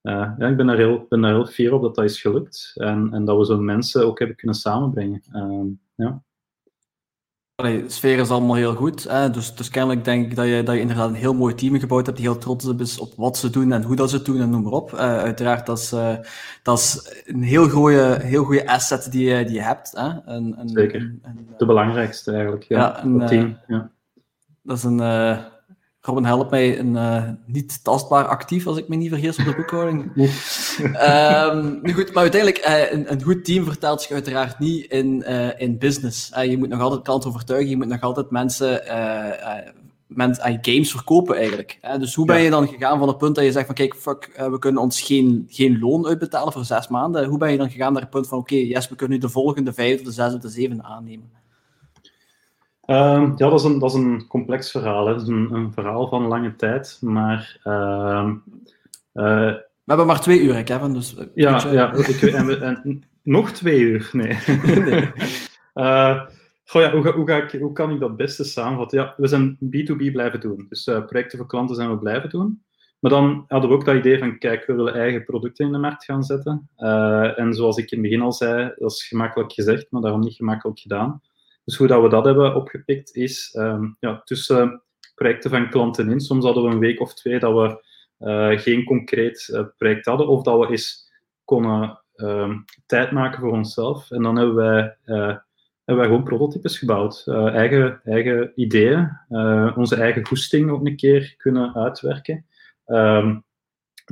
ja, 0.00 0.36
ik 0.38 0.56
ben 0.56 0.66
daar, 0.66 0.76
heel, 0.76 1.06
ben 1.08 1.20
daar 1.20 1.34
heel 1.34 1.46
fier 1.46 1.72
op 1.72 1.82
dat 1.82 1.94
dat 1.94 2.04
is 2.04 2.20
gelukt. 2.20 2.72
En, 2.74 3.12
en 3.12 3.24
dat 3.24 3.38
we 3.38 3.44
zo'n 3.44 3.64
mensen 3.64 4.06
ook 4.06 4.18
hebben 4.18 4.36
kunnen 4.36 4.56
samenbrengen. 4.56 5.22
Ehm, 5.32 5.66
de 7.62 7.84
sfeer 7.86 8.18
is 8.18 8.30
allemaal 8.30 8.54
heel 8.54 8.74
goed. 8.74 9.04
Hè? 9.04 9.30
Dus, 9.30 9.54
dus 9.54 9.70
kennelijk 9.70 10.04
denk 10.04 10.26
ik 10.26 10.36
dat 10.36 10.46
je, 10.46 10.62
dat 10.62 10.74
je 10.74 10.80
inderdaad 10.80 11.08
een 11.08 11.14
heel 11.14 11.34
mooi 11.34 11.54
team 11.54 11.78
gebouwd 11.78 12.06
hebt, 12.06 12.18
die 12.18 12.28
heel 12.28 12.38
trots 12.38 12.64
is 12.64 12.98
op 12.98 13.12
wat 13.16 13.36
ze 13.36 13.50
doen 13.50 13.72
en 13.72 13.82
hoe 13.82 13.96
dat 13.96 14.10
ze 14.10 14.16
het 14.16 14.24
doen 14.24 14.40
en 14.40 14.50
noem 14.50 14.62
maar 14.62 14.72
op. 14.72 14.92
Uh, 14.92 14.98
uiteraard, 14.98 15.66
dat 15.66 15.78
is, 15.78 15.92
uh, 15.92 16.16
dat 16.62 16.78
is 16.78 17.22
een 17.26 17.42
heel 17.42 17.68
goede, 17.68 18.18
heel 18.22 18.44
goede 18.44 18.66
asset 18.66 19.08
die 19.10 19.28
je, 19.28 19.44
die 19.44 19.54
je 19.54 19.62
hebt. 19.62 19.90
Hè? 19.90 20.08
En, 20.08 20.54
en, 20.58 20.68
Zeker. 20.68 21.00
En, 21.22 21.48
de 21.56 21.66
belangrijkste 21.66 22.32
eigenlijk, 22.32 22.62
ja. 22.62 22.78
ja 22.78 23.04
een, 23.04 23.26
team. 23.26 23.46
Uh, 23.46 23.56
ja. 23.66 23.90
Dat 24.62 24.76
is 24.76 24.82
een, 24.82 25.00
Robin 26.08 26.24
helpt 26.24 26.50
mij 26.50 26.78
een 26.78 26.94
uh, 26.94 27.22
niet 27.46 27.84
tastbaar 27.84 28.24
actief, 28.24 28.66
als 28.66 28.76
ik 28.76 28.88
me 28.88 28.96
niet 28.96 29.08
vergis 29.08 29.38
op 29.38 29.44
de 29.44 29.54
boekhouding. 29.54 30.02
um, 30.14 31.78
nu 31.82 31.92
goed, 31.92 32.12
maar 32.12 32.22
uiteindelijk, 32.22 32.66
uh, 32.68 32.92
een, 32.92 33.12
een, 33.12 33.22
goed 33.22 33.44
team 33.44 33.64
vertelt 33.64 34.02
zich 34.02 34.10
uiteraard 34.10 34.58
niet 34.58 34.90
in, 34.90 35.24
uh, 35.28 35.60
in 35.60 35.78
business. 35.78 36.32
je 36.42 36.58
moet 36.58 36.68
nog 36.68 36.80
altijd 36.80 37.02
klanten 37.02 37.30
overtuigen, 37.30 37.70
je 37.70 37.76
moet 37.76 37.86
nog 37.86 38.00
altijd 38.00 38.30
mensen, 38.30 38.82
mensen 40.06 40.58
games 40.62 40.90
verkopen 40.90 41.36
eigenlijk. 41.36 41.78
dus 41.98 42.14
hoe 42.14 42.26
ben 42.26 42.40
je 42.40 42.50
dan 42.50 42.68
gegaan 42.68 42.98
van 42.98 43.08
het 43.08 43.18
punt 43.18 43.34
dat 43.34 43.44
je 43.44 43.52
zegt 43.52 43.66
van 43.66 43.74
kijk, 43.74 43.94
fuck, 43.94 44.46
we 44.50 44.58
kunnen 44.58 44.82
ons 44.82 45.00
geen, 45.00 45.46
geen 45.48 45.78
loon 45.78 46.06
uitbetalen 46.06 46.52
voor 46.52 46.64
zes 46.64 46.88
maanden. 46.88 47.26
Hoe 47.26 47.38
ben 47.38 47.50
je 47.50 47.58
dan 47.58 47.70
gegaan 47.70 47.92
naar 47.92 48.02
het 48.02 48.10
punt 48.10 48.28
van 48.28 48.38
oké, 48.38 48.54
okay, 48.54 48.66
yes, 48.66 48.88
we 48.88 48.96
kunnen 48.96 49.16
nu 49.16 49.22
de 49.22 49.32
volgende 49.32 49.72
vijf, 49.72 50.02
de 50.02 50.12
zes 50.12 50.34
of 50.34 50.40
de 50.40 50.48
zeven 50.48 50.84
aannemen? 50.84 51.37
Ehm, 52.88 53.32
ja, 53.36 53.48
dat 53.48 53.60
is, 53.60 53.64
een, 53.64 53.78
dat 53.78 53.90
is 53.90 53.96
een 53.96 54.26
complex 54.26 54.70
verhaal. 54.70 55.06
Hè. 55.06 55.12
Dat 55.12 55.22
is 55.22 55.28
een, 55.28 55.52
een 55.52 55.72
verhaal 55.72 56.08
van 56.08 56.26
lange 56.26 56.56
tijd, 56.56 56.98
maar... 57.00 57.60
Uh, 57.64 58.32
we 59.12 59.94
hebben 59.94 60.06
maar 60.06 60.20
twee 60.20 60.40
uur, 60.40 60.62
Kevin, 60.62 60.92
dus... 60.92 61.16
Ja, 61.34 61.70
ja 61.70 61.92
ik, 61.92 62.22
en, 62.22 62.62
en, 62.62 63.04
nog 63.22 63.50
twee 63.50 63.80
uur, 63.80 64.10
nee. 64.12 64.38
nee. 64.64 65.12
uh, 65.74 66.20
goh, 66.64 66.82
ja, 66.82 66.90
hoe, 66.92 67.10
hoe, 67.10 67.26
ga 67.26 67.36
ik, 67.36 67.60
hoe 67.60 67.72
kan 67.72 67.90
ik 67.90 68.00
dat 68.00 68.16
beste 68.16 68.44
samenvatten? 68.44 68.98
Ja, 68.98 69.14
we 69.16 69.26
zijn 69.26 69.58
B2B 69.64 70.12
blijven 70.12 70.40
doen. 70.40 70.66
Dus 70.68 70.86
uh, 70.86 71.04
projecten 71.04 71.38
voor 71.38 71.46
klanten 71.46 71.76
zijn 71.76 71.90
we 71.90 71.98
blijven 71.98 72.30
doen. 72.30 72.62
Maar 72.98 73.10
dan 73.10 73.44
hadden 73.48 73.70
we 73.70 73.76
ook 73.76 73.84
dat 73.84 73.96
idee 73.96 74.18
van, 74.18 74.38
kijk, 74.38 74.66
we 74.66 74.74
willen 74.74 74.94
eigen 74.94 75.24
producten 75.24 75.66
in 75.66 75.72
de 75.72 75.78
markt 75.78 76.04
gaan 76.04 76.22
zetten. 76.22 76.70
En 77.36 77.54
zoals 77.54 77.76
ik 77.76 77.90
in 77.90 77.98
het 77.98 78.08
begin 78.08 78.24
al 78.24 78.32
zei, 78.32 78.72
dat 78.76 78.90
is 78.90 79.08
gemakkelijk 79.08 79.52
gezegd, 79.52 79.86
maar 79.90 80.02
daarom 80.02 80.20
niet 80.20 80.34
gemakkelijk 80.34 80.78
gedaan. 80.78 81.20
Dus 81.68 81.76
hoe 81.76 81.86
dat 81.86 82.02
we 82.02 82.08
dat 82.08 82.24
hebben 82.24 82.54
opgepikt 82.54 83.14
is 83.14 83.54
um, 83.58 83.96
ja, 84.00 84.20
tussen 84.24 84.82
projecten 85.14 85.50
van 85.50 85.70
klanten 85.70 86.10
in. 86.10 86.20
Soms 86.20 86.44
hadden 86.44 86.64
we 86.64 86.70
een 86.70 86.78
week 86.78 87.00
of 87.00 87.14
twee 87.14 87.38
dat 87.38 87.52
we 87.52 87.84
uh, 88.18 88.58
geen 88.58 88.84
concreet 88.84 89.48
uh, 89.52 89.64
project 89.76 90.04
hadden 90.04 90.28
of 90.28 90.42
dat 90.42 90.58
we 90.58 90.70
eens 90.70 91.10
konden 91.44 92.02
um, 92.14 92.64
tijd 92.86 93.10
maken 93.10 93.40
voor 93.40 93.52
onszelf. 93.52 94.10
En 94.10 94.22
dan 94.22 94.36
hebben 94.36 94.54
wij, 94.54 94.96
uh, 95.06 95.36
hebben 95.84 96.04
wij 96.04 96.04
gewoon 96.04 96.24
prototypes 96.24 96.78
gebouwd. 96.78 97.24
eigen, 97.26 98.00
eigen 98.04 98.52
ideeën, 98.54 99.18
onze 99.76 99.96
eigen 99.96 100.26
goesting 100.26 100.70
ook 100.70 100.86
een 100.86 100.96
keer 100.96 101.34
kunnen 101.36 101.74
uitwerken. 101.74 102.46
Um, 102.86 103.44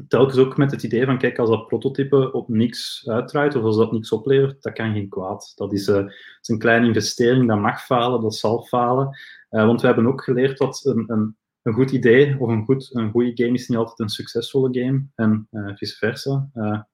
telkens 0.09 0.38
ook 0.38 0.57
met 0.57 0.70
het 0.70 0.82
idee 0.82 1.05
van, 1.05 1.18
kijk, 1.18 1.38
als 1.38 1.49
dat 1.49 1.66
prototype 1.66 2.32
op 2.32 2.49
niks 2.49 3.09
uitdraait 3.09 3.55
of 3.55 3.62
als 3.62 3.76
dat 3.76 3.92
niks 3.92 4.12
oplevert, 4.12 4.62
dat 4.62 4.72
kan 4.72 4.92
geen 4.92 5.09
kwaad. 5.09 5.53
Dat 5.55 5.72
is, 5.72 5.88
uh, 5.88 6.05
is 6.40 6.49
een 6.49 6.59
kleine 6.59 6.86
investering, 6.86 7.49
dat 7.49 7.59
mag 7.59 7.84
falen, 7.84 8.20
dat 8.20 8.34
zal 8.34 8.62
falen. 8.62 9.18
Uh, 9.51 9.66
want 9.66 9.80
we 9.80 9.86
hebben 9.86 10.07
ook 10.07 10.24
geleerd 10.24 10.59
dat 10.59 10.84
een, 10.84 11.05
een, 11.07 11.36
een 11.62 11.72
goed 11.72 11.90
idee 11.90 12.40
of 12.40 12.49
een, 12.49 12.64
goed, 12.64 12.90
een 12.92 13.11
goede 13.11 13.32
game 13.34 13.55
is 13.55 13.68
niet 13.68 13.78
altijd 13.78 13.99
een 13.99 14.09
succesvolle 14.09 14.80
game 14.80 15.07
en 15.14 15.49
uh, 15.51 15.76
vice 15.76 15.97
versa. 15.97 16.49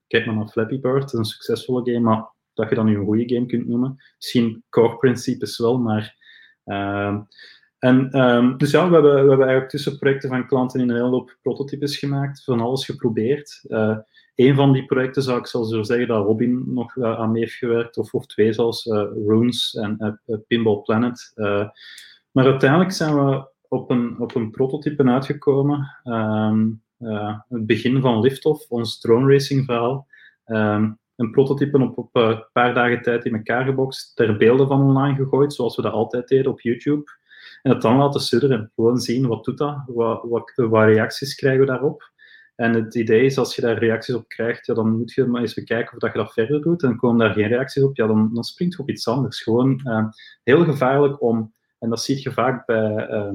kijk 0.07 0.27
maar 0.27 0.35
naar 0.35 0.49
Flappy 0.49 0.81
Bird, 0.81 1.01
dat 1.01 1.13
is 1.13 1.19
een 1.19 1.25
succesvolle 1.25 1.93
game, 1.93 2.01
maar 2.01 2.31
dat 2.55 2.69
je 2.69 2.75
dan 2.75 2.87
nu 2.87 2.97
een 2.97 3.05
goede 3.05 3.35
game 3.35 3.47
kunt 3.47 3.69
noemen. 3.69 3.97
Misschien 4.17 4.65
core 4.69 4.97
principes 4.97 5.59
wel, 5.59 5.79
maar 5.79 6.17
en, 7.83 8.21
um, 8.21 8.59
dus 8.59 8.71
ja, 8.71 8.89
we 8.89 8.93
hebben, 8.93 9.13
we 9.13 9.19
hebben 9.19 9.39
eigenlijk 9.39 9.69
tussen 9.69 9.99
projecten 9.99 10.29
van 10.29 10.47
klanten 10.47 10.81
in 10.81 10.89
een 10.89 10.97
hele 10.97 11.09
hoop 11.09 11.37
prototypes 11.43 11.99
gemaakt, 11.99 12.45
van 12.45 12.61
alles 12.61 12.85
geprobeerd. 12.85 13.65
Uh, 13.69 13.97
een 14.35 14.55
van 14.55 14.73
die 14.73 14.85
projecten 14.85 15.23
zou 15.23 15.39
ik 15.39 15.47
zelfs 15.47 15.71
zo 15.71 15.83
zeggen 15.83 16.09
dat 16.09 16.25
Robin 16.25 16.63
nog 16.67 16.97
uh, 16.97 17.19
aan 17.19 17.33
mee 17.33 17.43
heeft 17.43 17.55
gewerkt, 17.55 17.99
of, 17.99 18.15
of 18.15 18.27
twee 18.27 18.53
zelfs, 18.53 18.87
uh, 18.87 19.03
Runes 19.27 19.75
en 19.75 20.21
Pinball 20.47 20.83
Planet. 20.83 21.33
maar 22.31 22.45
uiteindelijk 22.45 22.93
zijn 22.93 23.15
we 23.15 23.49
op 23.69 23.91
een, 23.91 24.21
op 24.21 24.35
een 24.35 24.51
prototype 24.51 25.05
uitgekomen. 25.05 25.97
Um, 26.05 26.83
het 27.49 27.67
begin 27.67 28.01
van 28.01 28.21
Liftoff, 28.21 28.69
ons 28.69 29.01
drone 29.01 29.33
racing 29.33 29.65
verhaal. 29.65 30.07
Um, 30.47 30.99
een 31.17 31.31
prototype 31.31 31.79
op, 31.79 31.99
op 31.99 32.09
een 32.13 32.45
paar 32.53 32.75
dagen 32.75 33.03
tijd 33.03 33.25
in 33.25 33.35
elkaar 33.35 33.65
gebokst, 33.65 34.17
ter 34.17 34.37
beelden 34.37 34.67
van 34.67 34.83
online 34.83 35.17
gegooid, 35.17 35.55
zoals 35.55 35.77
we 35.77 35.83
dat 35.83 35.93
altijd 35.93 36.29
deden 36.29 36.51
op 36.51 36.61
YouTube. 36.61 37.21
En 37.63 37.71
het 37.71 37.83
dan 37.83 37.97
laten 37.97 38.21
sudderen. 38.21 38.71
Gewoon 38.75 38.99
zien, 38.99 39.27
wat 39.27 39.45
doet 39.45 39.59
dat? 39.59 39.83
Wat, 39.87 40.23
wat, 40.23 40.53
wat 40.55 40.85
reacties 40.85 41.35
krijgen 41.35 41.61
we 41.61 41.67
daarop? 41.67 42.11
En 42.55 42.75
het 42.75 42.95
idee 42.95 43.25
is, 43.25 43.39
als 43.39 43.57
je 43.57 43.63
daar 43.63 43.79
reacties 43.79 44.15
op 44.15 44.29
krijgt, 44.29 44.67
ja, 44.67 44.75
dan 44.75 44.97
moet 44.97 45.13
je 45.13 45.25
maar 45.25 45.41
eens 45.41 45.55
bekijken 45.55 45.93
of 45.93 45.99
dat 45.99 46.13
je 46.13 46.19
dat 46.19 46.33
verder 46.33 46.63
doet. 46.63 46.83
En 46.83 46.97
komen 46.97 47.19
daar 47.19 47.35
geen 47.35 47.49
reacties 47.49 47.83
op, 47.83 47.97
ja, 47.97 48.07
dan, 48.07 48.31
dan 48.35 48.45
springt 48.45 48.75
je 48.75 48.83
op 48.83 48.91
iets 48.91 49.09
anders. 49.09 49.43
Gewoon 49.43 49.81
uh, 49.85 50.05
heel 50.43 50.65
gevaarlijk 50.65 51.23
om, 51.23 51.55
en 51.79 51.89
dat 51.89 52.03
zie 52.03 52.21
je 52.23 52.33
vaak 52.33 52.67
bij 52.67 53.09
uh, 53.11 53.33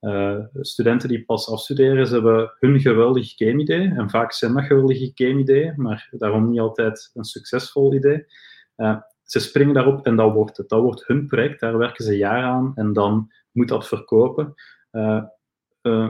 uh, 0.00 0.38
studenten 0.52 1.08
die 1.08 1.24
pas 1.24 1.50
afstuderen, 1.50 2.06
ze 2.06 2.14
hebben 2.14 2.52
hun 2.58 2.80
geweldig 2.80 3.32
game 3.36 3.60
idee. 3.60 3.92
En 3.96 4.10
vaak 4.10 4.32
zijn 4.32 4.54
dat 4.54 4.64
geweldige 4.64 5.10
game 5.14 5.40
ideeën, 5.40 5.74
maar 5.76 6.08
daarom 6.10 6.50
niet 6.50 6.60
altijd 6.60 7.10
een 7.14 7.24
succesvol 7.24 7.94
idee. 7.94 8.24
ze 9.22 9.40
springen 9.40 9.74
daarop 9.74 10.06
en 10.06 10.16
dat 10.16 10.32
wordt 10.32 10.56
het. 10.56 10.68
Dat 10.68 10.82
wordt 10.82 11.06
hun 11.06 11.26
project, 11.26 11.60
daar 11.60 11.78
werken 11.78 12.04
ze 12.04 12.16
jaar 12.16 12.42
aan 12.42 12.72
en 12.74 12.92
dan 12.92 13.30
moet 13.56 13.68
dat 13.68 13.88
verkopen. 13.88 14.54
Uh, 14.92 15.24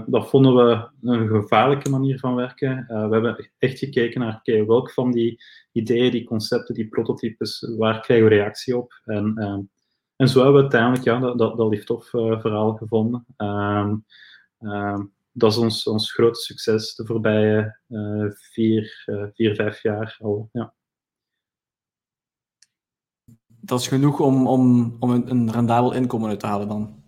dat 0.07 0.29
vonden 0.29 0.55
we 0.55 0.89
een 1.03 1.29
gevaarlijke 1.29 1.91
manier 1.91 2.19
van 2.19 2.35
werken. 2.35 2.87
Uh, 2.89 3.09
we 3.09 3.13
hebben 3.13 3.51
echt 3.59 3.79
gekeken 3.79 4.21
naar 4.21 4.41
welk 4.67 4.93
van 4.93 5.13
die 5.13 5.43
ideeën, 5.73 6.11
die 6.11 6.25
concepten, 6.25 6.75
die 6.75 6.89
prototypes, 6.89 7.75
waar 7.77 8.01
krijgen 8.01 8.29
we 8.29 8.35
reactie 8.35 8.77
op? 8.77 9.01
En, 9.05 9.35
en 10.17 10.29
zo 10.29 10.43
hebben 10.43 10.57
we 10.57 10.61
uiteindelijk 10.61 11.05
ja, 11.05 11.19
dat, 11.19 11.39
dat, 11.39 11.57
dat 11.57 11.71
lift-off 11.71 12.09
verhaal 12.11 12.75
gevonden. 12.75 13.25
Ehm, 13.37 13.97
ehm, 14.59 15.05
dat 15.33 15.51
is 15.51 15.59
ons, 15.59 15.87
ons 15.87 16.13
grote 16.13 16.41
succes 16.41 16.95
de 16.95 17.07
voorbije 17.07 17.79
vier, 18.29 19.05
vier, 19.35 19.55
vijf 19.55 19.83
jaar 19.83 20.17
al. 20.21 20.49
Ja. 20.53 20.75
dat 23.67 23.81
is 23.81 23.89
genoeg 23.89 24.21
om, 24.21 24.47
om, 24.47 24.97
om 25.01 25.11
een, 25.11 25.31
een 25.31 25.53
rendabel 25.53 25.93
inkomen 25.93 26.29
uit 26.29 26.41
te 26.41 26.47
halen 26.47 26.69
dan. 26.69 27.03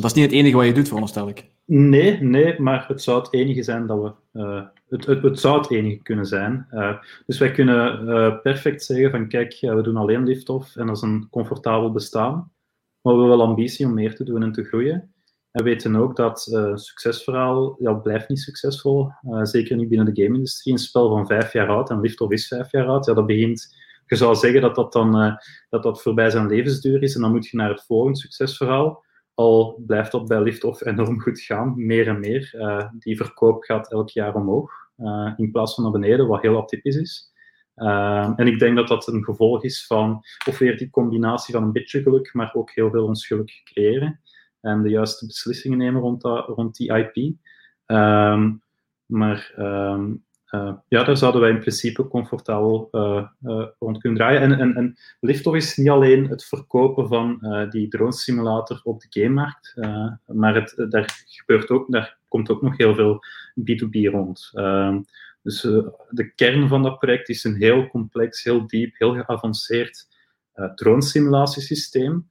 Dat 0.00 0.04
is 0.04 0.12
niet 0.12 0.24
het 0.24 0.34
enige 0.34 0.56
wat 0.56 0.66
je 0.66 0.72
doet, 0.72 0.86
veronderstel 0.86 1.28
ik. 1.28 1.50
Nee, 1.64 2.20
nee, 2.20 2.60
maar 2.60 2.84
het 2.88 3.02
zou 3.02 3.18
het 3.18 3.32
enige 3.32 3.62
zijn 3.62 3.86
dat 3.86 4.02
we. 4.02 4.40
Uh, 4.40 4.62
het, 4.88 5.06
het, 5.06 5.22
het, 5.22 5.40
zou 5.40 5.58
het 5.58 5.70
enige 5.70 6.02
kunnen 6.02 6.26
zijn. 6.26 6.66
Uh, 6.72 6.96
dus 7.26 7.38
wij 7.38 7.50
kunnen 7.50 8.08
uh, 8.08 8.40
perfect 8.40 8.84
zeggen: 8.84 9.10
van 9.10 9.28
kijk, 9.28 9.58
we 9.60 9.82
doen 9.82 9.96
alleen 9.96 10.24
lift-off 10.24 10.76
en 10.76 10.86
dat 10.86 10.96
is 10.96 11.02
een 11.02 11.28
comfortabel 11.30 11.92
bestaan. 11.92 12.34
Maar 13.00 13.14
we 13.14 13.20
hebben 13.20 13.28
wel 13.28 13.46
ambitie 13.46 13.86
om 13.86 13.94
meer 13.94 14.14
te 14.14 14.24
doen 14.24 14.42
en 14.42 14.52
te 14.52 14.64
groeien. 14.64 14.94
En 15.50 15.62
we 15.64 15.70
weten 15.70 15.96
ook 15.96 16.16
dat 16.16 16.48
een 16.50 16.78
succesverhaal 16.78 17.76
ja, 17.78 17.92
blijft 17.92 18.28
niet 18.28 18.40
succesvol. 18.40 19.10
zeker 19.42 19.76
niet 19.76 19.88
binnen 19.88 20.14
de 20.14 20.22
game-industrie. 20.22 20.72
Een 20.72 20.78
spel 20.78 21.08
van 21.08 21.26
vijf 21.26 21.52
jaar 21.52 21.68
oud 21.68 21.90
en 21.90 22.00
lift-off 22.00 22.32
is 22.32 22.48
vijf 22.48 22.70
jaar 22.70 22.86
oud. 22.86 23.06
Ja, 23.06 23.14
dat 23.14 23.26
begint 23.26 23.82
je 24.06 24.16
zou 24.16 24.34
zeggen 24.34 24.60
dat 24.60 24.74
dat 24.74 24.92
dan 24.92 25.38
dat 25.68 25.82
dat 25.82 26.02
voorbij 26.02 26.30
zijn 26.30 26.46
levensduur 26.46 27.02
is 27.02 27.14
en 27.14 27.20
dan 27.20 27.30
moet 27.30 27.46
je 27.46 27.56
naar 27.56 27.70
het 27.70 27.84
volgende 27.84 28.18
succesverhaal. 28.18 29.04
Al 29.34 29.82
blijft 29.86 30.12
dat 30.12 30.28
bij 30.28 30.42
Liftoff 30.42 30.84
enorm 30.84 31.20
goed 31.20 31.40
gaan, 31.40 31.86
meer 31.86 32.08
en 32.08 32.20
meer. 32.20 32.54
Uh, 32.54 32.88
die 32.98 33.16
verkoop 33.16 33.62
gaat 33.62 33.90
elk 33.90 34.10
jaar 34.10 34.34
omhoog, 34.34 34.72
uh, 34.98 35.32
in 35.36 35.50
plaats 35.50 35.74
van 35.74 35.82
naar 35.82 35.92
beneden, 35.92 36.26
wat 36.26 36.42
heel 36.42 36.56
atypisch 36.56 36.96
is. 36.96 37.32
Uh, 37.76 38.32
en 38.36 38.46
ik 38.46 38.58
denk 38.58 38.76
dat 38.76 38.88
dat 38.88 39.06
een 39.06 39.24
gevolg 39.24 39.64
is 39.64 39.86
van, 39.86 40.22
of 40.48 40.58
weer 40.58 40.76
die 40.76 40.90
combinatie 40.90 41.54
van 41.54 41.62
een 41.62 41.72
beetje 41.72 42.02
geluk, 42.02 42.34
maar 42.34 42.54
ook 42.54 42.70
heel 42.70 42.90
veel 42.90 43.04
onschuldig 43.04 43.62
creëren. 43.62 44.20
En 44.60 44.82
de 44.82 44.88
juiste 44.88 45.26
beslissingen 45.26 45.78
nemen 45.78 46.00
rond, 46.00 46.20
dat, 46.20 46.48
rond 46.48 46.76
die 46.76 46.96
IP. 46.96 47.34
Um, 47.86 48.62
maar 49.06 49.54
uh, 49.56 50.04
ja, 50.88 51.04
daar 51.04 51.16
zouden 51.16 51.40
wij 51.40 51.50
in 51.50 51.58
principe 51.58 52.08
comfortabel 52.08 52.88
uh, 52.92 53.26
uh, 53.42 53.66
rond 53.78 53.98
kunnen 53.98 54.18
draaien. 54.18 54.40
En, 54.40 54.58
en, 54.58 54.74
en 54.74 54.96
Liftoff 55.20 55.56
is 55.56 55.76
niet 55.76 55.88
alleen 55.88 56.28
het 56.28 56.44
verkopen 56.44 57.08
van 57.08 57.38
die 57.70 57.88
drone 57.88 58.12
simulator 58.12 58.80
op 58.82 59.00
de 59.00 59.20
gamemarkt, 59.20 59.74
maar 60.26 60.54
het, 60.54 60.86
daar, 60.88 61.24
gebeurt 61.26 61.70
ook, 61.70 61.92
daar 61.92 62.18
komt 62.28 62.50
ook 62.50 62.62
nog 62.62 62.76
heel 62.76 62.94
veel 62.94 63.20
B2B 63.60 64.10
rond. 64.10 64.50
Ehm, 64.54 65.00
dus 65.42 65.60
de 66.10 66.32
kern 66.34 66.68
van 66.68 66.82
dat 66.82 66.98
project 66.98 67.28
is 67.28 67.44
een 67.44 67.56
heel 67.56 67.88
complex, 67.88 68.44
heel 68.44 68.66
diep, 68.66 68.94
heel 68.98 69.14
geavanceerd 69.14 70.06
drone 70.74 71.02
simulatiesysteem. 71.02 72.30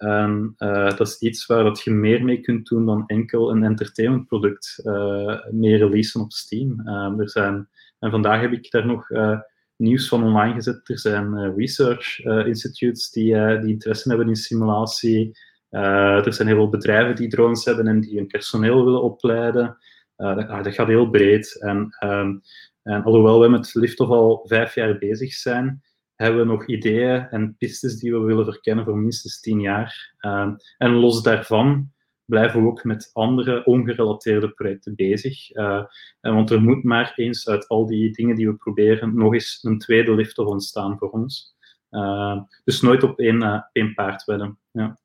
En 0.00 0.54
dat 0.96 1.00
is 1.00 1.18
iets 1.18 1.46
waar 1.46 1.64
dat 1.64 1.80
je 1.80 1.90
meer 1.90 2.24
mee 2.24 2.40
kunt 2.40 2.68
doen 2.68 2.86
dan 2.86 3.06
enkel 3.06 3.50
een 3.50 3.64
entertainmentproduct 3.64 4.80
uh, 4.84 5.38
mee 5.50 5.76
releasen 5.76 6.20
op 6.20 6.32
Steam. 6.32 6.80
Uh, 6.84 7.18
er 7.18 7.30
zijn, 7.30 7.68
en 7.98 8.10
vandaag 8.10 8.40
heb 8.40 8.52
ik 8.52 8.70
daar 8.70 8.86
nog 8.86 9.10
uh, 9.10 9.40
nieuws 9.76 10.08
van 10.08 10.24
online 10.24 10.54
gezet. 10.54 10.88
Er 10.88 10.98
zijn 10.98 11.54
research 11.56 12.18
institutes 12.24 13.10
die, 13.10 13.58
die 13.60 13.70
interesse 13.70 14.08
hebben 14.08 14.28
in 14.28 14.36
simulatie. 14.36 15.38
er 15.70 16.34
zijn 16.34 16.48
heel 16.48 16.56
veel 16.56 16.68
bedrijven 16.68 17.16
die 17.16 17.28
drones 17.28 17.64
hebben 17.64 17.86
en 17.86 18.00
die 18.00 18.16
hun 18.16 18.26
personeel 18.26 18.84
willen 18.84 19.02
opleiden. 19.02 19.78
Dat, 20.16 20.48
ah, 20.48 20.64
dat, 20.64 20.74
gaat 20.74 20.86
heel 20.86 21.10
breed. 21.10 21.60
En, 21.60 21.96
um, 22.04 22.42
en 22.82 23.02
alhoewel 23.02 23.40
we 23.40 23.48
met 23.48 23.74
Liftoff 23.74 24.10
al 24.10 24.42
vijf 24.44 24.74
jaar 24.74 24.98
bezig 24.98 25.32
zijn, 25.32 25.82
hebben 26.20 26.40
we 26.40 26.46
nog 26.46 26.66
ideeën 26.66 27.28
en 27.30 27.56
pistes 27.58 27.98
die 27.98 28.12
we 28.12 28.18
willen 28.18 28.44
verkennen 28.44 28.84
voor 28.84 28.96
minstens 28.96 29.40
tien 29.40 29.60
jaar. 29.60 30.14
Uh, 30.20 30.52
en 30.78 30.90
los 30.90 31.22
daarvan 31.22 31.92
blijven 32.24 32.62
we 32.62 32.68
ook 32.68 32.84
met 32.84 33.10
andere 33.12 33.64
ongerelateerde 33.64 34.50
projecten 34.50 34.94
bezig. 34.94 35.54
Uh, 35.56 35.84
want 36.20 36.50
er 36.50 36.60
moet 36.60 36.84
maar 36.84 37.12
eens 37.16 37.48
uit 37.48 37.68
al 37.68 37.86
die 37.86 38.12
dingen 38.12 38.36
die 38.36 38.48
we 38.48 38.54
proberen 38.54 39.14
nog 39.14 39.34
eens 39.34 39.58
een 39.62 39.78
tweede 39.78 40.14
lift 40.14 40.38
ontstaan 40.38 40.98
voor 40.98 41.10
ons. 41.10 41.56
Uh, 41.90 42.40
dus 42.64 42.80
nooit 42.80 43.02
op 43.02 43.18
één, 43.18 43.42
uh, 43.42 43.60
één 43.72 43.94
paard 43.94 44.24
wedden. 44.24 44.58
Ja. 44.70 44.98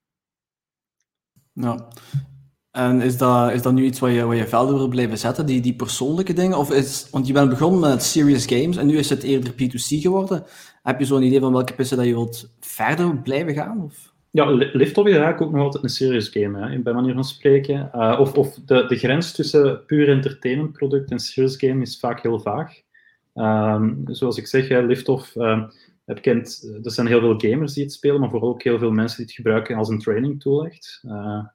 ja. 1.54 1.88
En 2.76 3.02
is 3.02 3.18
dat, 3.18 3.52
is 3.52 3.62
dat 3.62 3.74
nu 3.74 3.84
iets 3.84 4.00
waar 4.00 4.12
je, 4.12 4.26
waar 4.26 4.36
je 4.36 4.48
verder 4.48 4.74
wil 4.74 4.88
blijven 4.88 5.18
zetten, 5.18 5.46
die, 5.46 5.62
die 5.62 5.76
persoonlijke 5.76 6.34
dingen? 6.34 6.58
Of 6.58 6.72
is, 6.72 7.08
want 7.12 7.28
je 7.28 7.34
bent 7.34 7.50
begonnen 7.50 7.80
met 7.80 8.04
serious 8.04 8.46
games 8.46 8.78
en 8.78 8.86
nu 8.88 8.98
is 8.98 9.10
het 9.10 9.24
eerder 9.24 9.52
P2C 9.54 10.02
geworden. 10.02 10.44
Heb 10.84 11.00
je 11.00 11.06
zo'n 11.06 11.24
idee 11.24 11.40
van 11.40 11.54
welke 11.54 11.74
pissen 11.74 11.98
dat 11.98 12.06
je 12.06 12.14
wilt 12.14 12.56
verder 12.60 13.18
blijven 13.18 13.54
gaan? 13.54 13.84
Of? 13.84 14.14
Ja, 14.32 14.52
Liftoff 14.52 15.08
is 15.08 15.16
eigenlijk 15.16 15.42
ook 15.42 15.52
nog 15.52 15.64
altijd 15.64 15.84
een 15.84 15.90
serious 15.90 16.30
game, 16.30 16.70
hè, 16.70 16.80
bij 16.80 16.94
manier 16.94 17.14
van 17.14 17.24
spreken. 17.24 17.90
Uh, 17.96 18.18
of 18.20 18.34
of 18.34 18.60
de, 18.66 18.86
de 18.88 18.96
grens 18.96 19.32
tussen 19.32 19.86
puur 19.86 20.10
entertainment 20.10 20.72
product 20.72 21.12
en 21.12 21.20
serious 21.20 21.58
game 21.58 21.82
is 21.82 22.00
vaak 22.00 22.22
heel 22.22 22.40
vaag. 22.40 22.74
Um, 23.36 24.04
zoals 24.06 24.38
ik 24.38 24.48
zeg, 24.48 24.70
Liftoff 24.70 25.36
uh, 25.36 25.64
kent, 26.14 26.72
er 26.84 26.92
zijn 26.92 27.08
heel 27.08 27.20
veel 27.20 27.40
gamers 27.40 27.74
die 27.74 27.84
het 27.84 27.94
spelen, 27.94 28.20
maar 28.20 28.30
vooral 28.30 28.50
ook 28.50 28.64
heel 28.64 28.80
veel 28.80 28.92
mensen 28.92 29.18
die 29.18 29.26
het 29.26 29.36
gebruiken 29.36 29.76
als 29.76 29.90
een 29.90 30.00
training 30.00 30.42
tool 30.42 30.66
echt. 30.66 31.04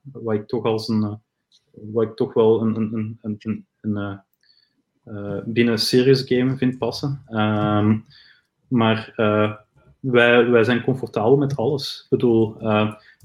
Wat 0.03 0.33
ik 0.33 0.47
toch 0.47 0.65
als 0.65 0.87
een, 0.87 1.19
wat 1.71 2.03
ik 2.03 2.15
toch 2.15 2.33
wel 2.33 2.61
een, 2.61 2.75
een, 2.75 3.17
een, 3.21 3.37
een, 3.41 3.65
een 3.81 5.53
binnen 5.53 5.79
serious 5.79 6.21
game 6.21 6.57
vind 6.57 6.77
passen. 6.77 7.23
Um, 7.29 8.05
maar 8.67 9.13
wij, 9.99 10.49
wij 10.49 10.63
zijn 10.63 10.83
comfortabel 10.83 11.37
met 11.37 11.55
alles. 11.55 12.01
Ik 12.03 12.09
bedoel, 12.09 12.57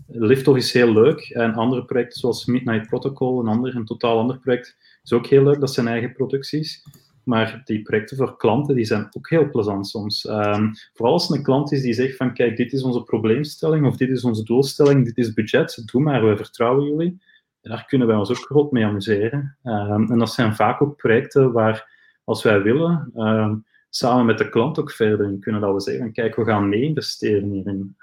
Liftoff 0.07 0.59
is 0.59 0.73
heel 0.73 0.93
leuk. 0.93 1.21
En 1.21 1.55
andere 1.55 1.85
projecten 1.85 2.21
zoals 2.21 2.47
Midnight 2.47 2.89
Protocol, 2.89 3.41
een, 3.41 3.49
ander, 3.49 3.77
een 3.77 3.85
totaal 3.85 4.19
ander 4.19 4.39
project, 4.39 4.77
is 5.05 5.13
ook 5.13 5.27
heel 5.27 5.43
leuk. 5.43 5.61
Dat 5.61 5.73
zijn 5.73 5.89
eigen 5.89 6.13
producties. 6.13 6.85
Maar 7.27 7.63
die 7.65 7.83
projecten 7.83 8.17
voor 8.17 8.37
klanten 8.37 8.75
die 8.75 8.85
zijn 8.85 9.09
ook 9.13 9.29
heel 9.31 9.51
plezant 9.51 9.89
soms. 9.89 10.29
Um, 10.29 10.73
vooral 10.95 11.15
als 11.15 11.31
een 11.31 11.43
klant 11.43 11.73
is 11.73 11.83
die 11.83 11.93
zegt 11.93 12.17
van 12.17 12.35
kijk, 12.35 12.57
dit 12.57 12.73
is 12.73 12.83
onze 12.83 13.03
probleemstelling 13.03 13.87
of 13.87 13.97
dit 13.97 14.11
is 14.11 14.25
onze 14.25 14.45
doelstelling, 14.45 15.05
dit 15.05 15.19
is 15.19 15.33
budget, 15.33 15.83
doe 15.93 16.03
maar, 16.03 16.29
we 16.29 16.37
vertrouwen 16.37 16.85
jullie. 16.85 17.19
En 17.61 17.71
daar 17.71 17.85
kunnen 17.87 18.07
wij 18.07 18.17
ons 18.17 18.31
ook 18.31 18.37
groot 18.37 18.73
mee 18.73 18.85
amuseren. 18.85 19.57
Um, 19.65 20.11
en 20.11 20.19
dat 20.19 20.33
zijn 20.33 20.55
vaak 20.55 20.83
ook 20.83 20.97
projecten 20.97 21.53
waar, 21.53 21.91
als 22.25 22.43
wij 22.43 22.63
willen, 22.63 23.11
um, 23.17 23.65
samen 23.91 24.27
met 24.27 24.39
de 24.39 24.49
klant 24.49 24.79
ook 24.79 24.91
verder 24.91 25.27
in 25.27 25.41
kunnen. 25.41 25.61
Dat 25.61 25.75
we 25.75 25.81
zeggen, 25.81 26.13
kijk, 26.13 26.37
we 26.37 26.45
gaan 26.45 26.69
mee 26.69 26.83
investeren 26.83 27.51
hierin. 27.51 27.95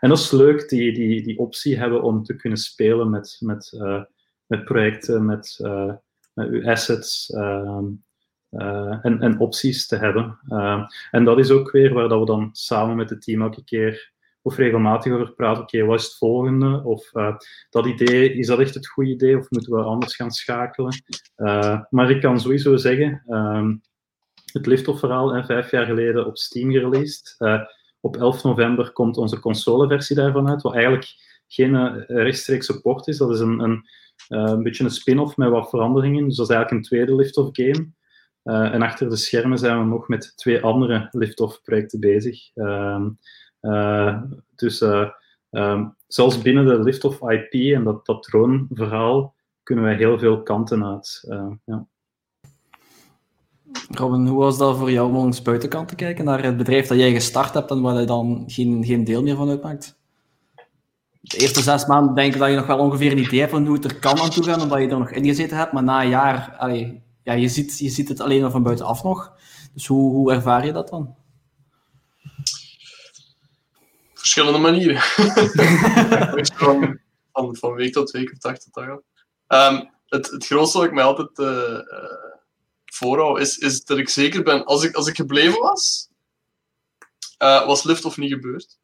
En 0.00 0.08
dat 0.08 0.18
is 0.18 0.30
leuk, 0.30 0.68
die, 0.68 0.92
die, 0.92 1.22
die 1.22 1.38
optie 1.38 1.78
hebben 1.78 2.02
om 2.02 2.22
te 2.22 2.36
kunnen 2.36 2.58
spelen 2.58 3.10
met, 3.10 3.36
met, 3.40 3.72
uh, 3.74 4.02
met 4.46 4.64
projecten, 4.64 5.24
met, 5.24 5.58
met 5.60 6.00
uw 6.46 6.68
assets 6.68 7.32
um, 7.34 8.04
uh, 8.50 8.98
en, 9.02 9.20
en 9.20 9.38
opties 9.38 9.86
te 9.86 9.96
hebben. 9.96 10.38
en 11.10 11.24
dat 11.24 11.38
is 11.38 11.50
ook 11.50 11.70
weer 11.70 11.92
waar 11.92 12.08
dat 12.08 12.20
we 12.20 12.26
dan 12.26 12.48
samen 12.52 12.96
met 12.96 13.10
het 13.10 13.22
team 13.22 13.42
elke 13.42 13.64
keer 13.64 14.12
of 14.42 14.56
regelmatig 14.56 15.12
over 15.12 15.32
praten. 15.32 15.62
Oké, 15.62 15.84
wat 15.84 15.98
is 15.98 16.04
het 16.04 16.16
volgende? 16.16 16.82
Of 16.84 17.10
dat 17.70 17.86
idee, 17.86 18.32
is 18.32 18.46
dat 18.46 18.58
echt 18.58 18.74
het 18.74 18.88
goede 18.88 19.10
idee? 19.10 19.38
Of 19.38 19.50
moeten 19.50 19.72
we 19.72 19.82
anders 19.82 20.16
gaan 20.16 20.30
schakelen? 20.30 21.02
maar 21.90 22.10
ik 22.10 22.20
kan 22.20 22.40
sowieso 22.40 22.76
zeggen, 22.76 23.22
het 24.52 24.66
Liftoff-verhaal 24.66 25.34
en 25.34 25.44
vijf 25.44 25.70
jaar 25.70 25.86
geleden 25.86 26.26
op 26.26 26.36
Steam 26.36 26.70
gereleased. 26.70 27.36
Op 28.00 28.16
11 28.16 28.42
november 28.42 28.92
komt 28.92 29.16
onze 29.16 29.40
consoleversie 29.40 30.16
daarvan 30.16 30.48
uit, 30.48 30.62
wat 30.62 30.74
eigenlijk 30.74 31.06
geen 31.52 31.74
uh, 31.74 31.94
rechtstreeks 32.06 32.66
support 32.66 33.06
is. 33.06 33.18
Dat 33.18 33.30
is 33.30 33.40
een, 33.40 33.58
een, 33.58 33.88
uh, 34.28 34.50
een 34.50 34.62
beetje 34.62 34.84
een 34.84 34.90
spin-off 34.90 35.36
met 35.36 35.50
wat 35.50 35.68
veranderingen. 35.68 36.24
Dus 36.24 36.36
dat 36.36 36.50
is 36.50 36.54
eigenlijk 36.54 36.82
een 36.82 36.88
tweede 36.88 37.14
Liftoff-game. 37.14 37.88
en 38.42 38.82
achter 38.82 39.08
de 39.08 39.16
schermen 39.16 39.58
zijn 39.58 39.78
we 39.78 39.84
nog 39.84 40.08
met 40.08 40.32
twee 40.36 40.62
andere 40.62 41.08
Liftoff-projecten 41.10 42.00
bezig. 42.00 42.50
Ehm, 42.54 43.10
dus 44.54 44.80
um, 45.50 45.96
zelfs 46.06 46.42
binnen 46.42 46.66
de 46.66 46.82
Liftoff 46.82 47.20
IP 47.20 47.52
en 47.74 47.84
dat, 47.84 48.06
dat 48.06 48.28
verhaal 48.70 49.34
kunnen 49.62 49.84
wij 49.84 49.96
heel 49.96 50.18
veel 50.18 50.42
kanten 50.42 50.84
uit. 50.84 51.24
ja. 51.64 51.86
Robin, 53.90 54.26
hoe 54.26 54.38
was 54.38 54.58
dat 54.58 54.76
voor 54.76 54.90
jou 54.90 55.08
om 55.08 55.16
langs 55.16 55.42
buitenkant 55.42 55.88
te 55.88 55.94
kijken 55.94 56.24
naar 56.24 56.42
het 56.42 56.56
bedrijf 56.56 56.86
dat 56.86 56.98
jij 56.98 57.12
gestart 57.12 57.54
hebt 57.54 57.70
en 57.70 57.80
waar 57.80 58.00
je 58.00 58.06
dan 58.06 58.44
geen, 58.46 58.84
geen 58.84 59.04
deel 59.04 59.22
meer 59.22 59.36
van 59.36 59.48
uitmaakt? 59.48 59.99
De 61.20 61.36
eerste 61.36 61.62
zes 61.62 61.86
maanden 61.86 62.14
denk 62.14 62.32
ik 62.32 62.38
dat 62.38 62.48
je 62.48 62.56
nog 62.56 62.66
wel 62.66 62.78
ongeveer 62.78 63.12
een 63.12 63.18
idee 63.18 63.40
hebt 63.40 63.52
van 63.52 63.66
hoe 63.66 63.74
het 63.74 63.84
er 63.84 63.98
kan 63.98 64.20
aan 64.20 64.30
toe 64.30 64.44
gaan, 64.44 64.60
omdat 64.60 64.80
je 64.80 64.88
er 64.88 64.98
nog 64.98 65.10
ingezeten 65.10 65.56
hebt. 65.56 65.72
Maar 65.72 65.82
na 65.82 66.02
een 66.02 66.08
jaar, 66.08 66.56
allee, 66.58 67.02
ja, 67.22 67.32
je, 67.32 67.48
ziet, 67.48 67.78
je 67.78 67.88
ziet 67.88 68.08
het 68.08 68.20
alleen 68.20 68.40
maar 68.40 68.50
van 68.50 68.62
buitenaf 68.62 69.02
nog. 69.02 69.32
Dus 69.74 69.86
hoe, 69.86 70.12
hoe 70.12 70.32
ervaar 70.32 70.66
je 70.66 70.72
dat 70.72 70.88
dan? 70.88 71.14
Verschillende 74.14 74.58
manieren. 74.58 75.00
van, 76.54 76.98
van, 77.32 77.56
van, 77.56 77.74
week 77.74 77.92
tot 77.92 78.10
week 78.10 78.32
of 78.32 78.38
dag 78.38 78.58
tot 78.58 78.74
dag. 78.74 78.88
Um, 79.72 79.90
het, 80.06 80.30
het 80.30 80.46
grootste 80.46 80.78
wat 80.78 80.86
ik 80.86 80.92
mij 80.92 81.04
altijd 81.04 81.38
uh, 81.38 81.80
voorhoud, 82.84 83.38
is, 83.38 83.58
is 83.58 83.84
dat 83.84 83.98
ik 83.98 84.08
zeker 84.08 84.42
ben, 84.42 84.64
als 84.64 84.84
ik, 84.84 84.94
als 84.94 85.06
ik 85.06 85.16
gebleven 85.16 85.60
was, 85.60 86.08
uh, 87.42 87.66
was 87.66 87.84
lift 87.84 88.04
of 88.04 88.16
niet 88.16 88.32
gebeurd. 88.32 88.79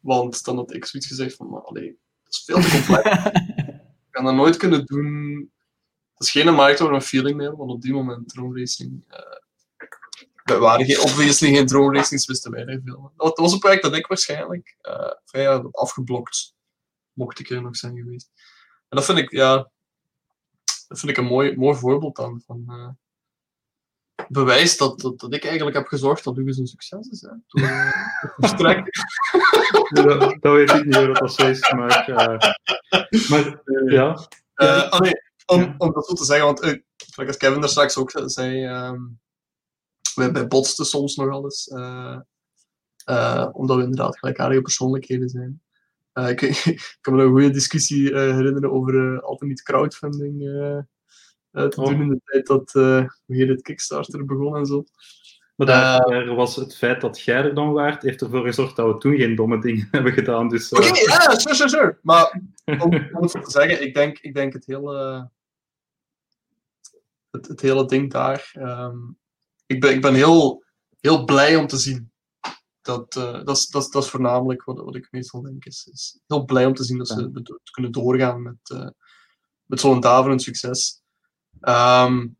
Want 0.00 0.44
dan 0.44 0.56
had 0.56 0.74
ik 0.74 0.84
zoiets 0.84 1.08
gezegd 1.08 1.36
van, 1.36 1.48
maar, 1.48 1.62
allee, 1.62 1.98
dat 2.24 2.32
is 2.32 2.42
veel 2.44 2.60
te 2.60 2.70
complex. 2.70 3.24
ik 4.06 4.10
kan 4.10 4.24
dat 4.24 4.34
nooit 4.34 4.56
kunnen 4.56 4.86
doen. 4.86 5.50
Dat 6.14 6.26
is 6.26 6.30
geen 6.30 6.54
markt 6.54 6.78
waar 6.78 6.92
een 6.92 7.02
feeling 7.02 7.36
meer, 7.36 7.56
want 7.56 7.70
op 7.70 7.82
die 7.82 7.92
moment 7.92 8.28
drone 8.28 8.58
racing 8.58 9.04
uh, 9.10 9.38
we 10.54 10.58
waren 10.58 10.86
geen, 10.86 11.00
obviously 11.00 11.54
geen 11.54 11.66
drone 11.66 11.96
racings, 11.96 12.26
wisten 12.26 12.50
wij 12.50 12.80
veel. 12.84 13.12
Dat 13.16 13.38
was 13.38 13.52
een 13.52 13.58
project 13.58 13.82
dat 13.82 13.96
ik 13.96 14.06
waarschijnlijk 14.06 14.76
uh, 14.82 15.10
vrij 15.24 15.48
afgeblokt, 15.70 16.54
mocht 17.12 17.38
ik 17.38 17.50
er 17.50 17.62
nog 17.62 17.76
zijn 17.76 17.96
geweest. 17.96 18.30
En 18.88 18.96
dat 18.96 19.04
vind 19.04 19.18
ik, 19.18 19.30
ja, 19.30 19.70
dat 20.88 20.98
vind 20.98 21.10
ik 21.10 21.16
een 21.16 21.24
mooi, 21.24 21.56
mooi 21.56 21.76
voorbeeld 21.76 22.16
dan 22.16 22.42
van 22.46 22.64
uh, 22.68 22.88
bewijs 24.28 24.76
dat, 24.76 25.00
dat, 25.00 25.20
dat, 25.20 25.34
ik 25.34 25.44
eigenlijk 25.44 25.76
heb 25.76 25.86
gezorgd 25.86 26.24
dat 26.24 26.36
Lucas 26.36 26.58
een 26.58 26.66
succes 26.66 27.08
is. 27.08 27.20
Hè, 27.20 27.30
uh, 27.62 27.92
dat, 29.88 30.36
dat, 30.40 30.52
weet 30.52 30.72
ik 30.72 30.84
niet 30.84 30.96
hoe 30.96 31.12
dat 31.12 31.34
zo 31.34 31.46
is, 31.46 31.72
maar, 31.72 32.04
maar 33.28 33.62
ja. 33.86 34.28
Uh, 34.56 34.98
nee, 34.98 35.12
om, 35.46 35.74
om 35.78 35.92
dat 35.92 36.06
zo 36.06 36.14
te 36.14 36.24
zeggen, 36.24 36.46
want 36.46 36.64
uh, 36.64 37.26
als 37.26 37.36
Kevin 37.36 37.62
er 37.62 37.68
straks 37.68 37.96
ook 37.96 38.12
zei, 38.24 38.66
um, 38.66 39.20
wij, 40.14 40.32
wij 40.32 40.46
botsten 40.46 40.84
soms 40.84 41.16
nogal 41.16 41.44
eens, 41.44 41.66
uh, 41.66 42.18
uh, 43.10 43.48
omdat 43.52 43.76
we 43.76 43.82
inderdaad 43.82 44.18
gelijkaardige 44.18 44.62
persoonlijkheden 44.62 45.28
zijn. 45.28 45.62
Ik, 46.12 46.40
ik, 46.66 46.98
kan 47.00 47.14
me 47.14 47.22
een 47.22 47.30
goede 47.30 47.50
discussie 47.50 48.14
herinneren 48.14 48.72
over 48.72 49.22
altijd 49.22 49.50
niet 49.50 49.62
crowdfunding 49.62 50.38
te 51.50 51.80
oh. 51.80 51.86
doen 51.86 52.00
in 52.00 52.08
de 52.08 52.20
tijd 52.24 52.46
dat 52.46 52.72
hoe 52.72 53.36
heet 53.36 53.48
het 53.48 53.62
Kickstarter 53.62 54.24
begon 54.24 54.56
en 54.56 54.66
zo. 54.66 54.84
Maar 55.58 55.66
daar 55.66 56.34
was 56.34 56.56
het 56.56 56.76
feit 56.76 57.00
dat 57.00 57.20
jij 57.20 57.36
er 57.36 57.54
dan 57.54 57.72
waard, 57.72 58.02
heeft 58.02 58.20
ervoor 58.20 58.44
gezorgd 58.44 58.76
dat 58.76 58.92
we 58.92 58.98
toen 58.98 59.16
geen 59.16 59.34
domme 59.34 59.60
dingen 59.60 59.88
hebben 59.90 60.12
gedaan. 60.12 60.48
Dus, 60.48 60.72
Oké, 60.72 60.86
okay, 60.86 61.02
ja, 61.02 61.38
sure, 61.38 61.54
sure, 61.54 61.68
sure. 61.68 61.98
Maar 62.02 62.40
om, 62.64 63.10
om 63.12 63.22
het 63.22 63.30
te 63.30 63.50
zeggen, 63.50 63.82
ik 63.82 63.94
denk, 63.94 64.18
ik 64.18 64.34
denk 64.34 64.52
het 64.52 64.66
hele 64.66 65.28
het, 67.30 67.48
het 67.48 67.60
hele 67.60 67.84
ding 67.86 68.10
daar. 68.10 68.52
Um, 68.54 69.18
ik 69.66 69.80
ben, 69.80 69.94
ik 69.94 70.00
ben 70.00 70.14
heel, 70.14 70.64
heel 71.00 71.24
blij 71.24 71.56
om 71.56 71.66
te 71.66 71.76
zien. 71.76 72.12
Dat, 72.80 73.16
uh, 73.16 73.44
dat, 73.44 73.56
is, 73.56 73.66
dat, 73.66 73.82
is, 73.82 73.90
dat 73.90 74.02
is 74.02 74.10
voornamelijk 74.10 74.64
wat, 74.64 74.78
wat 74.78 74.94
ik 74.94 75.08
meestal 75.10 75.42
denk. 75.42 75.64
Is, 75.64 75.88
is 75.92 76.20
heel 76.26 76.44
blij 76.44 76.66
om 76.66 76.74
te 76.74 76.84
zien 76.84 76.98
dat 76.98 77.08
ze 77.08 77.30
ja. 77.34 77.58
kunnen 77.70 77.92
doorgaan 77.92 78.42
met, 78.42 78.70
uh, 78.72 78.88
met 79.64 79.80
zo'n 79.80 80.00
daverend 80.00 80.42
succes. 80.42 81.02
Um, 81.60 82.36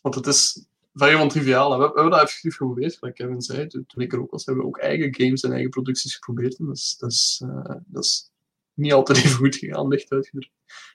want 0.00 0.14
het 0.14 0.26
is 0.26 0.66
vrij 0.94 1.16
van 1.16 1.28
triviaal. 1.28 1.70
We, 1.70 1.76
we, 1.76 1.84
hebben 1.84 2.10
dat 2.10 2.22
effectief 2.22 2.56
geprobeerd, 2.56 2.98
wat 2.98 3.12
Kevin 3.12 3.42
zei. 3.42 3.66
Toen 3.66 3.84
ik 3.96 4.12
er 4.12 4.20
ook 4.20 4.30
was, 4.30 4.44
hebben 4.44 4.64
we 4.64 4.70
ook 4.70 4.78
eigen 4.78 5.14
games 5.14 5.42
en 5.42 5.52
eigen 5.52 5.70
producties 5.70 6.14
geprobeerd. 6.14 6.58
En 6.58 6.66
dat 6.66 6.76
is, 6.76 6.96
dat 6.98 7.10
is, 7.10 7.42
uh, 7.44 7.74
dat 7.86 8.04
is 8.04 8.30
niet 8.74 8.92
altijd 8.92 9.18
even 9.18 9.36
goed 9.36 9.56
gegaan, 9.56 9.88
licht 9.88 10.12
uitgedrukt. 10.12 10.52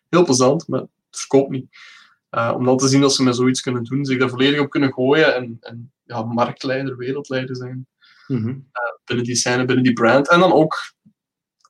Heel 0.09 0.23
plezant, 0.23 0.67
maar 0.67 0.79
het 0.79 0.89
verkoopt 1.09 1.49
niet. 1.49 1.67
Uh, 2.31 2.53
om 2.55 2.65
dan 2.65 2.77
te 2.77 2.87
zien 2.87 3.01
dat 3.01 3.13
ze 3.13 3.23
met 3.23 3.35
zoiets 3.35 3.61
kunnen 3.61 3.83
doen, 3.83 4.05
zich 4.05 4.19
daar 4.19 4.29
volledig 4.29 4.59
op 4.59 4.69
kunnen 4.69 4.93
gooien 4.93 5.35
en, 5.35 5.57
en 5.59 5.91
ja, 6.03 6.23
marktleider, 6.23 6.97
wereldleider 6.97 7.55
zijn. 7.55 7.87
Mm 8.27 8.37
-hmm. 8.37 8.49
uh, 8.49 8.97
binnen 9.05 9.25
die 9.25 9.35
scène, 9.35 9.65
binnen 9.65 9.83
die 9.83 9.93
brand. 9.93 10.29
En 10.29 10.39
dan 10.39 10.53
ook, 10.53 10.93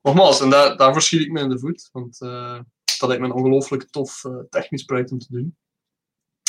nogmaals, 0.02 0.42
en 0.42 0.50
daar, 0.50 0.78
daarvoor 0.78 1.02
schiet 1.02 1.22
ik 1.22 1.32
me 1.32 1.40
in 1.40 1.50
de 1.50 1.60
voet, 1.60 1.90
want 1.92 2.22
uh, 2.22 2.60
dat 3.00 3.10
lijkt 3.10 3.22
me 3.22 3.28
een 3.30 3.36
ongelooflijk 3.36 3.90
tof 3.90 4.24
technisch 4.50 4.84
project 4.84 5.12
om 5.12 5.20
te 5.20 5.28
doen. 5.30 5.56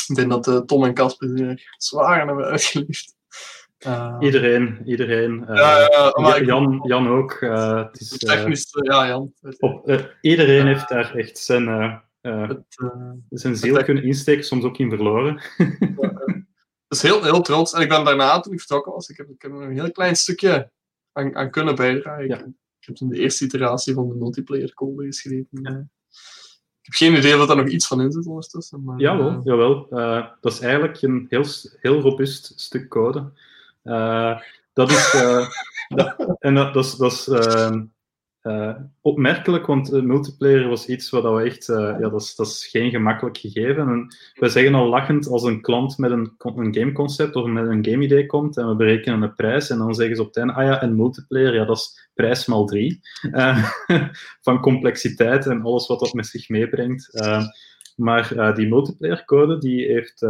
Ik 0.09 0.15
denk 0.15 0.43
dat 0.43 0.67
Tom 0.67 0.83
en 0.83 0.93
Casper 0.93 1.41
er 1.41 1.75
zwaar 1.77 2.21
aan 2.21 2.27
hebben 2.27 2.45
uitgeliefd. 2.45 3.15
iedereen, 4.19 4.81
iedereen. 4.85 5.45
Ja, 5.47 5.79
ja, 6.15 6.41
Jan, 6.41 6.79
Jan 6.83 7.07
ook. 7.07 7.39
het 7.39 7.99
is, 7.99 8.17
technisch, 8.17 8.67
ja, 8.71 9.07
Jan. 9.07 9.33
Op, 9.59 10.13
iedereen 10.21 10.67
heeft 10.67 10.89
daar 10.89 11.15
echt 11.15 11.37
zijn 11.37 11.67
het, 12.21 12.91
zijn 13.29 13.55
ziel 13.55 13.83
kunnen 13.83 14.03
insteken, 14.03 14.43
soms 14.43 14.63
ook 14.63 14.77
in 14.77 14.89
verloren. 14.89 15.41
dus 16.87 17.01
heel, 17.01 17.23
heel 17.23 17.41
trots. 17.41 17.73
En 17.73 17.81
ik 17.81 17.89
ben 17.89 18.03
daarna, 18.03 18.39
toen 18.39 18.53
ik 18.53 18.59
vertrokken 18.59 18.91
was, 18.91 19.09
ik 19.09 19.17
heb, 19.17 19.29
ik 19.29 19.41
heb 19.41 19.51
een 19.51 19.71
heel 19.71 19.91
klein 19.91 20.15
stukje 20.15 20.71
aan, 21.11 21.35
aan 21.35 21.51
kunnen 21.51 21.75
bijdragen. 21.75 22.27
Ja. 22.27 22.37
Ik, 22.37 22.45
ik, 22.79 22.85
heb 22.85 22.95
toen 22.95 23.09
de 23.09 23.19
eerste 23.19 23.45
iteratie 23.45 23.93
van 23.93 24.09
de 24.09 24.15
multiplayer 24.15 24.73
code 24.73 25.05
geschreven. 25.05 25.47
Ja. 25.61 25.87
Ik 26.89 26.97
heb 26.97 27.09
geen 27.09 27.17
idee 27.17 27.41
of 27.41 27.49
er 27.49 27.55
nog 27.55 27.67
iets 27.67 27.87
van 27.87 28.01
in 28.01 28.11
zit 28.11 28.25
ondertussen. 28.25 28.83
Maar, 28.83 28.99
jawel, 28.99 29.31
uh, 29.31 29.39
jawel. 29.43 29.87
dat 30.41 30.53
is 30.53 30.59
eigenlijk 30.59 31.01
een 31.01 31.25
heel, 31.29 31.45
heel 31.79 31.99
robuust 31.99 32.53
stuk 32.55 32.87
code. 32.87 33.31
dat 34.73 34.89
is... 34.89 35.11
dat, 35.87 36.15
en 36.39 36.55
dat, 36.55 36.73
dat 36.73 36.85
is... 36.85 36.95
Dat 36.95 37.11
is 37.11 37.27
ehm, 37.27 37.81
uh, 38.49 38.75
opmerkelijk, 39.01 39.65
want 39.65 39.93
uh, 39.93 40.01
multiplayer 40.01 40.67
was 40.67 40.85
iets 40.85 41.09
wat 41.09 41.23
we 41.23 41.41
echt, 41.43 41.67
uh, 41.67 41.95
ja, 41.99 42.09
dat 42.09 42.35
is, 42.37 42.67
geen 42.71 42.89
gemakkelijk 42.89 43.37
gegeven. 43.37 43.87
En 43.87 44.15
we 44.33 44.49
zeggen 44.49 44.75
al 44.75 44.87
lachend 44.87 45.27
als 45.27 45.43
een 45.43 45.61
klant 45.61 45.97
met 45.97 46.11
een, 46.11 46.33
een 46.37 46.73
gameconcept 46.73 47.35
of 47.35 47.45
met 47.45 47.67
een 47.67 47.85
game 47.85 48.03
idee 48.03 48.25
komt 48.25 48.57
en 48.57 48.67
we 48.67 48.75
berekenen 48.75 49.21
een 49.21 49.33
prijs 49.33 49.69
en 49.69 49.77
dan 49.77 49.95
zeggen 49.95 50.15
ze 50.15 50.21
op 50.21 50.35
het 50.35 50.49
ah 50.49 50.63
ja, 50.63 50.81
en 50.81 50.95
multiplayer, 50.95 51.53
ja, 51.53 51.65
dat 51.65 51.77
is 51.77 52.09
prijs 52.13 52.45
mal 52.45 52.65
drie. 52.65 52.99
van 54.47 54.59
complexiteit 54.61 55.45
en 55.45 55.61
alles 55.61 55.87
wat 55.87 55.99
dat 55.99 56.13
met 56.13 56.27
zich 56.27 56.49
meebrengt. 56.49 57.21
maar 57.95 58.53
die 58.55 58.67
multiplayer 58.67 59.25
code, 59.25 59.57
die 59.57 59.85
heeft 59.85 60.25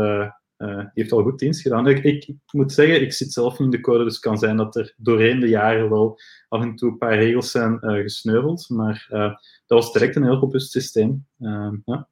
uh, 0.59 0.77
die 0.77 0.89
heeft 0.93 1.11
al 1.11 1.23
goed 1.23 1.39
dienst 1.39 1.61
gedaan. 1.61 1.87
Ik, 1.87 2.03
ik, 2.03 2.25
ik, 2.25 2.37
moet 2.51 2.71
zeggen, 2.71 3.01
ik 3.01 3.13
zit 3.13 3.33
zelf 3.33 3.51
niet 3.51 3.61
in 3.61 3.69
de 3.69 3.79
code, 3.79 4.03
dus 4.03 4.13
het 4.13 4.21
kan 4.21 4.37
zijn 4.37 4.57
dat 4.57 4.75
er 4.75 4.93
doorheen 4.97 5.39
de 5.39 5.47
jaren 5.47 5.89
wel 5.89 6.19
af 6.47 6.61
en 6.61 6.75
toe 6.75 6.91
een 6.91 6.97
paar 6.97 7.15
regels 7.15 7.51
zijn 7.51 7.79
uh, 7.81 8.01
gesneuveld, 8.01 8.69
maar 8.69 9.07
uh, 9.11 9.33
dat 9.65 9.83
was 9.83 9.93
direct 9.93 10.15
een 10.15 10.23
heel 10.23 10.35
robuust 10.35 10.71
systeem. 10.71 11.25
Ehm, 11.39 11.75
ja. 11.85 12.07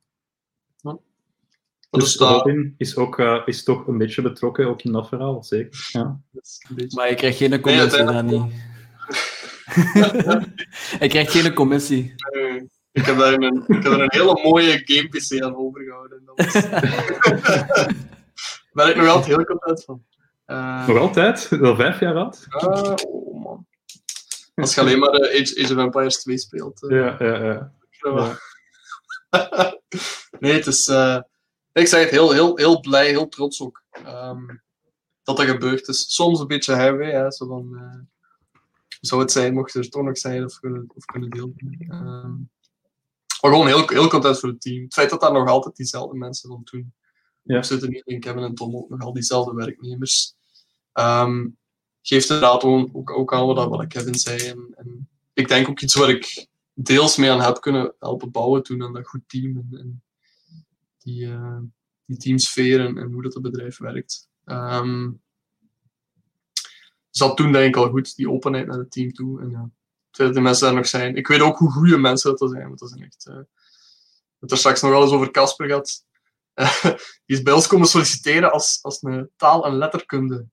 ja. 0.81 0.97
Dus, 1.89 2.03
dus 2.03 2.15
Robin 2.15 2.73
is, 2.77 2.95
ook, 2.95 3.19
is 3.45 3.63
toch 3.63 3.87
een 3.87 3.97
beetje 3.97 4.21
betrokken, 4.21 4.67
ook 4.67 4.81
in 4.81 4.91
dat 4.91 5.07
verhaal, 5.07 5.43
zeker. 5.43 5.89
Ja. 5.91 6.19
Maar 6.95 7.09
je 7.09 7.15
krijgt 7.15 7.37
geen 7.37 7.61
commissie, 7.61 8.03
nee, 8.03 8.23
niet. 8.23 8.53
ik 11.03 11.09
krijg 11.09 11.31
geen 11.31 11.53
commissie. 11.53 12.13
Nee. 12.33 12.69
Ik 12.91 13.05
heb 13.05 13.17
daar 13.17 13.33
een, 13.33 13.63
ik 13.67 13.83
heb 13.83 13.91
daar 13.91 13.99
een 13.99 14.13
hele 14.13 14.39
mooie 14.43 14.81
game 14.85 15.07
PC 15.07 15.41
aan 15.41 15.55
overgehouden. 15.55 16.21
Dat 16.25 16.45
was... 16.45 16.63
ben 18.77 18.89
ik 18.89 18.95
nog 18.95 19.07
altijd 19.07 19.35
heel 19.35 19.45
content 19.45 19.83
van. 19.83 20.03
Uh, 20.47 20.87
nog 20.87 20.97
altijd? 20.97 21.49
Al 21.61 21.75
vijf 21.75 21.99
jaar 21.99 22.15
oud? 22.15 22.47
Uh, 22.49 22.93
oh 23.07 23.43
man. 23.43 23.65
Als 24.55 24.75
je 24.75 24.81
alleen 24.81 24.99
maar 24.99 25.13
uh, 25.13 25.41
Age, 25.41 25.63
Age 25.63 25.73
of 25.73 25.79
Empires 25.79 26.21
2 26.21 26.37
speelt. 26.37 26.83
Uh, 26.83 26.99
ja, 26.99 27.15
ja, 27.19 27.43
ja. 27.43 27.71
ja. 27.99 28.39
nee, 30.39 30.53
het 30.53 30.67
is... 30.67 30.87
ik 31.73 31.87
zeg 31.87 32.01
het, 32.01 32.09
heel, 32.09 32.31
heel, 32.31 32.57
heel 32.57 32.79
blij, 32.79 33.07
heel 33.07 33.27
trots 33.27 33.61
ook. 33.61 33.83
Um, 34.05 34.61
dat 35.23 35.37
dat 35.37 35.45
gebeurt. 35.45 35.87
is 35.87 36.13
soms 36.15 36.39
een 36.39 36.47
beetje 36.47 36.73
heavy, 36.73 37.03
hè, 37.03 37.31
zo 37.31 37.47
van... 37.47 37.79
zou 39.01 39.21
het 39.21 39.31
zijn, 39.31 39.53
mocht 39.53 39.73
er 39.73 39.89
toch 39.89 40.03
nog 40.03 40.17
zijn 40.17 40.45
of 40.45 40.59
kunnen, 40.59 40.89
of 40.95 41.05
kunnen 41.05 41.29
delen. 41.29 41.55
Um, 41.89 42.49
maar 43.41 43.51
gewoon 43.51 43.67
heel, 43.67 43.87
heel 43.87 44.07
content 44.07 44.39
voor 44.39 44.49
het 44.49 44.61
team. 44.61 44.83
Het 44.83 44.93
feit 44.93 45.09
dat 45.09 45.21
daar 45.21 45.33
nog 45.33 45.47
altijd 45.47 45.75
diezelfde 45.75 46.17
mensen 46.17 46.49
van 46.49 46.61
doen 46.71 46.93
ja. 47.47 47.63
zitten 47.63 48.03
in 48.05 48.19
Kevin 48.19 48.43
en 48.43 48.55
Tom 48.55 48.75
ook 48.75 48.89
nog 48.89 49.01
al 49.01 49.13
diezelfde 49.13 49.53
werknemers. 49.53 50.35
Um, 50.93 51.57
geeft 52.01 52.29
inderdaad 52.29 52.63
ook, 52.63 53.09
ook 53.09 53.33
aan 53.33 53.45
wat, 53.45 53.69
wat 53.69 53.87
Kevin 53.87 54.15
zei. 54.15 54.47
En, 54.47 54.73
en, 54.75 55.09
ik 55.33 55.47
denk 55.47 55.69
ook 55.69 55.81
iets 55.81 55.95
waar 55.95 56.09
ik 56.09 56.47
deels 56.73 57.17
mee 57.17 57.31
aan 57.31 57.41
heb 57.41 57.61
kunnen 57.61 57.93
helpen 57.99 58.31
bouwen 58.31 58.63
toen 58.63 58.83
aan 58.83 58.93
dat 58.93 59.07
goed 59.07 59.21
team. 59.27 59.55
En, 59.57 59.79
en 59.79 60.03
die, 60.97 61.25
uh, 61.25 61.59
die 62.05 62.17
teamsfeer 62.17 62.79
en, 62.79 62.97
en, 62.97 63.11
hoe 63.11 63.21
dat 63.21 63.33
het 63.33 63.43
bedrijf 63.43 63.77
werkt. 63.77 64.29
Um, 64.45 65.21
zat 67.09 67.37
toen 67.37 67.51
denk 67.51 67.75
ik 67.75 67.81
al 67.81 67.89
goed, 67.89 68.15
die 68.15 68.29
openheid 68.29 68.67
naar 68.67 68.77
het 68.77 68.91
team 68.91 69.13
toe. 69.13 69.41
En 69.41 69.49
ja, 69.49 69.69
dat 70.11 70.33
de 70.33 70.41
mensen 70.41 70.65
daar 70.65 70.75
nog 70.75 70.87
zijn. 70.87 71.15
Ik 71.15 71.27
weet 71.27 71.41
ook 71.41 71.57
hoe 71.57 71.71
goede 71.71 71.97
mensen 71.97 72.35
dat 72.35 72.49
zijn, 72.49 72.67
want 72.67 72.79
dat 72.79 72.89
zijn 72.89 73.03
echt... 73.03 73.27
Uh, 73.29 73.35
er 74.39 74.57
straks 74.57 74.81
nog 74.81 74.91
wel 74.91 75.01
eens 75.01 75.11
over 75.11 75.31
Casper 75.31 75.69
gaat 75.69 76.05
die 77.25 77.37
is 77.37 77.41
bij 77.41 77.53
ons 77.53 77.67
komen 77.67 77.87
solliciteren 77.87 78.51
als, 78.51 78.79
als 78.81 79.01
een 79.01 79.29
taal- 79.35 79.65
en 79.65 79.77
letterkunde 79.77 80.47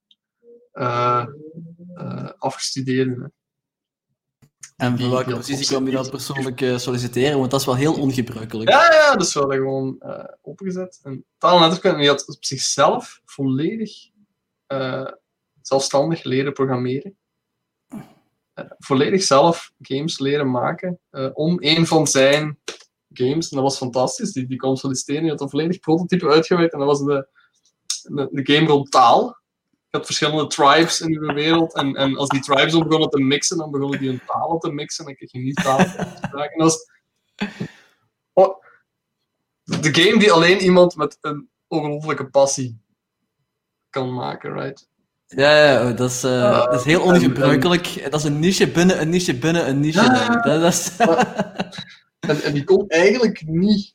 uh, 0.73 1.27
uh, 1.95 2.31
afgestudeerde. 2.39 3.33
En 4.77 4.99
voor 4.99 5.11
welke 5.11 5.37
positie 5.37 5.67
kwam 5.67 5.87
je 5.87 5.93
dat 5.93 6.11
persoonlijk 6.11 6.61
uh, 6.61 6.79
solliciteren? 6.79 7.39
Want 7.39 7.51
dat 7.51 7.61
is 7.61 7.67
wel 7.67 7.77
heel 7.77 8.01
ongebruikelijk. 8.01 8.71
Ja, 8.71 8.93
ja 8.93 9.17
dus 9.17 9.35
we 9.35 9.41
hadden 9.41 9.59
gewoon 9.59 10.03
opengezet. 10.43 11.01
En 11.03 11.25
taal- 11.39 11.57
en 11.57 11.63
letterkunde, 11.63 11.99
die 11.99 12.09
had 12.09 12.29
op 12.29 12.45
zichzelf 12.45 13.21
volledig 13.25 13.93
zelfstandig 15.63 16.23
leren 16.23 16.53
programmeren. 16.53 17.19
volledig 18.79 19.23
zelf 19.23 19.73
games 19.79 20.19
leren 20.19 20.51
maken 20.51 21.01
om 21.33 21.57
een 21.61 21.87
van 21.87 22.07
zijn 22.07 22.59
games. 23.15 23.49
En 23.49 23.57
dat 23.57 23.67
was 23.67 23.77
fantastisch. 23.77 24.33
Die, 24.33 24.47
die 24.47 24.57
kon 24.57 24.77
solliciteren. 24.77 25.23
Die 25.23 25.31
had 25.31 25.41
een 25.41 25.51
volledig 25.51 25.81
prototype 25.81 26.29
uitgewerkt. 26.29 26.73
En 26.73 26.79
dat 26.79 26.89
was 26.89 27.05
de, 27.05 27.29
de, 28.03 28.29
de 28.31 28.55
game 28.55 28.67
rond 28.67 28.91
taal. 28.91 29.43
Je 29.71 30.01
had 30.01 30.07
verschillende 30.07 30.47
tribes 30.47 31.01
in 31.01 31.13
de 31.13 31.33
wereld. 31.33 31.75
En, 31.75 31.95
en 31.95 32.17
als 32.17 32.29
die 32.29 32.41
tribes 32.41 32.73
dan 32.73 32.83
begonnen 32.83 33.11
te 33.11 33.21
mixen, 33.21 33.57
dan 33.57 33.71
begonnen 33.71 33.99
die 33.99 34.09
hun 34.09 34.21
talen 34.27 34.59
te 34.59 34.73
mixen. 34.73 35.05
En 35.05 35.11
dan 35.11 35.15
kreeg 35.15 35.33
je 35.33 35.39
niet 35.39 35.63
taal 35.63 35.79
te. 35.79 35.97
Dat 36.31 36.51
was... 36.57 36.93
Oh, 38.33 38.63
de 39.65 39.95
game 39.95 40.19
die 40.19 40.33
alleen 40.33 40.61
iemand 40.61 40.97
met 40.97 41.19
een 41.21 41.49
ongelofelijke 41.69 42.27
passie 42.27 42.81
kan 43.91 44.15
maken, 44.15 44.53
right? 44.53 44.89
Ja, 45.27 45.65
ja 45.65 45.93
dat, 45.93 46.11
is, 46.11 46.25
uh, 46.25 46.65
dat 46.65 46.81
is 46.81 46.85
heel 46.85 47.03
ongebruikelijk. 47.03 48.11
Dat 48.11 48.21
is 48.21 48.27
een 48.27 48.39
niche 48.39 48.69
binnen 48.69 49.01
een 49.01 49.09
niche 49.09 49.39
binnen 49.39 49.69
een 49.69 49.81
niche. 49.81 50.03
Ja, 50.03 50.29
dat, 50.29 50.61
dat 50.61 50.73
is... 50.73 50.91
en, 52.29 52.53
die 52.53 52.65
kon 52.65 52.89
eigenlijk 52.89 53.47
niet 53.47 53.95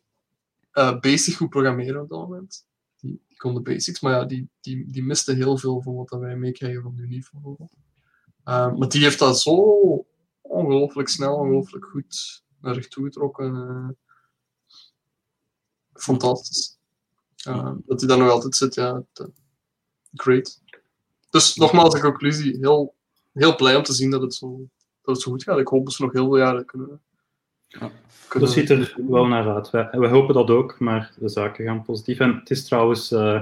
uh, 0.74 1.00
basic 1.00 1.36
goed 1.36 1.50
programmeren 1.50 2.02
op 2.02 2.10
dat 2.10 2.20
moment. 2.20 2.66
Die, 3.00 3.22
kon 3.38 3.54
de 3.54 3.62
basics, 3.62 4.00
maar 4.00 4.14
ja, 4.14 4.26
die, 4.26 4.50
die, 4.60 4.92
die 4.92 5.04
miste 5.04 5.34
heel 5.34 5.58
veel 5.58 5.82
van 5.82 5.96
wat 5.96 6.10
wij 6.10 6.36
meekrijgen 6.36 6.82
van 6.82 6.98
Unief 6.98 7.32
bijvoorbeeld. 7.32 7.72
Uh, 8.46 8.76
maar 8.76 8.90
die 8.90 9.04
heeft 9.04 9.20
dat 9.20 9.42
zo 9.42 10.06
ongelooflijk 10.42 11.10
snel, 11.10 11.36
ongelooflijk 11.36 11.86
goed 11.86 12.44
naar 12.62 12.74
zich 12.74 12.88
toe 12.88 13.04
getrokken. 13.04 13.56
Uh, 13.56 13.90
fantastisch. 15.94 16.78
Dat 17.86 18.00
hij 18.00 18.08
daar 18.08 18.18
nog 18.18 18.30
altijd 18.30 18.56
zit, 18.56 18.76
ja. 18.76 19.04
great. 20.14 20.62
Dus 21.30 21.56
nogmaals, 21.56 21.94
de 21.94 22.00
conclusie. 22.00 22.58
Heel, 22.58 22.96
heel 23.34 23.56
blij 23.56 23.76
om 23.76 23.84
te 23.84 23.94
zien 23.94 24.10
dat 24.10 24.22
het, 24.22 24.34
zo, 24.34 24.58
dat 25.02 25.16
het 25.16 25.24
zo 25.24 25.32
goed 25.32 25.44
gaat. 25.44 25.60
Ik 25.60 25.68
hoop 25.68 25.86
dat 25.86 25.94
ze 25.94 26.04
nog 26.04 26.14
heel 26.14 26.26
veel 26.26 26.38
jaren 26.38 26.66
kunnen. 26.66 27.02
Ja. 27.70 27.92
Dat 28.40 28.52
ziet 28.52 28.70
er 28.70 28.96
wel 29.08 29.26
naar 29.26 29.54
uit. 29.56 29.70
We, 29.70 29.88
we, 29.92 30.08
hopen 30.08 30.34
dat 30.34 30.50
ook, 30.50 30.80
maar 30.80 31.12
de 31.20 31.30
zaken 31.30 31.66
gaan 31.66 31.84
positief. 31.84 32.20
En 32.20 32.36
het 32.36 32.50
is 32.50 32.66
trouwens 32.66 33.12
uh, 33.12 33.42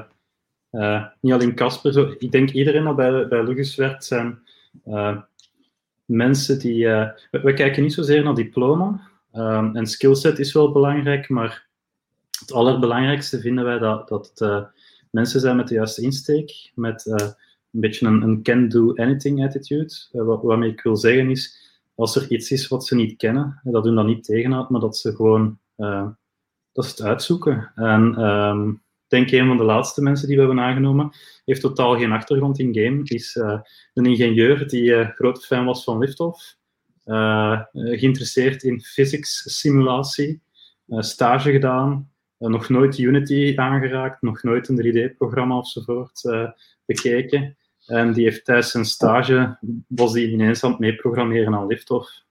uh, 0.72 1.06
niet 1.20 1.34
alleen 1.34 1.56
Casper. 1.56 2.16
Ik 2.20 2.32
denk 2.32 2.50
iedereen 2.50 2.84
dat 2.84 2.96
bij, 2.96 3.28
bij 3.28 3.44
Lugus 3.44 3.76
werkt 3.76 4.06
zijn 4.06 4.40
uh, 4.88 5.18
mensen 6.06 6.60
die. 6.60 6.86
We, 6.86 7.14
we, 7.32 7.54
kijken 7.54 7.84
niet 7.84 7.94
zozeer 7.94 8.24
naar 8.24 8.36
diploma. 8.36 9.10
Um, 9.34 9.76
en 9.76 9.88
skillset 9.88 10.40
is 10.40 10.54
wel 10.54 10.72
belangrijk, 10.72 11.30
maar 11.30 11.68
het 12.40 12.52
allerbelangrijkste 12.52 13.40
vinden 13.40 13.64
wij 13.64 13.78
dat, 13.78 14.08
dat 14.08 14.32
het 14.36 14.68
mensen 15.12 15.40
zijn 15.40 15.56
met 15.56 15.68
de 15.68 15.74
juiste 15.74 16.02
insteek, 16.02 16.72
met 16.76 17.06
een 17.06 17.80
beetje 17.80 18.08
een, 18.08 18.22
een 18.22 18.44
can-do-anything 18.44 19.46
attitude. 19.46 19.94
Uh, 20.14 20.24
wat, 20.24 20.42
waarmee 20.42 20.72
ik 20.72 20.82
wil 20.82 20.98
zeggen 20.98 21.30
is, 21.30 21.67
als 21.98 22.16
er 22.16 22.32
iets 22.32 22.52
is 22.52 22.68
wat 22.68 22.86
ze 22.86 22.96
niet 22.96 23.18
kennen, 23.18 23.60
dat 23.64 23.84
hun 23.84 23.96
dat 23.96 24.06
niet 24.06 24.24
tegenhoudt, 24.24 24.70
maar 24.70 24.82
dat 24.82 24.98
ze 24.98 25.16
gewoon 25.16 25.60
uh, 25.78 26.08
dat 26.72 26.86
ze 26.86 26.92
het 26.92 27.02
uitzoeken. 27.02 27.72
En 27.76 28.22
um, 28.22 28.70
ik 28.72 29.08
denk 29.08 29.32
een 29.32 29.48
van 29.48 29.58
de 29.58 29.64
laatste 29.64 30.02
mensen 30.02 30.28
die 30.28 30.36
we 30.38 30.44
hebben 30.44 30.64
aangenomen, 30.64 31.12
heeft 31.46 31.62
totaal 31.62 31.98
geen 31.98 32.12
achtergrond 32.12 32.60
in 32.60 32.76
game, 32.76 33.02
is 33.04 33.36
uh, 33.36 33.60
een 33.94 34.06
ingenieur 34.06 34.68
die 34.68 34.84
uh, 34.84 35.10
grote 35.10 35.42
fan 35.42 35.66
was 35.66 35.84
van 35.84 35.98
Liftoff, 35.98 36.56
geïnteresseerd 37.74 38.64
in 38.64 38.82
physics 38.82 39.60
simulatie, 39.60 40.42
stage 40.88 41.52
gedaan, 41.52 42.12
nog 42.38 42.70
nooit 42.70 42.98
Unity 42.98 43.54
aangeraakt, 43.56 44.22
nog 44.22 44.44
nooit 44.44 44.68
een 44.68 45.12
3D-programma 45.12 45.58
ofzovoort 45.58 46.22
bekeken. 46.86 47.58
En 47.88 48.14
die 48.14 48.24
heeft 48.24 48.46
tijdens 48.46 48.72
zijn 48.72 48.86
stage, 48.86 49.58
was 49.88 50.14
die 50.14 50.32
ineens 50.32 50.64
aan 50.64 50.70
het 50.70 50.80
meeprogrammeren 50.80 51.56
aan 51.56 51.68
Liftoff. 51.68 52.26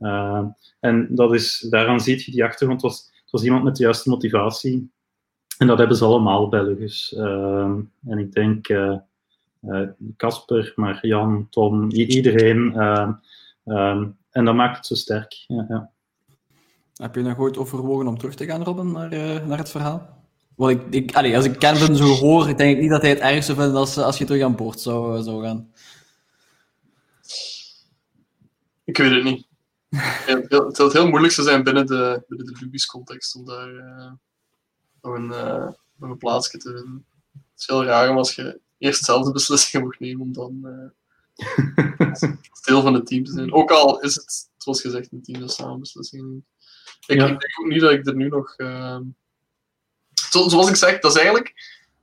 Uh, 0.00 0.44
en 0.80 1.08
dat 1.10 1.34
is, 1.34 1.66
daaraan 1.70 2.00
zie 2.00 2.22
je 2.24 2.30
die 2.30 2.44
achtergrond. 2.44 2.82
Het 2.82 2.90
was, 2.90 3.10
het 3.22 3.30
was 3.30 3.44
iemand 3.44 3.64
met 3.64 3.76
de 3.76 3.82
juiste 3.82 4.10
motivatie. 4.10 4.90
En 5.58 5.66
dat 5.66 5.78
hebben 5.78 5.96
ze 5.96 6.04
allemaal 6.04 6.48
bij. 6.48 6.62
Uh, 6.62 7.78
en 8.06 8.18
ik 8.18 8.32
denk 8.32 8.66
Casper, 10.16 10.66
uh, 10.66 10.74
maar 10.76 11.06
Jan, 11.06 11.46
Tom, 11.50 11.90
iedereen. 11.90 12.80
Um, 13.64 14.16
en 14.30 14.44
dat 14.44 14.54
maakt 14.54 14.76
het 14.76 14.86
zo 14.86 14.94
sterk. 14.94 15.44
Ja, 15.46 15.66
ja. 15.68 15.90
Heb 16.94 17.14
je 17.14 17.22
nog 17.22 17.38
ooit 17.38 17.58
overwogen 17.58 18.06
om 18.06 18.18
terug 18.18 18.34
te 18.34 18.44
gaan, 18.44 18.62
Robin, 18.62 18.92
naar, 18.92 19.10
naar 19.46 19.58
het 19.58 19.70
verhaal? 19.70 20.23
Wat 20.54 20.70
ik, 20.70 20.82
ik, 20.90 21.14
allez, 21.14 21.34
als 21.34 21.44
ik 21.44 21.58
Kevin 21.58 21.96
zo 21.96 22.04
hoor, 22.04 22.56
denk 22.56 22.76
ik 22.76 22.80
niet 22.80 22.90
dat 22.90 23.00
hij 23.00 23.10
het 23.10 23.18
erg 23.18 23.44
zou 23.44 23.58
vinden 23.58 23.76
als, 23.76 23.98
als 23.98 24.18
je 24.18 24.24
terug 24.24 24.42
aan 24.42 24.56
boord 24.56 24.80
zou, 24.80 25.22
zou 25.22 25.44
gaan. 25.44 25.72
Ik 28.84 28.96
weet 28.96 29.10
het 29.10 29.24
niet. 29.24 29.46
het 30.26 30.76
zal 30.76 30.90
heel 30.90 31.08
moeilijk 31.08 31.32
zijn 31.32 31.62
binnen 31.62 31.86
de, 31.86 32.24
binnen 32.28 32.46
de 32.46 32.56
Ruby's 32.60 32.86
context 32.86 33.34
om 33.34 33.44
daar 33.44 33.70
uh, 33.70 34.12
nog, 35.02 35.14
een, 35.14 35.28
uh, 35.28 35.68
nog 35.96 36.10
een 36.10 36.18
plaatsje 36.18 36.58
te 36.58 36.72
vinden. 36.72 37.06
Het 37.32 37.60
is 37.60 37.66
heel 37.66 37.84
raar 37.84 38.10
om 38.10 38.16
als 38.16 38.34
je 38.34 38.60
eerst 38.78 39.04
zelf 39.04 39.24
de 39.24 39.32
beslissingen 39.32 39.86
moet 39.86 40.00
nemen 40.00 40.22
om 40.22 40.32
dan 40.32 40.60
uh, 40.62 40.90
deel 42.64 42.82
van 42.82 42.94
het 42.94 43.06
team 43.06 43.24
te 43.24 43.32
zijn. 43.32 43.52
Ook 43.52 43.70
al 43.70 44.00
is 44.00 44.14
het, 44.14 44.50
zoals 44.56 44.80
gezegd, 44.80 45.12
een 45.12 45.22
team 45.22 45.40
dat 45.40 45.52
samen 45.52 45.80
beslissingen 45.80 46.28
neemt. 46.28 46.44
Ik, 47.06 47.18
ja. 47.18 47.24
ik, 47.24 47.40
denk 47.40 47.60
ook 47.60 47.66
niet 47.66 47.80
dat 47.80 47.92
ik 47.92 48.06
er 48.06 48.16
nu 48.16 48.28
nog 48.28 48.56
zoals 50.42 50.68
ik 50.68 50.76
zeg, 50.76 50.98
dat 50.98 51.10
is 51.10 51.16
eigenlijk 51.16 51.54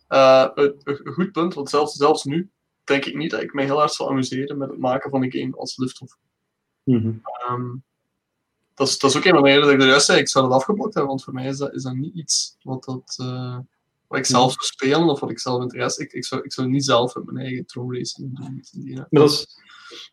uh, 0.09 0.47
een, 0.53 0.81
een, 0.83 1.13
goed 1.13 1.31
punt, 1.31 1.53
want 1.53 1.69
zelfs, 1.69 1.95
zelfs 1.95 2.23
nu 2.23 2.49
denk 2.83 3.05
ik 3.05 3.15
niet 3.15 3.31
dat 3.31 3.41
ik 3.41 3.53
mij 3.53 3.65
heel 3.65 3.77
hard 3.77 3.93
zal 3.93 4.09
amuseren 4.09 4.57
met 4.57 4.69
het 4.69 4.79
maken 4.79 5.09
van 5.09 5.23
een 5.23 5.31
game 5.31 5.57
als 5.57 5.77
Liftoff. 5.77 6.17
Mm 6.83 7.01
-hmm. 7.01 7.21
um, 7.49 7.83
dat, 8.73 8.87
is, 8.87 8.99
dat 8.99 9.09
is 9.09 9.17
ook 9.17 9.25
een 9.25 9.33
van 9.33 9.43
de 9.43 9.47
redenen 9.47 9.67
dat 9.67 9.75
ik 9.75 9.81
er 9.81 9.87
juist 9.87 10.05
zei, 10.05 10.19
ik 10.19 10.29
zou 10.29 10.47
dat 10.47 10.53
afgeblokt 10.53 10.93
hebben, 10.93 11.11
want 11.11 11.23
voor 11.23 11.33
mij 11.33 11.47
is 11.47 11.57
dat, 11.57 11.73
is 11.73 11.83
dat 11.83 11.93
niet 11.93 12.15
iets 12.15 12.57
wat, 12.61 12.83
dat, 12.83 13.17
uh, 13.21 13.57
wat 14.07 14.19
ik 14.19 14.25
zelf 14.25 14.51
zou 14.51 14.65
spelen 14.65 15.09
of 15.09 15.19
wat 15.19 15.29
ik 15.29 15.39
zelf 15.39 15.61
interesse. 15.61 16.03
Ik, 16.03 16.13
ik, 16.13 16.25
zou, 16.25 16.41
ik 16.43 16.53
zou 16.53 16.67
niet 16.67 16.85
zelf 16.85 17.15
met 17.15 17.25
mijn 17.25 17.45
eigen 17.45 17.65
drone 17.65 17.97
racing 17.97 18.37
doen. 18.37 18.63
Maar 18.85 19.07
dat 19.09 19.31
is, 19.31 19.47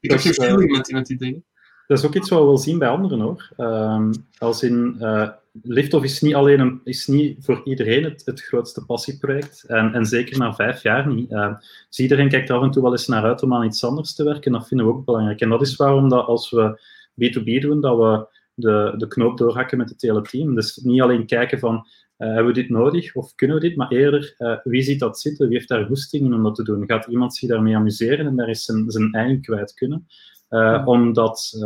ik 0.00 0.10
heb 0.10 0.20
geen 0.20 0.34
feeling 0.34 0.70
met, 0.70 0.90
met 0.90 1.06
die 1.06 1.16
dingen. 1.16 1.44
Dat 1.88 1.98
is 1.98 2.06
ook 2.06 2.14
iets 2.14 2.28
wat 2.28 2.38
we 2.38 2.44
wel 2.44 2.58
zien 2.58 2.78
bij 2.78 2.88
anderen 2.88 3.20
hoor. 3.20 3.48
Um, 3.56 4.12
als 4.38 4.62
in 4.62 4.96
uh, 5.00 5.28
Liftoff 5.62 6.04
is 6.04 6.20
niet 6.20 6.34
alleen 6.34 6.60
een, 6.60 6.80
is 6.84 7.06
niet 7.06 7.44
voor 7.44 7.60
iedereen 7.64 8.04
het, 8.04 8.22
het 8.24 8.40
grootste 8.40 8.84
passieproject. 8.84 9.64
En, 9.66 9.94
en 9.94 10.06
zeker 10.06 10.38
na 10.38 10.54
vijf 10.54 10.82
jaar 10.82 11.08
niet. 11.08 11.30
Uh, 11.30 11.54
dus 11.88 11.98
iedereen 11.98 12.28
kijkt 12.28 12.50
af 12.50 12.62
en 12.62 12.70
toe 12.70 12.82
wel 12.82 12.92
eens 12.92 13.06
naar 13.06 13.24
uit 13.24 13.42
om 13.42 13.54
aan 13.54 13.64
iets 13.64 13.84
anders 13.84 14.14
te 14.14 14.24
werken. 14.24 14.52
Dat 14.52 14.68
vinden 14.68 14.86
we 14.86 14.92
ook 14.92 15.04
belangrijk. 15.04 15.40
En 15.40 15.48
dat 15.48 15.62
is 15.62 15.76
waarom 15.76 16.08
dat 16.08 16.26
als 16.26 16.50
we 16.50 16.80
B2B 17.14 17.62
doen, 17.62 17.80
dat 17.80 17.96
we 17.98 18.26
de, 18.54 18.94
de 18.96 19.08
knoop 19.08 19.38
doorhakken 19.38 19.78
met 19.78 19.88
het 19.88 20.02
hele 20.02 20.22
team. 20.22 20.54
Dus 20.54 20.76
niet 20.76 21.00
alleen 21.00 21.26
kijken 21.26 21.58
van, 21.58 21.74
uh, 21.74 22.28
hebben 22.28 22.46
we 22.46 22.52
dit 22.52 22.68
nodig 22.68 23.14
of 23.14 23.34
kunnen 23.34 23.56
we 23.56 23.62
dit, 23.62 23.76
maar 23.76 23.88
eerder, 23.88 24.34
uh, 24.38 24.56
wie 24.62 24.82
ziet 24.82 25.00
dat 25.00 25.20
zitten, 25.20 25.48
wie 25.48 25.56
heeft 25.56 25.68
daar 25.68 25.86
goesting 25.86 26.24
in 26.24 26.34
om 26.34 26.42
dat 26.42 26.54
te 26.54 26.64
doen? 26.64 26.86
Gaat 26.86 27.06
iemand 27.06 27.34
zich 27.34 27.48
daarmee 27.48 27.76
amuseren 27.76 28.26
en 28.26 28.36
daar 28.36 28.48
is 28.48 28.64
zijn, 28.64 28.90
zijn 28.90 29.12
eigen 29.12 29.40
kwijt 29.40 29.74
kunnen? 29.74 30.06
Uh, 30.50 30.82
omdat 30.84 31.56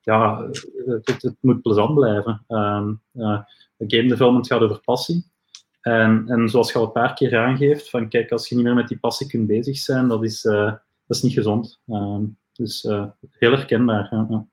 ja, 0.00 0.48
het, 0.86 1.22
het, 1.22 1.36
moet 1.40 1.62
plezant 1.62 1.94
blijven. 1.94 2.44
Um, 2.48 3.02
game 3.78 4.08
development 4.08 4.46
gaat 4.46 4.60
over 4.60 4.80
passie. 4.80 5.24
En, 5.80 6.24
en 6.28 6.48
zoals 6.48 6.72
je 6.72 6.78
al 6.78 6.84
een 6.84 6.92
paar 6.92 7.14
keer 7.14 7.38
aangeeft, 7.38 7.90
van 7.90 8.08
kijk, 8.08 8.30
als 8.30 8.48
je 8.48 8.54
niet 8.54 8.64
meer 8.64 8.74
met 8.74 8.88
die 8.88 8.98
passie 8.98 9.26
kunt 9.26 9.46
bezig 9.46 9.76
zijn, 9.76 10.08
dat 10.08 10.24
is, 10.24 10.44
uh, 10.44 10.64
dat 11.06 11.16
is 11.16 11.22
niet 11.22 11.32
gezond. 11.32 11.80
Um, 11.86 12.38
dus 12.52 12.84
uh, 12.84 13.06
heel 13.30 13.50
herkenbaar. 13.50 14.08
Ja. 14.28 14.46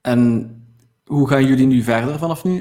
En 0.00 0.56
hoe 1.04 1.28
gaan 1.28 1.46
jullie 1.46 1.66
nu 1.66 1.82
verder 1.82 2.18
vanaf 2.18 2.44
nu? 2.44 2.60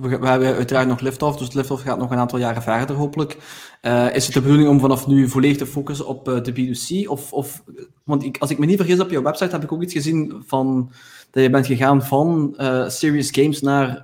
We, 0.00 0.08
hebben 0.08 0.54
uiteraard 0.54 0.88
nog 0.88 1.00
Liftoff, 1.00 1.38
dus 1.38 1.52
Liftoff 1.52 1.82
gaat 1.82 1.98
nog 1.98 2.10
een 2.10 2.18
aantal 2.18 2.38
jaren 2.38 2.62
verder 2.62 2.96
hopelijk. 2.96 3.36
Uh, 3.82 4.14
is 4.14 4.24
het 4.24 4.34
de 4.34 4.40
bedoeling 4.40 4.68
om 4.68 4.80
vanaf 4.80 5.06
nu 5.06 5.28
volledig 5.28 5.56
te 5.56 5.66
focussen 5.66 6.06
op 6.06 6.28
uh, 6.28 6.42
de 6.42 6.52
B2C? 6.52 7.08
Of, 7.08 7.32
of, 7.32 7.62
want 8.04 8.24
ik, 8.24 8.38
als 8.38 8.50
ik 8.50 8.58
me 8.58 8.66
niet 8.66 8.76
vergis 8.76 9.00
op 9.00 9.10
jouw 9.10 9.22
website 9.22 9.50
heb 9.50 9.62
ik 9.62 9.72
ook 9.72 9.82
iets 9.82 9.92
gezien 9.92 10.42
van 10.46 10.92
dat 11.30 11.42
je 11.42 11.50
bent 11.50 11.66
gegaan 11.66 12.02
van 12.02 12.54
uh, 12.58 12.88
serious 12.88 13.30
games 13.30 13.60
naar, 13.60 14.02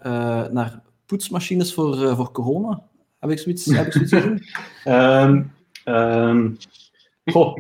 naar 0.53 0.83
poetsmachines 1.07 1.75
voor, 1.75 2.17
voor 2.17 2.33
corona. 2.33 2.83
Heb 3.19 3.31
ik 3.31 3.39
zoiets, 3.39 3.65
heb 3.65 3.87
ik 3.87 3.93
zoiets 3.93 4.13
gezien? 4.13 4.43
um, 5.95 6.57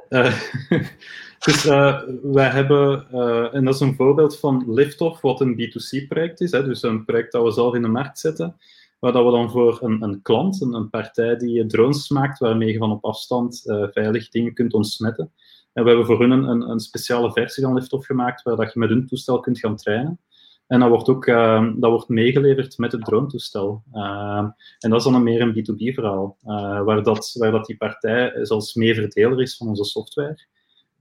Dus 1.39 1.65
uh, 1.66 2.01
wij 2.23 2.48
hebben, 2.48 3.06
uh, 3.12 3.55
en 3.55 3.65
dat 3.65 3.74
is 3.74 3.81
een 3.81 3.94
voorbeeld 3.94 4.39
van 4.39 4.65
Liftoff, 4.66 5.20
wat 5.20 5.40
een 5.40 5.55
B2C-project 5.55 6.40
is. 6.40 6.51
Hè, 6.51 6.65
dus 6.65 6.82
een 6.82 7.05
project 7.05 7.32
dat 7.32 7.44
we 7.44 7.51
zelf 7.51 7.74
in 7.74 7.82
de 7.82 7.89
markt 7.89 8.19
zetten, 8.19 8.56
waar 8.98 9.12
dat 9.12 9.24
we 9.24 9.31
dan 9.31 9.51
voor 9.51 9.78
een, 9.82 10.02
een 10.02 10.23
klant, 10.23 10.60
een, 10.60 10.73
een, 10.74 10.90
partij 10.90 11.36
die 11.36 11.66
drones 11.66 12.09
maakt, 12.09 12.39
waarmee 12.39 12.73
je 12.73 12.78
van 12.78 12.90
op 12.90 13.05
afstand 13.05 13.62
veilig 13.93 14.28
dingen 14.28 14.55
kunt 14.55 14.74
ontsmetten. 14.74 15.32
En 15.73 15.82
we 15.85 15.89
hebben 15.89 16.06
voor 16.06 16.20
hun 16.20 16.31
een, 16.31 16.70
een, 16.70 16.81
speciale 16.81 17.32
versie 17.32 17.65
van 17.65 17.74
Liftoff 17.74 18.06
gemaakt, 18.06 18.43
waar 18.43 18.56
dat 18.56 18.73
je 18.73 18.78
met 18.78 18.89
hun 18.89 19.06
toestel 19.06 19.40
kunt 19.40 19.59
gaan 19.59 19.77
trainen. 19.77 20.20
En 20.66 20.81
dat 20.81 20.89
wordt 20.89 21.09
ook 21.09 21.27
uh, 21.27 21.69
dat 21.77 21.90
wordt 21.90 22.09
meegeleverd 22.09 22.78
met 22.78 22.93
het 22.93 23.05
drone-toestel. 23.05 23.82
Uh, 23.93 24.47
en 24.78 24.90
dat 24.90 25.05
is 25.05 25.12
dan 25.12 25.23
meer 25.23 25.40
een 25.40 25.55
B2B-verhaal, 25.55 26.36
uh, 26.44 26.82
waar, 26.82 27.02
dat, 27.02 27.35
waar 27.39 27.51
dat 27.51 27.66
die 27.66 27.77
partij 27.77 28.32
zelfs 28.43 28.74
mee 28.74 28.94
verdeler 28.94 29.40
is 29.40 29.56
van 29.56 29.69
onze 29.69 29.85
software. 29.85 30.39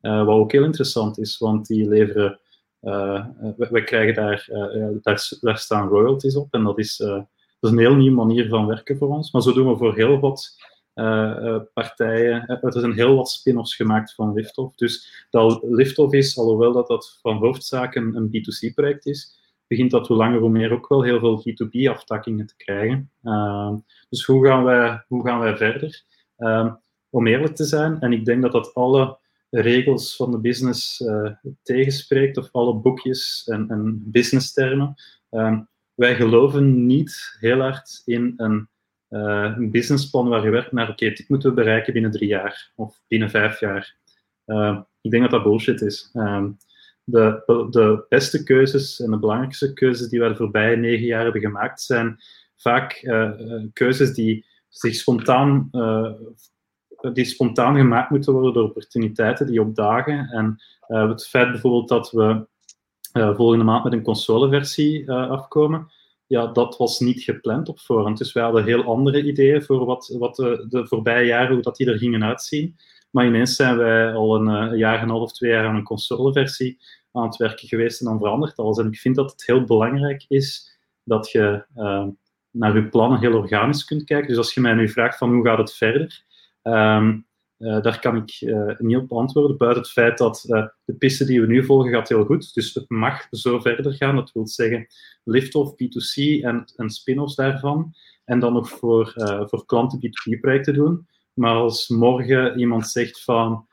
Uh, 0.08 0.26
wat 0.26 0.36
ook 0.36 0.52
heel 0.52 0.64
interessant 0.64 1.18
is, 1.18 1.38
want 1.38 1.68
die 1.68 1.88
leveren, 1.88 2.40
uh, 2.82 3.26
we, 3.58 3.68
we, 3.72 3.84
krijgen 3.84 4.16
daar, 4.16 4.48
uh, 4.52 4.88
daar, 5.02 5.30
daar, 5.42 5.58
staan 5.58 5.88
royalties 5.88 6.36
op 6.36 6.54
en 6.54 6.64
dat 6.64 6.80
is, 6.80 6.98
dat 6.98 7.28
is 7.60 7.70
een 7.70 7.78
heel 7.78 7.96
nieuwe 7.96 8.16
manier 8.16 8.48
van 8.50 8.66
werken 8.66 8.98
voor 8.98 9.08
ons. 9.08 9.32
Maar 9.32 9.42
zo 9.42 9.54
doen 9.54 9.70
we 9.70 9.78
voor 9.78 9.96
heel 9.96 10.20
wat 10.20 10.56
partijen. 11.74 12.48
er 12.48 12.72
zijn 12.72 12.94
heel 12.94 13.16
wat 13.16 13.30
spin-offs 13.30 13.76
gemaakt 13.76 14.14
van 14.14 14.34
Liftoff. 14.34 14.76
Dus 14.76 15.26
dat 15.30 15.64
Liftoff 15.64 16.14
is, 16.14 16.38
alhoewel 16.38 16.74
dat, 16.74 16.88
dat 16.88 17.20
van 17.22 17.38
hoofdzaak 17.38 17.96
een, 17.96 18.16
een 18.16 18.28
B2C-project 18.28 19.06
is, 19.06 19.40
begint 19.68 19.92
dat 19.92 20.08
hoe 20.08 20.18
langer 20.18 20.40
hoe 20.40 20.50
meer 20.50 20.72
ook 20.72 20.88
wel 20.88 21.04
heel 21.04 21.20
veel 21.20 21.44
B2B-aftakkingen 21.50 22.46
te 22.46 22.56
krijgen. 22.58 23.12
dus 24.10 24.26
hoe 24.26 24.46
gaan 24.46 24.64
wij, 24.64 25.04
hoe 25.08 25.26
gaan 25.26 25.40
wij 25.40 25.58
verder? 25.58 26.04
om 27.10 27.28
eerlijk 27.28 27.56
te 27.56 27.64
zijn. 27.64 28.00
En 28.00 28.12
ik 28.12 28.26
denk 28.26 28.42
dat 28.42 28.52
dat 28.52 28.74
alle 28.74 29.18
regels 29.50 30.16
van 30.16 30.32
de 30.32 30.40
business 30.40 31.00
uh, 31.00 31.32
tegenspreekt, 31.64 32.38
of 32.38 32.50
alle 32.52 32.76
boekjes 32.76 33.44
en, 33.46 33.70
en 33.70 34.02
businesstermen. 34.06 34.96
Uh, 35.32 35.60
wij 35.94 36.16
geloven 36.16 36.86
niet 36.86 37.38
heel 37.40 37.60
hard 37.60 38.02
in 38.06 38.34
een, 38.38 38.68
uh, 39.10 39.54
een 39.58 39.72
businessplan 39.72 40.28
waar 40.28 40.44
je 40.44 40.50
werkt 40.50 40.72
naar, 40.72 40.90
oké, 40.90 41.10
dit 41.10 41.30
moeten 41.30 41.50
we 41.50 41.56
bereiken 41.56 41.94
binnen 41.94 42.12
drie 42.12 42.30
jaar 42.30 42.72
of 42.76 43.02
binnen 43.08 43.30
vijf 43.30 43.60
jaar. 43.60 43.96
ik 45.02 45.12
denk 45.12 45.24
dat 45.24 45.32
dat 45.32 45.44
bullshit 45.44 45.82
is. 45.82 46.12
Um, 46.14 46.58
de, 47.04 47.44
de 47.70 48.06
beste 48.10 48.44
keuzes 48.44 49.00
en 49.00 49.12
de 49.12 49.20
belangrijkste 49.20 49.74
keuzes 49.74 50.10
die 50.10 50.20
wij 50.20 50.30
de 50.30 50.36
voorbije 50.36 50.76
negen 50.76 51.06
jaar 51.06 51.24
hebben 51.24 51.42
gemaakt, 51.42 51.82
zijn 51.82 52.18
vaak 52.56 53.02
uh, 53.04 53.32
keuzes 53.74 54.14
die 54.14 54.46
zich 54.70 54.96
spontaan, 54.96 55.70
die 57.14 57.26
spontaan 57.26 57.76
gemaakt 57.76 58.10
moeten 58.10 58.34
worden 58.34 58.54
door 58.54 58.64
opportuniteiten 58.64 59.46
die 59.46 59.62
opdagen. 59.62 60.30
En 60.30 60.58
uh, 60.88 61.10
het 61.10 61.28
feit 61.28 61.52
bijvoorbeeld 61.52 61.88
dat 61.88 62.12
we 62.12 62.48
volgende 63.12 63.64
maand 63.64 63.84
met 63.84 63.94
een 63.94 64.04
consoleversie 64.04 65.12
afkomen, 65.12 65.92
ja, 66.28 66.48
dat 66.48 66.78
was 66.78 67.00
niet 67.00 67.22
gepland 67.22 67.70
op 67.70 67.80
voorhand. 67.80 68.18
Dus 68.18 68.34
wij 68.34 68.44
hadden 68.44 68.64
heel 68.64 68.84
andere 68.84 69.24
ideeën 69.24 69.64
voor 69.64 69.86
wat, 69.86 70.16
wat 70.20 70.36
de, 70.36 70.86
voorbije 70.88 71.26
jaren, 71.26 71.54
hoe 71.54 71.62
dat 71.62 71.76
die 71.76 71.88
er 71.88 71.98
gingen 71.98 72.24
uitzien. 72.24 72.76
Maar 73.12 73.26
ineens 73.26 73.56
zijn 73.56 73.78
wij 73.78 74.14
al 74.14 74.36
een, 74.36 74.78
jaar 74.78 74.98
en 74.98 75.04
een 75.04 75.10
half 75.10 75.22
of 75.22 75.34
twee 75.34 75.52
jaar 75.52 75.68
aan 75.68 75.76
een 75.76 75.84
consoleversie 75.84 76.78
aan 77.12 77.24
het 77.24 77.36
werken 77.36 77.68
geweest 77.68 78.00
en 78.00 78.06
dan 78.06 78.20
verandert 78.20 78.58
alles. 78.58 78.78
En 78.78 78.88
ik 78.88 79.00
vind 79.00 79.16
dat 79.16 79.32
het 79.32 79.46
heel 79.46 79.64
belangrijk 79.64 80.26
is 80.28 80.78
dat 81.04 81.32
je 81.32 81.66
naar 82.52 82.76
je 82.76 82.88
plannen 82.88 83.20
heel 83.20 83.38
organisch 83.38 83.86
kunt 83.86 84.04
kijken. 84.04 84.28
Dus 84.28 84.38
als 84.38 84.54
je 84.54 84.62
mij 84.62 84.74
nu 84.74 84.90
vraagt 84.90 85.18
van 85.18 85.34
hoe 85.34 85.46
gaat 85.46 85.58
het 85.58 85.74
verder, 85.74 86.26
um, 86.68 87.28
uh, 87.58 87.82
daar 87.82 88.00
kan 88.00 88.16
ik 88.16 88.42
uh, 88.42 88.78
niet 88.78 88.98
op 88.98 89.12
antwoorden, 89.12 89.58
buiten 89.58 89.82
het 89.82 89.92
feit 89.92 90.18
dat 90.18 90.44
de 90.86 90.94
piste 90.94 91.26
die 91.26 91.42
we 91.42 91.48
nu 91.48 91.66
volgen 91.66 91.92
gaat 91.92 92.10
heel 92.10 92.26
goed. 92.26 92.54
Dus 92.54 92.74
het 92.74 92.90
mag 92.90 93.28
zo 93.32 93.60
verder 93.60 93.94
gaan. 93.94 94.16
Dat 94.16 94.32
wil 94.32 94.48
zeggen 94.48 94.88
lift-off, 95.24 95.72
B2C 95.72 96.44
en, 96.44 96.72
en 96.76 96.90
spin-offs 96.90 97.36
daarvan. 97.36 97.94
En 98.26 98.40
dan 98.40 98.54
nog 98.54 98.70
voor, 98.70 99.14
voor 99.50 99.66
klanten 99.66 100.00
B2B-projecten 100.00 100.74
doen. 100.74 101.08
Maar 101.34 101.54
als 101.54 101.88
morgen 101.88 102.60
iemand 102.60 102.88
zegt 102.88 103.24
van 103.24 103.68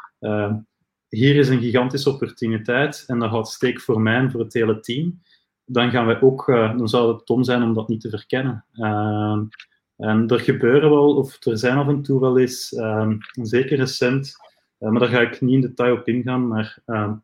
hier 1.08 1.36
is 1.36 1.48
een 1.48 1.60
gigantische 1.60 2.10
opportuniteit 2.10 3.04
en 3.06 3.18
dat 3.18 3.30
houdt 3.30 3.48
steek 3.48 3.80
voor 3.80 4.00
mij 4.00 4.16
en 4.16 4.30
voor 4.30 4.40
het 4.40 4.52
hele 4.54 4.80
team, 4.80 5.20
dan 5.64 5.90
gaan 5.90 6.06
wij 6.06 6.20
ook, 6.20 6.46
dan 6.46 6.88
zou 6.88 7.14
het 7.14 7.26
dom 7.26 7.44
zijn 7.44 7.62
om 7.62 7.74
dat 7.74 7.88
niet 7.88 8.00
te 8.00 8.10
verkennen. 8.10 8.64
En 9.96 10.28
er 10.28 10.40
gebeuren 10.40 10.90
wel, 10.90 11.16
of 11.16 11.44
er 11.46 11.58
zijn 11.58 11.76
af 11.76 11.88
en 11.88 12.02
toe 12.02 12.20
wel 12.20 12.38
eens, 12.38 12.72
uh, 12.72 13.10
zeker 13.32 13.76
recent, 13.76 14.36
eh, 14.78 14.88
maar 14.88 15.00
daar 15.00 15.08
ga 15.08 15.20
ik 15.20 15.40
niet 15.40 15.54
in 15.54 15.60
detail 15.60 15.96
op 15.96 16.08
ingaan, 16.08 16.48
maar 16.48 16.78
ehm, 16.86 17.14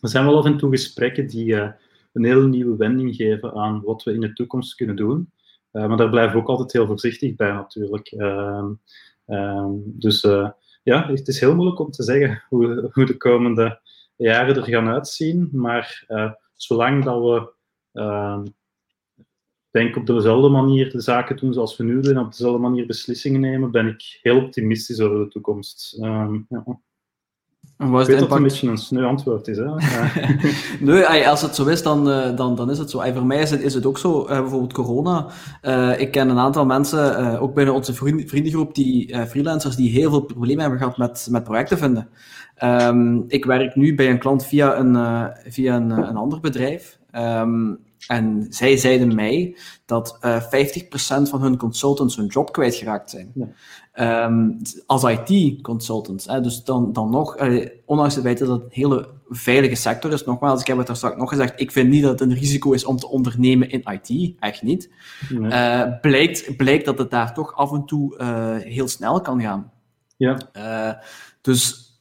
er 0.00 0.08
zijn 0.08 0.24
wel 0.24 0.38
af 0.38 0.44
en 0.44 0.56
toe 0.56 0.70
gesprekken 0.70 1.26
die 1.26 1.56
eh, 1.60 1.70
een 2.12 2.24
hele 2.24 2.46
nieuwe 2.46 2.76
wending 2.76 3.14
geven 3.14 3.54
aan 3.54 3.82
wat 3.82 4.02
we 4.02 4.12
in 4.12 4.20
de 4.20 4.32
toekomst 4.32 4.74
kunnen 4.74 4.96
doen. 4.96 5.32
maar 5.70 5.96
daar 5.96 6.08
blijven 6.08 6.32
we 6.32 6.38
ook 6.38 6.48
altijd 6.48 6.72
heel 6.72 6.86
voorzichtig 6.86 7.34
bij 7.36 7.52
natuurlijk. 7.52 8.10
dus 9.84 10.20
ja, 10.82 11.06
het 11.06 11.28
is 11.28 11.40
heel 11.40 11.54
moeilijk 11.54 11.78
om 11.78 11.90
te 11.90 12.02
zeggen 12.02 12.42
hoe, 12.48 12.90
hoe 12.92 13.06
de 13.06 13.16
komende 13.16 13.80
jaren 14.16 14.56
er 14.56 14.64
gaan 14.64 14.88
uitzien. 14.88 15.48
Maar 15.52 16.04
zolang 16.54 17.04
dat 17.04 17.22
we, 17.22 17.52
denk 19.70 19.96
op 19.96 20.06
dezelfde 20.06 20.48
manier 20.48 20.90
de 20.90 21.00
zaken 21.00 21.36
doen 21.36 21.52
zoals 21.52 21.76
we 21.76 21.84
nu 21.84 22.00
doen, 22.00 22.18
op 22.18 22.30
dezelfde 22.30 22.60
manier 22.60 22.86
beslissingen 22.86 23.40
nemen, 23.40 23.70
ben 23.70 23.86
ik 23.86 24.18
heel 24.22 24.36
optimistisch 24.36 25.00
over 25.00 25.18
de 25.18 25.28
toekomst. 25.28 25.98
Um, 26.02 26.46
ja. 26.48 26.64
En 27.78 27.90
was 27.90 28.02
ik 28.02 28.08
weet 28.08 28.18
dat 28.18 28.28
het 28.28 28.38
een 28.38 28.42
beetje 28.42 28.68
een 28.68 28.78
sneu 28.78 29.04
antwoord 29.04 29.48
is. 29.48 29.56
Hè? 29.56 29.64
nee, 30.84 31.28
als 31.28 31.42
het 31.42 31.54
zo 31.54 31.66
is, 31.66 31.82
dan, 31.82 32.08
uh, 32.08 32.36
dan, 32.36 32.54
dan 32.54 32.70
is 32.70 32.78
het 32.78 32.90
zo. 32.90 33.00
En 33.00 33.14
voor 33.14 33.26
mij 33.26 33.40
is 33.40 33.50
het, 33.50 33.60
is 33.60 33.74
het 33.74 33.86
ook 33.86 33.98
zo, 33.98 34.22
uh, 34.22 34.28
bijvoorbeeld 34.28 34.72
corona. 34.72 35.26
Uh, 35.62 36.00
ik 36.00 36.10
ken 36.10 36.28
een 36.28 36.38
aantal 36.38 36.66
mensen, 36.66 37.40
ook 37.40 37.54
binnen 37.54 37.74
onze 37.74 37.94
vriend, 37.94 38.28
vriendengroep, 38.28 38.74
die 38.74 39.26
freelancers, 39.26 39.76
die 39.76 39.90
heel 39.90 40.10
veel 40.10 40.20
problemen 40.20 40.60
hebben 40.60 40.78
gehad 40.78 40.96
met, 40.96 41.28
met 41.30 41.44
projecten 41.44 41.78
vinden. 41.78 42.08
Um, 42.64 43.24
ik 43.28 43.44
werk 43.44 43.74
nu 43.74 43.94
bij 43.94 44.10
een 44.10 44.18
klant 44.18 44.46
via 44.46 44.78
een, 44.78 45.30
via 45.46 45.76
een, 45.76 45.90
een 45.90 46.16
ander 46.16 46.40
bedrijf. 46.40 46.98
Um, 47.16 47.78
en 48.06 48.46
zij 48.48 48.76
zeiden 48.76 49.14
mij 49.14 49.56
dat 49.84 50.18
uh, 50.20 50.42
50% 50.42 50.46
van 51.22 51.42
hun 51.42 51.56
consultants 51.56 52.16
hun 52.16 52.26
job 52.26 52.52
kwijtgeraakt 52.52 53.10
zijn. 53.10 53.32
Ja. 53.34 54.24
Um, 54.24 54.58
als 54.86 55.04
IT-consultants. 55.04 56.26
Dus 56.26 56.64
dan, 56.64 56.92
dan 56.92 57.10
nog, 57.10 57.42
uh, 57.42 57.66
ondanks 57.84 58.14
het 58.14 58.24
feit 58.24 58.38
dat 58.38 58.48
het 58.48 58.62
een 58.62 58.68
hele 58.70 59.08
veilige 59.28 59.74
sector 59.74 60.12
is, 60.12 60.24
nogmaals, 60.24 60.60
ik 60.60 60.66
heb 60.66 60.78
het 60.78 60.88
er 60.88 60.96
straks 60.96 61.16
nog 61.16 61.28
gezegd, 61.28 61.60
ik 61.60 61.72
vind 61.72 61.88
niet 61.88 62.02
dat 62.02 62.20
het 62.20 62.30
een 62.30 62.36
risico 62.36 62.72
is 62.72 62.84
om 62.84 62.96
te 62.96 63.08
ondernemen 63.08 63.70
in 63.70 64.00
IT, 64.00 64.34
echt 64.38 64.62
niet. 64.62 64.90
Uh, 65.30 65.82
blijkt, 66.00 66.56
blijkt 66.56 66.84
dat 66.84 66.98
het 66.98 67.10
daar 67.10 67.34
toch 67.34 67.54
af 67.54 67.72
en 67.72 67.84
toe 67.84 68.22
heel 68.64 68.88
snel 68.88 69.20
kan 69.20 69.40
gaan. 69.40 69.72
Ja. 70.16 70.38
dus, 71.40 71.92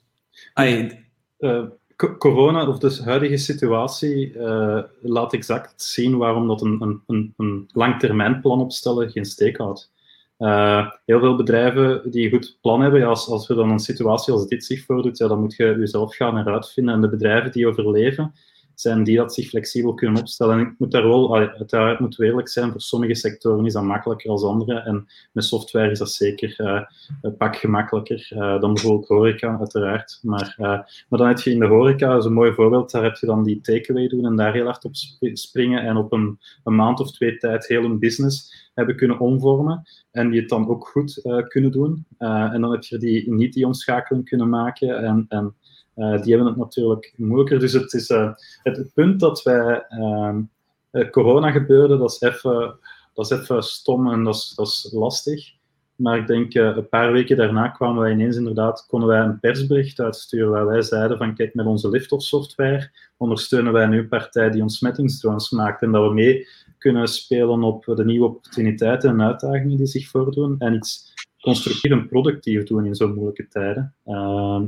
corona, 2.17 2.67
of 2.67 2.77
de 2.77 3.01
huidige 3.03 3.37
situatie, 3.37 4.33
uh, 4.33 4.79
laat 5.01 5.33
exact 5.33 5.81
zien 5.81 6.17
waarom 6.17 6.47
dat 6.47 6.61
een, 6.61 7.01
een, 7.07 7.33
een 7.37 7.69
langtermijnplan 7.73 8.59
opstellen 8.59 9.11
geen 9.11 9.25
steek 9.25 9.57
houdt. 9.57 9.91
Uh, 10.39 10.89
heel 11.05 11.19
veel 11.19 11.35
bedrijven 11.35 12.11
die 12.11 12.23
een 12.25 12.31
goed 12.31 12.57
plan 12.61 12.81
hebben, 12.81 12.99
ja, 12.99 13.07
als, 13.07 13.27
als 13.27 13.47
we 13.47 13.53
dan 13.53 13.69
een 13.69 13.79
situatie 13.79 14.33
als 14.33 14.47
dit 14.47 14.65
zich 14.65 14.85
voordoet, 14.85 15.17
ja, 15.17 15.27
dan 15.27 15.39
moet 15.39 15.55
je 15.55 15.75
jezelf 15.79 16.15
gaan 16.15 16.37
eruit 16.37 16.69
vinden. 16.69 16.93
En 16.93 17.01
de 17.01 17.09
bedrijven 17.09 17.51
die 17.51 17.67
overleven, 17.67 18.33
zijn 18.79 19.03
die 19.03 19.17
dat 19.17 19.33
zich 19.33 19.47
flexibel 19.47 19.93
kunnen 19.93 20.21
opstellen. 20.21 20.59
En 20.59 20.65
ik 20.65 20.73
moet 20.77 20.91
daar 20.91 21.07
wel, 21.07 21.35
uiteraard 21.35 21.99
moet 21.99 22.19
eerlijk 22.19 22.49
zijn, 22.49 22.71
voor 22.71 22.81
sommige 22.81 23.15
sectoren 23.15 23.65
is 23.65 23.73
dat 23.73 23.83
makkelijker 23.83 24.29
dan 24.29 24.49
andere. 24.49 24.79
En 24.79 25.07
met 25.31 25.43
software 25.43 25.91
is 25.91 25.99
dat 25.99 26.11
zeker 26.11 26.55
uh, 26.57 26.81
een 27.21 27.37
pak 27.37 27.55
gemakkelijker 27.55 28.31
uh, 28.33 28.59
dan 28.59 28.73
bijvoorbeeld 28.73 29.07
horeca, 29.07 29.57
uiteraard. 29.59 30.19
Maar, 30.21 30.55
uh, 30.59 30.67
maar 31.09 31.19
dan 31.19 31.27
heb 31.27 31.39
je 31.39 31.51
in 31.51 31.59
de 31.59 31.65
horeca, 31.65 32.09
dat 32.09 32.19
is 32.19 32.25
een 32.25 32.33
mooi 32.33 32.53
voorbeeld, 32.53 32.91
daar 32.91 33.03
heb 33.03 33.15
je 33.15 33.25
dan 33.25 33.43
die 33.43 33.61
takeaway 33.61 34.07
doen 34.07 34.25
en 34.25 34.35
daar 34.35 34.53
heel 34.53 34.65
hard 34.65 34.85
op 34.85 34.95
springen 35.33 35.81
en 35.81 35.97
op 35.97 36.11
een, 36.11 36.39
een 36.63 36.75
maand 36.75 36.99
of 36.99 37.11
twee 37.11 37.37
tijd 37.37 37.67
heel 37.67 37.83
een 37.83 37.99
business 37.99 38.69
hebben 38.73 38.95
kunnen 38.95 39.19
omvormen 39.19 39.83
en 40.11 40.29
die 40.29 40.39
het 40.39 40.49
dan 40.49 40.69
ook 40.69 40.87
goed 40.87 41.21
kunnen 41.47 41.71
doen. 41.71 42.05
en 42.17 42.61
dan 42.61 42.71
heb 42.71 42.83
je 42.83 42.97
die 42.97 43.33
niet 43.33 43.53
die 43.53 43.65
omschakeling 43.65 44.25
kunnen 44.25 44.49
maken 44.49 45.03
en, 45.03 45.25
en 45.29 45.55
uh, 45.97 46.21
die 46.21 46.33
hebben 46.33 46.47
het 46.47 46.57
natuurlijk 46.57 47.13
moeilijker. 47.15 47.59
Dus 47.59 47.73
het 47.73 47.93
is 47.93 48.09
uh, 48.09 48.31
het, 48.63 48.93
punt 48.93 49.19
dat 49.19 49.43
wij 49.43 49.85
uh, 49.89 51.09
corona 51.11 51.51
gebeurde, 51.51 51.97
dat 51.97 52.11
is 52.11 52.21
even, 52.21 52.79
dat 53.13 53.31
is 53.31 53.37
even 53.37 53.63
stom 53.63 54.11
en 54.11 54.23
dat 54.23 54.35
is, 54.35 54.53
dat 54.55 54.67
is 54.67 54.89
lastig. 54.93 55.55
Maar 55.95 56.17
ik 56.17 56.27
denk 56.27 56.53
een 56.53 56.89
paar 56.89 57.11
weken 57.11 57.37
daarna 57.37 57.67
kwamen 57.67 58.01
wij 58.01 58.11
ineens 58.11 58.35
inderdaad, 58.35 58.85
konden 58.87 59.09
wij 59.09 59.19
een 59.19 59.39
persbericht 59.39 59.99
uitsturen 59.99 60.49
waar 60.49 60.65
wij 60.65 60.81
zeiden 60.81 61.17
van 61.17 61.35
kijk, 61.35 61.53
met 61.53 61.65
onze 61.65 61.89
lift-off 61.89 62.23
software 62.23 62.91
ondersteunen 63.17 63.73
wij 63.73 63.87
nu 63.87 63.99
een 63.99 64.07
partij 64.07 64.49
die 64.49 64.61
ontsmettingsdrones 64.61 65.49
maakt 65.49 65.81
en 65.81 65.91
dat 65.91 66.07
we 66.07 66.13
mee 66.13 66.47
kunnen 66.77 67.07
spelen 67.07 67.63
op 67.63 67.85
de 67.85 68.05
nieuwe 68.05 68.25
opportuniteiten 68.25 69.09
en 69.09 69.21
uitdagingen 69.21 69.77
die 69.77 69.85
zich 69.85 70.07
voordoen 70.07 70.55
en 70.59 70.73
iets 70.73 71.13
constructief 71.39 71.91
en 71.91 72.07
productief 72.07 72.63
doen 72.63 72.85
in 72.85 72.95
zo'n 72.95 73.13
moeilijke 73.13 73.47
tijden. 73.47 73.95
Ehm, 74.05 74.65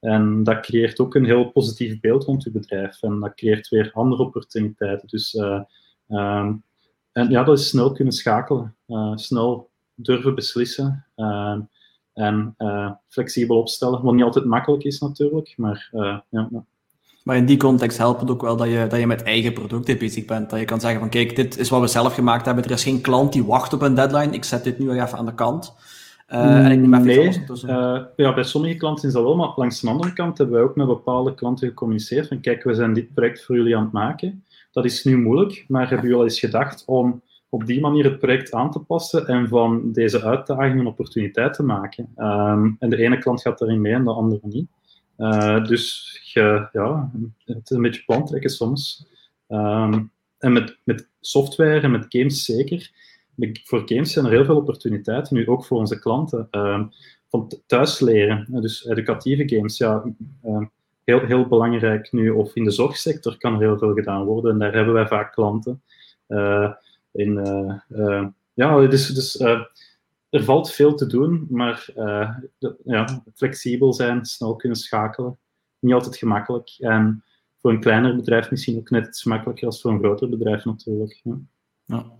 en 0.00 0.42
dat 0.44 0.60
creëert 0.60 1.00
ook 1.00 1.14
een 1.14 1.24
heel 1.24 1.50
positief 1.50 2.00
beeld 2.00 2.24
rond 2.24 2.42
je 2.42 2.50
bedrijf. 2.50 3.02
En 3.02 3.20
dat 3.20 3.34
creëert 3.34 3.68
weer 3.68 3.90
andere 3.92 4.22
opportuniteiten. 4.22 5.08
Dus, 5.08 5.34
uh, 5.34 5.60
um, 6.08 6.62
en 7.12 7.30
ja, 7.30 7.44
dat 7.44 7.58
is 7.58 7.68
snel 7.68 7.92
kunnen 7.92 8.12
schakelen. 8.12 8.76
Uh, 8.86 9.16
snel 9.16 9.70
durven 9.94 10.34
beslissen. 10.34 11.06
Uh, 11.16 11.58
en 12.14 12.54
flexibel 13.08 13.58
opstellen. 13.58 14.02
Wat 14.02 14.14
niet 14.14 14.24
altijd 14.24 14.44
makkelijk 14.44 14.84
is 14.84 14.98
natuurlijk. 14.98 15.54
Maar, 15.56 15.88
ja. 16.30 16.48
maar 17.24 17.36
in 17.36 17.46
die 17.46 17.56
context 17.56 17.98
helpt 17.98 18.20
het 18.20 18.30
ook 18.30 18.42
wel 18.42 18.56
dat 18.56 18.68
je, 18.68 18.86
dat 18.88 18.98
je 18.98 19.06
met 19.06 19.22
eigen 19.22 19.52
producten 19.52 19.98
bezig 19.98 20.24
bent. 20.24 20.50
Dat 20.50 20.58
je 20.58 20.64
kan 20.64 20.80
zeggen 20.80 21.00
van 21.00 21.08
kijk, 21.08 21.36
dit 21.36 21.58
is 21.58 21.68
wat 21.68 21.80
we 21.80 21.86
zelf 21.86 22.14
gemaakt 22.14 22.46
hebben. 22.46 22.64
Er 22.64 22.70
is 22.70 22.82
geen 22.82 23.00
klant 23.00 23.32
die 23.32 23.44
wacht 23.44 23.72
op 23.72 23.82
een 23.82 23.94
deadline. 23.94 24.32
Ik 24.32 24.44
zet 24.44 24.64
dit 24.64 24.78
nu 24.78 24.90
even 24.90 25.18
aan 25.18 25.26
de 25.26 25.34
kant. 25.34 25.74
Uh, 26.32 26.64
en 26.64 26.72
ik 26.72 26.78
neem 26.78 27.04
nee, 27.04 27.44
uh, 27.64 28.00
ja, 28.16 28.34
bij 28.34 28.44
sommige 28.44 28.76
klanten 28.76 29.08
is 29.08 29.14
dat 29.14 29.22
wel, 29.22 29.36
maar 29.36 29.52
langs 29.56 29.80
de 29.80 29.88
andere 29.88 30.12
kant 30.12 30.38
hebben 30.38 30.56
wij 30.56 30.64
ook 30.64 30.76
met 30.76 30.86
bepaalde 30.86 31.34
klanten 31.34 31.68
gecommuniceerd 31.68 32.28
van 32.28 32.40
kijk, 32.40 32.62
we 32.62 32.74
zijn 32.74 32.92
dit 32.92 33.14
project 33.14 33.44
voor 33.44 33.56
jullie 33.56 33.76
aan 33.76 33.82
het 33.82 33.92
maken. 33.92 34.44
Dat 34.72 34.84
is 34.84 35.04
nu 35.04 35.18
moeilijk, 35.18 35.64
maar 35.68 35.88
hebben 35.88 36.02
jullie 36.02 36.16
al 36.16 36.24
eens 36.24 36.38
gedacht 36.38 36.84
om 36.86 37.22
op 37.48 37.66
die 37.66 37.80
manier 37.80 38.04
het 38.04 38.18
project 38.18 38.52
aan 38.52 38.70
te 38.70 38.78
passen 38.78 39.26
en 39.26 39.48
van 39.48 39.92
deze 39.92 40.22
uitdaging 40.22 40.80
een 40.80 40.86
opportuniteit 40.86 41.54
te 41.54 41.62
maken? 41.62 42.12
Um, 42.16 42.76
en 42.78 42.90
de 42.90 42.96
ene 42.96 43.18
klant 43.18 43.42
gaat 43.42 43.58
daarin 43.58 43.80
mee 43.80 43.92
en 43.92 44.04
de 44.04 44.12
andere 44.12 44.40
niet. 44.42 44.68
Uh, 45.18 45.64
dus 45.64 46.18
je, 46.32 46.68
ja, 46.72 47.10
het 47.44 47.70
is 47.70 47.76
een 47.76 47.82
beetje 47.82 48.04
plan 48.04 48.26
trekken 48.26 48.50
soms. 48.50 49.06
Um, 49.48 50.10
en 50.38 50.52
met, 50.52 50.78
met 50.84 51.08
software 51.20 51.80
en 51.80 51.90
met 51.90 52.06
games 52.08 52.44
zeker 52.44 52.90
voor 53.64 53.82
games 53.84 54.12
zijn 54.12 54.24
er 54.24 54.30
heel 54.30 54.44
veel 54.44 54.56
opportuniteiten, 54.56 55.36
nu 55.36 55.46
ook 55.46 55.64
voor 55.64 55.78
onze 55.78 55.98
klanten. 55.98 56.48
Uh, 56.50 56.82
van 57.28 57.52
thuis 57.66 58.00
leren. 58.00 58.46
Dus 58.60 58.86
educatieve 58.86 59.56
games, 59.56 59.76
ja, 59.76 60.04
heel, 61.04 61.20
heel 61.20 61.48
belangrijk 61.48 62.12
nu. 62.12 62.30
Of 62.30 62.54
in 62.54 62.64
de 62.64 62.70
zorgsector 62.70 63.38
kan 63.38 63.54
er 63.54 63.60
heel 63.60 63.78
veel 63.78 63.94
gedaan 63.94 64.24
worden. 64.24 64.52
En 64.52 64.58
daar 64.58 64.74
hebben 64.74 64.94
wij 64.94 65.06
vaak 65.06 65.32
klanten. 65.32 65.82
in, 67.12 67.34
ja, 68.54 68.86
dus, 68.86 69.06
dus 69.06 69.40
er 70.30 70.44
valt 70.44 70.72
veel 70.72 70.94
te 70.94 71.06
doen, 71.06 71.46
maar 71.50 71.86
ja, 72.84 73.22
flexibel 73.34 73.92
zijn, 73.92 74.24
snel 74.24 74.56
kunnen 74.56 74.78
schakelen, 74.78 75.38
niet 75.78 75.94
altijd 75.94 76.16
gemakkelijk. 76.16 76.76
En 76.78 77.24
voor 77.60 77.70
een 77.70 77.80
kleiner 77.80 78.16
bedrijf 78.16 78.50
misschien 78.50 78.78
ook 78.78 78.90
net 78.90 79.06
iets 79.06 79.24
makkelijker 79.24 79.66
als 79.66 79.80
voor 79.80 79.90
een 79.90 79.98
groter 79.98 80.28
bedrijf 80.28 80.64
natuurlijk. 80.64 81.20
Ja. 81.22 81.38
ja. 81.84 82.19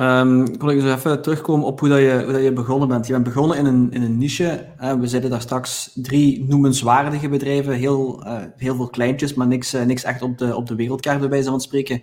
Um, 0.00 0.58
kon 0.58 0.70
ik 0.70 0.80
dus 0.80 0.94
even 0.94 1.22
terugkomen 1.22 1.66
op 1.66 1.80
hoe, 1.80 1.88
dat 1.88 1.98
je, 1.98 2.22
hoe 2.24 2.32
dat 2.32 2.42
je 2.42 2.52
begonnen 2.52 2.88
bent. 2.88 3.06
Je 3.06 3.12
bent 3.12 3.24
begonnen 3.24 3.58
in 3.58 3.66
een, 3.66 3.92
in 3.92 4.02
een 4.02 4.18
niche. 4.18 4.66
we 5.00 5.06
zeiden 5.06 5.30
daar 5.30 5.40
straks 5.40 5.90
drie 5.94 6.44
noemenswaardige 6.48 7.28
bedrijven. 7.28 7.74
Heel, 7.74 8.26
uh, 8.26 8.36
heel 8.56 8.74
veel 8.74 8.88
kleintjes, 8.88 9.34
maar 9.34 9.46
niks, 9.46 9.74
uh, 9.74 9.82
niks 9.82 10.04
echt 10.04 10.22
op 10.22 10.38
de, 10.38 10.56
op 10.56 10.66
de 10.66 10.74
wereldkaart 10.74 11.20
bij 11.20 11.28
wijze 11.28 11.50
van 11.50 11.60
spreken. 11.60 12.02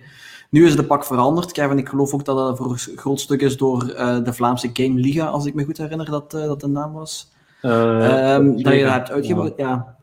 Nu 0.50 0.66
is 0.66 0.76
de 0.76 0.86
pak 0.86 1.06
veranderd. 1.06 1.52
Kevin, 1.52 1.78
ik 1.78 1.90
geloof 1.90 2.14
ook 2.14 2.26
dat 2.26 2.38
dat 2.38 2.58
voor 2.58 2.72
een 2.72 2.98
groot 2.98 3.20
stuk 3.20 3.42
is 3.42 3.58
door 3.58 3.94
uh, 3.94 4.24
de 4.24 4.34
Vlaamse 4.34 4.70
Game 4.74 5.00
Liga, 5.00 5.26
als 5.26 5.46
ik 5.46 5.54
me 5.54 5.66
goed 5.66 5.78
herinner 5.78 6.12
dat 6.12 6.32
dat 6.32 6.60
de 6.60 6.68
naam 6.68 6.94
was. 6.94 7.34
Um, 7.62 8.64
dat 8.64 8.74
je 8.74 8.84
dat 8.84 8.92
hebt 8.92 9.12
uitgebouwd. 9.12 9.54
Ja, 9.58 9.96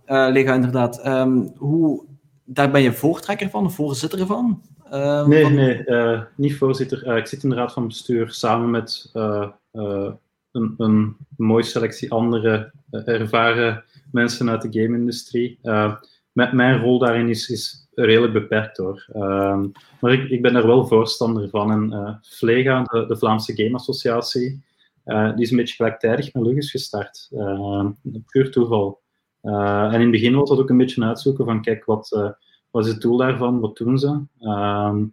inderdaad. 0.54 1.06
Um, 1.06 1.52
hoe, 1.56 2.04
daar 2.44 2.70
ben 2.70 2.82
je 2.82 2.92
voortrekker 2.92 3.50
van, 3.50 3.72
voorzitter 3.72 4.26
van? 4.26 4.62
Uh, 4.92 5.26
nee, 5.26 5.44
nee, 5.44 5.82
uh, 5.86 6.22
niet 6.36 6.56
voorzitter. 6.56 7.06
Uh, 7.06 7.16
ik 7.16 7.26
zit 7.26 7.42
in 7.42 7.48
de 7.48 7.54
raad 7.54 7.72
van 7.72 7.86
bestuur 7.86 8.30
samen 8.30 8.70
met 8.70 9.10
een, 9.12 10.74
een 10.76 11.16
mooie 11.36 11.62
selectie 11.62 12.10
andere 12.10 12.72
ervaren 12.90 13.84
mensen 14.10 14.50
uit 14.50 14.62
de 14.62 14.80
game-industrie. 14.80 15.58
met 16.32 16.52
mijn 16.52 16.80
rol 16.80 16.98
daarin 16.98 17.28
is, 17.28 17.48
is 17.48 17.88
redelijk 17.94 18.32
beperkt 18.32 18.76
hoor. 18.76 19.06
Ehm, 19.12 19.66
maar 20.00 20.12
ik, 20.12 20.30
ik 20.30 20.42
ben 20.42 20.56
er 20.56 20.66
wel 20.66 20.86
voorstander 20.86 21.48
van. 21.48 21.70
En 21.70 22.18
Vlega, 22.22 22.82
de, 22.82 23.06
de, 23.06 23.16
Vlaamse 23.16 23.56
Game 23.56 23.74
Associatie, 23.74 24.64
die 25.04 25.44
is 25.44 25.50
een 25.50 25.56
beetje 25.56 25.74
gelijktijdig 25.74 26.32
met 26.32 26.42
Lugus 26.42 26.70
gestart. 26.70 27.28
Ehm, 27.36 27.90
puur 28.26 28.50
toeval. 28.50 29.00
en 29.42 29.92
in 29.92 30.00
het 30.00 30.10
begin 30.10 30.34
was 30.34 30.48
dat 30.48 30.58
ook 30.58 30.70
een 30.70 30.76
beetje 30.76 31.04
uitzoeken 31.04 31.44
van 31.44 31.62
kijk, 31.62 31.84
wat 31.84 32.36
wat 32.72 32.86
is 32.86 32.92
het 32.92 33.00
doel 33.00 33.16
daarvan? 33.16 33.60
Wat 33.60 33.76
doen 33.76 33.98
ze? 33.98 34.20
Ehm, 34.38 35.04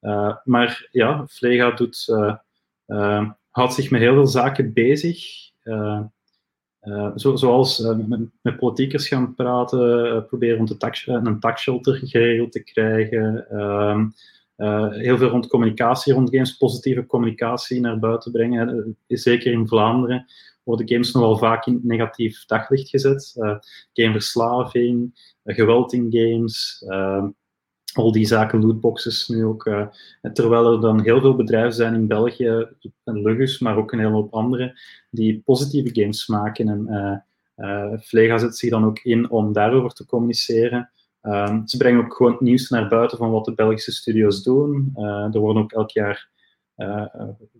eh, 0.00 0.36
maar 0.44 0.88
ja, 0.90 1.24
Vlega 1.26 1.70
doet, 1.70 2.06
uh, 2.10 2.34
uh, 2.86 3.30
houdt 3.50 3.74
zich 3.74 3.90
met 3.90 4.00
heel 4.00 4.14
veel 4.14 4.26
zaken 4.26 4.72
bezig. 4.72 5.50
Zo, 7.16 7.36
zoals 7.36 7.78
met, 8.08 8.20
met, 8.42 8.56
politiekers 8.56 9.08
gaan 9.08 9.34
praten, 9.34 10.26
proberen 10.26 10.58
om 10.58 10.78
tax, 10.78 11.06
een 11.06 11.40
taxshelter 11.40 11.94
geregeld 11.94 12.52
te 12.52 12.62
krijgen. 12.62 13.50
Ehm, 13.50 14.06
heel 14.90 15.18
veel 15.18 15.28
rond 15.28 15.46
communicatie, 15.46 16.12
rond 16.12 16.30
games, 16.30 16.56
positieve 16.56 17.06
communicatie 17.06 17.80
naar 17.80 17.98
buiten 17.98 18.32
brengen. 18.32 18.96
Zeker 19.06 19.52
in 19.52 19.68
Vlaanderen 19.68 20.26
worden 20.62 20.88
games 20.88 21.12
nogal 21.12 21.36
vaak 21.36 21.66
in 21.66 21.80
negatief 21.82 22.44
daglicht 22.44 22.88
gezet. 22.88 23.34
gameverslaving, 23.92 25.12
geweld 25.44 25.92
in 25.92 26.06
games, 26.10 26.84
ehm, 26.88 27.28
al 27.94 28.12
die 28.12 28.26
zaken, 28.26 28.60
lootboxes 28.60 29.28
nu 29.28 29.44
ook. 29.44 29.66
Uh, 29.66 29.86
terwijl 30.32 30.72
er 30.72 30.80
dan 30.80 31.02
heel 31.02 31.20
veel 31.20 31.36
bedrijven 31.36 31.72
zijn 31.72 31.94
in 31.94 32.06
België, 32.06 32.68
en 33.04 33.22
Lugus, 33.22 33.58
maar 33.58 33.76
ook 33.76 33.92
een 33.92 33.98
hele 33.98 34.10
hoop 34.10 34.34
andere, 34.34 34.80
die 35.10 35.42
positieve 35.44 36.00
games 36.00 36.26
maken. 36.26 36.68
En 36.68 36.86
uh, 37.56 37.92
Vlega 37.96 38.38
zet 38.38 38.56
zich 38.56 38.70
dan 38.70 38.84
ook 38.84 38.98
in 38.98 39.30
om 39.30 39.52
daarover 39.52 39.90
te 39.90 40.06
communiceren. 40.06 40.90
Ehm, 41.20 41.66
ze 41.66 41.76
brengen 41.76 42.04
ook 42.04 42.14
gewoon 42.14 42.36
nieuws 42.38 42.68
naar 42.68 42.88
buiten 42.88 43.18
van 43.18 43.30
wat 43.30 43.44
de 43.44 43.54
Belgische 43.54 43.92
studio's 43.92 44.42
doen. 44.42 44.92
er 45.32 45.38
worden 45.38 45.62
ook 45.62 45.72
elk 45.72 45.90
jaar 45.90 46.30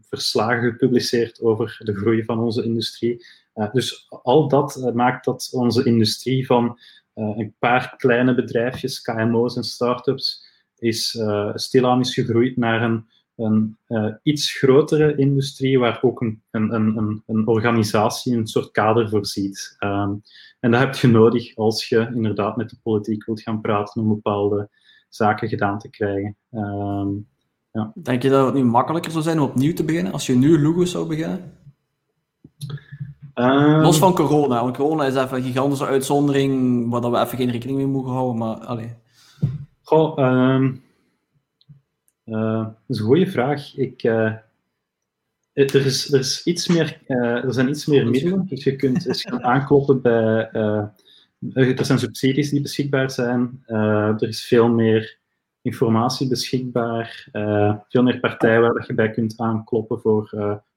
verslagen 0.00 0.70
gepubliceerd 0.70 1.40
over 1.40 1.80
de 1.84 1.94
groei 1.94 2.24
van 2.24 2.38
onze 2.38 2.64
industrie. 2.64 3.24
dus 3.72 4.06
al 4.08 4.48
dat 4.48 4.92
maakt 4.94 5.24
dat 5.24 5.50
onze 5.52 5.84
industrie 5.84 6.46
van 6.46 6.78
eh, 7.14 7.36
een 7.36 7.54
paar 7.58 7.94
kleine 7.96 8.34
bedrijfjes, 8.34 9.02
KMO's 9.02 9.56
en 9.56 9.64
start-ups, 9.64 10.50
is 10.78 11.22
stilaan 11.54 12.00
is 12.00 12.14
gegroeid 12.14 12.56
naar 12.56 12.82
een, 12.82 13.06
een 13.36 13.78
iets 14.22 14.52
grotere 14.52 15.16
industrie 15.16 15.78
waar 15.78 15.98
ook 16.02 16.20
een, 16.20 16.42
een, 16.50 16.72
een, 16.74 17.22
een 17.26 17.46
organisatie 17.46 18.36
een 18.36 18.46
soort 18.46 18.70
kader 18.70 19.08
voorziet. 19.08 19.76
Um, 19.80 20.22
en 20.62 20.70
dat 20.70 20.80
heb 20.80 20.94
je 20.94 21.08
nodig 21.08 21.56
als 21.56 21.88
je 21.88 22.10
inderdaad 22.14 22.56
met 22.56 22.70
de 22.70 22.76
politiek 22.82 23.26
wilt 23.26 23.42
gaan 23.42 23.60
praten 23.60 24.02
om 24.02 24.08
bepaalde 24.08 24.70
zaken 25.08 25.48
gedaan 25.48 25.78
te 25.78 25.90
krijgen. 25.90 26.36
Um, 26.50 27.28
ja. 27.72 27.92
Denk 27.94 28.22
je 28.22 28.28
dat 28.28 28.46
het 28.46 28.54
nu 28.54 28.64
makkelijker 28.64 29.10
zou 29.10 29.24
zijn 29.24 29.38
om 29.40 29.48
opnieuw 29.48 29.72
te 29.72 29.84
beginnen 29.84 30.12
als 30.12 30.26
je 30.26 30.34
nu 30.34 30.58
Lugo 30.58 30.84
zou 30.84 31.06
beginnen? 31.06 31.52
Um, 33.34 33.80
Los 33.80 33.98
van 33.98 34.14
corona, 34.14 34.62
want 34.62 34.76
corona 34.76 35.04
is 35.04 35.14
even 35.14 35.36
een 35.36 35.42
gigantische 35.42 35.86
uitzondering 35.86 36.88
waar 36.90 37.10
we 37.10 37.18
even 37.18 37.38
geen 37.38 37.50
rekening 37.50 37.78
mee 37.78 37.86
mogen 37.86 38.12
houden, 38.12 38.38
maar 38.38 38.56
allee. 38.56 38.94
Goh, 39.82 40.18
um, 40.18 40.82
uh, 42.24 42.64
dat 42.64 42.74
is 42.88 42.98
een 42.98 43.04
goede 43.04 43.26
vraag. 43.26 43.76
Ik, 43.76 44.02
uh, 44.02 44.32
er, 45.52 45.74
is, 45.74 46.12
er, 46.12 46.18
is 46.18 46.44
iets 46.44 46.68
meer, 46.68 47.00
uh, 47.06 47.44
er 47.44 47.52
zijn 47.52 47.68
iets 47.68 47.86
meer 47.86 48.10
middelen, 48.10 48.46
dus 48.46 48.64
je 48.64 48.76
kunt 48.76 49.06
eens 49.06 49.22
gaan 49.22 49.42
aankloppen 49.42 50.02
bij... 50.02 50.50
er 51.52 51.84
zijn 51.84 51.98
subsidies 51.98 52.50
die 52.50 52.60
beschikbaar 52.60 53.10
zijn, 53.10 53.62
er 53.66 54.28
is 54.28 54.44
veel 54.44 54.68
meer 54.68 55.20
informatie 55.62 56.28
beschikbaar, 56.28 57.28
veel 57.88 58.02
meer 58.02 58.20
partijen 58.20 58.60
waar 58.60 58.84
je 58.86 58.94
bij 58.94 59.10
kunt 59.10 59.34
aankloppen 59.36 60.00
voor 60.00 60.28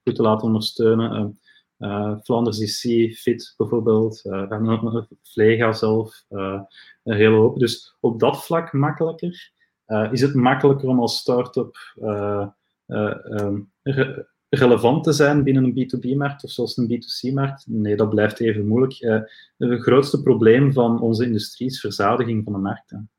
goed 0.04 0.16
te 0.16 0.22
laten 0.22 0.48
ondersteunen. 0.48 1.40
Uh, 1.80 2.16
Flanders 2.24 2.82
Fit 3.18 3.54
bijvoorbeeld, 3.58 4.22
uh, 4.26 5.04
Vlega 5.24 5.74
zelf, 5.74 6.26
uh, 6.30 6.62
een 7.04 7.16
hele 7.16 7.36
hoop. 7.36 7.60
Dus 7.60 7.96
op 8.00 8.20
dat 8.20 8.46
vlak 8.46 8.74
makkelijker. 8.74 9.52
is 10.12 10.22
het 10.22 10.34
makkelijker 10.34 10.88
om 10.88 11.00
als 11.00 11.18
start-up 11.18 11.78
re 13.84 14.34
relevant 14.50 15.04
te 15.04 15.12
zijn 15.12 15.44
binnen 15.44 15.64
een 15.64 15.74
B2B-markt 15.74 16.44
of 16.44 16.50
zelfs 16.50 16.78
een 16.78 16.88
B2C-markt? 16.88 17.66
Nee, 17.68 17.96
dat 17.96 18.10
blijft 18.10 18.40
even 18.40 18.68
moeilijk. 18.68 18.98
het 19.58 19.82
grootste 19.82 20.22
probleem 20.22 20.74
van 20.74 21.02
onze 21.02 21.26
industrie 21.26 21.68
is 21.68 21.80
verzadiging 21.80 22.44
van 22.44 22.54
de 22.54 22.60
markten. 22.60 23.10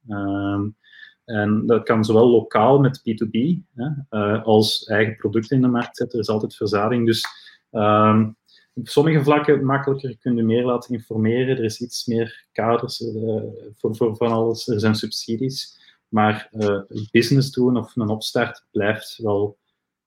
En 1.27 1.67
dat 1.67 1.83
kan 1.83 2.05
zowel 2.05 2.29
lokaal 2.29 2.79
met 2.79 3.01
B2B 3.01 3.61
hè, 3.75 4.43
als 4.43 4.85
eigen 4.85 5.17
producten 5.17 5.57
in 5.57 5.63
de 5.63 5.69
markt 5.69 5.97
zetten. 5.97 6.19
Er 6.19 6.25
is 6.25 6.31
altijd 6.31 6.57
verzadiging. 6.57 7.07
Dus 7.07 7.25
um, 7.71 8.37
op 8.75 8.89
sommige 8.89 9.23
vlakken 9.23 9.65
makkelijker 9.65 10.17
kun 10.19 10.37
je 10.37 10.43
meer 10.43 10.65
laten 10.65 10.95
informeren. 10.95 11.57
Er 11.57 11.65
is 11.65 11.81
iets 11.81 12.07
meer 12.07 12.47
kaders 12.53 13.01
uh, 13.01 13.43
voor, 13.77 13.97
voor 13.97 14.17
van 14.17 14.31
alles. 14.31 14.69
Er 14.69 14.81
zijn 14.81 14.95
subsidies. 14.95 15.85
Maar 16.09 16.49
uh, 16.53 16.81
business 17.11 17.51
doen 17.51 17.77
of 17.77 17.97
een 17.97 18.09
opstart 18.09 18.67
blijft 18.71 19.19
wel, 19.23 19.59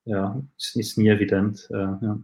ja, 0.01 0.41
is, 0.55 0.95
niet 0.95 1.07
evident. 1.07 1.65
Ja. 1.69 2.17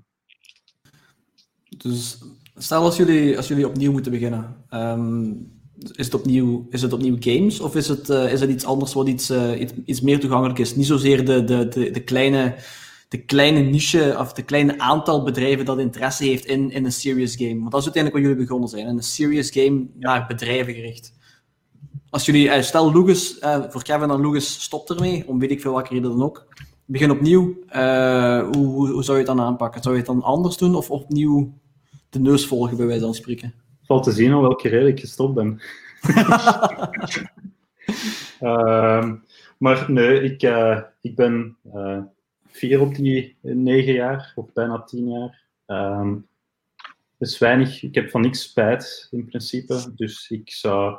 Dus 1.78 2.18
stel 2.56 2.84
als 2.84 2.98
jullie, 2.98 3.38
als 3.38 3.48
jullie 3.48 3.68
opnieuw 3.68 3.92
moeten 3.92 4.12
beginnen. 4.12 4.66
Um, 4.70 5.54
is, 5.96 6.06
het 6.06 6.14
opnieuw, 6.14 6.68
is 6.70 6.82
het 6.82 6.94
opnieuw 6.94 7.16
games 7.20 7.60
of 7.60 7.76
is 7.76 7.88
het, 7.88 8.10
is 8.10 8.40
het 8.40 8.50
iets 8.50 8.66
anders 8.66 8.94
wat 8.94 9.08
iets, 9.08 9.32
iets, 9.60 9.74
iets, 9.86 10.02
meer 10.02 10.20
toegankelijk 10.20 10.60
is? 10.60 10.76
Niet 10.76 10.86
zozeer 10.86 11.26
de, 11.26 11.44
de, 11.44 11.68
de, 11.68 11.92
de 11.92 12.04
kleine 12.04 12.56
de 13.16 13.18
kleine 13.18 13.60
niche 13.60 14.16
of 14.20 14.34
de 14.34 14.44
kleine 14.44 14.80
aantal 14.80 15.24
bedrijven 15.24 15.66
dat 15.66 15.80
interesse 15.80 16.24
heeft 16.24 16.46
in, 16.46 16.72
in 16.72 16.86
een 16.86 16.92
serious 16.92 17.36
game. 17.36 17.60
Want 17.60 17.72
dat 17.72 17.80
is 17.80 17.86
uiteindelijk 17.86 18.14
wat 18.14 18.24
jullie 18.24 18.46
begonnen 18.46 18.70
zijn. 18.70 18.88
Een 18.88 19.04
serious 19.04 19.52
game 19.52 19.86
naar 19.94 20.26
bedrijven 20.28 20.74
gericht. 20.74 21.14
Als 22.10 22.26
jullie, 22.26 22.50
eh, 22.50 22.62
stel 22.62 22.92
Lucas, 22.92 23.40
eh, 23.40 23.64
voor 23.70 23.84
Kevin 23.84 24.10
en 24.10 24.22
Lucas 24.22 24.62
stopt 24.64 24.90
ermee, 24.90 25.28
om 25.28 25.40
weet 25.40 25.52
ik 25.52 25.62
veel 25.62 25.74
welke 25.74 25.94
reden 25.94 26.10
dan 26.10 26.24
ook. 26.24 26.48
Begin 26.86 27.12
opnieuw. 27.12 27.44
Hoe, 27.44 28.66
hoe, 28.66 28.90
hoe, 28.92 29.04
zou 29.04 29.18
je 29.18 29.24
het 29.24 29.36
dan 29.36 29.46
aanpakken? 29.46 29.82
Zou 29.82 29.96
je 29.96 30.02
het 30.02 30.10
dan 30.10 30.22
anders 30.22 30.58
doen 30.58 30.76
of 30.76 30.92
opnieuw 30.92 31.54
de 32.10 32.20
neus 32.20 32.48
volgen, 32.48 32.78
bij 32.78 32.86
wijze 32.86 33.04
van 33.04 33.14
spreken? 33.14 33.54
Valt 33.86 34.04
te 34.04 34.12
zien 34.12 34.34
om 34.34 34.42
welke 34.42 34.70
reden 34.70 34.88
ik 34.88 35.00
gestopt 35.00 35.34
ben. 35.34 35.62
uh, 38.42 39.12
maar 39.64 39.92
nee, 39.92 40.22
ik, 40.22 40.44
uh, 40.44 40.82
ik 41.02 41.16
ben 41.16 41.58
vier 42.48 42.82
op 42.82 42.96
die 42.96 43.38
negen 43.42 43.94
jaar, 43.94 44.32
of 44.36 44.54
bijna 44.54 44.82
tien 44.82 45.10
jaar. 45.10 45.44
Um, 45.68 46.28
is 47.18 47.38
weinig, 47.38 47.84
ik 47.84 47.96
heb 47.96 48.10
van 48.10 48.22
niks 48.22 48.42
spijt 48.42 49.08
in 49.12 49.26
principe, 49.26 49.94
dus 49.96 50.30
ik 50.30 50.52
zou, 50.52 50.98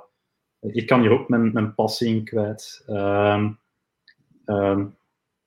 ik 0.60 0.86
kan 0.86 1.00
hier 1.00 1.10
ook 1.10 1.28
mijn, 1.28 1.52
mijn 1.52 1.74
passie 1.74 2.14
in 2.14 2.24
kwijt. 2.24 2.84
Um, 2.88 3.58
um, 4.44 4.96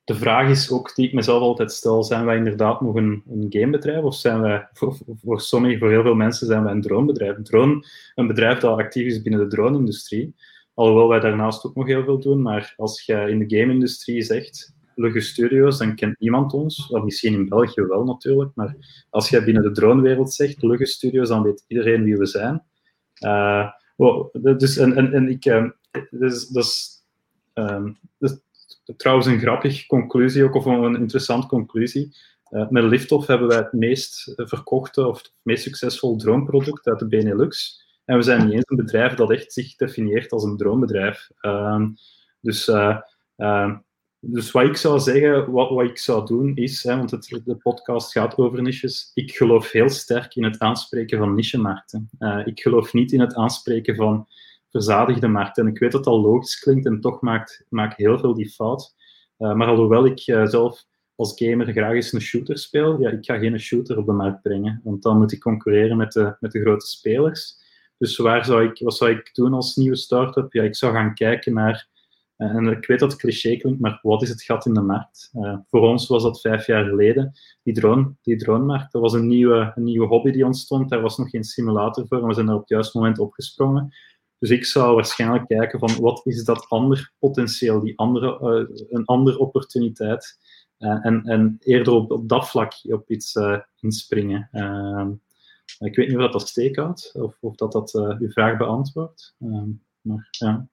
de 0.04 0.14
vraag 0.14 0.48
is 0.48 0.70
ook 0.70 0.94
die 0.94 1.06
ik 1.06 1.12
mezelf 1.12 1.40
altijd 1.40 1.72
stel: 1.72 2.04
zijn 2.04 2.24
wij 2.24 2.36
inderdaad 2.36 2.80
nog 2.80 2.94
een, 2.94 3.22
een 3.28 3.46
gamebedrijf? 3.48 4.02
Of 4.02 4.14
zijn 4.14 4.40
wij, 4.40 4.68
voor, 5.22 5.40
sommigen, 5.40 5.78
voor 5.78 5.90
heel 5.90 6.02
veel 6.02 6.14
mensen, 6.14 6.46
zijn 6.46 6.62
wij 6.62 6.72
een 6.72 6.80
dronebedrijf? 6.80 7.36
Een 7.36 7.44
drone, 7.44 7.86
een 8.14 8.26
bedrijf 8.26 8.58
dat 8.58 8.78
actief 8.78 9.06
is 9.06 9.22
binnen 9.22 9.40
de 9.40 9.56
drone-industrie. 9.56 10.34
Alhoewel 10.74 11.08
wij 11.08 11.20
daarnaast 11.20 11.64
ook 11.64 11.74
nog 11.74 11.86
heel 11.86 12.04
veel 12.04 12.18
doen. 12.18 12.42
Maar 12.42 12.74
als 12.76 13.02
je 13.02 13.14
in 13.14 13.38
de 13.38 13.56
game-industrie 13.56 14.22
zegt, 14.22 14.74
Lugge 14.94 15.20
Studios, 15.20 15.78
dan 15.78 15.94
kent 15.94 16.20
niemand 16.20 16.52
ons. 16.52 16.88
Well, 16.88 17.02
misschien 17.02 17.34
in 17.34 17.48
België 17.48 17.82
wel 17.82 18.04
natuurlijk. 18.04 18.50
Maar 18.54 18.76
als 19.10 19.28
je 19.28 19.44
binnen 19.44 19.62
de 19.62 19.70
dronewereld 19.70 20.32
zegt, 20.32 20.62
Lugge 20.62 20.86
Studios, 20.86 21.28
dan 21.28 21.42
weet 21.42 21.64
iedereen 21.66 22.04
wie 22.04 22.16
we 22.16 22.26
zijn. 22.26 22.62
Uh, 23.24 23.70
dus, 24.56 24.76
en, 24.76 24.96
en, 24.96 25.12
en 25.12 25.28
ik, 25.28 25.44
uh, 25.44 25.70
dus, 26.10 26.48
dus, 26.48 27.02
um, 27.54 27.98
dus, 28.18 28.40
trouwens 28.96 29.26
een 29.26 29.40
grappige 29.40 29.86
conclusie 29.86 30.44
ook, 30.44 30.54
of 30.54 30.64
een 30.64 30.96
interessante 30.96 31.46
conclusie. 31.46 32.16
Uh, 32.50 32.68
met 32.68 32.84
Liftoff 32.84 33.26
hebben 33.26 33.48
wij 33.48 33.56
het 33.56 33.72
meest 33.72 34.32
verkochte 34.36 35.06
of 35.06 35.18
het 35.18 35.32
meest 35.42 35.62
succesvol 35.62 36.16
droneproduct 36.16 36.86
uit 36.86 36.98
de 36.98 37.06
Benelux. 37.06 37.84
En 38.04 38.16
we 38.16 38.22
zijn 38.22 38.44
niet 38.44 38.54
eens 38.54 38.70
een 38.70 38.76
bedrijf 38.76 39.14
dat 39.14 39.30
echt 39.30 39.52
zich 39.52 39.76
definieert 39.76 40.32
als 40.32 40.44
een 40.44 40.56
droombedrijf. 40.56 41.30
Uh, 41.40 41.84
dus, 42.40 42.68
uh, 42.68 43.76
dus 44.20 44.50
wat 44.50 44.64
ik 44.64 44.76
zou 44.76 44.98
zeggen, 44.98 45.50
wat, 45.50 45.70
wat 45.70 45.84
ik 45.84 45.98
zou 45.98 46.26
doen 46.26 46.56
is, 46.56 46.82
hè, 46.82 46.96
want 46.96 47.10
het, 47.10 47.40
de 47.44 47.56
podcast 47.56 48.12
gaat 48.12 48.36
over 48.36 48.62
niches, 48.62 49.10
ik 49.14 49.36
geloof 49.36 49.70
heel 49.70 49.88
sterk 49.88 50.34
in 50.34 50.44
het 50.44 50.58
aanspreken 50.58 51.18
van 51.18 51.34
nichemarkten. 51.34 52.08
Uh, 52.18 52.40
ik 52.44 52.60
geloof 52.60 52.92
niet 52.92 53.12
in 53.12 53.20
het 53.20 53.34
aanspreken 53.34 53.96
van 53.96 54.28
verzadigde 54.70 55.28
markten. 55.28 55.66
En 55.66 55.72
ik 55.72 55.78
weet 55.78 55.92
dat 55.92 56.04
dat 56.04 56.20
logisch 56.20 56.58
klinkt 56.58 56.86
en 56.86 57.00
toch 57.00 57.20
maakt, 57.20 57.64
maakt 57.68 57.96
heel 57.96 58.18
veel 58.18 58.34
die 58.34 58.50
fout. 58.50 58.94
Uh, 59.38 59.54
maar 59.54 59.66
alhoewel 59.66 60.06
ik 60.06 60.26
uh, 60.26 60.46
zelf 60.46 60.84
als 61.14 61.32
gamer 61.34 61.72
graag 61.72 61.94
eens 61.94 62.12
een 62.12 62.20
shooter 62.20 62.58
speel, 62.58 63.00
ja, 63.00 63.10
ik 63.10 63.24
ga 63.24 63.38
geen 63.38 63.60
shooter 63.60 63.98
op 63.98 64.06
de 64.06 64.12
markt 64.12 64.42
brengen, 64.42 64.80
want 64.84 65.02
dan 65.02 65.18
moet 65.18 65.32
ik 65.32 65.40
concurreren 65.40 65.96
met 65.96 66.12
de, 66.12 66.36
met 66.40 66.52
de 66.52 66.60
grote 66.60 66.86
spelers. 66.86 67.58
Dus 67.98 68.16
waar 68.16 68.44
zou 68.44 68.64
ik, 68.64 68.78
wat 68.78 68.96
zou 68.96 69.10
ik 69.10 69.34
doen 69.34 69.54
als 69.54 69.76
nieuwe 69.76 69.96
start-up? 69.96 70.52
Ja, 70.52 70.62
ik 70.62 70.76
zou 70.76 70.92
gaan 70.92 71.14
kijken 71.14 71.54
naar, 71.54 71.88
uh, 72.36 72.54
en 72.54 72.66
ik 72.66 72.86
weet 72.86 72.98
dat 72.98 73.10
het 73.10 73.20
cliché 73.20 73.56
klinkt, 73.56 73.80
maar 73.80 73.98
wat 74.02 74.22
is 74.22 74.28
het 74.28 74.42
gat 74.42 74.66
in 74.66 74.74
de 74.74 74.80
markt? 74.80 75.30
voor 75.68 75.80
ons 75.80 76.06
was 76.06 76.22
dat 76.22 76.40
vijf 76.40 76.66
jaar 76.66 76.84
geleden, 76.84 77.32
die 77.62 77.74
drone, 77.74 78.14
die 78.22 78.36
dronemarkt. 78.36 78.92
Dat 78.92 79.02
was 79.02 79.12
een 79.12 79.26
nieuwe, 79.26 79.72
een 79.74 79.84
nieuwe 79.84 80.06
hobby 80.06 80.30
die 80.30 80.44
ontstond, 80.44 80.88
daar 80.88 81.00
was 81.00 81.18
nog 81.18 81.30
geen 81.30 81.44
simulator 81.44 82.06
voor, 82.06 82.20
en 82.20 82.26
we 82.26 82.34
zijn 82.34 82.48
er 82.48 82.54
op 82.54 82.60
het 82.60 82.68
juiste 82.68 82.98
moment 82.98 83.18
opgesprongen. 83.18 83.94
Dus 84.40 84.50
ik 84.50 84.64
zou 84.64 84.94
waarschijnlijk 84.94 85.46
kijken 85.46 85.78
van 85.78 86.00
wat 86.00 86.20
is 86.24 86.44
dat 86.44 86.68
ander 86.68 87.12
potentieel, 87.18 87.80
die 87.80 87.98
andere, 87.98 88.38
uh, 88.70 88.86
een 88.90 89.04
andere 89.04 89.38
opportuniteit. 89.38 90.38
Uh, 90.78 91.06
en, 91.06 91.22
en 91.24 91.56
eerder 91.60 91.92
op, 91.92 92.10
op 92.10 92.28
dat 92.28 92.48
vlak 92.48 92.72
op 92.82 93.10
iets 93.10 93.34
uh, 93.34 93.58
inspringen. 93.80 94.48
Ehm, 94.52 95.10
ik 95.78 95.96
weet 95.96 96.06
niet 96.08 96.16
of 96.16 96.22
dat, 96.22 96.32
dat 96.32 96.48
steek 96.48 96.76
houdt, 96.76 97.12
of, 97.14 97.36
of 97.40 97.54
dat 97.54 97.72
dat 97.72 97.94
uw 97.94 98.30
vraag 98.30 98.56
beantwoordt. 98.56 99.34
Ehm, 99.40 99.68
maar 100.00 100.28
ja. 100.30 100.68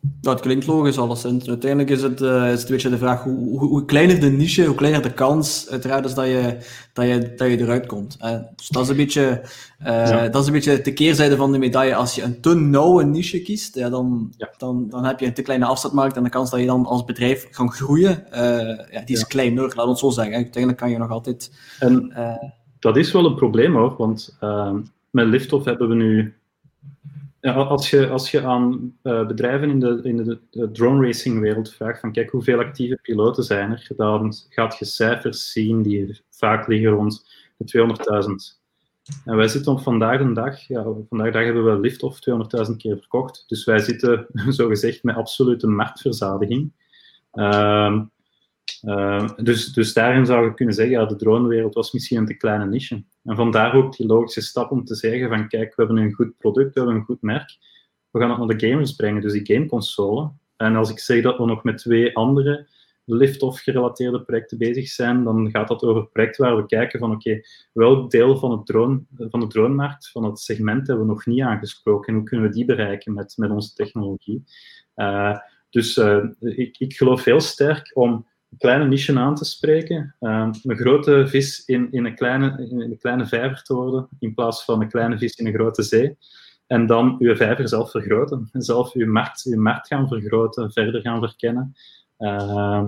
Dat 0.00 0.40
klinkt 0.40 0.66
logisch, 0.66 0.98
alleszins. 0.98 1.48
Uiteindelijk 1.48 1.90
is 1.90 2.02
het, 2.02 2.20
uh, 2.20 2.52
is 2.52 2.60
het 2.60 2.62
een 2.62 2.74
beetje 2.74 2.90
de 2.90 2.98
vraag, 2.98 3.22
hoe, 3.22 3.58
hoe, 3.58 3.68
hoe, 3.68 3.84
kleiner 3.84 4.20
de 4.20 4.30
niche, 4.30 4.64
hoe 4.64 4.74
kleiner 4.74 5.02
de 5.02 5.12
kans, 5.12 5.68
uiteraard, 5.70 6.04
is 6.04 6.14
dat 6.14 6.26
je, 6.26 6.56
dat 6.92 7.06
je, 7.06 7.34
dat 7.36 7.48
je 7.48 7.58
eruit 7.58 7.86
komt. 7.86 8.16
Uh, 8.22 8.30
dus 8.56 8.68
dat 8.68 8.82
is, 8.82 8.88
een 8.88 8.96
beetje, 8.96 9.40
uh, 9.80 9.86
ja. 9.86 10.28
dat 10.28 10.40
is 10.40 10.46
een 10.46 10.52
beetje 10.52 10.80
de 10.80 10.92
keerzijde 10.92 11.36
van 11.36 11.52
de 11.52 11.58
medaille. 11.58 11.94
Als 11.94 12.14
je 12.14 12.22
een 12.22 12.40
te 12.40 12.54
nauwe 12.54 13.04
niche 13.04 13.42
kiest, 13.42 13.74
ja, 13.74 13.88
dan, 13.88 14.32
ja. 14.36 14.50
Dan, 14.56 14.86
dan 14.88 15.04
heb 15.04 15.20
je 15.20 15.26
een 15.26 15.34
te 15.34 15.42
kleine 15.42 15.64
afzetmarkt 15.64 16.16
en 16.16 16.22
de 16.22 16.30
kans 16.30 16.50
dat 16.50 16.60
je 16.60 16.66
dan 16.66 16.86
als 16.86 17.04
bedrijf 17.04 17.46
gaat 17.50 17.74
groeien, 17.74 18.24
ja, 18.90 19.02
die 19.04 19.16
is 19.16 19.26
kleiner, 19.26 19.72
laat 19.76 19.86
ons 19.86 20.00
zo 20.00 20.10
zeggen. 20.10 20.34
Uiteindelijk 20.34 20.82
kan 20.82 20.90
je 20.90 20.98
nog 20.98 21.10
altijd... 21.10 21.52
En 21.78 22.12
dat 22.78 22.96
is 22.96 23.12
wel 23.12 23.26
een 23.26 23.34
probleem 23.34 23.74
hoor, 23.74 23.94
want 23.96 24.38
met 25.10 25.26
Liftoff 25.26 25.64
hebben 25.64 25.88
we 25.88 25.94
nu 25.94 26.37
als, 27.40 27.90
je, 27.90 28.08
als 28.08 28.30
je 28.30 28.44
aan 28.44 28.94
uh, 29.02 29.26
bedrijven 29.26 29.70
in 29.70 29.80
de, 29.80 30.00
in 30.02 30.16
de, 30.16 30.70
drone 30.72 31.06
racing 31.06 31.40
wereld 31.40 31.74
vraagt 31.74 32.00
van 32.00 32.12
kijk 32.12 32.30
hoeveel 32.30 32.58
actieve 32.58 32.98
piloten 33.02 33.44
zijn 33.44 33.70
er, 33.70 33.88
dan 33.96 34.34
gaat 34.48 34.78
je 34.78 34.84
cijfers 34.84 35.52
zien 35.52 35.82
die 35.82 36.20
vaak 36.30 36.66
liggen 36.66 36.90
rond 36.90 37.26
de 37.56 37.86
200.000. 38.52 38.58
En 39.24 39.36
wij 39.36 39.48
zitten 39.48 39.72
op 39.72 39.80
vandaag 39.80 40.22
de 40.22 40.32
dag, 40.32 40.60
ja, 40.60 40.82
vandaag 40.82 41.26
de 41.26 41.32
dag 41.32 41.44
hebben 41.44 41.64
we 41.64 41.80
Liftoff 41.80 42.20
200.000 42.70 42.76
keer 42.76 42.98
verkocht. 42.98 43.44
Dus 43.46 43.64
wij 43.64 43.78
zitten 43.78 44.26
zogezegd 44.48 45.02
met 45.02 45.16
absolute 45.16 45.66
marktverzadiging. 45.66 46.72
Uh, 47.32 48.00
uh, 48.82 49.28
dus, 49.36 49.72
dus 49.72 49.92
daarin 49.92 50.26
zou 50.26 50.44
je 50.44 50.54
kunnen 50.54 50.74
zeggen, 50.74 50.94
ja, 50.94 51.04
de 51.04 51.16
dronewereld 51.16 51.74
was 51.74 51.92
misschien 51.92 52.18
een 52.18 52.26
te 52.26 52.34
kleine 52.34 52.66
niche. 52.66 53.04
En 53.28 53.36
vandaar 53.36 53.74
ook 53.74 53.96
die 53.96 54.06
logische 54.06 54.40
stap 54.40 54.70
om 54.70 54.84
te 54.84 54.94
zeggen 54.94 55.28
van 55.28 55.48
kijk, 55.48 55.76
we 55.76 55.84
hebben 55.84 56.02
een 56.02 56.12
goed 56.12 56.38
product, 56.38 56.74
we 56.74 56.80
hebben 56.80 56.96
een 56.96 57.04
goed 57.04 57.22
merk, 57.22 57.58
we 58.10 58.20
gaan 58.20 58.30
het 58.30 58.38
naar 58.38 58.58
de 58.58 58.68
gamers 58.68 58.92
brengen, 58.92 59.22
dus 59.22 59.32
die 59.32 59.54
gameconsole. 59.54 60.30
En 60.56 60.76
als 60.76 60.90
ik 60.90 60.98
zeg 60.98 61.22
dat 61.22 61.38
we 61.38 61.44
nog 61.44 61.64
met 61.64 61.78
twee 61.78 62.16
andere 62.16 62.68
lift-off 63.04 63.60
gerelateerde 63.60 64.22
projecten 64.22 64.58
bezig 64.58 64.88
zijn, 64.88 65.24
dan 65.24 65.50
gaat 65.50 65.68
dat 65.68 65.82
over 65.82 66.06
projecten 66.06 66.44
waar 66.44 66.56
we 66.56 66.66
kijken 66.66 66.98
van 66.98 67.12
oké, 67.12 67.40
welk 67.72 68.10
deel 68.10 68.36
van, 68.36 68.50
het 68.50 68.66
drone, 68.66 69.02
van 69.16 69.40
de 69.40 69.46
dronemarkt, 69.46 70.10
van 70.10 70.24
het 70.24 70.38
segment 70.38 70.86
hebben 70.86 71.06
we 71.06 71.12
nog 71.12 71.26
niet 71.26 71.42
aangesproken 71.42 72.08
en 72.08 72.14
hoe 72.14 72.28
kunnen 72.28 72.48
we 72.48 72.54
die 72.54 72.64
bereiken 72.64 73.14
met, 73.14 73.36
met 73.36 73.50
onze 73.50 73.74
technologie. 73.74 74.44
Uh, 74.96 75.38
dus 75.70 75.96
uh, 75.96 76.24
ik, 76.40 76.78
ik 76.78 76.96
geloof 76.96 77.24
heel 77.24 77.40
sterk 77.40 77.90
om 77.94 78.26
kleine 78.58 78.84
niche 78.84 79.18
aan 79.18 79.34
te 79.34 79.44
spreken. 79.44 80.14
Uh, 80.20 80.48
een 80.62 80.76
grote 80.76 81.24
vis 81.28 81.64
in, 81.64 81.92
in, 81.92 82.04
een 82.04 82.14
kleine, 82.14 82.68
in 82.70 82.98
kleine 82.98 83.26
vijver 83.26 83.62
te 83.62 83.74
worden, 83.74 84.08
in 84.18 84.34
plaats 84.34 84.64
van 84.64 84.80
een 84.80 84.88
kleine 84.88 85.18
vis 85.18 85.34
in 85.34 85.46
een 85.46 85.54
grote 85.54 85.82
zee. 85.82 86.16
En 86.66 86.86
dan 86.86 87.16
uw 87.18 87.36
vijver 87.36 87.68
zelf 87.68 87.90
vergroten. 87.90 88.48
En 88.52 88.62
zelf 88.62 88.92
uw 88.92 89.12
markt, 89.12 89.44
uw 89.44 89.60
markt 89.60 89.86
gaan 89.86 90.08
vergroten, 90.08 90.72
verder 90.72 91.00
gaan 91.00 91.20
verkennen. 91.20 91.74
Uh, 92.18 92.84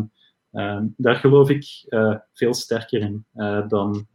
uh, 0.53 0.81
daar 0.97 1.15
geloof 1.15 1.51
ik 1.51 1.85
uh, 1.89 2.17
veel 2.33 2.55
sterker 2.55 3.01
in 3.01 3.25
uh, 3.35 3.69
dan. 3.69 4.07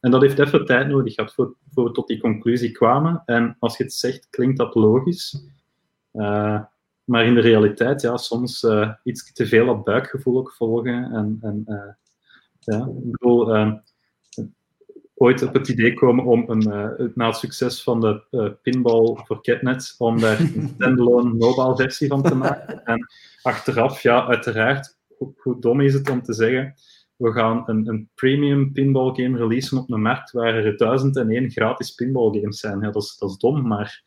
en 0.00 0.10
dat 0.10 0.22
heeft 0.22 0.38
even 0.38 0.64
tijd 0.64 0.88
nodig 0.88 1.14
gehad 1.14 1.34
voor, 1.34 1.54
voor 1.72 1.84
we 1.84 1.90
tot 1.90 2.08
die 2.08 2.20
conclusie 2.20 2.72
kwamen. 2.72 3.22
En 3.24 3.56
als 3.58 3.76
je 3.76 3.82
het 3.82 3.92
zegt, 3.92 4.28
klinkt 4.30 4.58
dat 4.58 4.74
logisch. 4.74 5.44
Maar 7.06 7.24
in 7.24 7.34
de 7.34 7.40
realiteit, 7.40 8.00
ja, 8.00 8.16
soms 8.16 8.62
uh, 8.62 8.92
iets 9.02 9.32
te 9.32 9.46
veel 9.46 9.68
op 9.68 9.84
buikgevoel 9.84 10.38
ook 10.38 10.52
volgen. 10.52 11.12
En, 11.12 11.38
en 11.40 11.64
uh, 11.66 11.92
ja, 12.58 12.86
ik 12.86 13.10
bedoel, 13.10 13.56
uh, 13.56 13.72
ooit 15.14 15.42
op 15.42 15.54
het 15.54 15.68
idee 15.68 15.94
komen 15.94 16.24
om 16.24 16.44
een, 16.50 17.12
na 17.14 17.26
het 17.26 17.36
succes 17.36 17.82
van 17.82 18.00
de 18.00 18.56
pinball 18.62 19.20
voor 19.24 19.42
Catnet, 19.42 19.94
om 19.98 20.20
daar 20.20 20.40
een 20.40 20.72
standalone 20.74 21.34
mobile 21.34 21.76
versie 21.76 22.08
van 22.08 22.22
te 22.22 22.34
maken. 22.34 22.84
En 22.84 23.06
achteraf, 23.42 24.00
ja, 24.00 24.26
uiteraard, 24.26 24.98
hoe, 25.18 25.32
hoe 25.36 25.60
dom 25.60 25.80
is 25.80 25.94
het 25.94 26.10
om 26.10 26.22
te 26.22 26.32
zeggen, 26.32 26.74
we 27.16 27.32
gaan 27.32 27.62
een, 27.66 27.88
een, 27.88 28.10
premium 28.14 28.72
pinball 28.72 29.14
game 29.14 29.36
releasen 29.36 29.78
op 29.78 29.90
een 29.90 30.02
markt 30.02 30.30
waar 30.32 30.54
er 30.54 30.76
1001 30.76 31.50
gratis 31.50 31.94
pinball 31.94 32.40
games 32.40 32.60
zijn. 32.60 32.80
Ja, 32.80 32.90
dat, 32.90 33.02
is, 33.02 33.16
dat 33.18 33.30
is 33.30 33.36
dom, 33.36 33.66
maar 33.66 34.02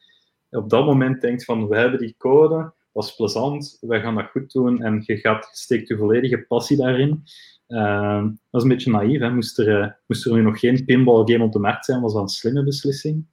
op 0.50 0.70
dat 0.70 0.86
moment 0.86 1.22
denkt 1.22 1.46
van, 1.46 1.68
we 1.68 1.78
hebben 1.78 2.00
die 2.00 2.16
code, 2.18 2.74
is 3.06 3.16
plezant, 3.16 3.78
wij 3.82 4.02
gaan 4.02 4.16
dat 4.16 4.30
goed 4.32 4.52
doen 4.52 4.82
en 4.84 5.02
je, 5.06 5.18
gaat, 5.18 5.50
steekt 5.52 5.88
je 5.88 5.98
volledige 5.98 6.46
passie 6.48 6.78
daarin. 6.78 7.24
Uh, 7.68 8.24
dat 8.24 8.62
is 8.62 8.64
een 8.64 8.70
beetje 8.70 8.92
naïef. 8.92 9.20
Hè? 9.20 9.34
Moest, 9.34 9.60
er, 9.60 9.68
uh, 9.68 9.88
moest 10.08 10.26
er 10.26 10.34
nu 10.34 10.42
nog 10.42 10.60
geen 10.60 10.86
pinball 10.86 11.24
game 11.26 11.44
op 11.44 11.52
de 11.52 11.60
markt 11.60 11.86
zijn, 11.86 12.02
was 12.02 12.14
dat 12.14 12.22
een 12.22 12.28
slimme 12.28 12.64
beslissing. 12.64 13.26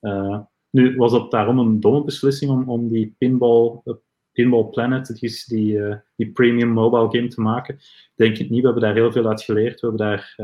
Uh, 0.00 0.40
nu 0.70 0.96
was 0.96 1.12
dat 1.12 1.30
daarom 1.30 1.58
een 1.58 1.80
domme 1.80 2.04
beslissing 2.04 2.50
om, 2.50 2.68
om 2.68 2.88
die 2.88 3.14
pinball, 3.18 3.80
uh, 3.84 3.94
pinball 4.32 4.64
Planet, 4.64 5.06
die, 5.06 5.44
die, 5.46 5.78
die 6.16 6.32
premium 6.32 6.68
mobile 6.68 7.08
game 7.10 7.28
te 7.28 7.40
maken. 7.40 7.78
Denk 8.14 8.38
ik 8.38 8.50
niet. 8.50 8.60
We 8.60 8.64
hebben 8.64 8.82
daar 8.82 8.94
heel 8.94 9.12
veel 9.12 9.28
uit 9.28 9.42
geleerd. 9.42 9.80
We 9.80 9.86
hebben 9.86 10.06
daar 10.06 10.34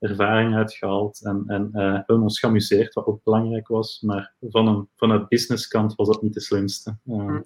ervaring 0.00 0.54
uitgehaald 0.54 1.24
en, 1.24 1.44
en 1.46 1.70
uh, 1.72 1.92
hebben 1.92 2.22
ons 2.22 2.38
geamuseerd, 2.38 2.94
wat 2.94 3.06
ook 3.06 3.24
belangrijk 3.24 3.68
was. 3.68 4.00
Maar 4.00 4.34
van 4.40 4.66
een, 4.66 4.88
vanuit 4.96 5.28
businesskant 5.28 5.94
was 5.94 6.08
dat 6.08 6.22
niet 6.22 6.34
de 6.34 6.40
slimste. 6.40 6.96
Uh, 7.06 7.38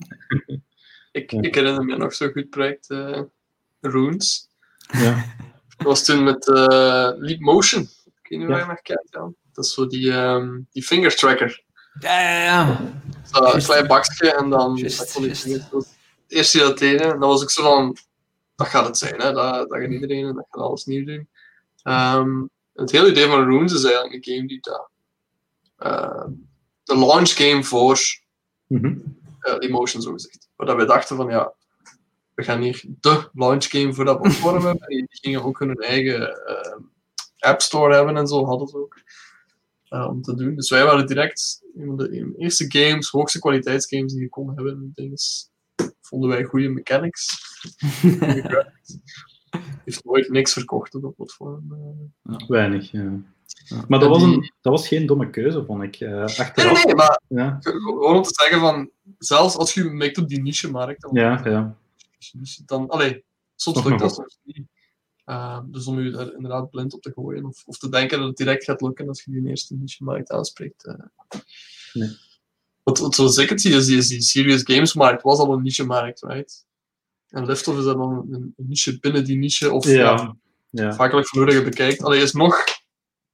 ik, 1.12 1.30
ja. 1.30 1.40
ik 1.40 1.54
herinner 1.54 1.84
me 1.84 1.96
nog 1.96 2.14
zo'n 2.14 2.32
goed 2.32 2.50
project, 2.50 2.90
uh, 2.90 3.20
Runes. 3.80 4.48
Ja. 4.92 5.24
Dat 5.76 5.86
was 5.86 6.04
toen 6.04 6.24
met 6.24 6.46
Leap 6.46 7.40
Motion. 7.40 7.82
Ik 7.82 8.28
weet 8.28 8.38
niet 8.38 8.48
waar 8.48 8.60
je 8.60 8.66
naar 8.66 8.82
kijkt, 8.82 9.08
Jan. 9.10 9.34
Dat 9.52 9.64
is 9.64 9.74
zo 9.74 9.86
die, 9.86 10.12
um, 10.12 10.66
die 10.70 10.82
finger 10.82 11.16
tracker. 11.16 11.64
Ja, 12.00 12.20
ja, 12.20 12.42
ja. 12.42 12.80
Zo, 13.32 13.44
een 13.44 13.62
klein 13.62 13.86
bakje 13.86 14.34
en 14.34 14.50
dan 14.50 14.74
just, 14.74 15.18
Eerst 16.26 16.52
die 16.52 16.60
dat 16.60 16.78
deden, 16.78 17.12
en 17.12 17.20
dan 17.20 17.28
was 17.28 17.42
ik 17.42 17.50
zo 17.50 17.62
van, 17.62 17.96
dat 18.56 18.66
gaat 18.66 18.86
het 18.86 18.98
zijn, 18.98 19.20
hè. 19.20 19.32
Dat, 19.32 19.68
dat 19.68 19.80
gaat 19.80 19.90
iedereen 19.90 20.26
en 20.26 20.34
dat 20.34 20.46
gaat 20.50 20.62
alles 20.62 20.84
nieuw 20.84 21.04
doen. 21.04 21.28
Um, 21.84 22.50
het 22.72 22.90
hele 22.90 23.10
idee 23.10 23.26
van 23.26 23.44
Runes 23.44 23.72
is 23.72 23.84
eigenlijk 23.84 24.14
een 24.14 24.34
game 24.34 24.46
die 24.46 24.60
dat, 24.60 24.90
uh, 25.78 26.26
de 26.82 26.98
launch 26.98 27.30
game 27.30 27.64
voor 27.64 27.98
mm 28.66 28.78
-hmm. 28.78 29.18
uh, 29.40 29.56
Emotion, 29.58 30.02
zo 30.02 30.12
gezegd. 30.12 30.48
Waar 30.56 30.76
we 30.76 30.84
dachten 30.84 31.16
van 31.16 31.30
ja, 31.30 31.54
we 32.34 32.42
gaan 32.42 32.60
hier 32.60 32.84
de 33.00 33.28
launch 33.32 33.64
game 33.64 33.94
voor 33.94 34.04
dat 34.04 34.20
platform 34.20 34.64
hebben. 34.64 34.88
En 34.88 34.96
die 34.96 35.06
gingen 35.08 35.42
ook 35.42 35.58
hun 35.58 35.74
eigen 35.74 36.20
uh, 36.20 36.76
app 37.38 37.60
store 37.60 37.94
hebben 37.94 38.16
en 38.16 38.26
zo, 38.26 38.44
hadden 38.44 38.68
ze 38.68 38.76
ook. 38.76 39.02
Uh, 39.90 40.06
om 40.08 40.22
te 40.22 40.34
doen. 40.34 40.54
Dus 40.54 40.70
wij 40.70 40.84
waren 40.84 41.06
direct 41.06 41.62
een 41.74 41.86
van 41.86 41.96
de 41.96 42.34
eerste 42.38 42.64
games, 42.68 43.08
hoogste 43.08 43.38
kwaliteitsgames 43.38 44.12
die 44.12 44.22
je 44.22 44.28
kon 44.28 44.54
hebben. 44.54 44.92
Dus 44.94 45.50
vonden 46.00 46.28
wij 46.28 46.44
goede 46.44 46.68
mechanics. 46.68 47.26
heeft 49.84 50.04
nooit 50.04 50.30
niks 50.30 50.52
verkocht 50.52 50.94
op 50.94 51.02
dat 51.02 51.14
platform. 51.14 51.72
Uh. 52.24 52.48
Weinig, 52.48 52.90
ja. 52.90 53.20
Ja. 53.64 53.84
Maar 53.88 53.98
dat 53.98 54.08
was, 54.08 54.22
een, 54.22 54.52
dat 54.60 54.72
was 54.72 54.88
geen 54.88 55.06
domme 55.06 55.30
keuze, 55.30 55.64
vond 55.64 55.82
ik. 55.82 56.00
Uh, 56.00 56.22
achteraf. 56.22 56.72
Nee, 56.72 56.84
nee, 56.84 56.94
maar 56.94 57.20
ja. 57.28 57.56
gewoon 57.60 58.16
om 58.16 58.22
te 58.22 58.34
zeggen 58.42 58.60
van, 58.60 58.90
zelfs 59.18 59.56
als 59.56 59.74
je 59.74 59.84
merkt 59.84 60.18
op 60.18 60.28
die 60.28 60.42
niche-markt, 60.42 61.00
dan, 61.00 61.10
ja, 61.12 61.40
ja. 61.44 61.76
dan 62.66 62.88
allee, 62.88 63.24
soms 63.56 63.84
lukt 63.84 63.98
dat 63.98 64.14
soms 64.14 64.38
niet. 64.42 64.66
Uh, 65.26 65.60
dus 65.66 65.86
om 65.86 66.00
je 66.00 66.10
daar 66.10 66.32
inderdaad 66.34 66.70
blind 66.70 66.94
op 66.94 67.02
te 67.02 67.12
gooien, 67.12 67.44
of, 67.44 67.62
of 67.66 67.78
te 67.78 67.88
denken 67.88 68.18
dat 68.18 68.28
het 68.28 68.36
direct 68.36 68.64
gaat 68.64 68.80
lukken 68.80 69.08
als 69.08 69.24
je 69.24 69.30
die 69.30 69.48
eerste 69.48 69.74
niche-markt 69.74 70.30
aanspreekt. 70.30 70.86
Uh. 70.86 70.94
Nee. 71.92 72.16
Wat, 72.82 72.98
wat 72.98 73.14
zo 73.14 73.26
zeker 73.26 73.60
zie, 73.60 73.74
is 73.74 73.86
die, 73.86 74.02
die 74.02 74.22
serious 74.22 74.62
games-markt 74.62 75.22
was 75.22 75.38
al 75.38 75.52
een 75.52 75.62
niche-markt, 75.62 76.22
right? 76.22 76.66
En 77.34 77.46
Liftoff 77.46 77.78
is 77.78 77.84
dan 77.84 78.00
een, 78.00 78.32
een 78.32 78.54
niche 78.56 78.98
binnen 78.98 79.24
die 79.24 79.36
niche, 79.36 79.72
of 79.72 79.86
ja. 79.86 80.36
ja, 80.70 81.10
hoe 81.30 81.52
je 81.52 81.62
bekijkt. 81.62 82.02
Allee, 82.02 82.22
is 82.22 82.32
nog 82.32 82.64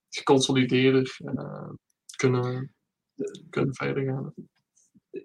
geconsolideerder 0.09 1.19
uh, 1.35 1.69
kunnen, 2.17 2.75
kunnen 3.51 3.75
verder 3.75 4.05
gaan. 4.05 4.35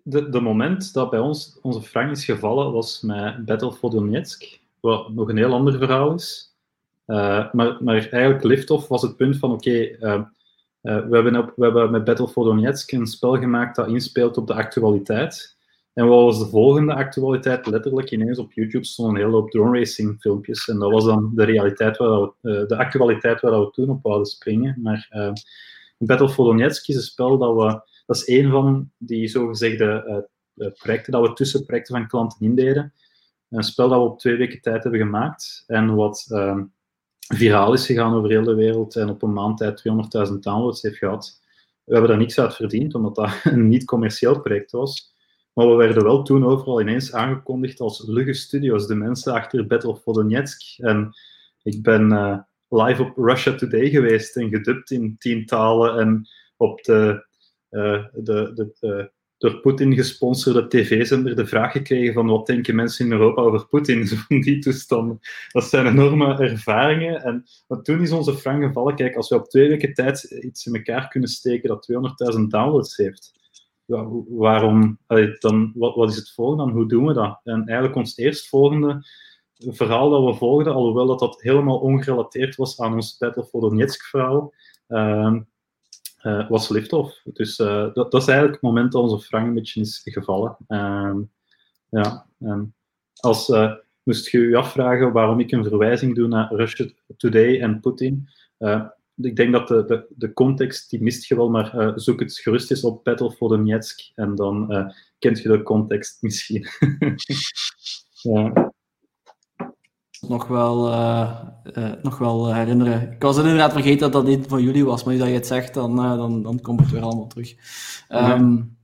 De, 0.04 0.30
de 0.30 0.40
moment 0.40 0.94
dat 0.94 1.10
bij 1.10 1.20
ons 1.20 1.60
onze 1.62 1.82
frank 1.82 2.12
is 2.12 2.26
gevallen 2.26 2.72
was 2.72 3.02
met 3.02 3.46
Battle 3.46 3.74
for 3.74 3.92
Donetsk, 3.92 4.60
wat 4.80 5.10
nog 5.10 5.30
een 5.30 5.38
heel 5.38 5.54
ander 5.54 5.78
verhaal 5.78 6.14
is. 6.14 6.54
Uh, 7.08 7.54
maar, 7.54 7.84
maar 7.84 8.10
eigenlijk 8.10 8.44
Liftoff 8.44 8.88
was 8.88 9.02
het 9.02 9.16
punt 9.16 9.38
van 9.38 9.52
oké, 9.52 9.70
okay, 9.70 9.98
uh, 10.00 10.24
uh, 10.82 11.08
we, 11.08 11.16
hebben 11.16 11.54
we 11.56 11.64
hebben 11.64 11.92
met 11.92 12.04
Battle 12.04 12.28
for 12.28 12.46
Donetsk 12.46 12.92
een 12.92 13.08
spel 13.08 13.38
gemaakt 13.38 13.76
dat 13.76 13.88
inspeelt 13.88 14.38
op 14.38 14.48
de 14.48 14.54
actualiteit. 14.54 15.55
En 15.96 16.08
wat 16.08 16.24
was 16.24 16.40
de 16.40 16.50
volgende 16.50 16.94
actualiteit? 16.94 17.66
Letterlijk 17.68 18.12
ineens 18.12 18.40
op 18.40 18.54
YouTube 18.54 18.86
stonden 18.86 19.16
een 19.16 19.22
hele 19.22 19.36
hoop 19.36 19.52
drone 19.52 19.78
racing 19.78 20.20
filmpjes. 20.20 20.68
En 20.68 20.80
dat 20.80 20.92
was 20.92 21.06
dan 21.06 21.32
de 21.36 21.44
realiteit 21.44 22.00
uh, 22.00 22.28
de 22.42 22.76
actualiteit 22.78 23.42
waar 23.42 23.60
we 23.60 23.70
toen 23.72 23.90
op 23.90 24.04
wouden 24.04 24.26
springen. 24.26 24.80
Maar 24.82 25.10
uh, 25.12 25.32
Battle 25.98 26.30
for 26.30 26.46
Donetsk 26.46 26.88
is 26.88 26.96
een 26.96 27.02
spel 27.02 27.38
dat 27.38 27.56
we... 27.56 27.94
Dat 28.06 28.16
is 28.16 28.28
een 28.28 28.52
van 28.52 28.92
die 28.98 29.28
zogezegde 29.28 30.28
uh, 30.56 30.68
projecten 30.74 31.12
dat 31.12 31.28
we 31.28 31.34
tussen 31.34 31.66
projecten 31.66 31.96
van 31.96 32.08
klanten 32.08 32.46
indeden. 32.46 32.94
Een 33.50 33.64
spel 33.64 33.90
dat 33.90 34.00
we 34.00 34.06
op 34.06 34.20
twee 34.20 34.36
weken 34.36 34.62
tijd 34.62 34.84
hebben 34.84 35.02
gemaakt. 35.02 35.64
En 35.68 35.96
wat 35.96 36.26
ehm, 36.30 36.64
viraal 37.20 37.74
is 37.74 37.86
gegaan 37.86 38.14
over 38.14 38.30
heel 38.30 38.44
de 38.44 38.56
wereld. 38.56 38.96
En 38.96 39.10
op 39.10 39.22
een 39.22 39.34
maand 39.34 39.58
tijd 39.58 39.84
200.000 40.30 40.34
downloads 40.40 40.82
heeft 40.82 40.98
gehad. 40.98 41.42
We 41.84 41.92
hebben 41.92 42.10
daar 42.10 42.20
niks 42.20 42.40
uit 42.40 42.56
verdiend, 42.56 42.96
omdat 42.96 43.16
dat 43.16 43.30
een 43.44 43.68
niet-commercieel 43.68 44.42
project 44.42 44.72
was. 44.72 45.15
Maar 45.56 45.68
we 45.68 45.76
werden 45.76 46.04
wel 46.04 46.24
toen 46.24 46.46
overal 46.46 46.82
ineens 46.82 47.14
aangekondigd 47.14 47.80
als 47.80 48.04
Lugge 48.08 48.34
Studios, 48.34 48.88
de 48.88 48.96
mensen 48.96 49.34
achter 49.34 49.68
Battle 49.68 49.96
for 49.96 50.14
Donetsk. 50.14 50.80
En 50.80 51.14
ik 51.64 51.82
ben 51.82 52.12
uh, 52.12 52.38
live 52.70 53.04
op 53.04 53.18
Russia 53.18 53.56
Today 53.56 53.90
geweest 53.90 54.36
en 54.36 54.50
gedubt 54.50 54.92
in 54.92 55.16
tien 55.18 55.46
talen 55.46 56.00
en 56.00 56.28
op 56.58 56.84
de, 56.84 57.26
uh, 57.72 58.06
de, 58.14 58.52
de, 58.54 58.76
uh, 58.82 59.06
door 59.38 59.60
Poetin 59.60 59.94
gesponsorde 59.94 60.68
tv-zender 60.68 61.36
de 61.36 61.46
vraag 61.46 61.72
gekregen 61.72 62.14
van 62.14 62.28
wat 62.28 62.48
denken 62.48 62.76
mensen 62.76 63.06
in 63.06 63.12
Europa 63.12 63.42
over 63.42 63.68
Poetin, 63.68 64.08
van 64.28 64.42
die 64.42 64.60
toestanden. 64.60 65.20
Dat 65.52 65.64
zijn 65.64 65.88
enorme 65.88 66.38
ervaringen. 66.38 67.24
En 67.24 67.46
maar 67.68 67.82
toen 67.82 68.02
is 68.02 68.12
onze 68.12 68.34
frank 68.34 68.64
gevallen, 68.64 68.96
kijk, 68.96 69.16
als 69.16 69.30
we 69.30 69.36
op 69.36 69.50
twee 69.50 69.68
weken 69.68 69.94
tijd 69.94 70.24
iets 70.24 70.66
in 70.66 70.76
elkaar 70.76 71.08
kunnen 71.08 71.30
steken 71.30 71.70
dat 71.70 71.88
200.000 72.36 72.42
downloads 72.42 72.98
heeft, 72.98 73.45
waarom, 74.28 74.98
dan, 75.40 75.72
wat, 75.76 75.96
wat 75.96 76.10
is 76.10 76.16
het 76.16 76.32
volgende 76.32 76.64
dan? 76.64 76.74
Hoe 76.74 76.88
doen 76.88 77.06
we 77.06 77.14
dat? 77.14 77.40
En 77.44 77.66
eigenlijk 77.66 77.96
ons 77.96 78.18
eerstvolgende 78.18 79.06
verhaal 79.58 80.10
dat 80.10 80.24
we 80.24 80.34
volgden, 80.34 80.74
alhoewel 80.74 81.06
dat, 81.06 81.20
dat 81.20 81.42
helemaal 81.42 81.78
ongerelateerd 81.78 82.56
was 82.56 82.80
aan 82.80 82.94
ons 82.94 83.18
Battle 83.18 83.46
for 83.46 83.62
Donetsk 83.62 84.04
verhaal, 84.04 84.54
uh, 84.88 85.36
uh, 86.24 86.50
was 86.50 86.70
Liftoff. 86.70 87.22
Dus 87.24 87.60
uh, 87.60 87.94
dat, 87.94 88.12
dat, 88.12 88.22
is 88.22 88.28
eigenlijk 88.28 88.62
het 88.62 88.72
moment 88.72 88.92
dat 88.92 89.02
onze 89.02 89.26
frank 89.26 89.48
een 89.48 89.54
beetje 89.54 89.82
is 89.82 90.02
gevallen. 90.04 90.58
Ehm, 90.68 91.20
ja, 91.90 92.26
als 93.16 93.50
eh, 93.50 93.74
moest 94.04 94.30
je 94.30 94.40
je 94.40 94.58
afvragen 94.58 95.12
waarom 95.12 95.40
ik 95.40 95.52
een 95.52 95.64
verwijzing 95.64 96.16
doe 96.16 96.28
naar 96.28 96.54
Russia 96.54 96.86
Today 97.18 97.62
en 97.62 97.80
Putin, 97.80 98.30
ik 99.16 99.36
denk 99.36 99.52
dat 99.52 99.68
de, 99.68 99.86
de, 99.86 100.06
de 100.10 100.34
context, 100.34 100.90
die 100.90 101.02
mist 101.02 101.26
je 101.28 101.36
wel, 101.36 101.50
maar 101.50 101.76
uh, 101.76 101.92
zoek 101.96 102.20
het 102.20 102.40
gerust 102.40 102.72
eens 102.72 102.84
op 102.84 103.04
Battle 103.04 103.32
for 103.32 103.50
Donetsk 103.50 104.12
en 104.16 104.36
dan 104.36 104.74
uh, 104.74 104.90
kent 105.20 105.40
je 105.40 105.50
de 105.50 105.64
context 105.64 106.22
misschien. 106.22 106.68
ja. 108.22 108.74
Nog 110.28 110.48
wel, 110.48 110.92
uh, 110.92 111.42
nog 112.02 112.18
wel 112.18 112.54
herinneren. 112.54 113.12
Ik 113.12 113.22
was 113.22 113.38
inderdaad 113.38 113.72
vergeten 113.72 114.00
dat 114.00 114.12
dat 114.12 114.26
niet 114.26 114.48
van 114.48 114.64
jullie 114.64 114.86
was, 114.86 115.04
maar 115.04 115.14
nu 115.14 115.20
dat 115.20 115.28
je 115.28 115.34
het 115.34 115.48
zegt, 115.48 115.74
dan, 115.74 115.96
dan, 115.96 116.42
dan 116.44 116.62
komt 116.62 116.80
het 116.80 116.92
weer 116.92 117.02
allemaal 117.02 117.28
terug. 117.28 117.56
Um, 118.10 118.78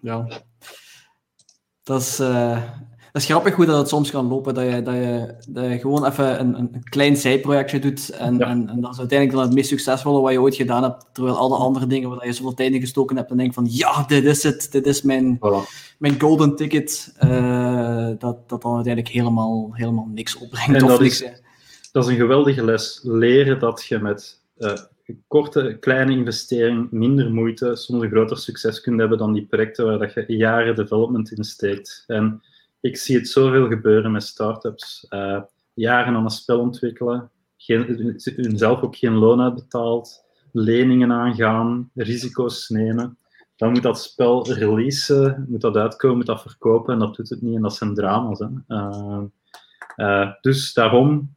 ja. 0.00 0.24
ja. 0.28 0.42
Dat 1.82 2.00
is, 2.00 2.18
dat 3.12 3.22
is 3.22 3.28
grappig 3.28 3.54
hoe 3.54 3.66
dat 3.66 3.78
het 3.78 3.88
soms 3.88 4.10
kan 4.10 4.26
lopen, 4.26 4.54
dat 4.54 4.64
je, 4.64 4.82
dat 4.82 4.94
je, 4.94 5.34
dat 5.48 5.64
je 5.64 5.78
gewoon 5.78 6.06
even 6.06 6.40
een, 6.40 6.58
een 6.58 6.82
klein 6.84 7.16
zijprojectje 7.16 7.78
doet 7.78 8.10
en, 8.10 8.38
ja. 8.38 8.46
en, 8.46 8.68
en, 8.68 8.80
dat 8.80 8.92
is 8.92 8.98
uiteindelijk 8.98 9.38
dan 9.38 9.46
het 9.46 9.56
meest 9.56 9.68
succesvolle 9.68 10.20
wat 10.20 10.32
je 10.32 10.40
ooit 10.40 10.54
gedaan 10.54 10.82
hebt, 10.82 11.04
terwijl 11.12 11.36
alle 11.36 11.56
andere 11.56 11.86
dingen 11.86 12.10
waar 12.10 12.26
je 12.26 12.32
zoveel 12.32 12.54
tijd 12.54 12.72
in 12.72 12.80
gestoken 12.80 13.16
hebt, 13.16 13.28
dan 13.28 13.38
denk 13.38 13.54
van 13.54 13.66
ja, 13.70 14.04
dit 14.06 14.24
is 14.24 14.42
het, 14.42 14.68
dit 14.70 14.86
is 14.86 15.02
mijn, 15.02 15.36
voilà. 15.36 15.96
mijn 15.98 16.20
golden 16.20 16.56
ticket, 16.56 17.14
uh, 17.24 18.08
dat, 18.18 18.48
dat 18.48 18.62
dan 18.62 18.74
uiteindelijk 18.74 19.14
helemaal, 19.14 19.68
helemaal 19.72 20.08
niks 20.14 20.36
opbrengt. 20.38 20.74
En 20.74 20.82
of 20.82 20.90
dat, 20.90 21.00
niks, 21.00 21.22
is, 21.22 21.42
dat 21.92 22.04
is 22.04 22.10
een 22.10 22.16
geweldige 22.16 22.64
les, 22.64 23.00
leren 23.02 23.58
dat 23.58 23.84
je 23.84 23.98
met 23.98 24.40
uh, 24.58 24.72
korte, 25.28 25.76
kleine 25.80 26.12
investering, 26.12 26.90
minder 26.90 27.30
moeite, 27.30 27.76
soms 27.76 28.02
een 28.02 28.10
groter 28.10 28.36
succes 28.38 28.80
kunt 28.80 29.00
hebben 29.00 29.18
dan 29.18 29.32
die 29.32 29.46
projecten 29.46 29.84
waar 29.84 29.98
dat 29.98 30.12
je 30.12 30.24
jaren 30.26 30.74
development 30.74 31.32
in 31.32 31.44
steekt. 31.44 32.04
En 32.06 32.42
ik 32.80 32.96
zie 32.96 33.16
het 33.16 33.28
zoveel 33.28 33.68
gebeuren 33.68 34.12
met 34.12 34.22
startups. 34.22 35.06
Uh, 35.10 35.42
jaren 35.74 36.14
aan 36.14 36.24
een 36.24 36.30
spel 36.30 36.60
ontwikkelen, 36.60 37.30
geen, 37.56 38.14
zelf 38.56 38.80
ook 38.80 38.96
geen 38.96 39.14
loon 39.14 39.40
uitbetaald, 39.40 40.24
leningen 40.52 41.12
aangaan, 41.12 41.90
risico's 41.94 42.68
nemen. 42.68 43.18
Dan 43.56 43.72
moet 43.72 43.82
dat 43.82 44.00
spel 44.00 44.52
releasen, 44.52 45.46
moet 45.48 45.60
dat 45.60 45.76
uitkomen, 45.76 46.16
moet 46.16 46.26
dat 46.26 46.42
verkopen 46.42 46.92
en 46.92 46.98
dat 46.98 47.16
doet 47.16 47.28
het 47.28 47.42
niet 47.42 47.56
en 47.56 47.62
dat 47.62 47.74
zijn 47.74 47.94
drama's. 47.94 48.38
Hè. 48.38 48.46
Uh, 48.68 49.22
uh, 49.96 50.32
dus 50.40 50.72
daarom, 50.72 51.34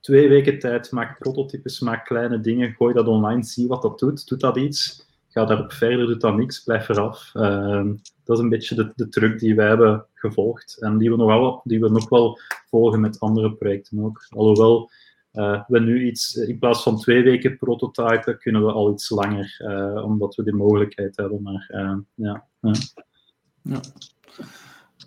twee 0.00 0.28
weken 0.28 0.58
tijd, 0.58 0.90
maak 0.90 1.18
prototypes, 1.18 1.80
maak 1.80 2.04
kleine 2.04 2.40
dingen, 2.40 2.74
gooi 2.74 2.94
dat 2.94 3.06
online, 3.06 3.44
zie 3.44 3.68
wat 3.68 3.82
dat 3.82 3.98
doet, 3.98 4.28
doet 4.28 4.40
dat 4.40 4.56
iets 4.56 5.08
ga 5.30 5.44
daarop 5.44 5.72
verder, 5.72 6.06
doet 6.06 6.20
dan 6.20 6.36
niks, 6.36 6.62
blijf 6.62 6.88
eraf. 6.88 7.30
Uh, 7.34 7.84
dat 8.24 8.36
is 8.36 8.42
een 8.42 8.48
beetje 8.48 8.74
de, 8.74 8.92
de 8.94 9.08
truc 9.08 9.38
die 9.38 9.54
wij 9.54 9.68
hebben 9.68 10.06
gevolgd 10.14 10.76
en 10.80 10.98
die 10.98 11.10
we 11.10 11.16
nog 11.16 11.26
wel, 11.26 11.60
die 11.64 11.80
we 11.80 11.88
nog 11.88 12.08
wel 12.08 12.38
volgen 12.68 13.00
met 13.00 13.20
andere 13.20 13.52
projecten 13.52 14.04
ook. 14.04 14.26
Alhoewel 14.28 14.90
uh, 15.32 15.62
we 15.66 15.80
nu 15.80 16.06
iets, 16.06 16.34
in 16.34 16.58
plaats 16.58 16.82
van 16.82 16.98
twee 16.98 17.22
weken 17.22 17.58
prototypen, 17.58 18.38
kunnen 18.38 18.64
we 18.66 18.72
al 18.72 18.92
iets 18.92 19.10
langer, 19.10 19.56
uh, 19.58 20.04
omdat 20.04 20.34
we 20.34 20.42
die 20.44 20.54
mogelijkheid 20.54 21.16
hebben. 21.16 21.42
Maar 21.42 21.66
eh, 21.68 21.96
ja. 22.14 22.44
ja. 23.62 23.80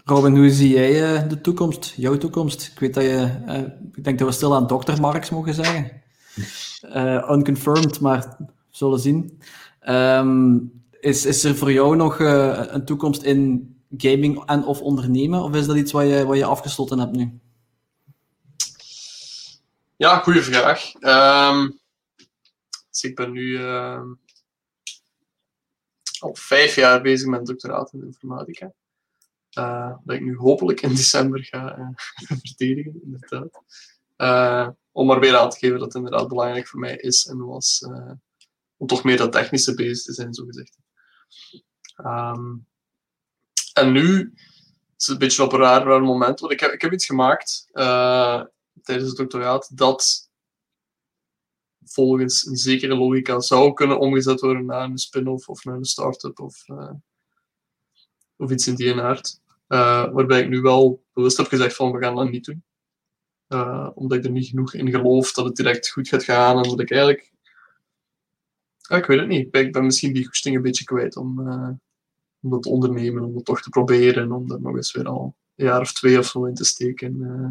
Robin, 0.03 0.35
hoe 0.35 0.49
zie 0.49 0.69
jij 0.69 1.27
de 1.27 1.41
toekomst, 1.41 1.93
jouw 1.97 2.17
toekomst? 2.17 2.71
Ik 2.73 2.79
weet 2.79 2.93
dat 2.93 3.03
je, 3.03 3.29
ik 3.93 4.03
denk 4.03 4.19
dat 4.19 4.27
we 4.27 4.33
stil 4.33 4.55
aan 4.55 4.67
Dr. 4.67 5.01
Marks 5.01 5.29
mogen 5.29 5.53
zeggen. 5.53 6.01
unconfirmed, 7.35 7.99
maar 7.99 8.35
we 8.37 8.45
zullen 8.69 8.99
zien. 8.99 9.39
Um, 9.89 10.71
is, 10.99 11.25
is 11.25 11.43
er 11.43 11.55
voor 11.55 11.71
jou 11.71 11.95
nog 11.95 12.19
uh, 12.19 12.63
een 12.67 12.85
toekomst 12.85 13.23
in 13.23 13.73
gaming 13.97 14.45
en 14.45 14.65
of 14.65 14.81
ondernemen? 14.81 15.43
Of 15.43 15.55
is 15.55 15.65
dat 15.65 15.75
iets 15.75 15.91
wat 15.91 16.07
je, 16.07 16.25
wat 16.25 16.37
je 16.37 16.45
afgesloten 16.45 16.99
hebt 16.99 17.15
nu? 17.15 17.39
Ja, 19.95 20.17
goede 20.17 20.43
vraag. 20.43 20.93
Um, 20.99 21.79
dus 22.89 23.03
ik 23.03 23.15
ben 23.15 23.31
nu 23.31 23.41
uh, 23.41 24.01
al 26.19 26.35
vijf 26.35 26.75
jaar 26.75 27.01
bezig 27.01 27.27
met 27.27 27.45
doctoraat 27.45 27.93
in 27.93 28.03
informatica. 28.03 28.73
Uh, 29.57 29.93
dat 30.03 30.15
ik 30.15 30.21
nu 30.21 30.37
hopelijk 30.37 30.81
in 30.81 30.89
december 30.89 31.43
ga 31.43 31.77
uh, 31.77 31.87
verdedigen, 32.43 33.01
inderdaad. 33.03 33.61
om 34.91 35.07
maar 35.07 35.19
weer 35.19 35.37
aan 35.37 35.49
te 35.49 35.57
geven 35.57 35.77
dat 35.77 35.93
het 35.93 35.95
inderdaad 35.95 36.27
belangrijk 36.27 36.67
voor 36.67 36.79
mij 36.79 36.95
is 36.95 37.25
en 37.25 37.45
was 37.45 37.81
om 38.83 38.89
toch 38.89 39.03
meer 39.03 39.17
dat 39.17 39.31
technische 39.31 39.73
bezig 39.73 40.03
te 40.03 40.13
zijn, 40.13 40.33
zo 40.33 40.45
gezegd. 40.45 40.77
Um, 41.97 42.67
en 43.73 43.91
nu 43.91 44.33
is 44.97 45.07
een 45.07 45.17
beetje 45.17 45.43
op 45.43 45.53
een 45.53 45.59
raar, 45.59 46.01
moment. 46.01 46.39
Want 46.39 46.53
ik 46.53 46.59
heb, 46.59 46.71
ik 46.71 46.81
heb 46.81 46.93
iets 46.93 47.05
gemaakt 47.05 47.67
uh, 47.73 48.43
tijdens 48.81 49.09
het 49.09 49.17
doctoraat 49.17 49.77
dat 49.77 50.29
volgens 51.85 52.45
een 52.45 52.55
zekere 52.55 52.95
logica 52.95 53.39
zou 53.39 53.73
kunnen 53.73 53.99
omgezet 53.99 54.39
worden 54.39 54.65
naar 54.65 54.83
een 54.83 54.97
spin-off 54.97 55.49
of 55.49 55.63
naar 55.63 55.75
een 55.75 55.85
start-up 55.85 56.39
of, 56.39 56.67
uh, 56.67 56.91
of 58.35 58.51
iets 58.51 58.67
in 58.67 58.75
die 58.75 59.01
aard. 59.01 59.41
Uh, 59.67 60.11
waarbij 60.13 60.41
ik 60.41 60.49
nu 60.49 60.61
wel 60.61 61.03
bewust 61.13 61.37
heb 61.37 61.47
gezegd 61.47 61.75
van 61.75 61.91
we 61.91 61.99
gaan 61.99 62.15
dat 62.15 62.29
niet 62.29 62.45
doen. 62.45 62.63
Omdat 63.93 64.17
ik 64.17 64.23
er 64.23 64.31
niet 64.31 64.47
genoeg 64.47 64.73
in 64.73 64.89
geloof 64.89 65.33
dat 65.33 65.45
het 65.45 65.55
direct 65.55 65.89
goed 65.89 66.07
gaat 66.07 66.23
gaan 66.23 66.57
en 66.57 66.69
dat 66.69 66.79
ik 66.79 66.91
eigenlijk 66.91 67.32
ja, 68.89 68.95
ik 68.95 69.05
weet 69.05 69.19
het 69.19 69.27
niet. 69.27 69.55
Ik 69.55 69.71
ben, 69.71 69.85
misschien 69.85 70.13
die 70.13 70.25
goesting 70.25 70.55
een 70.55 70.61
beetje 70.61 70.83
kwijt 70.83 71.15
om, 71.15 71.39
uh, 71.39 71.69
om 72.41 72.49
dat 72.49 72.63
te 72.63 72.69
ondernemen, 72.69 73.23
om 73.23 73.33
dat 73.33 73.45
toch 73.45 73.61
te 73.61 73.69
proberen, 73.69 74.31
om 74.31 74.51
er 74.51 74.61
nog 74.61 74.75
eens 74.75 74.91
weer 74.91 75.07
al 75.07 75.35
een 75.55 75.65
jaar 75.65 75.81
of 75.81 75.93
twee 75.93 76.17
of 76.17 76.25
zo 76.25 76.45
in 76.45 76.53
te 76.53 76.65
steken. 76.65 77.15
Uh, 77.15 77.49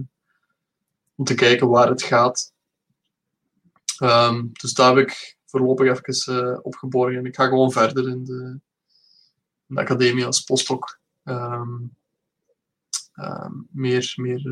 om 1.15 1.25
te 1.25 1.35
kijken 1.35 1.69
waar 1.69 1.89
het 1.89 2.03
gaat. 2.03 2.53
Um, 4.03 4.51
dus 4.53 4.75
daar 4.75 4.97
heb 4.97 5.09
ik 5.09 5.37
voorlopig 5.45 6.01
even 6.01 6.49
uh, 6.49 6.59
opgeborgen. 6.63 7.19
En 7.19 7.27
ik 7.27 7.35
ga 7.35 7.47
gewoon 7.47 7.73
verder 7.73 8.09
in 8.09 8.25
de, 8.25 8.59
in 9.67 9.75
de 9.75 9.81
academie 9.81 10.27
als 10.27 10.41
postdoc. 10.41 11.01
Um, 11.25 11.97
um, 13.15 13.69
meer, 13.71 14.13
meer, 14.17 14.43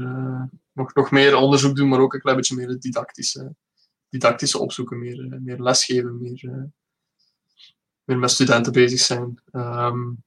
nog, 0.73 0.95
nog 0.95 1.11
meer 1.11 1.37
onderzoek 1.37 1.77
doen, 1.77 1.89
maar 1.89 2.01
ook 2.01 2.15
een 2.15 2.21
klein 2.21 2.37
beetje 2.37 2.57
meer 2.57 2.69
het 2.69 2.83
didactische 2.83 3.55
didactische 4.11 4.59
opzoeken, 4.59 4.99
meer, 4.99 5.33
eh, 5.33 5.39
meer 5.39 5.63
lesgeven, 5.63 6.21
meer, 6.21 6.45
uh, 6.45 6.63
meer 8.05 8.19
met 8.19 8.31
studenten 8.31 8.73
bezig 8.73 8.99
zijn. 8.99 9.43
Um, 9.53 10.23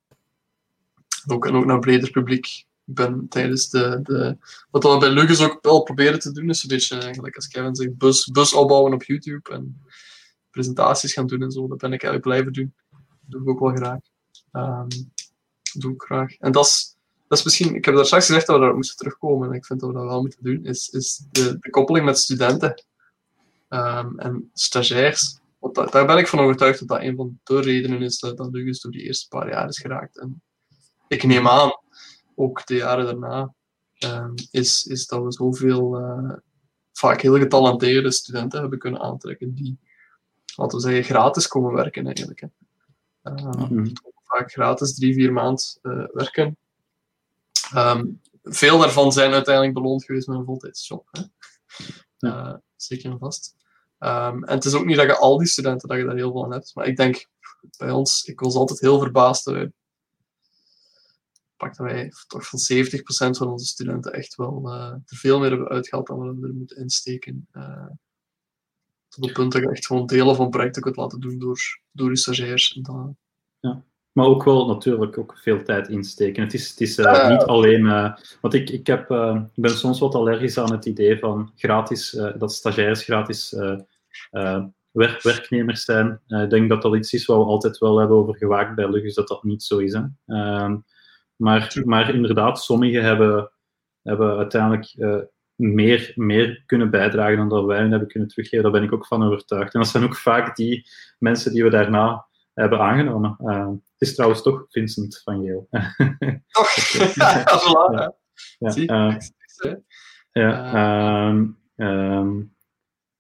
ook, 1.28 1.46
en 1.46 1.56
ook 1.56 1.66
naar 1.66 1.80
breder 1.80 2.12
publiek. 2.12 2.46
Ik 2.86 2.94
ben 2.94 3.28
tijdens 3.30 3.70
de, 3.70 4.00
de 4.04 4.38
wat 4.72 4.84
we 4.84 4.98
bij 4.98 5.10
Lucas 5.10 5.42
ook 5.42 5.58
wel 5.62 5.84
proberen 5.84 6.20
te 6.20 6.32
doen, 6.32 6.50
is 6.50 6.64
een 6.64 6.70
beetje, 6.70 6.98
eigenlijk 6.98 7.36
als 7.36 7.48
Kevin 7.48 7.76
zegt, 7.76 7.98
bus, 7.98 8.28
bus 8.28 8.54
opbouwen 8.54 8.94
op 8.94 9.04
YouTube 9.04 9.52
en 9.52 9.82
presentaties 10.50 11.14
gaan 11.14 11.28
doen 11.28 11.42
en 11.42 11.52
zo. 11.52 11.68
Dat 11.68 11.78
ben 11.78 11.94
ik 11.94 12.04
eigenlijk 12.04 12.24
blijven 12.24 12.54
doen. 12.54 12.74
Dat 12.90 13.32
doe 13.32 13.42
ik 13.42 13.48
ook 13.48 13.60
wel 13.60 13.76
graag. 13.76 14.00
Dat 14.52 15.82
doe 15.82 15.94
ik 15.94 16.02
graag. 16.02 16.38
En 16.38 16.52
dat 16.52 16.66
is, 16.66 16.96
dat 17.28 17.38
is 17.38 17.44
misschien, 17.44 17.76
ik 17.76 17.86
heb 17.86 17.96
daar 17.96 18.06
straks 18.06 18.26
gezegd 18.26 18.48
dat 18.48 18.60
we 18.60 18.66
daar 18.66 18.76
moesten 18.76 18.98
terugkomen 18.98 19.50
en 19.50 19.56
ik 19.56 19.66
vind 19.66 19.80
dat 19.80 19.90
we 19.90 19.96
dat 19.96 20.06
wel 20.06 20.22
moeten 20.22 20.44
doen, 20.44 20.66
is, 20.66 20.90
is 20.90 21.26
de, 21.32 21.58
de 21.60 21.70
koppeling 21.70 22.06
met 22.06 22.18
studenten. 22.18 22.84
Um, 23.74 24.20
en 24.20 24.50
stagiairs, 24.54 25.40
want 25.60 25.76
daar, 25.76 25.92
daar 25.92 26.06
ben 26.06 26.18
ik 26.18 26.28
van 26.28 26.40
overtuigd 26.40 26.80
dat 26.80 26.88
dat 26.88 27.02
een 27.02 27.16
van 27.16 27.40
de 27.44 27.62
redenen 27.62 28.02
is 28.02 28.20
dat, 28.20 28.38
dat 28.38 28.52
Lucas 28.52 28.80
door 28.80 28.92
die 28.92 29.02
eerste 29.02 29.28
paar 29.28 29.50
jaar 29.50 29.68
is 29.68 29.80
geraakt. 29.80 30.20
En 30.20 30.42
ik 31.08 31.24
neem 31.24 31.48
aan, 31.48 31.72
ook 32.36 32.66
de 32.66 32.76
jaren 32.76 33.06
daarna, 33.06 33.54
um, 34.00 34.34
is, 34.52 34.86
is 34.86 35.08
dat 35.08 35.24
we 35.24 35.32
zoveel 35.32 36.00
uh, 36.00 36.34
vaak 36.92 37.22
heel 37.22 37.38
getalenteerde 37.38 38.12
studenten 38.12 38.60
hebben 38.60 38.80
kunnen 38.80 39.02
aantrekken 39.02 39.54
die, 39.54 39.80
laten 40.56 40.78
we 40.78 40.84
zeggen, 40.84 41.04
gratis 41.04 41.48
komen 41.48 41.74
werken 41.74 42.06
eigenlijk. 42.06 42.40
Hè. 42.40 42.48
Mm-hmm. 43.32 43.92
Vaak 44.24 44.52
gratis 44.52 44.96
drie, 44.96 45.14
vier 45.14 45.34
maand 45.34 45.80
uh, 45.82 46.06
werken. 46.12 46.58
veel 48.44 48.80
daarvan 48.80 49.12
zijn 49.12 49.34
uiteindelijk 49.34 49.74
beloond 49.74 50.04
geweest 50.04 50.28
met 50.28 50.38
een 50.38 50.46
voltijdsjob. 50.46 51.08
Hè. 51.12 51.22
Ja. 52.18 52.48
Uh, 52.48 52.56
zeker 52.76 53.12
en 53.12 53.20
vast. 53.20 53.62
Um, 54.04 54.44
en 54.44 54.56
het 54.56 54.66
is 54.66 54.74
ook 54.74 54.86
niet 54.86 54.98
dat 54.98 55.06
je 55.06 55.18
al 55.18 55.38
die 55.38 55.48
studenten, 55.48 55.88
dat 55.88 55.98
je 55.98 56.06
daar 56.06 56.16
heel 56.16 56.32
veel 56.32 56.44
aan 56.44 56.52
hebt. 56.52 56.72
Maar 56.76 56.88
ik 56.88 56.98
denk, 56.98 57.28
bij 57.78 57.92
ons, 57.92 58.24
ik 58.24 58.40
was 58.40 58.56
altijd 58.56 58.80
heel 58.80 59.00
verbaasd. 59.00 59.48
Uh, 59.48 59.66
pak 61.58 61.78
dat 61.78 61.88
wij 61.88 62.12
toch 62.28 62.48
van 62.48 62.60
70% 62.74 63.38
van 63.38 63.48
onze 63.48 63.66
studenten 63.66 64.14
echt 64.14 64.36
wel 64.36 64.62
uh, 64.66 64.92
er 64.92 65.18
veel 65.18 65.40
meer 65.40 65.50
hebben 65.50 65.68
uitgehaald 65.68 66.08
dan 66.08 66.20
we 66.20 66.48
er 66.48 66.54
moeten 66.54 66.78
insteken. 66.78 67.48
Uh, 67.54 67.90
tot 69.08 69.26
het 69.26 69.34
punt 69.34 69.52
dat 69.52 69.62
je 69.62 69.70
echt 69.70 69.86
gewoon 69.86 70.06
delen 70.06 70.36
van 70.36 70.50
projecten 70.50 70.82
kunt 70.82 70.96
laten 70.96 71.20
doen 71.20 71.40
door, 71.40 71.60
door 71.92 72.10
je 72.10 72.18
stagiairs. 72.18 72.76
En 72.76 72.84
dan... 72.84 73.18
Ja. 73.60 73.84
Maar 74.12 74.26
ook 74.26 74.44
wel 74.44 74.68
natuurlijk 74.68 75.18
ook 75.18 75.38
veel 75.38 75.64
tijd 75.64 75.88
insteken. 75.88 76.44
Het 76.44 76.54
is, 76.54 76.70
het 76.70 76.82
is 76.82 76.98
uh, 76.98 77.30
niet 77.30 77.42
alleen. 77.42 77.86
Uh, 77.86 78.16
want 78.42 78.54
ik, 78.54 78.70
ik, 78.70 78.88
heb, 78.88 79.12
ik 79.54 79.62
ben 79.62 79.72
soms 79.72 80.00
wat 80.00 80.16
allergisch 80.16 80.58
aan 80.58 80.72
het 80.72 80.86
idee 80.86 81.20
van 81.20 81.52
gratis, 81.56 82.10
dat 82.38 82.54
stagiairs 82.54 83.04
gratis 83.04 83.56
werk, 84.92 85.22
werknemers 85.22 85.84
zijn. 85.84 86.22
ik 86.28 86.50
denk 86.50 86.70
dat 86.70 86.82
dat 86.82 86.96
iets 86.96 87.14
is 87.14 87.26
wat 87.26 87.38
we 87.38 87.44
altijd 87.44 87.78
wel 87.78 87.98
hebben 87.98 88.18
over 88.18 88.36
gewaakt 88.36 88.76
bij 88.76 88.90
Lugus, 88.90 89.16
dat 89.16 89.28
dat 89.28 89.44
niet 89.44 89.64
zo 89.64 89.78
is. 89.78 89.94
Hè. 89.94 90.02
Ehm, 90.26 90.78
maar, 91.36 91.82
maar 91.86 92.14
inderdaad, 92.14 92.64
sommigen 92.64 93.04
hebben, 93.04 93.52
hebben 94.02 94.38
uiteindelijk 94.38 94.96
meer, 95.56 96.12
meer 96.16 96.64
kunnen 96.66 96.90
bijdragen 96.90 97.38
dan 97.38 97.50
dat 97.50 97.66
wij 97.66 97.78
hen 97.78 97.90
hebben 97.90 98.08
kunnen 98.08 98.30
teruggeven. 98.30 98.64
Daar 98.64 98.72
ben 98.72 98.84
ik 98.84 98.94
ook 98.94 99.08
van 99.08 99.24
overtuigd. 99.24 99.74
En 99.74 99.80
dat 99.80 99.90
zijn 99.90 100.04
ook 100.04 100.16
vaak 100.16 100.56
die 100.56 100.88
mensen 101.20 101.54
die 101.54 101.64
we 101.64 101.70
daarna 101.70 102.28
hebben 102.54 102.80
aangenomen. 102.80 103.36
Uh, 103.40 103.68
het 103.68 104.10
is 104.10 104.14
trouwens 104.16 104.42
toch 104.42 104.66
Vincent 104.70 105.22
van 105.24 105.44
Geel. 105.44 105.68
Toch? 106.48 106.74
ja, 107.14 107.44
voilà. 107.60 108.22
Ja, 108.58 108.76
uh, 108.76 109.76
ja 110.32 111.28
um, 111.30 111.58
um, 111.76 112.56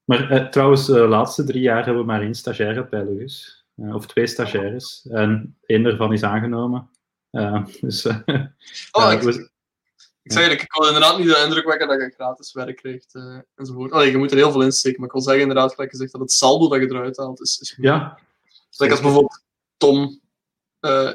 maar 0.05 0.31
uh, 0.31 0.49
trouwens, 0.49 0.85
de 0.85 1.07
laatste 1.07 1.43
drie 1.43 1.61
jaar 1.61 1.85
hebben 1.85 2.01
we 2.01 2.07
maar 2.07 2.21
één 2.21 2.35
stagiaire 2.35 2.87
bij 2.87 3.03
Lugus. 3.05 3.65
of 3.75 4.05
twee 4.05 4.27
stagiaires. 4.27 5.07
En 5.09 5.57
één 5.65 5.83
daarvan 5.83 6.13
is 6.13 6.23
aangenomen. 6.23 6.89
dus, 7.81 8.05
oh, 8.91 9.11
ik, 9.11 9.21
we, 9.21 9.49
ik 10.21 10.31
zei 10.31 10.51
ik, 10.51 10.61
ik 10.61 10.73
wil 10.73 10.87
inderdaad 10.87 11.17
niet 11.17 11.27
de 11.27 11.41
indruk 11.45 11.65
wekken 11.65 11.87
dat 11.87 12.01
je 12.01 12.13
gratis 12.15 12.53
werk 12.53 12.75
krijgt 12.75 13.13
enzovoort. 13.55 13.91
Allee, 13.91 14.11
je 14.11 14.17
moet 14.17 14.31
er 14.31 14.37
heel 14.37 14.51
veel 14.51 14.63
in 14.63 14.71
steken, 14.71 14.99
maar 14.99 15.07
ik 15.07 15.13
wil 15.13 15.23
zeggen 15.23 15.41
inderdaad, 15.41 15.73
gelijk 15.73 15.91
gezegd, 15.91 16.11
dat 16.11 16.21
het 16.21 16.31
saldo 16.31 16.69
dat 16.69 16.81
je 16.81 16.95
eruit 16.95 17.17
haalt 17.17 17.41
is, 17.41 17.59
is 17.59 17.71
goed. 17.71 17.83
Ja, 17.83 18.19
dus 18.69 18.89
als 18.89 19.01
bijvoorbeeld 19.01 19.43
Tom 19.77 20.21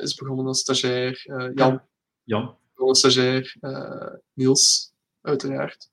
is 0.01 0.15
begonnen 0.15 0.47
als 0.47 0.61
stagiair, 0.61 1.23
Jan, 1.55 1.83
Jan. 2.25 2.57
als 2.75 2.99
stagiair, 2.99 3.57
Niels, 4.33 4.93
uiteraard. 5.21 5.91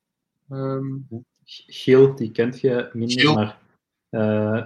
Um, 0.50 1.08
Geel, 1.46 2.16
die 2.16 2.32
kent 2.32 2.60
je 2.60 2.90
minder, 2.94 3.34
maar... 3.34 3.58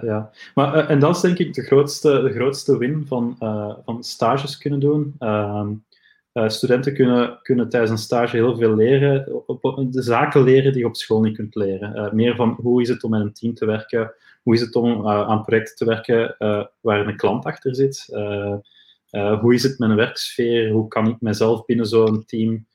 ja. 0.04 0.30
maar 0.54 0.88
en 0.88 0.98
dat 0.98 1.16
is 1.16 1.20
denk 1.20 1.38
ik 1.38 1.54
de 1.54 1.62
grootste, 1.62 2.22
de 2.22 2.32
grootste 2.32 2.78
win 2.78 3.06
van, 3.06 3.36
van 3.84 4.04
stages 4.04 4.58
kunnen 4.58 4.80
doen. 4.80 5.14
Ehm, 5.18 5.72
studenten 6.32 6.94
kunnen, 6.94 7.38
kunnen 7.42 7.68
tijdens 7.68 7.90
een 7.90 7.98
stage 7.98 8.36
heel 8.36 8.56
veel 8.56 8.74
leren, 8.74 9.46
op, 9.46 9.64
op, 9.64 9.92
de 9.92 10.02
zaken 10.02 10.42
leren 10.42 10.72
die 10.72 10.80
je 10.80 10.86
op 10.86 10.96
school 10.96 11.20
niet 11.20 11.36
kunt 11.36 11.54
leren. 11.54 12.16
meer 12.16 12.36
van 12.36 12.58
hoe 12.62 12.82
is 12.82 12.88
het 12.88 13.02
om 13.02 13.10
met 13.10 13.20
een 13.20 13.32
team 13.32 13.54
te 13.54 13.66
werken, 13.66 14.14
hoe 14.42 14.54
is 14.54 14.60
het 14.60 14.74
om 14.74 15.08
aan 15.08 15.42
projecten 15.42 15.76
te 15.76 15.84
werken 15.84 16.36
waar 16.80 17.06
een 17.06 17.16
klant 17.16 17.44
achter 17.44 17.74
zit? 17.74 18.06
Hoe 19.40 19.54
is 19.54 19.62
het 19.62 19.78
met 19.78 19.90
een 19.90 19.96
werksfeer? 19.96 20.70
Hoe 20.70 20.88
kan 20.88 21.08
ik 21.08 21.20
mezelf 21.20 21.64
binnen 21.64 21.86
zo'n 21.86 22.24
team 22.24 22.66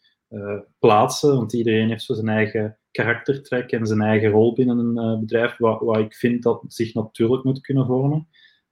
plaatsen? 0.80 1.36
Want 1.36 1.54
iedereen 1.54 1.90
heeft 1.90 2.04
zo 2.04 2.14
zijn 2.14 2.30
eigen 2.30 2.78
karaktertrek 2.92 3.72
en 3.72 3.86
zijn 3.86 4.02
eigen 4.02 4.30
rol 4.30 4.54
binnen 4.54 4.98
een 4.98 5.20
bedrijf, 5.20 5.58
wat, 5.58 5.80
wat, 5.80 5.98
ik 5.98 6.16
vind 6.16 6.44
dat 6.44 6.64
zich 6.68 6.94
natuurlijk 6.94 7.44
moet 7.44 7.62
kunnen 7.62 7.86
vormen. 7.86 8.28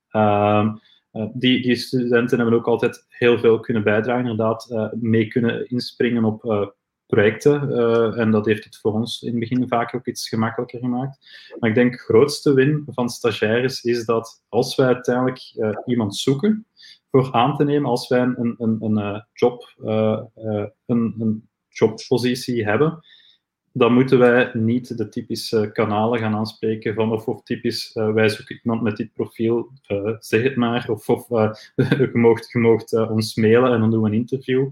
Ehm, 0.10 0.76
die, 1.34 1.62
die, 1.62 1.76
studenten 1.76 2.40
hebben 2.40 2.58
ook 2.58 2.68
altijd 2.68 3.06
heel 3.10 3.40
veel 3.40 3.60
kunnen 3.60 3.84
bijdragen, 3.84 4.30
inderdaad, 4.30 4.92
mee 5.00 5.28
kunnen 5.28 5.70
inspringen 5.70 6.24
op 6.24 6.72
projecten. 7.06 7.62
En 8.18 8.32
dat 8.32 8.46
heeft 8.46 8.64
het 8.64 8.78
voor 8.78 8.94
ons 8.94 9.22
in 9.22 9.30
het 9.30 9.40
begin 9.40 9.68
vaak 9.68 9.96
ook 9.96 10.08
iets 10.08 10.30
gemakkelijker 10.30 10.80
gemaakt. 10.80 11.18
Maar 11.60 11.70
ik 11.70 11.76
denk 11.76 11.92
de 11.92 11.98
grootste 11.98 12.54
win 12.54 12.84
van 12.86 13.10
stagiaires 13.10 13.84
is 13.84 14.06
dat 14.06 14.44
als 14.50 14.76
wij 14.76 14.86
uiteindelijk 14.86 15.40
iemand 15.86 16.16
zoeken 16.16 16.66
voor 17.14 17.31
aan 17.31 17.56
te 17.57 17.64
nemen, 17.64 17.90
als 17.90 18.07
wij 18.07 18.19
een, 18.19 18.56
een, 18.57 18.77
een, 18.80 18.99
uh, 18.99 19.19
job, 19.34 19.73
een, 20.85 21.15
een 21.19 21.49
jobpositie 21.68 22.65
hebben, 22.65 23.03
dan 23.72 23.94
moeten 23.94 24.19
wij 24.19 24.52
niet 24.53 24.98
de 24.98 25.10
typische 25.10 25.69
kanalen 25.73 26.19
gaan 26.19 26.35
aanspreken 26.35 26.94
van 26.94 27.11
of, 27.11 27.27
of 27.27 27.44
typisch 27.44 27.91
wij 27.94 28.30
zoeken 28.30 28.60
iemand 28.64 28.81
met 28.81 28.98
dit 28.98 29.14
profiel, 29.14 29.72
zeg 30.19 30.44
het 30.44 30.56
maar, 30.56 30.90
of, 30.90 31.10
of 31.10 31.27
je 31.76 32.10
moogt, 32.14 32.52
je 32.52 32.60
moogt 32.60 32.94
ons 32.94 33.35
mailen 33.35 33.73
en 33.73 33.80
dan 33.80 33.91
doen 33.91 34.02
we 34.02 34.07
een 34.07 34.14
interview 34.14 34.69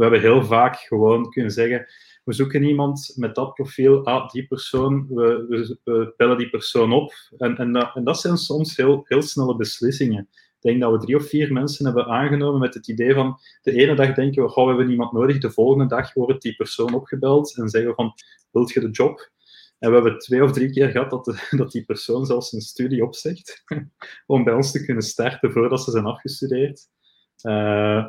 we 0.00 0.02
hebben 0.02 0.20
heel 0.20 0.44
vaak 0.44 0.76
gewoon 0.76 1.30
kunnen 1.30 1.52
zeggen, 1.52 1.86
we 2.24 2.32
zoeken 2.32 2.62
iemand 2.62 3.12
met 3.16 3.34
dat 3.34 3.54
profiel, 3.54 4.04
ah, 4.04 4.28
die 4.28 4.46
persoon, 4.46 5.06
we, 5.08 5.46
we, 5.48 5.78
we 5.84 6.14
bellen 6.16 6.38
die 6.38 6.50
persoon 6.50 6.92
op. 6.92 7.12
En, 7.38 7.56
en, 7.56 7.74
en 7.94 8.04
dat 8.04 8.20
zijn 8.20 8.36
soms 8.36 8.76
heel, 8.76 9.04
heel 9.04 9.22
snelle 9.22 9.56
beslissingen. 9.56 10.28
Denk 10.60 10.80
dat 10.80 10.92
we 10.92 10.98
drie 10.98 11.16
of 11.16 11.28
vier 11.28 11.52
mensen 11.52 11.84
hebben 11.84 12.06
aangenomen 12.06 12.60
met 12.60 12.74
het 12.74 12.88
idee 12.88 13.14
van 13.14 13.38
de 13.62 13.72
ene 13.72 13.94
dag 13.94 14.14
denken 14.14 14.42
we, 14.42 14.54
oh, 14.54 14.62
we 14.62 14.68
hebben 14.68 14.90
iemand 14.90 15.12
nodig, 15.12 15.38
de 15.38 15.50
volgende 15.50 15.86
dag 15.86 16.14
wordt 16.14 16.42
die 16.42 16.56
persoon 16.56 16.94
opgebeld 16.94 17.56
en 17.56 17.68
zeggen 17.68 17.94
van, 17.94 18.12
wilt 18.50 18.72
je 18.72 18.80
de 18.80 18.90
job? 18.90 19.30
En 19.78 19.88
we 19.88 19.94
hebben 19.94 20.18
twee 20.18 20.42
of 20.42 20.52
drie 20.52 20.70
keer 20.70 20.88
gehad 20.88 21.10
dat, 21.10 21.24
dat 21.50 21.72
die 21.72 21.84
persoon 21.84 22.26
zelfs 22.26 22.52
een 22.52 22.60
studie 22.60 23.04
opzegt 23.04 23.64
om 24.26 24.44
bij 24.44 24.54
ons 24.54 24.70
te 24.70 24.84
kunnen 24.84 25.02
starten 25.02 25.52
voordat 25.52 25.84
ze 25.84 25.90
zijn 25.90 26.04
afgestudeerd. 26.04 26.88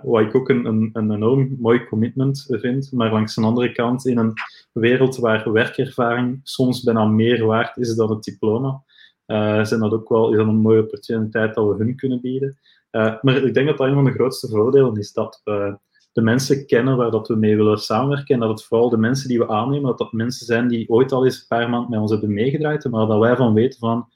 wat 0.04 0.22
ik 0.22 0.36
ook 0.36 0.50
een, 0.50 0.66
een, 0.66 0.90
een, 0.94 1.12
enorm 1.12 1.56
mooi 1.60 1.86
commitment 1.86 2.46
vind. 2.50 2.92
Maar 2.92 3.12
langs 3.12 3.36
de 3.36 3.42
andere 3.42 3.72
kant, 3.72 4.06
in 4.06 4.18
een 4.18 4.34
wereld 4.72 5.18
waar 5.18 5.52
werkervaring 5.52 6.40
soms 6.44 6.84
bijna 6.84 7.06
meer 7.06 7.46
waard 7.46 7.78
is 7.78 7.96
dan 7.96 8.10
het 8.10 8.24
diploma, 8.24 8.84
zijn 9.66 9.80
dat 9.80 9.92
ook 9.92 10.10
wel 10.10 10.32
is 10.32 10.38
dat 10.38 10.48
een 10.48 10.56
mooie 10.56 10.82
opportuniteit 10.82 11.56
dat 11.56 11.68
we 11.68 11.84
hun 11.84 11.96
kunnen 11.96 12.22
bieden. 12.22 12.58
maar 12.92 13.36
ik 13.36 13.54
denk 13.54 13.68
dat 13.68 13.78
dat 13.78 13.88
een 13.88 13.94
van 13.94 14.06
de 14.06 14.12
grootste 14.12 14.48
voordelen 14.48 14.98
is, 14.98 15.14
dat 15.14 15.42
we 15.44 15.78
de 16.14 16.22
mensen 16.22 16.66
kennen 16.66 16.98
waar 16.98 17.12
dat 17.12 17.28
we 17.28 17.36
mee 17.36 17.56
willen 17.56 17.78
samenwerken. 17.78 18.34
En 18.34 18.40
dat 18.40 18.50
het 18.50 18.64
vooral 18.64 18.90
de 18.90 18.98
mensen 18.98 19.28
die 19.28 19.38
we 19.38 19.48
aannemen, 19.48 19.88
dat 19.88 19.98
dat 19.98 20.12
mensen 20.12 20.46
zijn 20.46 20.68
die 20.68 20.90
ooit 20.90 21.12
al 21.12 21.26
eens 21.26 21.40
een 21.40 21.48
paar 21.48 21.70
maanden 21.70 21.90
met 21.90 22.00
ons 22.00 22.12
hebben 22.12 22.34
meegedraaid, 22.34 22.90
maar 22.90 23.08
dat 23.08 23.20
wij 23.20 23.36
van 23.36 23.54
weten 23.54 23.80
van, 23.80 24.10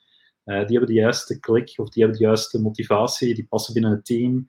uh, 0.45 0.55
die 0.55 0.77
hebben 0.77 0.95
de 0.95 1.01
juiste 1.01 1.39
klik 1.39 1.73
of 1.75 1.89
die 1.89 2.03
hebben 2.03 2.19
de 2.19 2.25
juiste 2.25 2.61
motivatie, 2.61 3.35
die 3.35 3.47
passen 3.49 3.73
binnen 3.73 3.91
het 3.91 4.05
team. 4.05 4.47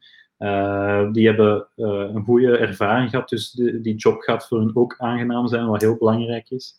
Die 1.13 1.27
hebben 1.27 1.69
een 1.77 2.25
goede 2.25 2.57
ervaring 2.57 3.11
gehad, 3.11 3.29
dus 3.29 3.51
die 3.51 3.95
job 3.95 4.21
gaat 4.21 4.47
voor 4.47 4.59
hen 4.59 4.71
ook 4.75 4.95
aangenaam 4.99 5.47
zijn, 5.47 5.67
wat 5.67 5.81
heel 5.81 5.97
belangrijk 5.97 6.51
is. 6.51 6.75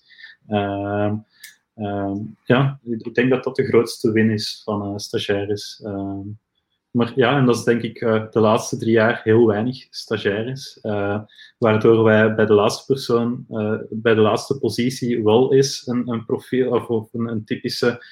Uh, 1.77 2.15
ja, 2.45 2.79
ik 2.83 3.15
denk 3.15 3.29
dat 3.29 3.43
dat 3.43 3.55
de 3.55 3.67
grootste 3.67 4.11
win 4.11 4.29
is 4.29 4.61
van 4.63 4.99
stagiaires. 4.99 5.81
Ehm, 5.83 6.19
maar 6.91 7.11
ja, 7.15 7.37
en 7.37 7.45
dat 7.45 7.55
is 7.55 7.63
denk 7.63 7.81
ik 7.81 8.01
uh, 8.01 8.31
de 8.31 8.39
laatste 8.39 8.77
drie 8.77 8.91
jaar 8.91 9.21
heel 9.23 9.47
weinig 9.47 9.87
stagiaires. 9.89 10.79
Uh, 10.83 11.21
waardoor 11.57 12.03
wij 12.03 12.35
bij 12.35 12.45
de 12.45 12.53
laatste 12.53 12.93
persoon, 12.93 13.45
bij 13.89 14.13
de 14.13 14.21
laatste 14.21 14.59
positie 14.59 15.23
wel 15.23 15.53
eens 15.53 15.87
een, 15.87 16.09
een 16.09 16.25
profiel 16.25 16.71
of, 16.71 16.87
of 16.87 17.13
een, 17.13 17.27
een, 17.27 17.45
typische 17.45 18.03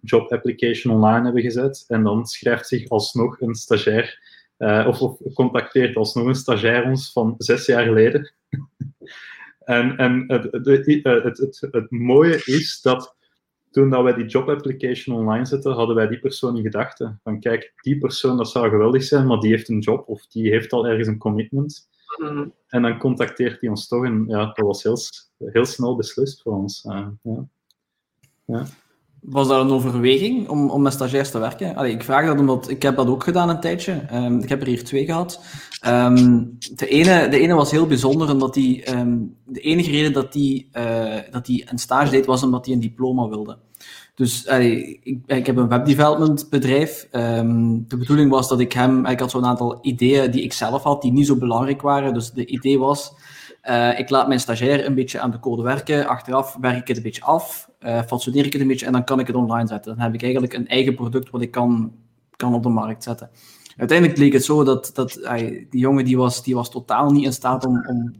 job 0.00 0.32
application 0.32 0.94
online 0.94 1.24
hebben 1.24 1.42
gezet. 1.42 1.84
En 1.88 2.02
dan 2.02 2.26
schrijft 2.26 2.68
zich 2.68 2.88
alsnog 2.88 3.40
een 3.40 3.54
stagiair, 3.54 4.18
of, 4.86 5.00
of 5.00 5.18
contacteert 5.34 5.96
alsnog 5.96 6.26
een 6.26 6.34
stagiair 6.34 6.84
ons 6.84 7.12
van 7.12 7.34
zes 7.38 7.66
jaar 7.66 7.84
geleden. 7.84 8.32
En 9.68 9.96
en 9.96 10.24
het, 10.26 10.48
het, 11.38 11.68
het, 11.70 11.90
mooie 11.90 12.42
is 12.44 12.80
dat 12.80 13.16
toen 13.70 13.90
dat 13.90 14.02
wij 14.02 14.14
die 14.14 14.26
job 14.26 14.48
application 14.48 15.16
online 15.16 15.44
zetten, 15.44 15.72
hadden 15.72 15.96
wij 15.96 16.08
die 16.08 16.18
persoon 16.18 16.56
in 16.56 16.62
gedachten. 16.62 17.20
Van 17.22 17.40
kijk, 17.40 17.72
die 17.80 17.98
persoon, 17.98 18.36
dat 18.36 18.50
zou 18.50 18.68
geweldig 18.68 19.02
zijn, 19.02 19.26
maar 19.26 19.38
die 19.38 19.50
heeft 19.50 19.68
een 19.68 19.78
job 19.78 20.08
of 20.08 20.26
die 20.26 20.50
heeft 20.50 20.72
al 20.72 20.86
ergens 20.86 21.08
een 21.08 21.18
commitment. 21.18 21.88
Mhm. 22.16 22.48
En 22.68 22.82
dan 22.82 22.98
contacteert 22.98 23.60
hij 23.60 23.70
ons 23.70 23.88
toch. 23.88 24.04
En 24.04 24.24
ja, 24.28 24.44
dat 24.44 24.66
was 24.66 24.82
heel, 24.82 24.96
heel 25.50 25.64
snel 25.64 25.96
beslist 25.96 26.42
voor 26.42 26.52
ons. 26.52 26.84
Uh, 26.84 27.08
ja. 27.22 27.48
Ja. 28.44 28.66
Was 29.20 29.48
dat 29.48 29.60
een 29.60 29.70
overweging 29.70 30.48
om, 30.48 30.70
om 30.70 30.82
met 30.82 30.92
stagiairs 30.92 31.30
te 31.30 31.38
werken? 31.38 31.76
Allee, 31.76 31.92
ik 31.92 32.02
vraag 32.02 32.26
dat 32.26 32.38
omdat 32.38 32.70
ik 32.70 32.82
heb 32.82 32.96
dat 32.96 33.08
ook 33.08 33.24
gedaan 33.24 33.48
een 33.48 33.60
tijdje. 33.60 34.02
Um, 34.12 34.38
ik 34.38 34.48
heb 34.48 34.60
er 34.60 34.66
hier 34.66 34.84
twee 34.84 35.04
gehad. 35.04 35.40
Um, 35.86 36.56
de, 36.74 36.88
ene, 36.88 37.28
de 37.28 37.38
ene 37.40 37.54
was 37.54 37.70
heel 37.70 37.86
bijzonder, 37.86 38.30
omdat 38.30 38.54
die, 38.54 38.96
um, 38.96 39.36
de 39.44 39.60
enige 39.60 39.90
reden 39.90 40.12
dat 40.12 40.32
die, 40.32 40.68
uh, 40.72 41.14
dat 41.30 41.46
die 41.46 41.64
een 41.70 41.78
stage 41.78 42.10
deed, 42.10 42.26
was 42.26 42.42
omdat 42.42 42.64
hij 42.66 42.74
een 42.74 42.80
diploma 42.80 43.28
wilde. 43.28 43.58
Dus 44.14 44.48
allee, 44.48 45.00
ik, 45.02 45.18
ik, 45.26 45.46
heb 45.46 45.56
een 45.56 45.68
webdevelopment 45.68 46.50
bedrijf. 46.50 47.08
de 47.10 47.96
bedoeling 47.98 48.30
was 48.30 48.48
dat 48.48 48.60
ik 48.60 48.72
hem, 48.72 49.06
ik 49.06 49.20
had 49.20 49.30
zo'n 49.30 49.46
aantal 49.46 49.78
ideeën 49.82 50.30
die 50.30 50.42
ik 50.42 50.52
zelf 50.52 50.82
had, 50.82 51.02
die 51.02 51.12
niet 51.12 51.26
zo 51.26 51.36
belangrijk 51.36 51.82
waren. 51.82 52.14
Dus 52.14 52.30
de 52.30 52.46
idee 52.46 52.78
was, 52.78 53.12
uh, 53.68 53.98
ik 53.98 54.10
laat 54.10 54.28
mijn 54.28 54.40
stagiair 54.40 54.86
een 54.86 54.94
beetje 54.94 55.20
aan 55.20 55.30
de 55.30 55.40
code 55.40 55.62
werken. 55.62 56.06
Achteraf 56.06 56.56
werk 56.60 56.76
ik 56.76 56.88
het 56.88 56.96
een 56.96 57.02
beetje 57.02 57.22
af, 57.22 57.70
uh, 57.80 58.02
fatsoeneer 58.02 58.46
ik 58.46 58.52
het 58.52 58.62
een 58.62 58.68
beetje 58.68 58.86
en 58.86 58.92
dan 58.92 59.04
kan 59.04 59.20
ik 59.20 59.26
het 59.26 59.36
online 59.36 59.68
zetten. 59.68 59.94
Dan 59.94 60.04
heb 60.04 60.14
ik 60.14 60.22
eigenlijk 60.22 60.52
een 60.52 60.68
eigen 60.68 60.94
product 60.94 61.30
wat 61.30 61.42
ik 61.42 61.50
kan, 61.50 61.92
kan 62.36 62.54
op 62.54 62.62
de 62.62 62.68
markt 62.68 63.02
zetten. 63.02 63.30
Uiteindelijk 63.76 64.18
leek 64.18 64.32
het 64.32 64.44
zo 64.44 64.64
dat, 64.64 64.90
dat 64.94 65.20
die 65.70 65.80
jongen 65.80 66.04
die 66.04 66.16
was, 66.16 66.42
die 66.42 66.54
was 66.54 66.70
totaal 66.70 67.10
niet 67.10 67.24
in 67.24 67.32
staat 67.32 67.66
om, 67.66 67.86
om 67.86 68.14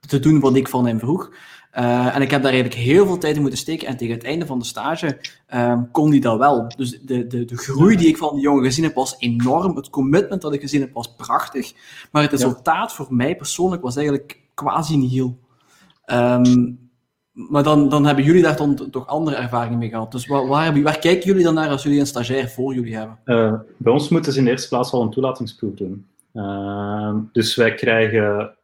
te 0.00 0.18
doen 0.18 0.40
wat 0.40 0.56
ik 0.56 0.68
van 0.68 0.86
hem 0.86 0.98
vroeg. 0.98 1.30
Uh, 1.78 2.14
en 2.14 2.22
ik 2.22 2.30
heb 2.30 2.42
daar 2.42 2.52
eigenlijk 2.52 2.82
heel 2.82 3.06
veel 3.06 3.18
tijd 3.18 3.34
in 3.34 3.40
moeten 3.40 3.58
steken. 3.58 3.88
En 3.88 3.96
tegen 3.96 4.14
het 4.14 4.24
einde 4.24 4.46
van 4.46 4.58
de 4.58 4.64
stage 4.64 5.18
um, 5.54 5.90
kon 5.90 6.10
hij 6.10 6.18
dat 6.18 6.38
wel. 6.38 6.72
Dus 6.76 7.00
de, 7.00 7.26
de, 7.26 7.44
de 7.44 7.56
groei 7.56 7.96
die 7.96 8.08
ik 8.08 8.16
van 8.16 8.34
die 8.34 8.42
jongen 8.42 8.64
gezien 8.64 8.84
heb 8.84 8.94
was 8.94 9.16
enorm. 9.18 9.76
Het 9.76 9.90
commitment 9.90 10.42
dat 10.42 10.52
ik 10.52 10.60
gezien 10.60 10.80
heb 10.80 10.92
was 10.92 11.14
prachtig. 11.14 11.72
Maar 12.12 12.22
het 12.22 12.30
resultaat 12.30 12.92
voor 12.92 13.06
mij 13.10 13.36
persoonlijk 13.36 13.82
was 13.82 13.96
eigenlijk 13.96 14.40
quasi 14.60 14.96
nihil. 14.96 15.38
Um, 16.12 16.78
maar 17.32 17.62
dan, 17.62 17.88
dan 17.88 18.06
hebben 18.06 18.24
jullie 18.24 18.42
daar 18.42 18.56
dan 18.56 18.90
toch 18.90 19.06
andere 19.06 19.36
ervaringen 19.36 19.78
mee 19.78 19.88
gehad. 19.88 20.12
Dus 20.12 20.26
waar, 20.26 20.46
waar, 20.46 20.98
kijken 20.98 21.26
jullie 21.26 21.44
dan 21.44 21.54
naar 21.54 21.68
als 21.68 21.82
jullie 21.82 22.00
een 22.00 22.06
stagiair 22.06 22.48
voor 22.48 22.74
jullie 22.74 22.96
hebben? 22.96 23.18
Uh, 23.24 23.54
bij 23.76 23.92
ons 23.92 24.08
moeten 24.08 24.32
ze 24.32 24.38
in 24.38 24.44
de 24.44 24.50
eerste 24.50 24.68
plaats 24.68 24.92
al 24.92 25.02
een 25.02 25.10
toelatingsproef 25.10 25.74
doen. 25.74 26.08
Uh, 26.34 27.14
dus 27.32 27.56
wij 27.56 27.74
krijgen 27.74 28.54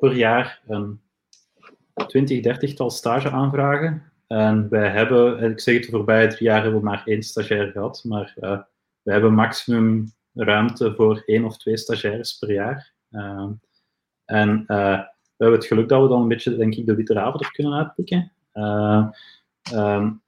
per 0.00 0.16
jaar 0.16 0.62
een 0.66 1.00
20, 2.06 2.42
30 2.42 2.74
tal 2.74 2.90
stageaanvragen. 2.90 4.02
En 4.26 4.68
wij 4.68 4.88
hebben, 4.88 5.50
ik 5.50 5.60
zeg 5.60 5.74
het, 5.74 5.84
de 5.84 5.90
voorbije 5.90 6.26
drie 6.26 6.48
jaar 6.48 6.62
hebben 6.62 6.80
we 6.80 6.86
maar 6.86 7.02
één 7.04 7.22
stagiair 7.22 7.70
gehad. 7.70 8.04
Maar 8.04 8.34
uh, 8.40 8.58
wij 9.02 9.14
hebben 9.14 9.34
maximum 9.34 10.12
ruimte 10.34 10.94
voor 10.94 11.22
één 11.26 11.44
of 11.44 11.56
twee 11.56 11.76
stagiaires 11.76 12.38
per 12.38 12.52
jaar. 12.52 12.92
en 14.24 14.64
we 15.42 15.48
hebben 15.48 15.66
het 15.66 15.76
geluk 15.76 15.88
dat 15.88 16.02
we 16.02 16.08
dan 16.08 16.22
een 16.22 16.28
beetje, 16.28 16.56
denk 16.56 16.74
ik, 16.74 16.86
de 16.86 16.94
witte 16.94 17.12
raven 17.12 17.50
kunnen 17.50 17.74
uitpikken. 17.74 18.32
Uh, 18.54 19.06
um, 19.74 20.22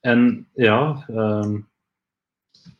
en 0.00 0.48
ja, 0.54 1.04
um, 1.10 1.68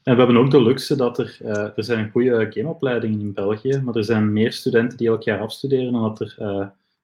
en 0.02 0.14
we 0.14 0.18
hebben 0.18 0.36
ook 0.36 0.50
de 0.50 0.62
luxe 0.62 0.96
dat 0.96 1.18
er, 1.18 1.38
uh, 1.42 1.76
er 1.76 1.84
zijn 1.84 2.10
goede 2.10 2.46
gameopleidingen 2.50 3.20
in 3.20 3.32
België, 3.32 3.80
maar 3.84 3.94
er 3.94 4.04
zijn 4.04 4.32
meer 4.32 4.52
studenten 4.52 4.98
die 4.98 5.08
elk 5.08 5.22
jaar 5.22 5.40
afstuderen 5.40 5.92
dan 5.92 6.02
dat 6.02 6.20
er 6.20 6.36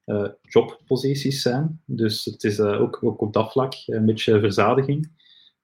uh, 0.06 0.28
jobposities 0.42 1.42
zijn. 1.42 1.80
Dus 1.86 2.24
het 2.24 2.44
is 2.44 2.60
ook, 2.60 2.98
ook 3.02 3.20
op 3.20 3.32
dat 3.32 3.52
vlak 3.52 3.74
een 3.86 4.06
beetje 4.06 4.40
verzadiging. 4.40 5.10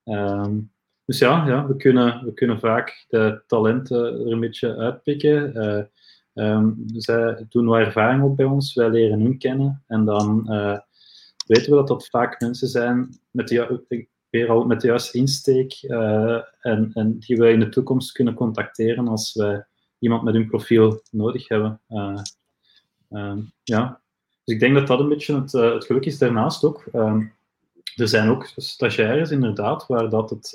Um, 0.05 0.73
dus 1.05 1.19
ja, 1.19 1.47
ja 1.47 1.67
we, 1.67 1.77
kunnen, 1.77 2.25
we 2.25 2.35
kunnen 2.35 2.61
vaak 2.61 3.05
de 3.09 3.43
talenten 3.47 4.05
er 4.05 4.33
een 4.33 4.41
beetje 4.41 4.77
uitpikken. 4.77 5.55
Um, 6.35 6.83
zij 6.87 7.47
doen 7.49 7.67
wat 7.67 7.79
ervaring 7.79 8.23
op 8.23 8.37
bij 8.37 8.47
ons, 8.47 8.75
wij 8.75 8.91
leren 8.91 9.21
hun 9.21 9.39
kennen 9.39 9.83
en 9.87 10.05
dan 10.05 10.47
uh, 10.49 10.79
weten 11.47 11.71
we 11.71 11.77
dat 11.77 11.89
dat 11.89 12.09
vaak 12.09 12.41
mensen 12.41 12.69
zijn 12.69 13.21
met 13.31 13.49
de, 13.49 14.07
weer 14.31 14.49
al 14.49 14.65
met 14.65 14.83
juiste 14.83 15.19
insteek 15.19 15.83
uh, 15.83 16.41
en, 16.61 16.91
en, 16.95 17.19
die 17.19 17.37
we 17.37 17.51
in 17.51 17.61
de 17.61 17.69
toekomst 17.69 18.13
kunnen 18.13 18.35
contacteren 18.35 19.09
als 19.09 19.35
wij 19.35 19.65
iemand 19.99 20.23
met 20.23 20.35
hun 20.35 20.49
profiel 20.49 21.03
nodig 21.11 21.49
hebben. 21.49 21.81
Uh, 21.89 22.23
um, 23.11 23.53
ja. 23.63 24.01
Dus 24.45 24.55
ik 24.55 24.61
denk 24.61 24.75
dat 24.75 24.87
dat 24.87 25.01
een 25.01 25.09
beetje 25.09 25.41
het, 25.41 25.53
het 25.53 25.85
geluk 25.85 26.07
is. 26.07 26.19
Daarnaast 26.19 26.65
ook, 26.65 26.85
um, 26.93 27.33
er 27.97 28.09
zijn 28.09 28.29
ook 28.29 28.53
stagiaires 28.57 29.31
inderdaad 29.31 29.87
waar 29.87 30.09
dat 30.09 30.31
het 30.31 30.55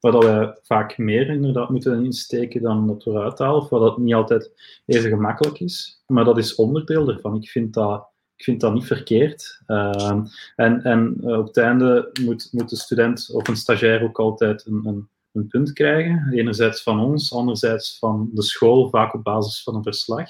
waar 0.00 0.12
dat 0.12 0.24
wij 0.24 0.58
vaak 0.62 0.98
meer 0.98 1.28
inderdaad 1.28 1.70
moeten 1.70 2.04
insteken 2.04 2.62
dan 2.62 2.86
dat 2.86 3.04
we 3.04 3.10
eruit 3.10 3.38
halen, 3.38 3.60
of 3.60 3.68
wat 3.68 3.80
dat 3.80 3.98
niet 3.98 4.14
altijd 4.14 4.52
even 4.86 5.10
gemakkelijk 5.10 5.60
is. 5.60 6.02
Maar 6.06 6.24
dat 6.24 6.38
is 6.38 6.54
onderdeel 6.54 7.08
ervan. 7.08 7.36
Ik 7.36 7.48
vind 7.48 7.74
dat, 7.74 8.08
ik 8.36 8.44
vind 8.44 8.60
dat 8.60 8.74
niet 8.74 8.86
verkeerd. 8.86 9.62
Uh, 9.66 10.20
en 10.56 10.82
en 10.82 11.16
uh, 11.24 11.38
op 11.38 11.46
het 11.46 11.56
einde 11.56 12.10
moet, 12.24 12.48
moet 12.52 12.70
de 12.70 12.76
student 12.76 13.30
of 13.32 13.48
een 13.48 13.56
stagiair 13.56 14.02
ook 14.02 14.18
altijd 14.18 14.66
een, 14.66 14.86
een, 14.86 15.08
een 15.32 15.46
punt 15.46 15.72
krijgen. 15.72 16.32
Enerzijds 16.32 16.82
van 16.82 17.00
ons, 17.00 17.34
anderzijds 17.34 17.98
van 17.98 18.30
de 18.32 18.42
school, 18.42 18.88
vaak 18.88 19.14
op 19.14 19.24
basis 19.24 19.62
van 19.62 19.74
een 19.74 19.82
verslag. 19.82 20.28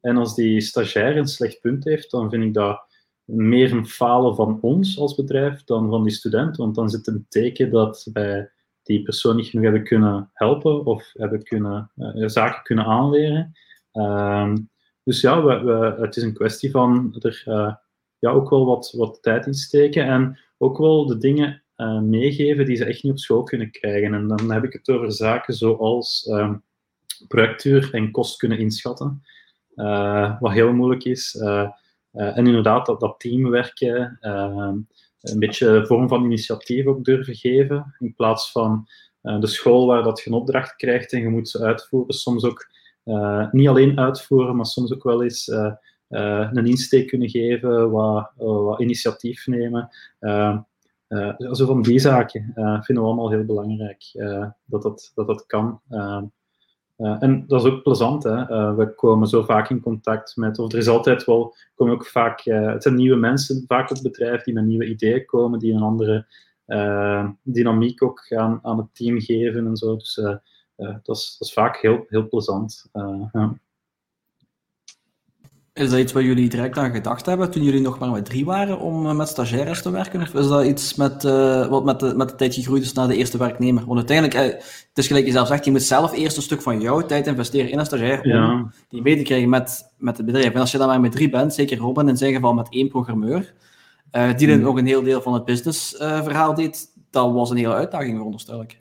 En 0.00 0.16
als 0.16 0.34
die 0.34 0.60
stagiair 0.60 1.16
een 1.16 1.28
slecht 1.28 1.60
punt 1.60 1.84
heeft, 1.84 2.10
dan 2.10 2.30
vind 2.30 2.44
ik 2.44 2.54
dat 2.54 2.86
meer 3.24 3.72
een 3.72 3.86
falen 3.86 4.34
van 4.34 4.58
ons 4.60 4.98
als 4.98 5.14
bedrijf 5.14 5.64
dan 5.64 5.88
van 5.88 6.02
die 6.02 6.12
student. 6.12 6.56
Want 6.56 6.74
dan 6.74 6.88
zit 6.88 7.06
een 7.06 7.26
teken 7.28 7.70
dat 7.70 8.06
bij 8.12 8.50
die 8.88 9.02
persoon 9.02 9.36
niet 9.36 9.46
genoeg 9.46 9.64
hebben 9.64 9.84
kunnen 9.84 10.30
helpen 10.32 10.84
of 10.84 11.10
hebben 11.12 11.42
kunnen, 11.42 11.90
uh, 11.96 12.28
zaken 12.28 12.62
kunnen 12.62 12.84
aanleren. 12.84 13.52
Uh, 13.92 14.54
dus 15.04 15.20
ja, 15.20 15.42
we, 15.42 15.96
het 16.00 16.16
is 16.16 16.22
een 16.22 16.34
kwestie 16.34 16.70
van 16.70 17.16
er 17.18 17.42
uh, 17.46 17.74
ja, 18.18 18.30
ook 18.30 18.50
wel 18.50 18.64
wat, 18.64 18.94
wat 18.96 19.22
tijd 19.22 19.46
in 19.46 19.54
steken 19.54 20.04
en 20.04 20.38
ook 20.58 20.78
wel 20.78 21.06
de 21.06 21.18
dingen 21.18 21.62
meegeven 22.02 22.66
die 22.66 22.76
ze 22.76 22.84
echt 22.84 23.02
niet 23.02 23.12
op 23.12 23.18
school 23.18 23.42
kunnen 23.42 23.70
krijgen. 23.70 24.14
En 24.14 24.28
dan 24.28 24.52
heb 24.52 24.64
ik 24.64 24.72
het 24.72 24.88
over 24.88 25.12
zaken 25.12 25.54
zoals 25.54 26.26
ehm, 26.26 26.54
projectuur 27.28 27.94
en 27.94 28.10
kost 28.10 28.36
kunnen 28.36 28.58
inschatten, 28.58 29.22
wat 30.40 30.52
heel 30.52 30.72
moeilijk 30.72 31.04
is. 31.04 31.36
en 32.12 32.46
inderdaad, 32.46 32.86
dat, 32.86 33.00
dat 33.00 33.20
teamwerken, 33.20 34.16
ehm, 34.20 34.76
een 35.20 35.38
beetje 35.38 35.86
vorm 35.86 36.08
van 36.08 36.24
initiatief 36.24 36.86
ook 36.86 37.04
durven 37.04 37.34
geven. 37.34 37.94
In 37.98 38.14
plaats 38.14 38.52
van 38.52 38.88
uh, 39.22 39.40
de 39.40 39.46
school 39.46 39.86
waar 39.86 40.02
dat 40.02 40.20
je 40.20 40.30
een 40.30 40.36
opdracht 40.36 40.76
krijgt 40.76 41.12
en 41.12 41.20
je 41.20 41.28
moet 41.28 41.48
ze 41.48 41.64
uitvoeren. 41.64 42.14
Soms 42.14 42.44
ook 42.44 42.70
uh, 43.04 43.52
niet 43.52 43.68
alleen 43.68 43.98
uitvoeren, 43.98 44.56
maar 44.56 44.66
soms 44.66 44.94
ook 44.94 45.02
wel 45.02 45.22
eens 45.22 45.48
uh, 45.48 45.74
een 46.08 46.66
insteek 46.66 47.06
kunnen 47.06 47.28
geven, 47.28 47.90
wat, 47.90 48.32
wat 48.36 48.80
initiatief 48.80 49.46
nemen. 49.46 49.88
zo 51.52 51.66
van 51.66 51.82
die 51.82 51.98
zaken 51.98 52.52
vinden 52.54 53.04
we 53.04 53.10
allemaal 53.10 53.30
heel 53.30 53.44
belangrijk 53.44 54.02
dat, 54.64 54.82
dat, 54.82 55.12
dat 55.14 55.26
dat 55.26 55.46
kan. 55.46 55.80
En 56.98 57.44
dat 57.46 57.64
is 57.64 57.70
ook 57.70 57.82
plezant, 57.82 58.22
hè. 58.22 58.74
we 58.74 58.94
komen 58.94 59.28
zo 59.28 59.42
vaak 59.42 59.70
in 59.70 59.80
contact 59.80 60.36
met, 60.36 60.58
of 60.58 60.72
er 60.72 60.78
is 60.78 60.88
altijd 60.88 61.24
wel, 61.24 61.54
komen 61.74 61.94
ook 61.94 62.06
vaak, 62.06 62.40
het 62.44 62.82
zijn 62.82 62.94
nieuwe 62.94 63.16
mensen 63.16 63.64
vaak 63.66 63.90
op 63.90 63.96
het 63.96 64.02
bedrijf 64.02 64.42
die 64.42 64.54
met 64.54 64.64
nieuwe 64.64 64.88
ideeën 64.88 65.24
komen, 65.24 65.58
die 65.58 65.72
een 65.72 65.82
andere 65.82 66.26
dynamiek 67.42 68.02
ook 68.02 68.32
aan, 68.32 68.58
aan 68.62 68.78
het 68.78 68.94
team 68.94 69.20
geven 69.20 69.66
en 69.66 69.76
zo. 69.76 69.96
Dus 69.96 70.14
dat, 70.76 71.16
is, 71.16 71.36
dat 71.38 71.48
is 71.48 71.52
vaak 71.52 71.76
heel, 71.76 72.04
heel 72.08 72.28
plezant. 72.28 72.90
Is 75.78 75.90
dat 75.90 75.98
iets 75.98 76.12
wat 76.12 76.22
jullie 76.22 76.48
direct 76.48 76.78
aan 76.78 76.90
gedacht 76.90 77.26
hebben 77.26 77.50
toen 77.50 77.62
jullie 77.62 77.80
nog 77.80 77.98
maar 77.98 78.10
met 78.10 78.24
drie 78.24 78.44
waren 78.44 78.78
om 78.78 79.06
eh, 79.06 79.14
met 79.14 79.28
stagiaires 79.28 79.82
te 79.82 79.90
werken? 79.90 80.20
Of 80.20 80.34
is 80.34 80.48
dat 80.48 80.64
iets 80.64 80.94
met, 80.94 81.24
uh, 81.24 81.66
wat 81.66 81.84
met 81.84 82.00
de, 82.00 82.14
met 82.16 82.28
de 82.28 82.34
tijd 82.34 82.54
gegroeid 82.54 82.82
is 82.82 82.92
naar 82.92 83.08
de 83.08 83.16
eerste 83.16 83.38
werknemer? 83.38 83.84
Want 83.86 83.98
uiteindelijk, 83.98 84.36
eh, 84.36 84.58
het 84.88 84.90
is 84.94 85.06
gelijk 85.06 85.26
je 85.26 85.32
zelf 85.32 85.48
zegt, 85.48 85.64
je 85.64 85.70
moet 85.70 85.82
zelf 85.82 86.12
eerst 86.12 86.36
een 86.36 86.42
stuk 86.42 86.62
van 86.62 86.80
jouw 86.80 87.00
tijd 87.06 87.26
investeren 87.26 87.70
in 87.70 87.78
een 87.78 87.86
stagiair 87.86 88.22
om 88.22 88.72
die 88.88 89.02
mee 89.02 89.16
te 89.16 89.22
krijgen 89.22 89.48
met, 89.48 89.92
met 89.96 90.16
het 90.16 90.26
bedrijf. 90.26 90.54
En 90.54 90.60
als 90.60 90.70
je 90.70 90.78
dan 90.78 90.88
maar 90.88 91.00
met 91.00 91.12
drie 91.12 91.30
bent, 91.30 91.54
zeker 91.54 91.78
Robin 91.78 92.08
in 92.08 92.16
zijn 92.16 92.34
geval 92.34 92.54
met 92.54 92.66
één 92.70 92.88
programmeur, 92.88 93.54
uh, 94.12 94.34
die 94.36 94.46
dan 94.46 94.58
hmm. 94.58 94.66
ook 94.66 94.78
een 94.78 94.86
heel 94.86 95.02
deel 95.02 95.22
van 95.22 95.34
het 95.34 95.44
businessverhaal 95.44 96.54
deed, 96.54 96.92
dat 97.10 97.32
was 97.32 97.50
een 97.50 97.56
hele 97.56 97.74
uitdaging, 97.74 98.16
veronderstel 98.16 98.62
ik. 98.62 98.78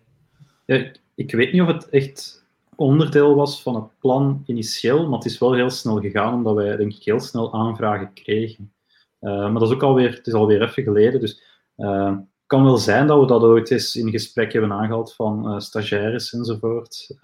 Ja, 0.65 0.91
ik 1.15 1.31
weet 1.31 1.51
niet 1.51 1.61
of 1.61 1.67
het 1.67 1.89
echt 1.89 2.36
onderdeel 2.77 3.35
was 3.35 3.61
van 3.61 3.75
het 3.75 3.99
plan 3.99 4.43
initieel, 4.45 5.07
maar 5.07 5.17
het 5.17 5.27
is 5.27 5.37
wel 5.37 5.53
heel 5.53 5.69
snel 5.69 5.99
gegaan, 5.99 6.33
omdat 6.33 6.55
wij 6.55 6.75
denk 6.75 6.93
ik 6.93 7.03
heel 7.03 7.19
snel 7.19 7.53
aanvragen 7.53 8.13
kregen. 8.13 8.73
Uh, 9.21 9.31
maar 9.31 9.53
dat 9.53 9.69
is 9.69 9.73
ook 9.73 9.83
alweer, 9.83 10.13
het 10.15 10.27
is 10.27 10.33
alweer 10.33 10.61
even 10.61 10.83
geleden, 10.83 11.19
dus 11.19 11.43
het 11.75 12.25
kan 12.45 12.63
wel 12.63 12.77
zijn 12.77 13.07
dat 13.07 13.19
we 13.19 13.25
dat 13.25 13.41
ooit 13.41 13.71
eens 13.71 13.95
in 13.95 14.09
gesprek 14.09 14.53
hebben 14.53 14.71
aangehaald 14.71 15.13
van 15.13 15.53
uh, 15.53 15.59
stagiaires 15.59 16.33
enzovoort. 16.33 17.17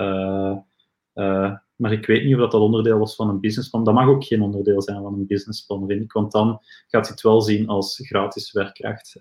maar 1.75 1.91
ik 1.91 2.05
weet 2.05 2.23
niet 2.23 2.33
of 2.33 2.39
dat, 2.39 2.51
dat 2.51 2.61
onderdeel 2.61 2.97
was 2.97 3.15
van 3.15 3.29
een 3.29 3.39
businessplan. 3.39 3.83
Dat 3.83 3.93
mag 3.93 4.07
ook 4.07 4.23
geen 4.23 4.41
onderdeel 4.41 4.81
zijn 4.81 5.01
van 5.01 5.13
een 5.13 5.27
businessplan, 5.27 5.87
vind 5.87 6.01
ik, 6.01 6.11
want 6.11 6.31
dan 6.31 6.59
gaat 6.87 7.07
het 7.07 7.21
wel 7.21 7.41
zien 7.41 7.67
als 7.67 8.01
gratis 8.03 8.51
werkkracht. 8.51 9.17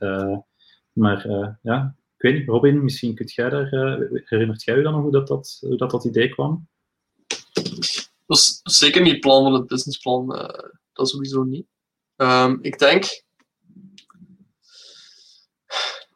maar 0.92 1.26
ja, 1.62 1.96
weet 2.22 2.34
niet, 2.34 2.48
Robin, 2.48 2.84
misschien 2.84 3.14
kunt 3.14 3.32
jij 3.32 3.50
daar, 3.50 3.72
uh, 3.72 4.22
herinnert 4.24 4.62
jij 4.62 4.76
je 4.76 4.82
dan 4.82 4.92
nog 4.92 5.02
hoe 5.02 5.12
dat, 5.12 5.26
dat, 5.26 5.56
hoe 5.60 5.76
dat, 5.76 5.90
dat 5.90 6.04
idee 6.04 6.28
kwam? 6.28 6.68
Dat 8.26 8.38
is 8.38 8.60
zeker 8.62 9.02
niet 9.02 9.12
het 9.12 9.20
plan 9.20 9.42
van 9.42 9.52
het 9.52 9.66
businessplan, 9.66 10.36
uh, 10.36 10.70
dat 10.92 11.08
sowieso 11.08 11.42
niet. 11.42 11.66
Um, 12.16 12.58
ik 12.62 12.78
denk, 12.78 13.22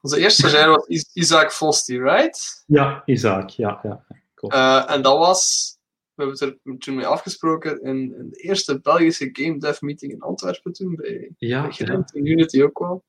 onze 0.01 0.19
eerste 0.19 0.49
stagiair 0.49 0.69
was 0.69 0.87
Isaac 1.13 1.53
Fosti, 1.53 2.03
right? 2.03 2.65
Ja, 2.67 3.03
Isaac, 3.07 3.51
ja. 3.51 3.81
ja 3.83 4.05
klopt. 4.35 4.55
Uh, 4.55 4.91
en 4.91 5.03
dat 5.03 5.19
was, 5.19 5.75
we 6.15 6.23
hebben 6.23 6.47
het 6.47 6.59
er 6.65 6.79
toen 6.79 6.95
mee 6.95 7.07
afgesproken 7.07 7.83
in, 7.83 8.15
in, 8.19 8.31
de 8.31 8.37
eerste 8.37 8.81
Belgische 8.81 9.29
Game 9.33 9.59
Dev 9.59 9.81
meeting 9.81 10.13
in 10.13 10.21
Antwerpen 10.21 10.73
toen, 10.73 10.95
bij, 10.95 11.35
ja, 11.39 11.63
bij 11.63 11.73
Gent, 11.73 12.15
in 12.15 12.27
Unity 12.27 12.63
ook 12.63 12.79
wel. 12.79 13.05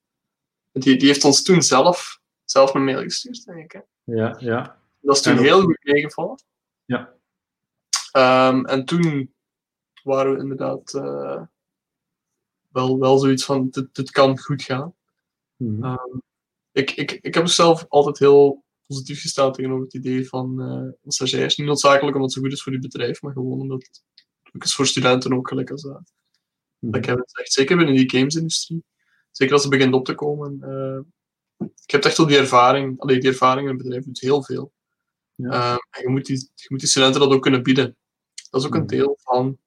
Die, 0.71 0.97
die 0.97 1.07
heeft 1.07 1.23
ons 1.23 1.43
toen 1.43 1.61
zelf 1.61 2.19
zelf 2.49 2.73
een 2.73 2.83
mail 2.83 3.01
gestuurd, 3.01 3.45
denk 3.45 3.63
ik. 3.63 3.71
Hè? 3.71 4.13
Ja, 4.15 4.35
ja. 4.39 4.81
Dat 5.01 5.15
is 5.15 5.21
toen 5.21 5.37
heel 5.37 5.61
goed 5.61 5.79
meegevallen. 5.83 6.43
Ja. 6.85 7.13
Um, 8.17 8.65
en 8.65 8.85
toen 8.85 9.33
waren 10.03 10.33
we 10.33 10.39
inderdaad 10.39 10.93
uh, 10.93 11.41
wel, 12.67 12.99
wel 12.99 13.17
zoiets 13.17 13.45
van, 13.45 13.69
dit, 13.69 13.95
dit 13.95 14.11
kan 14.11 14.39
goed 14.39 14.61
gaan. 14.61 14.95
Mm 15.55 15.81
-hmm. 15.81 15.91
um, 15.91 16.21
ik, 16.71 16.91
ik, 16.91 17.11
ik 17.11 17.33
heb 17.33 17.47
zelf 17.47 17.85
altijd 17.87 18.19
heel 18.19 18.65
positief 18.85 19.21
gestaan 19.21 19.51
tegenover 19.51 19.83
het 19.83 19.93
idee 19.93 20.27
van 20.27 20.61
uh, 20.61 20.91
stagiairs. 21.11 21.57
Niet 21.57 21.67
noodzakelijk 21.67 22.15
omdat 22.15 22.21
het 22.21 22.31
zo 22.31 22.41
goed 22.41 22.51
is 22.51 22.63
voor 22.63 22.73
je 22.73 22.79
bedrijf, 22.79 23.21
maar 23.21 23.33
gewoon 23.33 23.59
omdat 23.59 23.83
het 23.83 24.03
ook 24.53 24.63
is 24.63 24.75
voor 24.75 24.87
studenten 24.87 25.33
ook 25.33 25.47
gelijk 25.47 25.71
als 25.71 25.81
dat. 25.81 26.13
Mm 26.79 26.89
-hmm. 26.89 26.99
Ik 26.99 27.05
heb 27.05 27.17
het 27.17 27.37
echt 27.37 27.53
zeker 27.53 27.77
binnen 27.77 27.95
die 27.95 28.09
gamesindustrie. 28.09 28.83
Zeker 29.31 29.53
als 29.53 29.63
ze 29.63 29.69
begint 29.69 29.93
op 29.93 30.05
te 30.05 30.15
komen. 30.15 30.57
Uh, 30.61 30.99
ik 31.57 31.91
heb 31.91 32.03
echt 32.03 32.17
wel 32.17 32.27
die 32.27 32.37
ervaring. 32.37 32.99
Allee, 32.99 33.19
die 33.19 33.29
ervaring 33.29 33.69
in 33.69 33.73
het 33.73 33.83
bedrijf 33.83 34.03
doet 34.05 34.19
heel 34.19 34.43
veel. 34.43 34.73
Ja. 35.35 35.71
En 35.89 36.01
je 36.01 36.09
moet, 36.09 36.25
die, 36.25 36.49
je 36.55 36.65
moet 36.67 36.79
die 36.79 36.89
studenten 36.89 37.19
dat 37.21 37.31
ook 37.31 37.41
kunnen 37.41 37.63
bieden. 37.63 37.97
Dat 38.49 38.61
is 38.61 38.67
ook 38.67 38.75
een 38.75 38.79
Mhm. 38.79 38.89
deel 38.89 39.17
van. 39.21 39.57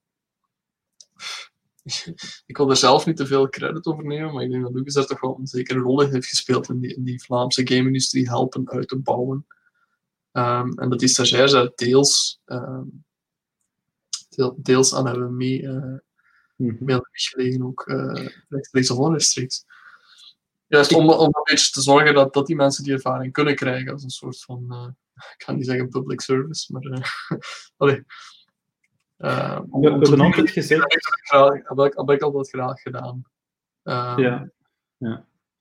ik 2.45 2.57
wil 2.57 2.69
er 2.69 2.75
zelf 2.75 3.05
niet 3.05 3.17
te 3.17 3.25
veel 3.25 3.49
credit 3.49 3.85
over 3.85 4.05
nemen, 4.05 4.33
maar 4.33 4.43
ik 4.43 4.51
denk 4.51 4.63
dat 4.63 4.73
Lucas 4.73 4.93
daar 4.93 5.05
toch 5.05 5.21
wel 5.21 5.37
een 5.39 5.47
zekere 5.47 5.79
rol 5.79 6.01
in 6.01 6.11
heeft 6.11 6.27
gespeeld 6.27 6.69
in 6.69 6.79
die, 6.79 6.95
in 6.95 7.03
die 7.03 7.23
Vlaamse 7.23 7.67
game-industrie 7.67 8.29
helpen 8.29 8.69
uit 8.69 8.87
te 8.87 8.97
bouwen. 8.99 9.45
Um, 10.31 10.77
en 10.77 10.89
dat 10.89 10.99
die 10.99 11.07
stagiairs 11.07 11.51
daar 11.51 11.71
deels, 11.75 12.41
um, 12.45 13.05
deel, 14.29 14.57
deels 14.57 14.93
aan 14.95 15.07
hebben 15.07 15.35
mee, 15.35 15.61
uh, 15.61 15.97
mee 16.55 16.99
gelegen, 17.11 17.63
ook 17.63 17.87
uh, 17.87 18.27
rechtstreeks 18.49 18.91
of 18.91 18.97
onrechtstreeks. 18.97 19.65
Juist 20.71 20.93
om, 20.93 21.09
om 21.09 21.25
een 21.25 21.43
beetje 21.43 21.71
te 21.71 21.81
zorgen 21.81 22.13
dat, 22.13 22.33
dat 22.33 22.47
die 22.47 22.55
mensen 22.55 22.83
die 22.83 22.93
ervaring 22.93 23.33
kunnen 23.33 23.55
krijgen 23.55 23.91
als 23.91 24.03
een 24.03 24.09
soort 24.09 24.41
van, 24.43 24.65
uh, 24.69 24.87
ik 25.37 25.43
ga 25.43 25.51
niet 25.51 25.65
zeggen 25.65 25.89
public 25.89 26.21
service, 26.21 26.73
maar 26.73 26.83
uh, 26.83 26.97
allee, 27.77 28.03
uh, 29.17 29.59
om, 29.69 29.81
we, 29.81 29.89
we 29.89 30.07
hebben 30.07 30.25
altijd 30.25 30.49
gezegd... 30.49 30.81
Heb 30.81 30.91
ik, 32.09 32.21
altijd 32.21 32.49
graag 32.49 32.81
gedaan. 32.81 33.23
Ja. 33.83 34.17
Ja. 34.17 34.51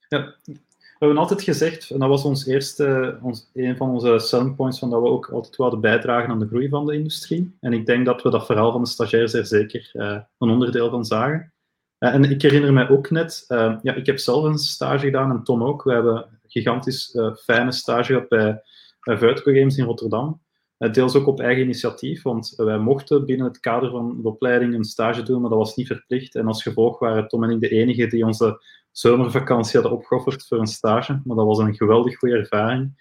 ja. 0.07 0.35
We 0.45 1.07
hebben 1.07 1.19
altijd 1.19 1.43
gezegd, 1.43 1.91
en 1.91 1.99
dat 1.99 2.09
was 2.09 2.25
ons 2.25 2.47
eerste, 2.47 3.19
ons, 3.23 3.51
een 3.55 3.77
van 3.77 3.91
onze 3.91 4.19
selling 4.19 4.57
points, 4.57 4.79
van 4.79 4.91
dat 4.91 5.03
we 5.03 5.09
ook 5.09 5.31
altijd 5.31 5.57
wilden 5.57 5.81
bijdragen 5.81 6.31
aan 6.31 6.39
de 6.39 6.47
groei 6.47 6.69
van 6.69 6.87
de 6.87 6.95
industrie. 6.95 7.57
En 7.61 7.73
ik 7.73 7.87
denk 7.87 8.07
dat 8.07 8.23
we 8.23 8.31
dat 8.31 8.47
verhaal 8.47 8.73
van 8.73 8.83
de 8.83 8.89
stagiairs 8.89 9.33
er 9.33 9.47
zeker 9.47 9.91
een 10.39 10.51
onderdeel 10.51 10.91
van 10.91 11.05
zagen. 11.05 11.53
Uh, 12.01 12.15
en 12.15 12.25
ik 12.25 12.43
herinner 12.43 12.73
mij 12.73 12.89
ook 12.89 13.11
net, 13.11 13.45
uh, 13.49 13.77
ja, 13.83 13.95
ik 13.95 14.07
heb 14.07 14.19
zelf 14.19 14.45
een 14.45 14.59
stage 14.59 15.05
gedaan 15.05 15.31
en 15.31 15.43
Tom 15.43 15.65
ook. 15.65 15.83
We 15.83 15.93
hebben 15.93 16.17
een 16.17 16.39
gigantisch 16.47 17.15
uh, 17.15 17.35
fijne 17.35 17.73
stage 17.73 18.13
gehad 18.13 18.29
bij, 18.29 18.63
Vuitco 19.01 19.53
Games 19.53 19.77
in 19.77 19.85
Rotterdam. 19.85 20.43
deels 20.77 21.15
ook 21.15 21.27
op 21.27 21.41
eigen 21.41 21.63
initiatief, 21.63 22.23
want 22.23 22.53
wij 22.57 22.79
mochten 22.79 23.27
binnen 23.27 23.47
het 23.47 23.61
kader 23.61 23.91
van 23.91 24.19
de 24.23 24.29
opleiding 24.29 24.75
een 24.75 24.85
stage 24.85 25.23
doen, 25.23 25.41
maar 25.41 25.51
dat 25.51 25.59
was 25.59 25.77
niet 25.77 25.87
verplicht. 25.87 26.35
En 26.35 26.47
als 26.47 26.63
gevolg 26.63 26.99
waren 26.99 27.29
Tom 27.29 27.45
en 27.45 27.51
ik 27.51 27.61
de 27.61 27.69
enigen 27.69 28.09
die 28.09 28.27
onze 28.27 28.63
zomervakantie 28.91 29.81
hadden 29.81 29.99
opgeofferd 29.99 30.47
voor 30.47 30.59
een 30.59 30.67
stage. 30.67 31.21
Maar 31.25 31.37
dat 31.37 31.47
was 31.47 31.59
een 31.59 31.75
geweldig 31.75 32.19
goede 32.19 32.37
ervaring. 32.37 32.93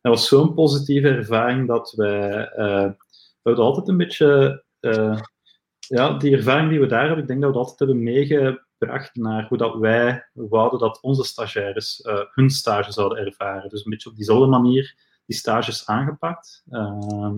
Dat 0.00 0.12
was 0.12 0.28
zo'n 0.28 0.54
positieve 0.54 1.08
ervaring 1.08 1.66
dat 1.66 1.92
wij, 1.96 2.50
we 3.42 3.54
altijd 3.54 3.88
een 3.88 3.96
beetje 3.96 4.62
ja, 5.88 6.18
die 6.18 6.36
ervaring 6.36 6.70
die 6.70 6.80
we 6.80 6.86
daar 6.86 7.04
hebben, 7.04 7.18
ik 7.18 7.26
denk 7.26 7.40
dat 7.40 7.50
we 7.50 7.56
dat 7.56 7.66
altijd 7.66 7.88
hebben 7.88 8.02
meegebracht 8.02 9.14
naar 9.16 9.46
hoe 9.48 9.58
dat 9.58 9.76
wij 9.76 10.28
wouden 10.32 10.78
dat 10.78 11.00
onze 11.00 11.24
stagiaires 11.24 12.04
uh, 12.06 12.20
hun 12.32 12.50
stage 12.50 12.92
zouden 12.92 13.18
ervaren. 13.18 13.68
Dus 13.68 13.84
een 13.84 13.90
beetje 13.90 14.10
op 14.10 14.16
diezelfde 14.16 14.46
manier 14.46 14.96
die 15.26 15.36
stages 15.36 15.86
aangepakt. 15.86 16.64
Uh, 16.70 17.32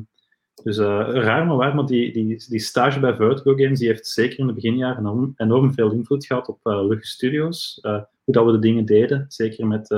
dus 0.62 0.78
uh, 0.78 1.09
raar 1.12 1.47
maar 1.47 1.56
waar, 1.56 1.74
maar 1.74 1.86
die, 1.86 2.12
die, 2.12 2.44
die 2.48 2.59
stage 2.59 3.01
bij 3.01 3.14
Vertigo 3.14 3.55
Games 3.55 3.78
die 3.78 3.89
heeft 3.89 4.06
zeker 4.06 4.39
in 4.39 4.47
de 4.47 4.52
beginjaren 4.52 4.98
enorm, 4.98 5.32
enorm 5.36 5.74
veel 5.74 5.93
invloed 5.93 6.27
gehad 6.27 6.48
op 6.48 6.60
uh, 6.62 7.01
Studios. 7.01 7.78
hoe 7.82 8.35
dat 8.35 8.44
we 8.44 8.52
de 8.52 8.59
dingen 8.59 8.85
deden, 8.85 9.24
zeker 9.28 9.66
met, 9.66 9.89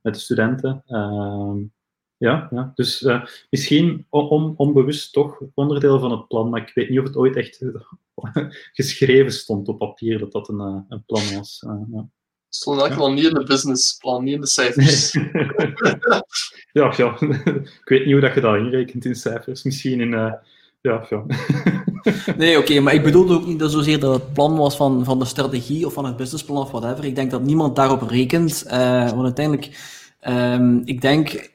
met 0.00 0.14
de 0.14 0.20
studenten. 0.20 0.82
Ehm, 2.18 2.30
ja, 2.30 2.48
ja, 2.50 2.72
dus 2.74 3.02
uh, 3.02 3.24
misschien 3.50 4.06
on, 4.10 4.54
onbewust 4.56 5.12
toch 5.12 5.42
onderdeel 5.54 5.98
van 5.98 6.10
het 6.10 6.28
plan, 6.28 6.50
maar 6.50 6.60
ik 6.60 6.74
weet 6.74 6.88
niet 6.88 6.98
of 6.98 7.04
het 7.04 7.16
ooit 7.16 7.36
echt 7.36 7.64
geschreven 8.72 9.32
stond 9.32 9.68
op 9.68 9.78
papier 9.78 10.18
dat 10.18 10.32
dat 10.32 10.48
een, 10.48 10.60
uh, 10.60 10.80
een 10.88 11.04
plan 11.06 11.34
was. 11.34 11.62
Uh, 11.66 11.72
ja. 11.92 12.08
Het 12.46 12.54
stond 12.54 12.76
in 12.76 12.82
elk 12.82 12.92
geval 12.92 13.12
niet 13.12 13.24
in 13.24 13.34
de 13.34 13.44
businessplan, 13.44 14.24
niet 14.24 14.34
in 14.34 14.40
de 14.40 14.46
cijfers. 14.46 15.12
ja, 16.72 16.94
ja, 16.96 17.20
ik 17.80 17.80
weet 17.84 18.04
niet 18.04 18.12
hoe 18.12 18.20
dat 18.20 18.34
je 18.34 18.40
dat 18.40 18.56
inrekent 18.56 19.04
in 19.04 19.14
cijfers. 19.14 19.62
Misschien 19.62 20.00
in. 20.00 20.10
ja, 20.10 20.42
ja. 20.80 21.24
nee, 22.36 22.58
oké, 22.58 22.70
okay, 22.70 22.78
maar 22.78 22.94
ik 22.94 23.02
bedoelde 23.02 23.34
ook 23.34 23.46
niet 23.46 23.62
zozeer 23.66 24.00
dat 24.00 24.14
het 24.14 24.32
plan 24.32 24.56
was 24.56 24.76
van, 24.76 25.04
van 25.04 25.18
de 25.18 25.24
strategie 25.24 25.86
of 25.86 25.92
van 25.92 26.04
het 26.04 26.16
businessplan 26.16 26.62
of 26.62 26.70
whatever. 26.70 27.04
Ik 27.04 27.14
denk 27.14 27.30
dat 27.30 27.42
niemand 27.42 27.76
daarop 27.76 28.02
rekent, 28.02 28.62
want 28.68 29.22
uiteindelijk, 29.22 29.70
um, 30.28 30.82
ik 30.84 31.00
denk 31.00 31.54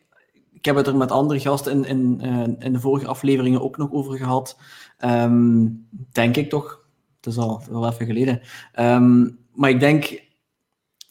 ik 0.61 0.67
heb 0.67 0.75
het 0.75 0.87
er 0.87 0.95
met 0.95 1.11
andere 1.11 1.39
gasten 1.39 1.71
in, 1.71 1.85
in, 1.85 2.19
uh, 2.23 2.65
in 2.65 2.73
de 2.73 2.79
vorige 2.79 3.07
afleveringen 3.07 3.61
ook 3.61 3.77
nog 3.77 3.91
over 3.91 4.17
gehad. 4.17 4.59
Um, 5.05 5.87
denk 6.11 6.37
ik 6.37 6.49
toch. 6.49 6.85
Het 7.15 7.25
is 7.25 7.37
al 7.37 7.63
wel 7.69 7.89
even 7.89 8.05
geleden. 8.05 8.41
Um, 8.79 9.39
maar 9.53 9.69
ik 9.69 9.79
denk, 9.79 10.21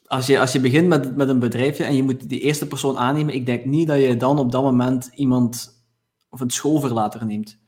als 0.06 0.26
je, 0.26 0.40
als 0.40 0.52
je 0.52 0.60
begint 0.60 0.88
met, 0.88 1.16
met 1.16 1.28
een 1.28 1.38
bedrijfje 1.38 1.84
en 1.84 1.96
je 1.96 2.02
moet 2.02 2.28
die 2.28 2.40
eerste 2.40 2.66
persoon 2.66 2.98
aannemen, 2.98 3.34
ik 3.34 3.46
denk 3.46 3.64
niet 3.64 3.86
dat 3.86 4.00
je 4.00 4.16
dan 4.16 4.38
op 4.38 4.52
dat 4.52 4.62
moment 4.62 5.10
iemand 5.14 5.82
of 6.28 6.40
een 6.40 6.50
schoolverlater 6.50 7.26
neemt. 7.26 7.58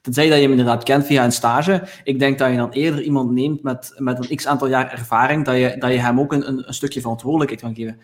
Tenzij 0.00 0.28
dat 0.28 0.36
je 0.36 0.42
hem 0.42 0.50
inderdaad 0.50 0.82
kent 0.82 1.06
via 1.06 1.24
een 1.24 1.32
stage. 1.32 1.88
Ik 2.04 2.18
denk 2.18 2.38
dat 2.38 2.50
je 2.50 2.56
dan 2.56 2.70
eerder 2.70 3.02
iemand 3.02 3.30
neemt 3.30 3.62
met, 3.62 3.94
met 3.96 4.30
een 4.30 4.36
x 4.36 4.46
aantal 4.46 4.68
jaar 4.68 4.92
ervaring, 4.92 5.44
dat 5.44 5.56
je, 5.56 5.76
dat 5.78 5.92
je 5.92 5.98
hem 5.98 6.20
ook 6.20 6.32
een, 6.32 6.48
een, 6.48 6.68
een 6.68 6.74
stukje 6.74 7.00
verantwoordelijkheid 7.00 7.60
kan 7.60 7.74
geven. 7.74 8.00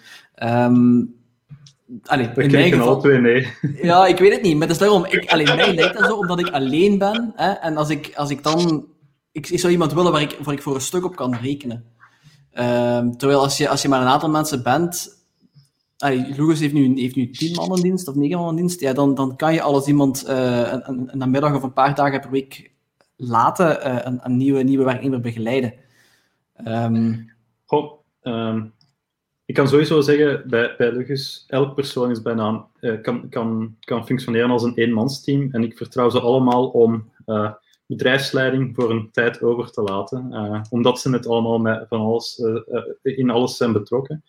Um, 0.72 1.14
Allee, 2.02 2.30
We 2.34 2.42
in 2.42 2.50
mijn 2.50 2.72
geval... 2.72 3.00
twee 3.00 3.18
nee. 3.18 3.52
Ja, 3.82 4.06
ik 4.06 4.18
weet 4.18 4.32
het 4.32 4.42
niet. 4.42 4.52
Maar 4.52 4.62
het 4.62 4.70
is 4.70 4.78
daarom, 4.78 5.04
ik, 5.04 5.30
alleen 5.30 5.56
mij 5.56 5.74
lijkt 5.74 5.98
dat 5.98 6.06
zo, 6.06 6.16
omdat 6.16 6.38
ik 6.38 6.50
alleen 6.50 6.98
ben. 6.98 7.32
Hè, 7.36 7.50
en 7.50 7.76
als 7.76 7.90
ik, 7.90 8.12
als 8.14 8.30
ik 8.30 8.42
dan... 8.42 8.86
Ik, 9.32 9.48
ik 9.48 9.58
zou 9.58 9.72
iemand 9.72 9.92
willen 9.92 10.12
waar 10.12 10.20
ik, 10.20 10.38
waar 10.42 10.54
ik 10.54 10.62
voor 10.62 10.74
een 10.74 10.80
stuk 10.80 11.04
op 11.04 11.16
kan 11.16 11.34
rekenen. 11.34 11.84
Ehm, 12.52 13.10
terwijl 13.10 13.40
als 13.40 13.56
je, 13.56 13.68
als 13.68 13.82
je 13.82 13.88
maar 13.88 14.00
een 14.00 14.06
aantal 14.06 14.30
mensen 14.30 14.62
bent... 14.62 15.14
Allee, 15.96 16.34
Lucas 16.36 16.60
heeft 16.60 16.72
nu, 16.72 17.00
heeft 17.00 17.16
nu 17.16 17.30
tien 17.30 17.54
man 17.54 17.76
in 17.76 17.82
dienst, 17.82 18.08
of 18.08 18.14
negen 18.14 18.38
man 18.38 18.48
in 18.48 18.56
dienst. 18.56 18.80
Ja, 18.80 18.92
dan, 18.92 19.14
dan 19.14 19.36
kan 19.36 19.54
je 19.54 19.62
alles 19.62 19.86
iemand 19.86 20.24
eh, 20.24 20.72
een, 20.72 20.88
een, 20.88 21.08
een 21.12 21.18
namiddag 21.18 21.54
of 21.54 21.62
een 21.62 21.72
paar 21.72 21.94
dagen 21.94 22.20
per 22.20 22.30
week 22.30 22.70
laten 23.16 23.82
eh, 23.82 23.96
een, 24.02 24.20
een 24.22 24.36
nieuwe, 24.36 24.62
nieuwe 24.62 24.84
werknemer 24.84 25.20
begeleiden. 25.20 25.74
Ehm, 26.54 27.14
Goh, 27.64 27.92
ehm, 28.22 28.64
ik 29.46 29.54
kan 29.54 29.68
sowieso 29.68 30.00
zeggen, 30.00 30.48
bij, 30.48 30.74
bij 30.78 30.92
Lugus, 30.92 31.44
elk 31.46 31.74
persoon 31.74 32.10
is 32.10 32.22
bijna, 32.22 32.66
eh, 32.80 33.00
kan, 33.00 33.28
kan, 33.28 33.76
kan 33.80 34.06
functioneren 34.06 34.50
als 34.50 34.62
een 34.62 34.74
eenmansteam. 34.74 35.48
En 35.52 35.62
ik 35.62 35.76
vertrouw 35.76 36.10
ze 36.10 36.20
allemaal 36.20 36.68
om 36.68 37.12
eh, 37.24 37.52
bedrijfsleiding 37.86 38.74
voor 38.74 38.90
een 38.90 39.08
tijd 39.12 39.42
over 39.42 39.70
te 39.70 39.82
laten. 39.82 40.32
eh, 40.32 40.60
omdat 40.70 41.00
ze 41.00 41.10
het 41.10 41.26
allemaal 41.26 41.58
met 41.58 41.86
van 41.88 42.00
alles, 42.00 42.42
in 43.02 43.30
alles 43.30 43.56
zijn 43.56 43.72
betrokken. 43.72 44.24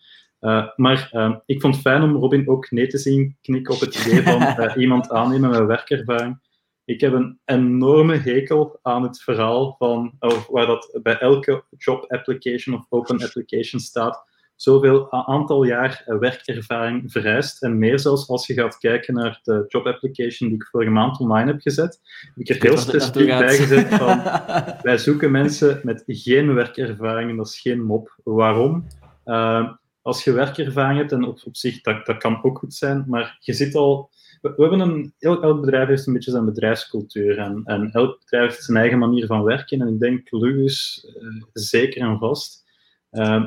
Maar 0.76 1.10
ik 1.46 1.60
vond 1.60 1.74
het 1.74 1.82
fijn 1.82 2.02
om 2.02 2.16
Robin 2.16 2.48
ook 2.48 2.70
nee 2.70 2.86
te 2.86 2.98
zien 2.98 3.36
knikken 3.42 3.74
op 3.74 3.80
het 3.80 4.06
idee 4.06 4.22
van 4.22 4.70
iemand 4.82 5.10
aannemen 5.10 5.50
met 5.50 5.66
werkervaring. 5.66 6.40
Ik 6.84 7.00
heb 7.00 7.12
een 7.12 7.40
enorme 7.44 8.16
hekel 8.16 8.78
aan 8.82 9.02
het 9.02 9.20
verhaal 9.22 9.74
van, 9.78 10.12
of 10.18 10.46
waar 10.46 10.66
dat 10.66 10.98
bij 11.02 11.18
elke 11.18 11.64
job 11.78 12.04
application 12.12 12.76
of 12.76 12.86
open 12.88 13.22
application 13.22 13.80
staat, 13.80 14.27
zoveel 14.60 15.12
aantal 15.12 15.64
jaar 15.64 16.02
eh, 16.06 16.18
werkervaring 16.18 17.12
vereist. 17.12 17.62
En 17.62 17.78
meer 17.78 17.98
zelfs 17.98 18.28
als 18.28 18.46
je 18.46 18.54
gaat 18.54 18.78
kijken 18.78 19.14
naar 19.14 19.40
de 19.42 19.64
job 19.68 19.86
application 19.86 20.48
die 20.48 20.58
ik 20.58 20.66
vorige 20.66 20.90
maand 20.90 21.20
online 21.20 21.50
heb 21.52 21.60
gezet. 21.60 22.00
Heb 22.34 22.36
ik 22.36 22.48
er 22.48 22.68
heel 22.68 22.78
specifiek 22.78 23.26
naartoe 23.26 23.46
bij 23.46 23.56
gaat. 23.56 23.66
gezet 23.66 23.94
van, 23.94 24.22
wij 24.90 24.98
zoeken 24.98 25.30
mensen 25.30 25.80
met 25.82 26.02
geen 26.06 26.54
werkervaring 26.54 27.30
en 27.30 27.36
dat 27.36 27.46
is 27.46 27.60
geen 27.60 27.84
mop. 27.84 28.16
Waarom? 28.24 28.86
Eh, 29.24 29.72
als 30.02 30.24
je 30.24 30.32
werkervaring 30.32 30.98
hebt, 30.98 31.12
en 31.12 31.24
op, 31.24 31.40
op 31.44 31.56
zich, 31.56 31.80
dat, 31.80 32.06
dat 32.06 32.16
kan 32.16 32.42
ook 32.42 32.58
goed 32.58 32.74
zijn, 32.74 33.04
maar 33.06 33.38
je 33.40 33.52
zit 33.52 33.74
al... 33.74 34.10
We, 34.40 34.52
we 34.56 34.62
hebben 34.62 34.80
een, 34.80 35.14
elk, 35.18 35.42
elk 35.42 35.60
bedrijf 35.60 35.88
heeft 35.88 36.06
een 36.06 36.12
beetje 36.12 36.30
zijn 36.30 36.44
bedrijfscultuur 36.44 37.38
en, 37.38 37.62
en 37.64 37.90
elk 37.92 38.18
bedrijf 38.18 38.50
heeft 38.50 38.64
zijn 38.64 38.76
eigen 38.76 38.98
manier 38.98 39.26
van 39.26 39.42
werken. 39.42 39.80
En 39.80 39.88
ik 39.88 40.00
denk, 40.00 40.30
Lugus, 40.30 41.06
eh, 41.20 41.42
zeker 41.52 42.02
en 42.02 42.18
vast. 42.18 42.66
Eh, 43.10 43.44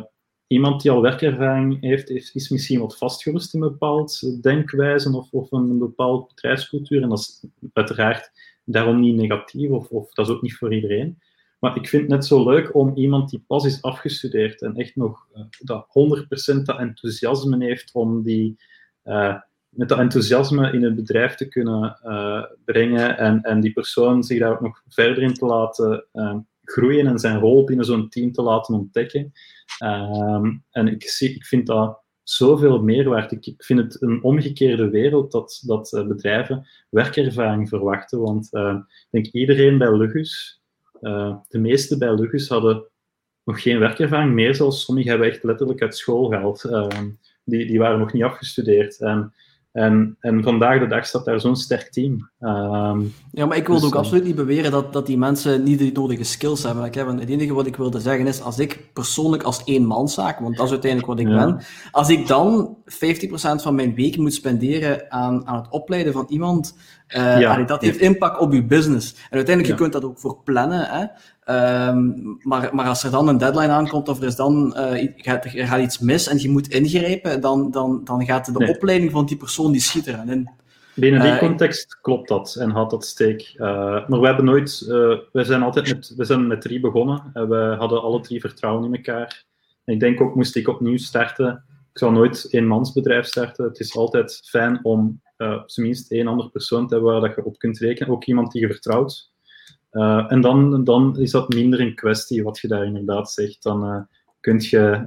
iemand 0.52 0.82
die 0.82 0.92
al 0.92 1.02
werkervaring 1.02 1.82
heeft, 1.82 2.10
heeft, 2.10 2.36
is 2.36 2.50
misschien 2.50 2.80
wat 2.80 2.98
vastgerust 2.98 3.54
in 3.54 3.60
bepaald 3.60 4.42
denkwijze 4.44 5.16
of, 5.16 5.32
of 5.32 5.52
een 5.52 5.78
bepaald 5.78 6.28
bedrijfscultuur. 6.28 7.02
En 7.02 7.10
dat 7.10 7.20
is 7.20 7.46
uiteraard 7.74 8.32
daarom 8.64 9.00
niet 9.00 9.16
negatief, 9.16 9.70
of, 9.70 9.88
of 9.88 10.14
dat 10.14 10.28
is 10.28 10.34
ook 10.34 10.42
niet 10.42 10.56
voor 10.56 10.74
iedereen. 10.74 11.18
Maar 11.60 11.76
ik 11.76 11.88
vind 11.88 12.02
het 12.02 12.12
net 12.12 12.26
zo 12.26 12.50
leuk 12.50 12.76
om 12.76 12.96
iemand 12.96 13.30
die 13.30 13.44
pas 13.48 13.66
is 13.66 13.82
afgestudeerd 13.82 14.62
en 14.62 14.76
echt 14.76 14.96
nog 14.96 15.28
eh, 15.34 15.44
dat 15.60 15.88
100% 16.54 16.62
dat 16.64 16.80
enthousiasme 16.80 17.66
heeft 17.66 17.94
om 17.94 18.24
die, 18.24 18.58
eh, 19.04 19.36
met 19.70 19.90
dat 19.90 20.00
enthousiasme 20.00 20.72
in 20.72 20.84
het 20.84 20.96
bedrijf 20.96 21.36
te 21.36 21.48
kunnen 21.48 21.98
eh, 22.02 22.44
brengen 22.66 23.18
en, 23.18 23.42
en 23.42 23.60
die 23.60 23.74
persoon 23.74 24.24
zich 24.24 24.40
daar 24.40 24.52
ook 24.52 24.62
nog 24.62 24.84
verder 24.88 25.24
in 25.24 25.34
te 25.34 25.46
laten 25.46 26.06
groeien 26.72 27.08
en 27.08 27.20
zijn 27.20 27.40
rol 27.40 27.64
binnen 27.64 27.86
zo'n 27.86 28.10
team 28.10 28.32
te 28.32 28.42
laten 28.42 28.76
ontdekken. 28.76 29.32
Ehm, 29.78 30.58
en 30.72 30.88
ik, 30.88 31.04
zie, 31.04 31.36
ik 31.36 31.46
vind 31.46 31.68
dat 31.68 32.02
zoveel 32.24 32.84
meerwaarde. 32.84 33.36
Ik, 33.36 33.46
ik 33.46 33.64
vind 33.64 33.80
het 33.80 34.02
een 34.02 34.24
omgekeerde 34.24 34.90
wereld 34.90 35.32
dat, 35.32 35.64
dat 35.66 35.94
eh, 35.94 36.08
bedrijven 36.08 36.68
werkervaring 36.90 37.70
verwachten. 37.70 38.20
Want 38.20 38.54
eh, 38.54 38.78
ik 38.90 39.08
denk 39.10 39.28
iedereen 39.28 39.78
bij 39.78 39.98
Lugus, 39.98 40.62
eh, 41.02 41.38
de 41.48 41.60
meeste 41.60 41.98
bij 41.98 42.16
Lugus 42.16 42.48
hadden 42.48 42.86
nog 43.44 43.62
geen 43.62 43.80
werkervaring 43.80 44.34
meer, 44.34 44.56
zelfs 44.56 44.84
sommigen 44.84 45.12
hebben 45.12 45.30
echt 45.30 45.44
letterlijk 45.44 45.82
uit 45.82 45.98
school 45.98 46.30
gehaald. 46.30 46.64
Ehm, 46.64 47.10
die, 47.44 47.66
die 47.66 47.80
waren 47.80 48.00
nog 48.00 48.14
niet 48.14 48.24
afgestudeerd. 48.24 49.00
En, 49.00 49.34
en, 49.72 50.18
en 50.20 50.44
vandaag 50.44 50.80
de 50.80 50.88
dag 50.88 51.06
staat 51.06 51.26
daar 51.26 51.40
zo'n 51.40 51.56
sterk 51.56 51.92
team. 51.92 52.31
Ehm, 52.42 53.02
Ja, 53.32 53.46
maar 53.46 53.58
ik 53.58 53.68
wilde 53.68 53.82
Dus, 53.82 53.90
ook 53.90 53.94
eh, 53.96 54.00
absoluut 54.00 54.24
niet 54.24 54.36
beweren 54.36 54.72
dat, 54.72 54.94
dat 54.94 55.06
die 55.06 55.18
mensen 55.18 55.64
niet 55.64 55.80
de 55.80 55.90
nodige 55.94 56.24
skills 56.24 56.64
hebben. 56.64 56.90
Hè, 56.94 57.04
want 57.06 57.20
het 57.20 57.30
enige 57.30 57.54
wat 57.54 57.66
ik 57.66 57.76
wilde 57.76 58.00
zeggen 58.00 58.28
is, 58.28 58.42
als 58.42 58.60
ik 58.60 58.94
persoonlijk 58.94 59.44
als 59.44 59.64
éénmanszaak, 59.64 60.40
want 60.40 60.56
dat 60.58 60.66
is 60.66 60.72
uiteindelijk 60.72 61.12
wat 61.12 61.20
ik 61.20 61.28
Ja. 61.28 61.46
ben, 61.46 61.62
als 61.92 62.10
ik 62.10 62.28
dan 62.28 62.76
50% 62.86 63.62
van 63.62 63.76
mijn 63.76 63.96
week 63.96 64.18
moet 64.18 64.34
spenderen 64.34 65.12
aan, 65.12 65.48
aan 65.48 65.56
het 65.58 65.68
opleiden 65.70 66.14
van 66.14 66.26
iemand, 66.30 66.78
eh, 67.08 67.40
Ja. 67.40 67.54
allee, 67.54 67.66
dat 67.66 67.82
heeft 67.82 68.00
impact 68.00 68.40
op 68.40 68.54
je 68.54 68.64
business. 68.66 69.14
En 69.30 69.36
uiteindelijk, 69.38 69.76
je 69.76 69.82
kunt 69.82 69.94
dat 69.94 70.04
ook 70.04 70.20
voor 70.20 70.38
plannen, 70.44 70.88
hè. 70.90 71.06
Ehm, 71.44 72.10
maar, 72.40 72.70
maar 72.74 72.88
als 72.88 73.04
er 73.04 73.12
dan 73.12 73.28
een 73.28 73.38
deadline 73.38 73.72
aankomt 73.72 74.10
of 74.10 74.18
er, 74.22 74.28
is 74.28 74.36
dan, 74.36 74.76
eh, 74.76 75.08
gaat, 75.16 75.46
er 75.46 75.68
gaat 75.68 75.82
iets 75.82 76.00
mis 76.00 76.28
en 76.28 76.40
je 76.40 76.50
moet 76.50 76.68
ingrijpen, 76.68 77.42
dan, 77.42 77.72
dan, 77.72 78.02
dan 78.04 78.26
gaat 78.26 78.46
de 78.54 78.60
Nee. 78.60 78.70
opleiding 78.76 79.12
van 79.12 79.26
die 79.26 79.38
persoon 79.38 79.72
die 79.72 79.82
schiet 79.82 80.08
erin 80.08 80.30
in. 80.30 80.50
Binnen 80.96 81.22
die 81.22 81.32
Eh, 81.32 81.40
context 81.40 82.00
klopt 82.02 82.28
dat 82.28 82.56
en 82.56 82.70
had 82.70 82.90
dat 82.90 83.06
steek. 83.06 83.54
Eh, 83.56 84.08
maar 84.08 84.20
we 84.20 84.26
hebben 84.26 84.46
nooit, 84.46 84.82
eh, 84.82 85.18
we 85.32 85.44
zijn 85.44 85.62
altijd 85.62 85.88
met, 85.88 86.14
we 86.18 86.26
zijn 86.26 86.48
met 86.48 86.62
drie 86.62 86.80
begonnen 86.80 87.30
en 87.34 87.50
we 87.50 87.76
hadden 87.78 88.02
alle 88.02 88.20
drie 88.20 88.40
vertrouwen 88.40 88.86
in 88.86 88.96
elkaar. 88.96 89.46
En 89.86 89.94
ik 89.94 90.00
denk 90.00 90.22
ook, 90.22 90.36
moest 90.36 90.56
ik 90.56 90.68
opnieuw 90.68 90.98
starten, 90.98 91.64
ik 91.92 91.98
zou 91.98 92.12
nooit 92.12 92.48
een 92.50 92.68
mansbedrijf 92.68 93.26
starten. 93.26 93.66
Het 93.66 93.80
is 93.80 93.96
altijd 93.96 94.42
fijn 94.46 94.80
om 94.84 95.22
op 95.38 95.64
zijn 95.66 95.86
minst 95.86 96.12
één 96.12 96.28
andere 96.28 96.50
persoon 96.50 96.88
te 96.88 96.94
hebben 96.94 97.12
waar 97.12 97.22
dat 97.22 97.36
je 97.36 97.46
op 97.46 97.58
kunt 97.58 97.78
rekenen, 97.78 98.14
ook 98.14 98.26
iemand 98.26 98.52
die 98.52 98.62
je 98.62 98.68
vertrouwt. 98.68 99.32
En 100.28 100.42
dan, 100.42 100.84
dan 100.84 101.20
is 101.20 101.32
dat 101.32 101.54
minder 101.54 101.80
een 101.80 101.96
kwestie 101.96 102.44
wat 102.44 102.60
je 102.60 102.68
daar 102.68 102.86
inderdaad 102.86 103.32
zegt. 103.32 103.64
Dan 103.64 103.84
eh 103.84 104.02
kun 104.42 104.60
je 104.60 105.06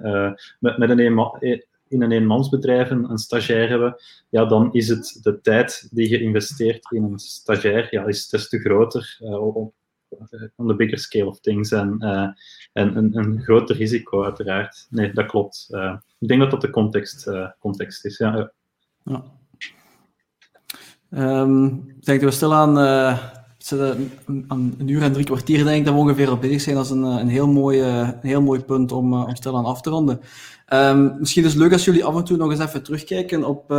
met, 0.61 0.79
met 0.79 0.91
een 0.91 0.99
eh, 1.41 1.61
in 1.95 2.03
een 2.03 2.13
eenmansbedrijf 2.13 2.91
een, 2.91 3.11
een 3.11 3.19
stagiair 3.19 3.69
hebben, 3.69 3.97
ja, 4.29 4.45
dan 4.45 4.73
is 4.73 4.89
het 4.89 5.19
de 5.23 5.41
tijd 5.41 5.89
die 5.91 6.09
je 6.09 6.21
investeert 6.21 6.93
in 6.93 7.03
een 7.03 7.19
stagiair, 7.19 7.89
ja, 7.91 8.07
is 8.07 8.29
des 8.29 8.49
te 8.49 8.59
groter 8.59 9.17
eh, 9.21 9.57
op 9.57 9.75
on 10.57 10.69
the 10.69 10.75
bigger 10.75 10.99
scale 10.99 11.27
of 11.27 11.41
things. 11.41 11.73
En, 11.73 11.97
eh, 11.99 12.29
en 12.73 12.97
een, 12.97 13.17
een 13.17 13.43
groter 13.43 13.77
risico, 13.77 14.25
uiteraard. 14.25 14.87
Nee, 14.91 15.13
dat 15.13 15.27
klopt. 15.27 15.69
Eh, 15.71 15.97
ik 16.19 16.29
denk 16.29 16.41
dat 16.41 16.51
dat 16.51 16.61
de 16.61 16.71
context, 16.71 17.27
eh, 17.27 17.49
context 17.59 18.05
is. 18.05 18.19
Ja, 18.19 18.37
ja. 18.37 18.53
Ja. 19.05 19.25
Ehm, 21.11 21.65
ik 21.67 22.05
denk 22.05 22.21
dat 22.21 22.31
we 22.31 22.37
stilaan 22.37 22.75
eh, 23.73 23.91
aan 24.49 24.75
een 24.79 24.89
uur 24.89 25.03
en 25.03 25.13
drie 25.13 25.25
kwartier 25.25 25.65
denk 25.65 25.79
ik 25.79 25.85
dat 25.85 25.95
we 25.95 26.01
ongeveer 26.01 26.29
al 26.29 26.39
bezig 26.39 26.61
zijn. 26.61 26.75
Dat 26.77 26.85
is 26.85 26.91
een, 26.91 27.05
eh, 27.05 27.19
een, 27.19 27.29
heel, 27.29 27.49
mooi, 27.49 27.81
een 27.81 28.19
heel 28.21 28.43
mooi 28.43 28.61
punt 28.65 28.93
om, 28.93 29.13
eh, 29.13 29.27
om 29.27 29.37
stilaan 29.37 29.65
af 29.65 29.81
te 29.81 29.91
ronden. 29.91 30.21
Ehm, 30.67 31.19
misschien 31.19 31.45
is 31.45 31.51
het 31.53 31.61
leuk 31.63 31.73
als 31.73 31.85
jullie 31.85 32.05
af 32.05 32.17
en 32.17 32.25
toe 32.25 32.37
nog 32.37 32.51
eens 32.51 32.61
even 32.61 32.83
terugkijken 32.83 33.45
op, 33.45 33.71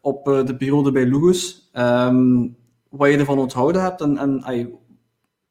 op 0.00 0.24
de 0.24 0.54
periode 0.58 0.92
bij 0.92 1.06
Lugus. 1.06 1.68
Ehm, 1.72 2.46
wat 2.88 3.10
je 3.10 3.16
ervan 3.16 3.38
onthouden 3.38 3.82
hebt 3.82 4.00
en, 4.00 4.16
en 4.18 4.42
ai, 4.44 4.68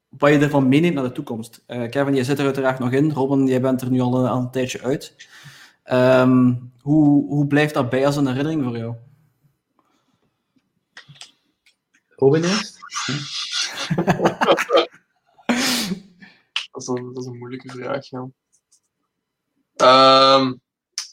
wat 0.10 0.30
je 0.30 0.38
ervan 0.38 0.68
meeneemt 0.68 0.96
naar 0.96 1.04
de 1.04 1.12
toekomst. 1.12 1.64
Kevin, 1.68 2.16
jij 2.16 2.24
zit 2.24 2.40
er 2.40 2.46
uiteraard 2.46 2.80
nog 2.80 2.92
in. 2.92 3.12
Robin, 3.12 3.48
jij 3.48 3.62
bent 3.62 3.82
er 3.82 3.92
nu 3.92 4.00
al, 4.00 4.20
een- 4.20 4.30
al 4.30 4.40
een 4.40 4.52
tijdje 4.52 4.82
uit. 4.82 5.16
Ehm, 5.84 6.54
hoe, 6.82 7.28
hoe 7.28 7.48
blijft 7.48 7.74
dat 7.74 7.90
bij 7.90 8.06
als 8.06 8.16
een 8.16 8.28
herinnering 8.28 8.64
voor 8.64 8.78
jou? 8.78 8.94
Robin 12.16 12.44
eerst? 12.44 12.78
Dat 16.72 16.82
is 16.82 17.26
een, 17.26 17.38
moeilijke 17.38 17.70
vraag, 17.70 18.10
ja. 18.10 18.30
Ehm, 19.76 20.54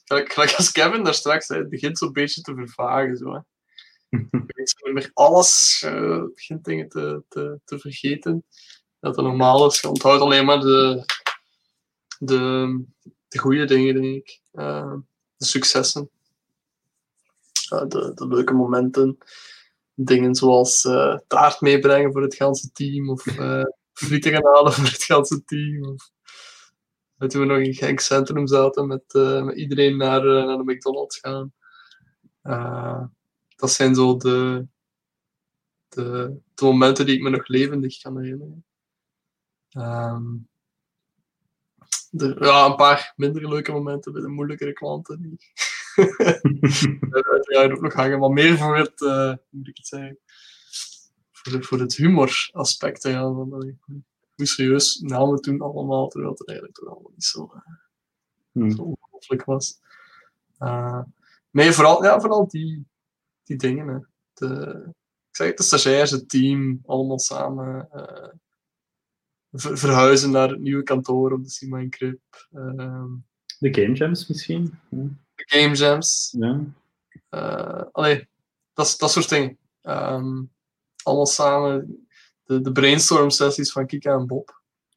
gelijk, 0.04 0.54
als 0.56 0.72
Kevin 0.72 1.04
daar 1.04 1.14
straks 1.14 1.48
het 1.48 1.68
begint 1.68 1.98
zo'n 1.98 2.12
beetje 2.12 2.40
te 2.40 2.54
vervagen. 2.54 3.16
Zo, 3.16 3.32
hè. 3.32 3.38
Je 4.08 4.44
weet 4.46 4.92
meer 4.92 5.10
alles, 5.12 5.82
eh, 5.84 6.22
begint 6.34 6.64
dingen 6.64 6.88
te, 6.88 7.22
te, 7.28 7.60
te 7.64 7.78
vergeten. 7.78 8.44
Dat 9.00 9.16
het 9.16 9.24
normaal 9.24 9.66
is. 9.66 9.80
Je 9.80 9.88
onthoudt 9.88 10.22
alleen 10.22 10.44
maar 10.44 10.60
de, 10.60 11.04
de, 12.18 12.84
de 13.28 13.38
goede 13.38 13.64
dingen, 13.64 13.94
denk 13.94 14.14
ik. 14.14 14.40
Eh, 14.52 14.94
de 15.36 15.44
successen. 15.44 16.10
De, 17.68 18.12
de 18.14 18.26
leuke 18.28 18.52
momenten. 18.52 19.18
Dingen 19.98 20.34
zoals 20.34 20.84
eh, 20.84 21.18
taart 21.26 21.60
meebrengen 21.60 22.12
voor 22.12 22.22
het 22.22 22.34
ganse 22.34 22.72
team. 22.72 23.10
Of 23.10 23.26
eh, 23.38 23.64
frieten 23.92 24.32
gaan 24.32 24.54
halen 24.54 24.72
voor 24.72 24.84
het 24.84 25.02
ganse 25.02 25.44
team. 25.44 25.84
Of 25.84 26.10
dat 27.18 27.32
we 27.32 27.44
nog 27.44 27.58
in 27.58 27.74
Genk 27.74 28.00
Centrum 28.00 28.46
zaten 28.46 28.86
met, 28.86 29.14
eh, 29.14 29.42
met 29.42 29.56
iedereen 29.56 29.96
naar, 29.96 30.20
eh, 30.26 30.44
naar 30.46 30.56
de 30.56 30.72
McDonald's 30.72 31.18
gaan. 31.18 31.52
Eh, 32.42 33.04
dat 33.56 33.70
zijn 33.70 33.94
zo 33.94 34.16
de, 34.16 34.66
de, 35.88 36.36
de 36.54 36.64
momenten 36.64 37.06
die 37.06 37.16
ik 37.16 37.22
me 37.22 37.30
nog 37.30 37.48
levendig 37.48 38.00
kan 38.00 38.18
herinneren. 38.18 38.64
Ehm, 39.70 40.36
de, 42.10 42.36
ja, 42.40 42.66
een 42.66 42.76
paar 42.76 43.12
minder 43.16 43.48
leuke 43.48 43.72
momenten 43.72 44.12
bij 44.12 44.22
de 44.22 44.28
moeilijkere 44.28 44.72
klanten. 44.72 45.22
Die, 45.22 45.38
uiteraard 47.32 47.72
ook 47.72 47.80
nog 47.80 47.92
hangen, 47.92 48.18
maar 48.18 48.30
meer 48.30 48.56
voor 48.56 48.76
het, 48.76 49.00
uh, 49.00 49.28
hoe 49.28 49.38
moet 49.48 49.68
ik 49.68 49.76
het 49.76 49.86
zeggen, 49.86 50.18
voor, 51.32 51.52
de, 51.52 51.62
voor 51.62 51.80
het 51.80 51.96
humoraspect. 51.96 53.02
Ja, 53.02 53.20
van, 53.20 53.76
hoe 54.34 54.46
serieus 54.46 55.00
namen 55.00 55.40
toen 55.40 55.60
allemaal, 55.60 56.08
terwijl 56.08 56.32
het 56.32 56.48
eigenlijk 56.48 56.78
toch 56.78 56.88
allemaal 56.88 57.12
niet 57.14 57.24
zo, 57.24 57.52
uh, 57.54 57.60
hmm. 58.52 58.70
zo 58.70 58.82
ongelooflijk 58.82 59.44
was. 59.44 59.80
Uh, 60.58 61.02
nee, 61.50 61.72
vooral, 61.72 62.04
ja, 62.04 62.20
vooral 62.20 62.48
die, 62.48 62.86
die 63.44 63.56
dingen. 63.56 63.88
Hè. 63.88 63.98
De, 64.34 64.82
ik 65.28 65.36
zeg 65.36 65.46
het, 65.46 65.56
de 65.56 65.62
stagiairs, 65.62 66.10
het 66.10 66.28
team, 66.28 66.82
allemaal 66.86 67.18
samen 67.18 67.88
verhuizen 69.56 70.30
naar 70.30 70.48
het 70.48 70.60
nieuwe 70.60 70.82
kantoor 70.82 71.32
op 71.32 71.44
de 71.44 71.50
Sima 71.50 71.88
Crip. 71.88 72.48
Ehm, 72.52 73.08
de 73.58 73.74
Game 73.74 73.92
Jams 73.92 74.26
misschien? 74.26 74.78
De 74.88 75.10
Game 75.36 75.74
Jams. 75.74 76.34
Ja. 76.38 76.64
Uh, 77.30 77.82
allee, 77.92 78.28
dat, 78.74 78.94
dat 78.98 79.10
soort 79.10 79.28
dingen. 79.28 79.58
Um, 79.82 80.50
allemaal 81.02 81.26
samen. 81.26 82.06
De, 82.44 82.60
de 82.60 82.72
brainstorm 82.72 83.30
sessies 83.30 83.72
van 83.72 83.86
Kika 83.86 84.12
en 84.12 84.26
Bob. 84.26 84.60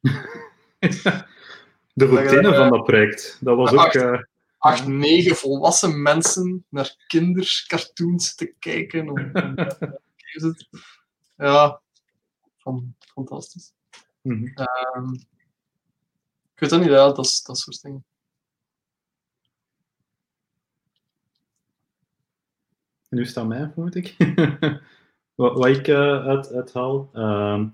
de 1.92 2.06
routine 2.06 2.54
van 2.54 2.70
dat 2.70 2.84
project. 2.84 3.38
Dat 3.40 3.56
was 3.56 3.72
ook... 3.72 3.94
Uh, 3.94 4.18
acht, 4.58 4.86
negen 4.86 5.36
volwassen 5.36 6.02
mensen 6.02 6.64
naar 6.68 7.04
kindercartoons 7.06 8.34
te 8.34 8.54
kijken. 8.58 9.08
Om, 9.08 9.32
ja, 11.36 11.80
van, 12.56 12.94
fantastisch. 12.98 13.72
Mm 14.22 14.36
-hmm. 14.36 14.66
um, 14.96 15.12
ik 16.54 16.60
weet 16.60 16.70
dat 16.70 16.80
niet, 16.80 16.88
ja, 16.88 17.12
dat, 17.12 17.40
dat 17.46 17.58
soort 17.58 17.82
dingen. 17.82 18.04
Nu 23.10 23.24
staat 23.24 23.46
mij, 23.46 23.70
vermoed 23.72 23.94
ik. 23.94 24.16
wat, 25.34 25.66
ik 25.66 25.88
uh, 25.88 26.26
uit, 26.26 26.52
uithaal. 26.52 27.10
Uh, 27.14 27.64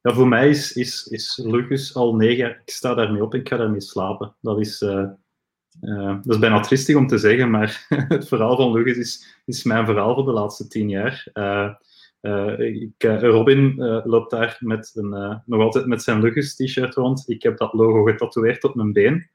ja, 0.00 0.12
voor 0.14 0.28
mij 0.28 0.48
is, 0.48 0.72
is, 0.72 1.06
is 1.06 1.94
al 1.94 2.16
negen. 2.16 2.50
Ik 2.50 2.70
sta 2.70 2.94
daarmee 2.94 3.22
op 3.22 3.34
en 3.34 3.40
ik 3.40 3.48
ga 3.48 3.56
daarmee 3.56 3.80
slapen. 3.80 4.34
Dat 4.40 4.60
is, 4.60 4.78
dat 4.78 6.26
is 6.26 6.38
bijna 6.38 6.60
tristig 6.60 6.96
om 6.96 7.06
te 7.06 7.18
zeggen, 7.18 7.50
maar 7.50 7.86
het 8.08 8.28
verhaal 8.28 8.56
van 8.56 8.72
Lucas 8.72 8.96
is, 8.96 9.40
is 9.44 9.62
mijn 9.62 9.86
verhaal 9.86 10.14
voor 10.14 10.24
de 10.24 10.32
laatste 10.32 10.68
tien 10.68 10.88
jaar. 10.88 11.26
Ik, 12.58 13.02
Robin 13.02 13.74
loopt 14.04 14.30
daar 14.30 14.56
met 14.60 14.90
een, 14.94 15.40
nog 15.46 15.60
altijd 15.60 15.86
met 15.86 16.02
zijn 16.02 16.20
Lucas 16.20 16.54
t-shirt 16.54 16.94
rond. 16.94 17.28
Ik 17.28 17.42
heb 17.42 17.58
dat 17.58 17.72
logo 17.72 18.02
getatoeëerd 18.02 18.64
op 18.64 18.74
mijn 18.74 18.92
been. 18.92 19.30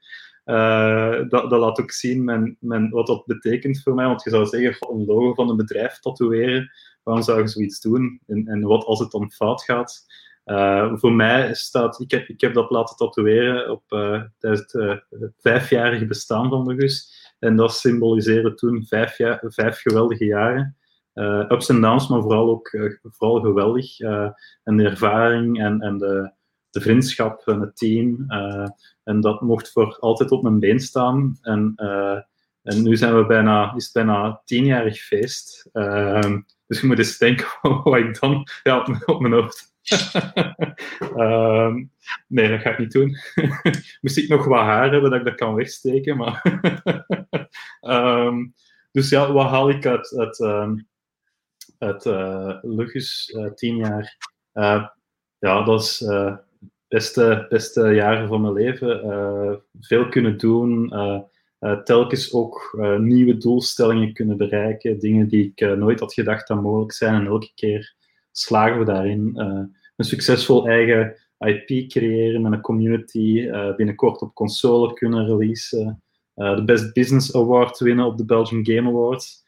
Uh, 0.48 1.28
dat, 1.28 1.50
dat, 1.50 1.60
laat 1.60 1.80
ook 1.80 1.90
zien 1.90 2.24
mijn, 2.24 2.56
mijn, 2.60 2.90
wat 2.90 3.06
dat 3.06 3.26
betekent 3.26 3.82
voor 3.82 3.94
mij. 3.94 4.06
Want 4.06 4.22
je 4.22 4.30
zou 4.30 4.46
zeggen, 4.46 4.88
een 4.90 5.04
logo 5.04 5.34
van 5.34 5.50
een 5.50 5.56
bedrijf 5.56 5.98
tatoeëren, 5.98 6.70
waarom 7.02 7.24
zou 7.24 7.40
je 7.40 7.48
zoiets 7.48 7.80
doen? 7.80 8.20
En, 8.26 8.46
en 8.46 8.60
wat 8.60 8.84
als 8.84 8.98
het 8.98 9.10
dan 9.10 9.30
fout 9.30 9.62
gaat? 9.62 10.06
Uh, 10.44 10.92
voor 10.94 11.12
mij 11.12 11.54
staat, 11.54 12.00
ik 12.00 12.10
heb, 12.10 12.28
ik 12.28 12.40
heb 12.40 12.54
dat 12.54 12.70
laten 12.70 12.96
tatoeëren 12.96 13.70
op, 13.70 13.82
uh, 13.88 14.22
tijdens 14.38 14.72
het, 14.72 15.02
vijfjarige 15.38 16.06
bestaan 16.06 16.48
van 16.48 16.64
de 16.64 16.74
GUS. 16.74 17.16
En 17.38 17.56
dat 17.56 17.74
symboliseerde 17.74 18.54
toen 18.54 18.86
vijf 19.48 19.80
geweldige 19.80 20.24
jaren. 20.24 20.76
ups 21.48 21.68
en 21.68 21.80
downs, 21.80 22.08
maar 22.08 22.20
vooral 22.20 22.50
ook 22.50 22.70
vooral 23.02 23.40
geweldig. 23.40 24.00
en 24.62 24.76
de 24.76 24.84
ervaring 24.84 25.60
en, 25.60 25.80
en 25.80 25.98
de, 25.98 26.32
de 26.70 26.80
vriendschap 26.80 27.46
en 27.46 27.60
het 27.60 27.76
team. 27.76 28.26
En 29.08 29.20
dat 29.20 29.40
mocht 29.40 29.72
voor 29.72 29.96
altijd 29.98 30.30
op 30.30 30.42
mijn 30.42 30.58
been 30.58 30.80
staan. 30.80 31.38
En, 31.40 31.72
uh, 31.76 32.20
en 32.62 32.82
nu 32.82 32.96
zijn 32.96 33.16
we 33.16 33.26
bijna, 33.26 33.74
is 33.76 33.84
het 33.84 33.92
bijna 33.92 34.42
tienjarig 34.44 34.98
feest. 34.98 35.68
Uh, 35.72 36.36
dus 36.66 36.80
je 36.80 36.86
moet 36.86 36.98
eens 36.98 37.18
denken 37.18 37.46
wat 37.84 37.96
ik 37.96 38.20
dan 38.20 38.48
ja, 38.62 38.86
op 39.06 39.20
mijn 39.20 39.32
hoofd. 39.32 39.76
uh, 41.16 41.74
nee, 42.36 42.48
dat 42.48 42.60
ga 42.60 42.70
ik 42.70 42.78
niet 42.78 42.92
doen. 42.92 43.16
Moest 44.00 44.16
ik 44.16 44.28
nog 44.28 44.44
wat 44.44 44.60
haar 44.60 44.90
hebben 44.90 45.10
dat 45.10 45.18
ik 45.18 45.26
dat 45.26 45.34
kan 45.34 45.54
wegsteken. 45.54 46.16
Maar 46.16 46.60
um, 47.80 48.54
dus 48.92 49.08
ja, 49.08 49.32
wat 49.32 49.48
haal 49.48 49.70
ik 49.70 49.86
uit, 49.86 50.16
uit, 50.16 50.40
uit 51.78 52.04
uh, 52.04 52.58
Lucas 52.62 53.36
tien 53.54 53.76
jaar? 53.76 54.16
ja, 55.38 55.62
dat 55.64 55.80
is 55.80 56.04
beste, 56.88 57.46
beste 57.48 57.94
jaren 57.94 58.28
van 58.28 58.40
mijn 58.40 58.52
leven. 58.52 59.04
Uh, 59.04 59.54
veel 59.80 60.08
kunnen 60.08 60.38
doen. 60.38 60.92
Uh, 60.94 61.20
uh, 61.60 61.80
telkens 61.82 62.32
ook 62.32 62.78
nieuwe 62.98 63.36
doelstellingen 63.36 64.12
kunnen 64.12 64.36
bereiken. 64.36 64.98
Dingen 64.98 65.28
die 65.28 65.52
ik 65.54 65.76
nooit 65.76 66.00
had 66.00 66.14
gedacht 66.14 66.48
dat 66.48 66.62
mogelijk 66.62 66.92
zijn. 66.92 67.14
En 67.14 67.26
elke 67.26 67.50
keer 67.54 67.94
slagen 68.32 68.78
we 68.78 68.84
daarin. 68.84 69.32
een 69.96 70.04
succesvol 70.04 70.68
eigen 70.68 71.16
IP 71.38 71.88
creëren 71.88 72.42
met 72.42 72.52
een 72.52 72.60
community. 72.60 73.50
binnenkort 73.76 74.20
op 74.20 74.34
console 74.34 74.92
kunnen 74.92 75.26
releasen. 75.26 76.02
de 76.34 76.62
Best 76.64 76.92
Business 76.92 77.34
Award 77.34 77.78
winnen 77.78 78.04
op 78.04 78.16
de 78.16 78.24
Belgian 78.24 78.66
Game 78.66 78.88
Awards. 78.88 79.44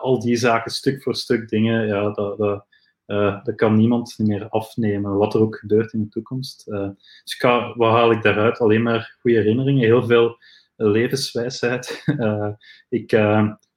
al 0.00 0.20
die 0.20 0.36
zaken, 0.36 0.70
stuk 0.70 1.02
voor 1.02 1.14
stuk 1.14 1.48
dingen. 1.48 1.86
Ja, 1.86 2.10
dat, 2.10 2.38
dat 2.38 2.66
uh, 3.06 3.44
dat 3.44 3.54
kan 3.54 3.76
niemand 3.76 4.18
meer 4.18 4.48
afnemen, 4.48 5.16
wat 5.16 5.34
er 5.34 5.40
ook 5.40 5.56
gebeurt 5.56 5.92
in 5.92 6.00
de 6.00 6.08
toekomst. 6.08 6.68
Uh, 6.68 6.88
dus 7.24 7.40
wat 7.74 7.92
haal 7.92 8.10
ik 8.10 8.22
daaruit? 8.22 8.58
Alleen 8.58 8.82
maar 8.82 9.16
goede 9.20 9.36
herinneringen, 9.36 9.84
heel 9.84 10.06
veel 10.06 10.36
levenswijsheid. 10.76 12.02
Uh, 12.06 12.48
ik, 12.88 13.12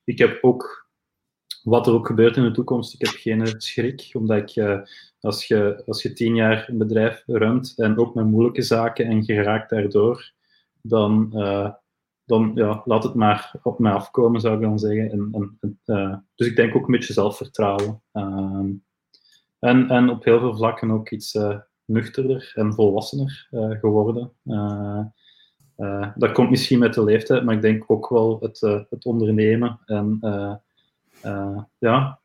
ik 0.04 0.18
heb 0.18 0.38
ook, 0.44 0.90
wat 1.64 1.88
er 1.88 1.94
ook 1.94 2.08
gebeurt 2.08 2.38
in 2.38 2.44
de 2.44 2.52
toekomst, 2.52 2.94
ik 2.94 3.06
heb 3.06 3.16
geen 3.16 3.62
schrik, 3.62 4.10
omdat 4.14 4.38
ik, 4.38 4.84
als, 5.20 5.46
je, 5.46 5.84
als 5.86 6.02
je 6.02 6.14
tien 6.14 6.36
jaar 6.36 6.70
een 6.70 6.78
bedrijf 6.78 7.24
runt 7.26 7.74
en 7.78 7.98
ook 7.98 8.16
met 8.16 8.26
moeilijke 8.26 8.62
zaken 8.62 9.06
en 9.06 9.24
je 9.26 9.42
raakt 9.42 9.70
daardoor, 9.70 10.32
dan, 10.82 11.30
dan 12.26 12.52
ja, 12.56 12.82
laat 12.86 13.04
het 13.04 13.14
maar 13.14 13.56
op 13.64 13.80
mij 13.80 13.92
afkomen, 13.92 14.42
zou 14.42 14.56
ik 14.56 14.62
dan 14.62 14.80
zeggen. 14.80 15.12
En, 15.12 15.30
en, 15.32 16.28
dus 16.36 16.48
ik 16.48 16.56
denk 16.56 16.76
ook 16.76 16.86
een 16.86 16.92
beetje 16.92 17.14
zelfvertrouwen. 17.14 18.02
En, 19.60 19.90
en 19.90 20.10
op 20.10 20.23
heel 20.23 20.40
veel 20.40 20.56
vlakken 20.56 20.91
ook 20.91 21.10
iets 21.10 21.36
uh, 21.36 21.57
nuchterder 21.86 22.52
en 22.56 22.73
volwassener 22.73 23.48
uh, 23.52 23.80
geworden. 23.80 24.31
Uh, 24.45 25.02
dat 26.15 26.31
komt 26.31 26.49
misschien 26.49 26.80
met 26.80 26.94
de 26.94 27.03
leeftijd, 27.03 27.44
maar 27.44 27.56
ik 27.56 27.61
denk 27.61 27.84
ook 27.88 28.10
wel 28.10 28.38
het, 28.40 28.60
het 28.90 29.06
ondernemen. 29.06 29.80
En 29.86 30.19
ja, 31.77 32.19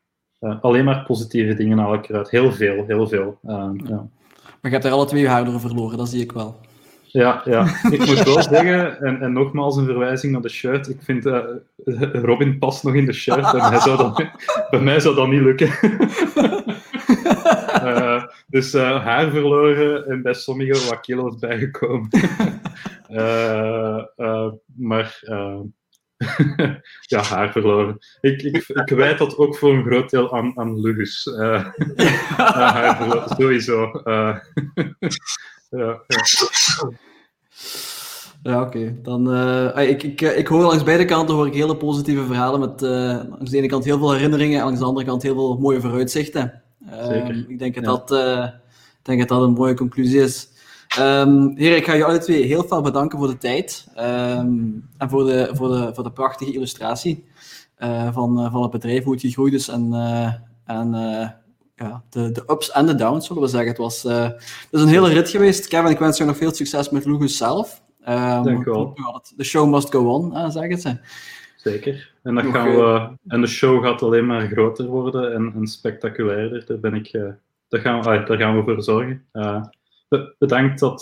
alleen 0.61 0.85
maar 0.85 1.05
positieve 1.05 1.55
dingen 1.55 1.79
haal 1.79 1.95
ik 1.95 2.09
eruit. 2.09 2.31
Heel 2.31 2.53
veel, 2.53 2.85
heel 2.87 3.09
veel. 3.09 3.39
ja. 3.43 4.09
Maar 4.37 4.73
je 4.73 4.79
hebt 4.79 4.85
er 4.85 4.93
alle 4.93 5.07
twee 5.07 5.23
je 5.23 5.59
verloren, 5.59 5.99
dat 5.99 6.09
zie 6.09 6.23
ik 6.23 6.33
wel. 6.33 6.57
Ja, 7.15 7.43
ja. 7.45 7.67
ik 7.91 8.07
moet 8.07 8.23
wel 8.23 8.43
zeggen, 8.43 9.01
en, 9.01 9.21
en 9.21 9.33
nogmaals 9.33 9.77
een 9.77 9.85
verwijzing 9.85 10.33
naar 10.33 10.43
de 10.43 10.49
shirt. 10.49 10.89
Ik 10.89 10.99
vind 11.03 11.27
uh, 11.27 11.41
Robin 12.13 12.59
past 12.59 12.85
nog 12.85 12.95
in 12.95 13.05
de 13.05 13.13
shirt. 13.13 13.55
En 13.55 13.61
hij 13.61 13.81
zou 13.81 13.97
dat, 13.97 14.25
bij 14.71 14.81
mij 14.81 15.01
zou 15.01 15.15
dat 15.15 15.29
niet 15.29 15.41
lukken. 15.41 15.71
uh, 17.87 18.25
dus 18.47 18.75
uh, 18.75 19.05
haar 19.05 19.31
verloren 19.31 20.07
en 20.07 20.23
bij 20.23 20.35
sommigen 20.35 20.89
wat 20.89 21.01
kilo's 21.01 21.39
bijgekomen. 21.39 22.09
uh, 23.11 24.05
maar 24.91 25.23
ja, 27.13 27.23
haar 27.23 27.53
verloren. 27.53 27.99
Ik, 28.21 28.43
ik, 28.43 28.69
ik 28.69 28.89
wijd 28.89 29.19
dat 29.19 29.37
ook 29.37 29.57
voor 29.57 29.73
een 29.73 29.85
groot 29.85 30.11
deel 30.11 30.37
aan, 30.37 30.59
aan 30.59 30.81
Lugus. 30.81 31.25
haar 32.37 32.97
verloren, 32.97 33.29
sowieso. 33.29 34.01
ja, 34.05 34.43
ja. 35.71 36.03
Ja, 38.45 38.63
oké. 38.63 38.97
Dan, 39.03 39.35
uh, 39.35 39.89
ik, 39.89 40.03
ik, 40.03 40.21
ik 40.21 40.47
hoor 40.47 40.63
langs 40.63 40.83
beide 40.83 41.05
kanten 41.05 41.35
hoor 41.35 41.47
ik 41.47 41.55
hele 41.55 41.77
positieve 41.77 42.25
verhalen 42.25 42.61
met 42.61 42.83
uh, 42.83 42.91
langs 43.29 43.51
de 43.51 43.57
ene 43.57 43.67
kant 43.67 43.85
heel 43.85 43.99
veel 43.99 44.13
herinneringen 44.13 44.59
en 44.59 44.65
langs 44.65 44.79
de 44.81 44.85
andere 44.85 45.07
kant 45.07 45.23
heel 45.23 45.35
veel 45.35 45.59
mooie 45.59 45.81
vooruitzichten. 45.81 46.64
Um, 46.93 47.45
ik 47.49 47.59
denk 47.59 47.75
dat, 47.75 48.09
dat, 48.09 48.13
uh, 48.13 48.49
denk 49.03 49.19
dat 49.19 49.29
dat 49.29 49.43
een 49.43 49.53
mooie 49.53 49.75
conclusie 49.75 50.21
is. 50.21 50.49
Um, 50.99 51.57
heren, 51.57 51.77
ik 51.77 51.85
ga 51.85 51.93
je 51.93 52.05
alle 52.05 52.19
twee 52.19 52.43
heel 52.43 52.65
veel 52.65 52.81
bedanken 52.81 53.19
voor 53.19 53.29
de 53.29 53.39
tijd 53.39 53.89
um, 53.99 54.89
en 54.99 55.11
voor 55.11 55.25
de, 55.25 55.51
voor, 55.53 55.69
de, 55.69 55.91
voor 55.95 56.05
de 56.05 56.13
prachtige 56.13 56.53
illustratie 56.53 57.25
uh, 57.79 58.13
van, 58.13 58.41
uh, 58.41 58.53
van 58.53 58.63
het 58.63 58.71
bedrijf, 58.71 59.05
hoe 59.05 59.13
het 59.13 59.23
gegroeid 59.23 59.53
is 59.53 59.69
en, 59.69 59.89
uh, 59.93 60.33
en 60.65 60.91
ja, 61.77 62.03
de, 62.11 62.33
de 62.33 62.45
ups 62.47 62.71
en 62.71 62.87
de 62.87 62.95
downs, 62.95 63.27
zullen 63.27 63.43
we 63.43 63.49
zeggen. 63.49 63.69
Het 63.69 63.79
was 63.79 64.03
het 64.03 64.43
is 64.71 64.81
een 64.81 64.89
hele 64.89 65.09
rit 65.09 65.29
geweest. 65.29 65.69
Kevin, 65.69 65.91
ik 65.91 65.99
wens 65.99 66.19
je 66.19 66.25
nog 66.25 66.37
veel 66.37 66.55
succes 66.55 66.91
met 66.91 67.05
Lugus 67.05 67.37
zelf. 67.37 67.83
Dank 68.05 68.67
u 68.67 68.71
wel. 68.71 68.97
De 69.37 69.45
show 69.45 69.71
must 69.71 69.91
go 69.91 70.13
on, 70.13 70.51
zeggen 70.53 70.79
ze. 70.79 70.99
Zeker. 71.65 72.13
En, 72.23 72.35
dat 72.35 72.45
gaan 72.45 72.77
we, 72.77 73.17
en 73.27 73.41
de 73.41 73.47
show 73.47 73.85
gaat 73.85 74.03
alleen 74.03 74.27
maar 74.27 74.49
groter 74.49 74.87
worden 74.87 75.33
en, 75.35 75.53
en 75.55 75.67
spectaculairder. 75.67 76.67
Daar, 76.67 76.79
ben 76.79 76.95
ik, 76.95 77.13
uh, 77.13 77.31
daar, 77.69 77.81
gaan 77.81 78.03
we, 78.03 78.19
uh, 78.19 78.27
daar 78.27 78.39
gaan 78.39 78.57
we 78.57 78.63
voor 78.63 78.83
zorgen. 78.83 79.27
Uh, 79.33 79.65
bedankt 80.39 80.81
dat, 80.81 81.01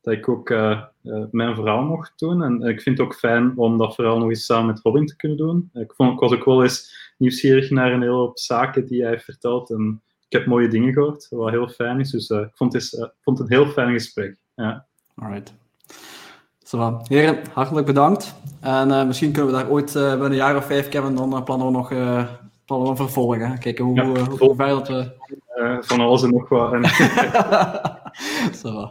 dat 0.00 0.14
ik 0.14 0.28
ook 0.28 0.50
uh, 0.50 0.82
mijn 1.30 1.54
verhaal 1.54 1.82
mocht 1.82 2.18
doen. 2.18 2.42
En 2.42 2.62
ik 2.62 2.82
vind 2.82 2.98
het 2.98 3.06
ook 3.06 3.14
fijn 3.14 3.52
om 3.56 3.78
dat 3.78 3.94
verhaal 3.94 4.18
nog 4.18 4.28
eens 4.28 4.44
samen 4.44 4.66
met 4.66 4.80
Robin 4.82 5.06
te 5.06 5.16
kunnen 5.16 5.38
doen. 5.38 5.70
Ik, 5.72 5.92
vond, 5.94 6.12
ik 6.12 6.18
was 6.18 6.32
ook 6.32 6.44
wel 6.44 6.62
eens 6.62 7.12
nieuwsgierig 7.18 7.70
naar 7.70 7.92
een 7.92 8.02
hele 8.02 8.12
hoop 8.12 8.38
zaken 8.38 8.86
die 8.86 9.04
hij 9.04 9.20
vertelt. 9.20 9.70
En 9.70 10.02
ik 10.28 10.38
heb 10.38 10.46
mooie 10.46 10.68
dingen 10.68 10.92
gehoord, 10.92 11.26
wat 11.30 11.50
heel 11.50 11.68
fijn 11.68 12.00
is. 12.00 12.10
Dus 12.10 12.28
ik 12.30 12.50
vond 12.54 12.72
het, 12.72 13.12
vond 13.20 13.38
het 13.38 13.50
een 13.50 13.56
heel 13.56 13.66
fijn 13.66 13.92
gesprek. 13.92 14.36
Ja. 14.54 14.86
Alright. 15.14 15.54
Zo, 16.68 17.00
heren, 17.06 17.38
hartelijk 17.52 17.86
bedankt. 17.86 18.34
En 18.60 19.06
misschien 19.06 19.32
kunnen 19.32 19.52
we 19.52 19.58
daar 19.58 19.70
ooit 19.70 19.92
binnen 19.92 20.30
een 20.30 20.34
jaar 20.34 20.56
of 20.56 20.64
vijf, 20.64 20.88
Kevin, 20.88 21.14
dan 21.14 21.44
plannen 21.44 21.66
we 21.66 21.72
nog 21.72 21.88
plannen 22.64 22.90
we 22.90 22.96
vervolgen. 22.96 23.58
Kijken 23.58 23.84
hoe, 23.84 23.96
ja, 23.96 24.24
hoe 24.38 24.54
ver 24.56 24.68
dat 24.68 24.88
we... 24.88 25.10
van 25.80 26.00
alles 26.00 26.22
en 26.22 26.30
nog 26.30 26.48
wat. 26.48 26.72
En... 26.72 26.84
Zo. 28.62 28.68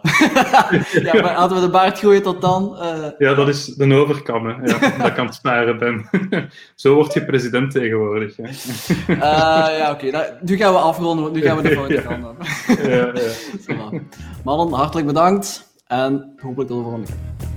ja, 1.03 1.21
maar 1.21 1.33
hadden 1.33 1.57
we 1.57 1.63
de 1.63 1.69
baard 1.71 1.97
groeien 1.97 2.21
tot 2.21 2.41
dan? 2.41 2.77
Uh... 2.81 3.09
Ja, 3.17 3.33
dat 3.33 3.47
is 3.47 3.65
de 3.65 3.93
overkammen. 3.93 4.61
Ja, 4.65 4.79
dat 4.97 5.07
ik 5.07 5.17
aan 5.17 5.25
het 5.25 5.35
snaren 5.35 5.77
ben. 5.77 6.09
Zo 6.75 6.93
word 6.93 7.13
je 7.13 7.25
president 7.25 7.71
tegenwoordig. 7.71 8.35
Hè. 8.35 8.43
Uh, 9.13 9.19
ja, 9.77 9.91
oké. 9.91 10.07
Okay. 10.07 10.37
Nu 10.41 10.57
gaan 10.57 10.73
we 10.73 10.79
afronden, 10.79 11.23
want 11.23 11.35
nu 11.35 11.41
gaan 11.41 11.57
we 11.57 11.63
de 11.63 11.75
foto 11.75 12.01
gaan 12.01 12.37
ja, 12.83 13.11
ja. 13.67 14.01
Mannen, 14.43 14.73
hartelijk 14.73 15.07
bedankt. 15.07 15.75
En 15.87 16.33
hopelijk 16.41 16.69
tot 16.69 16.77
de 16.77 16.83
volgende 16.83 17.05
keer. 17.05 17.56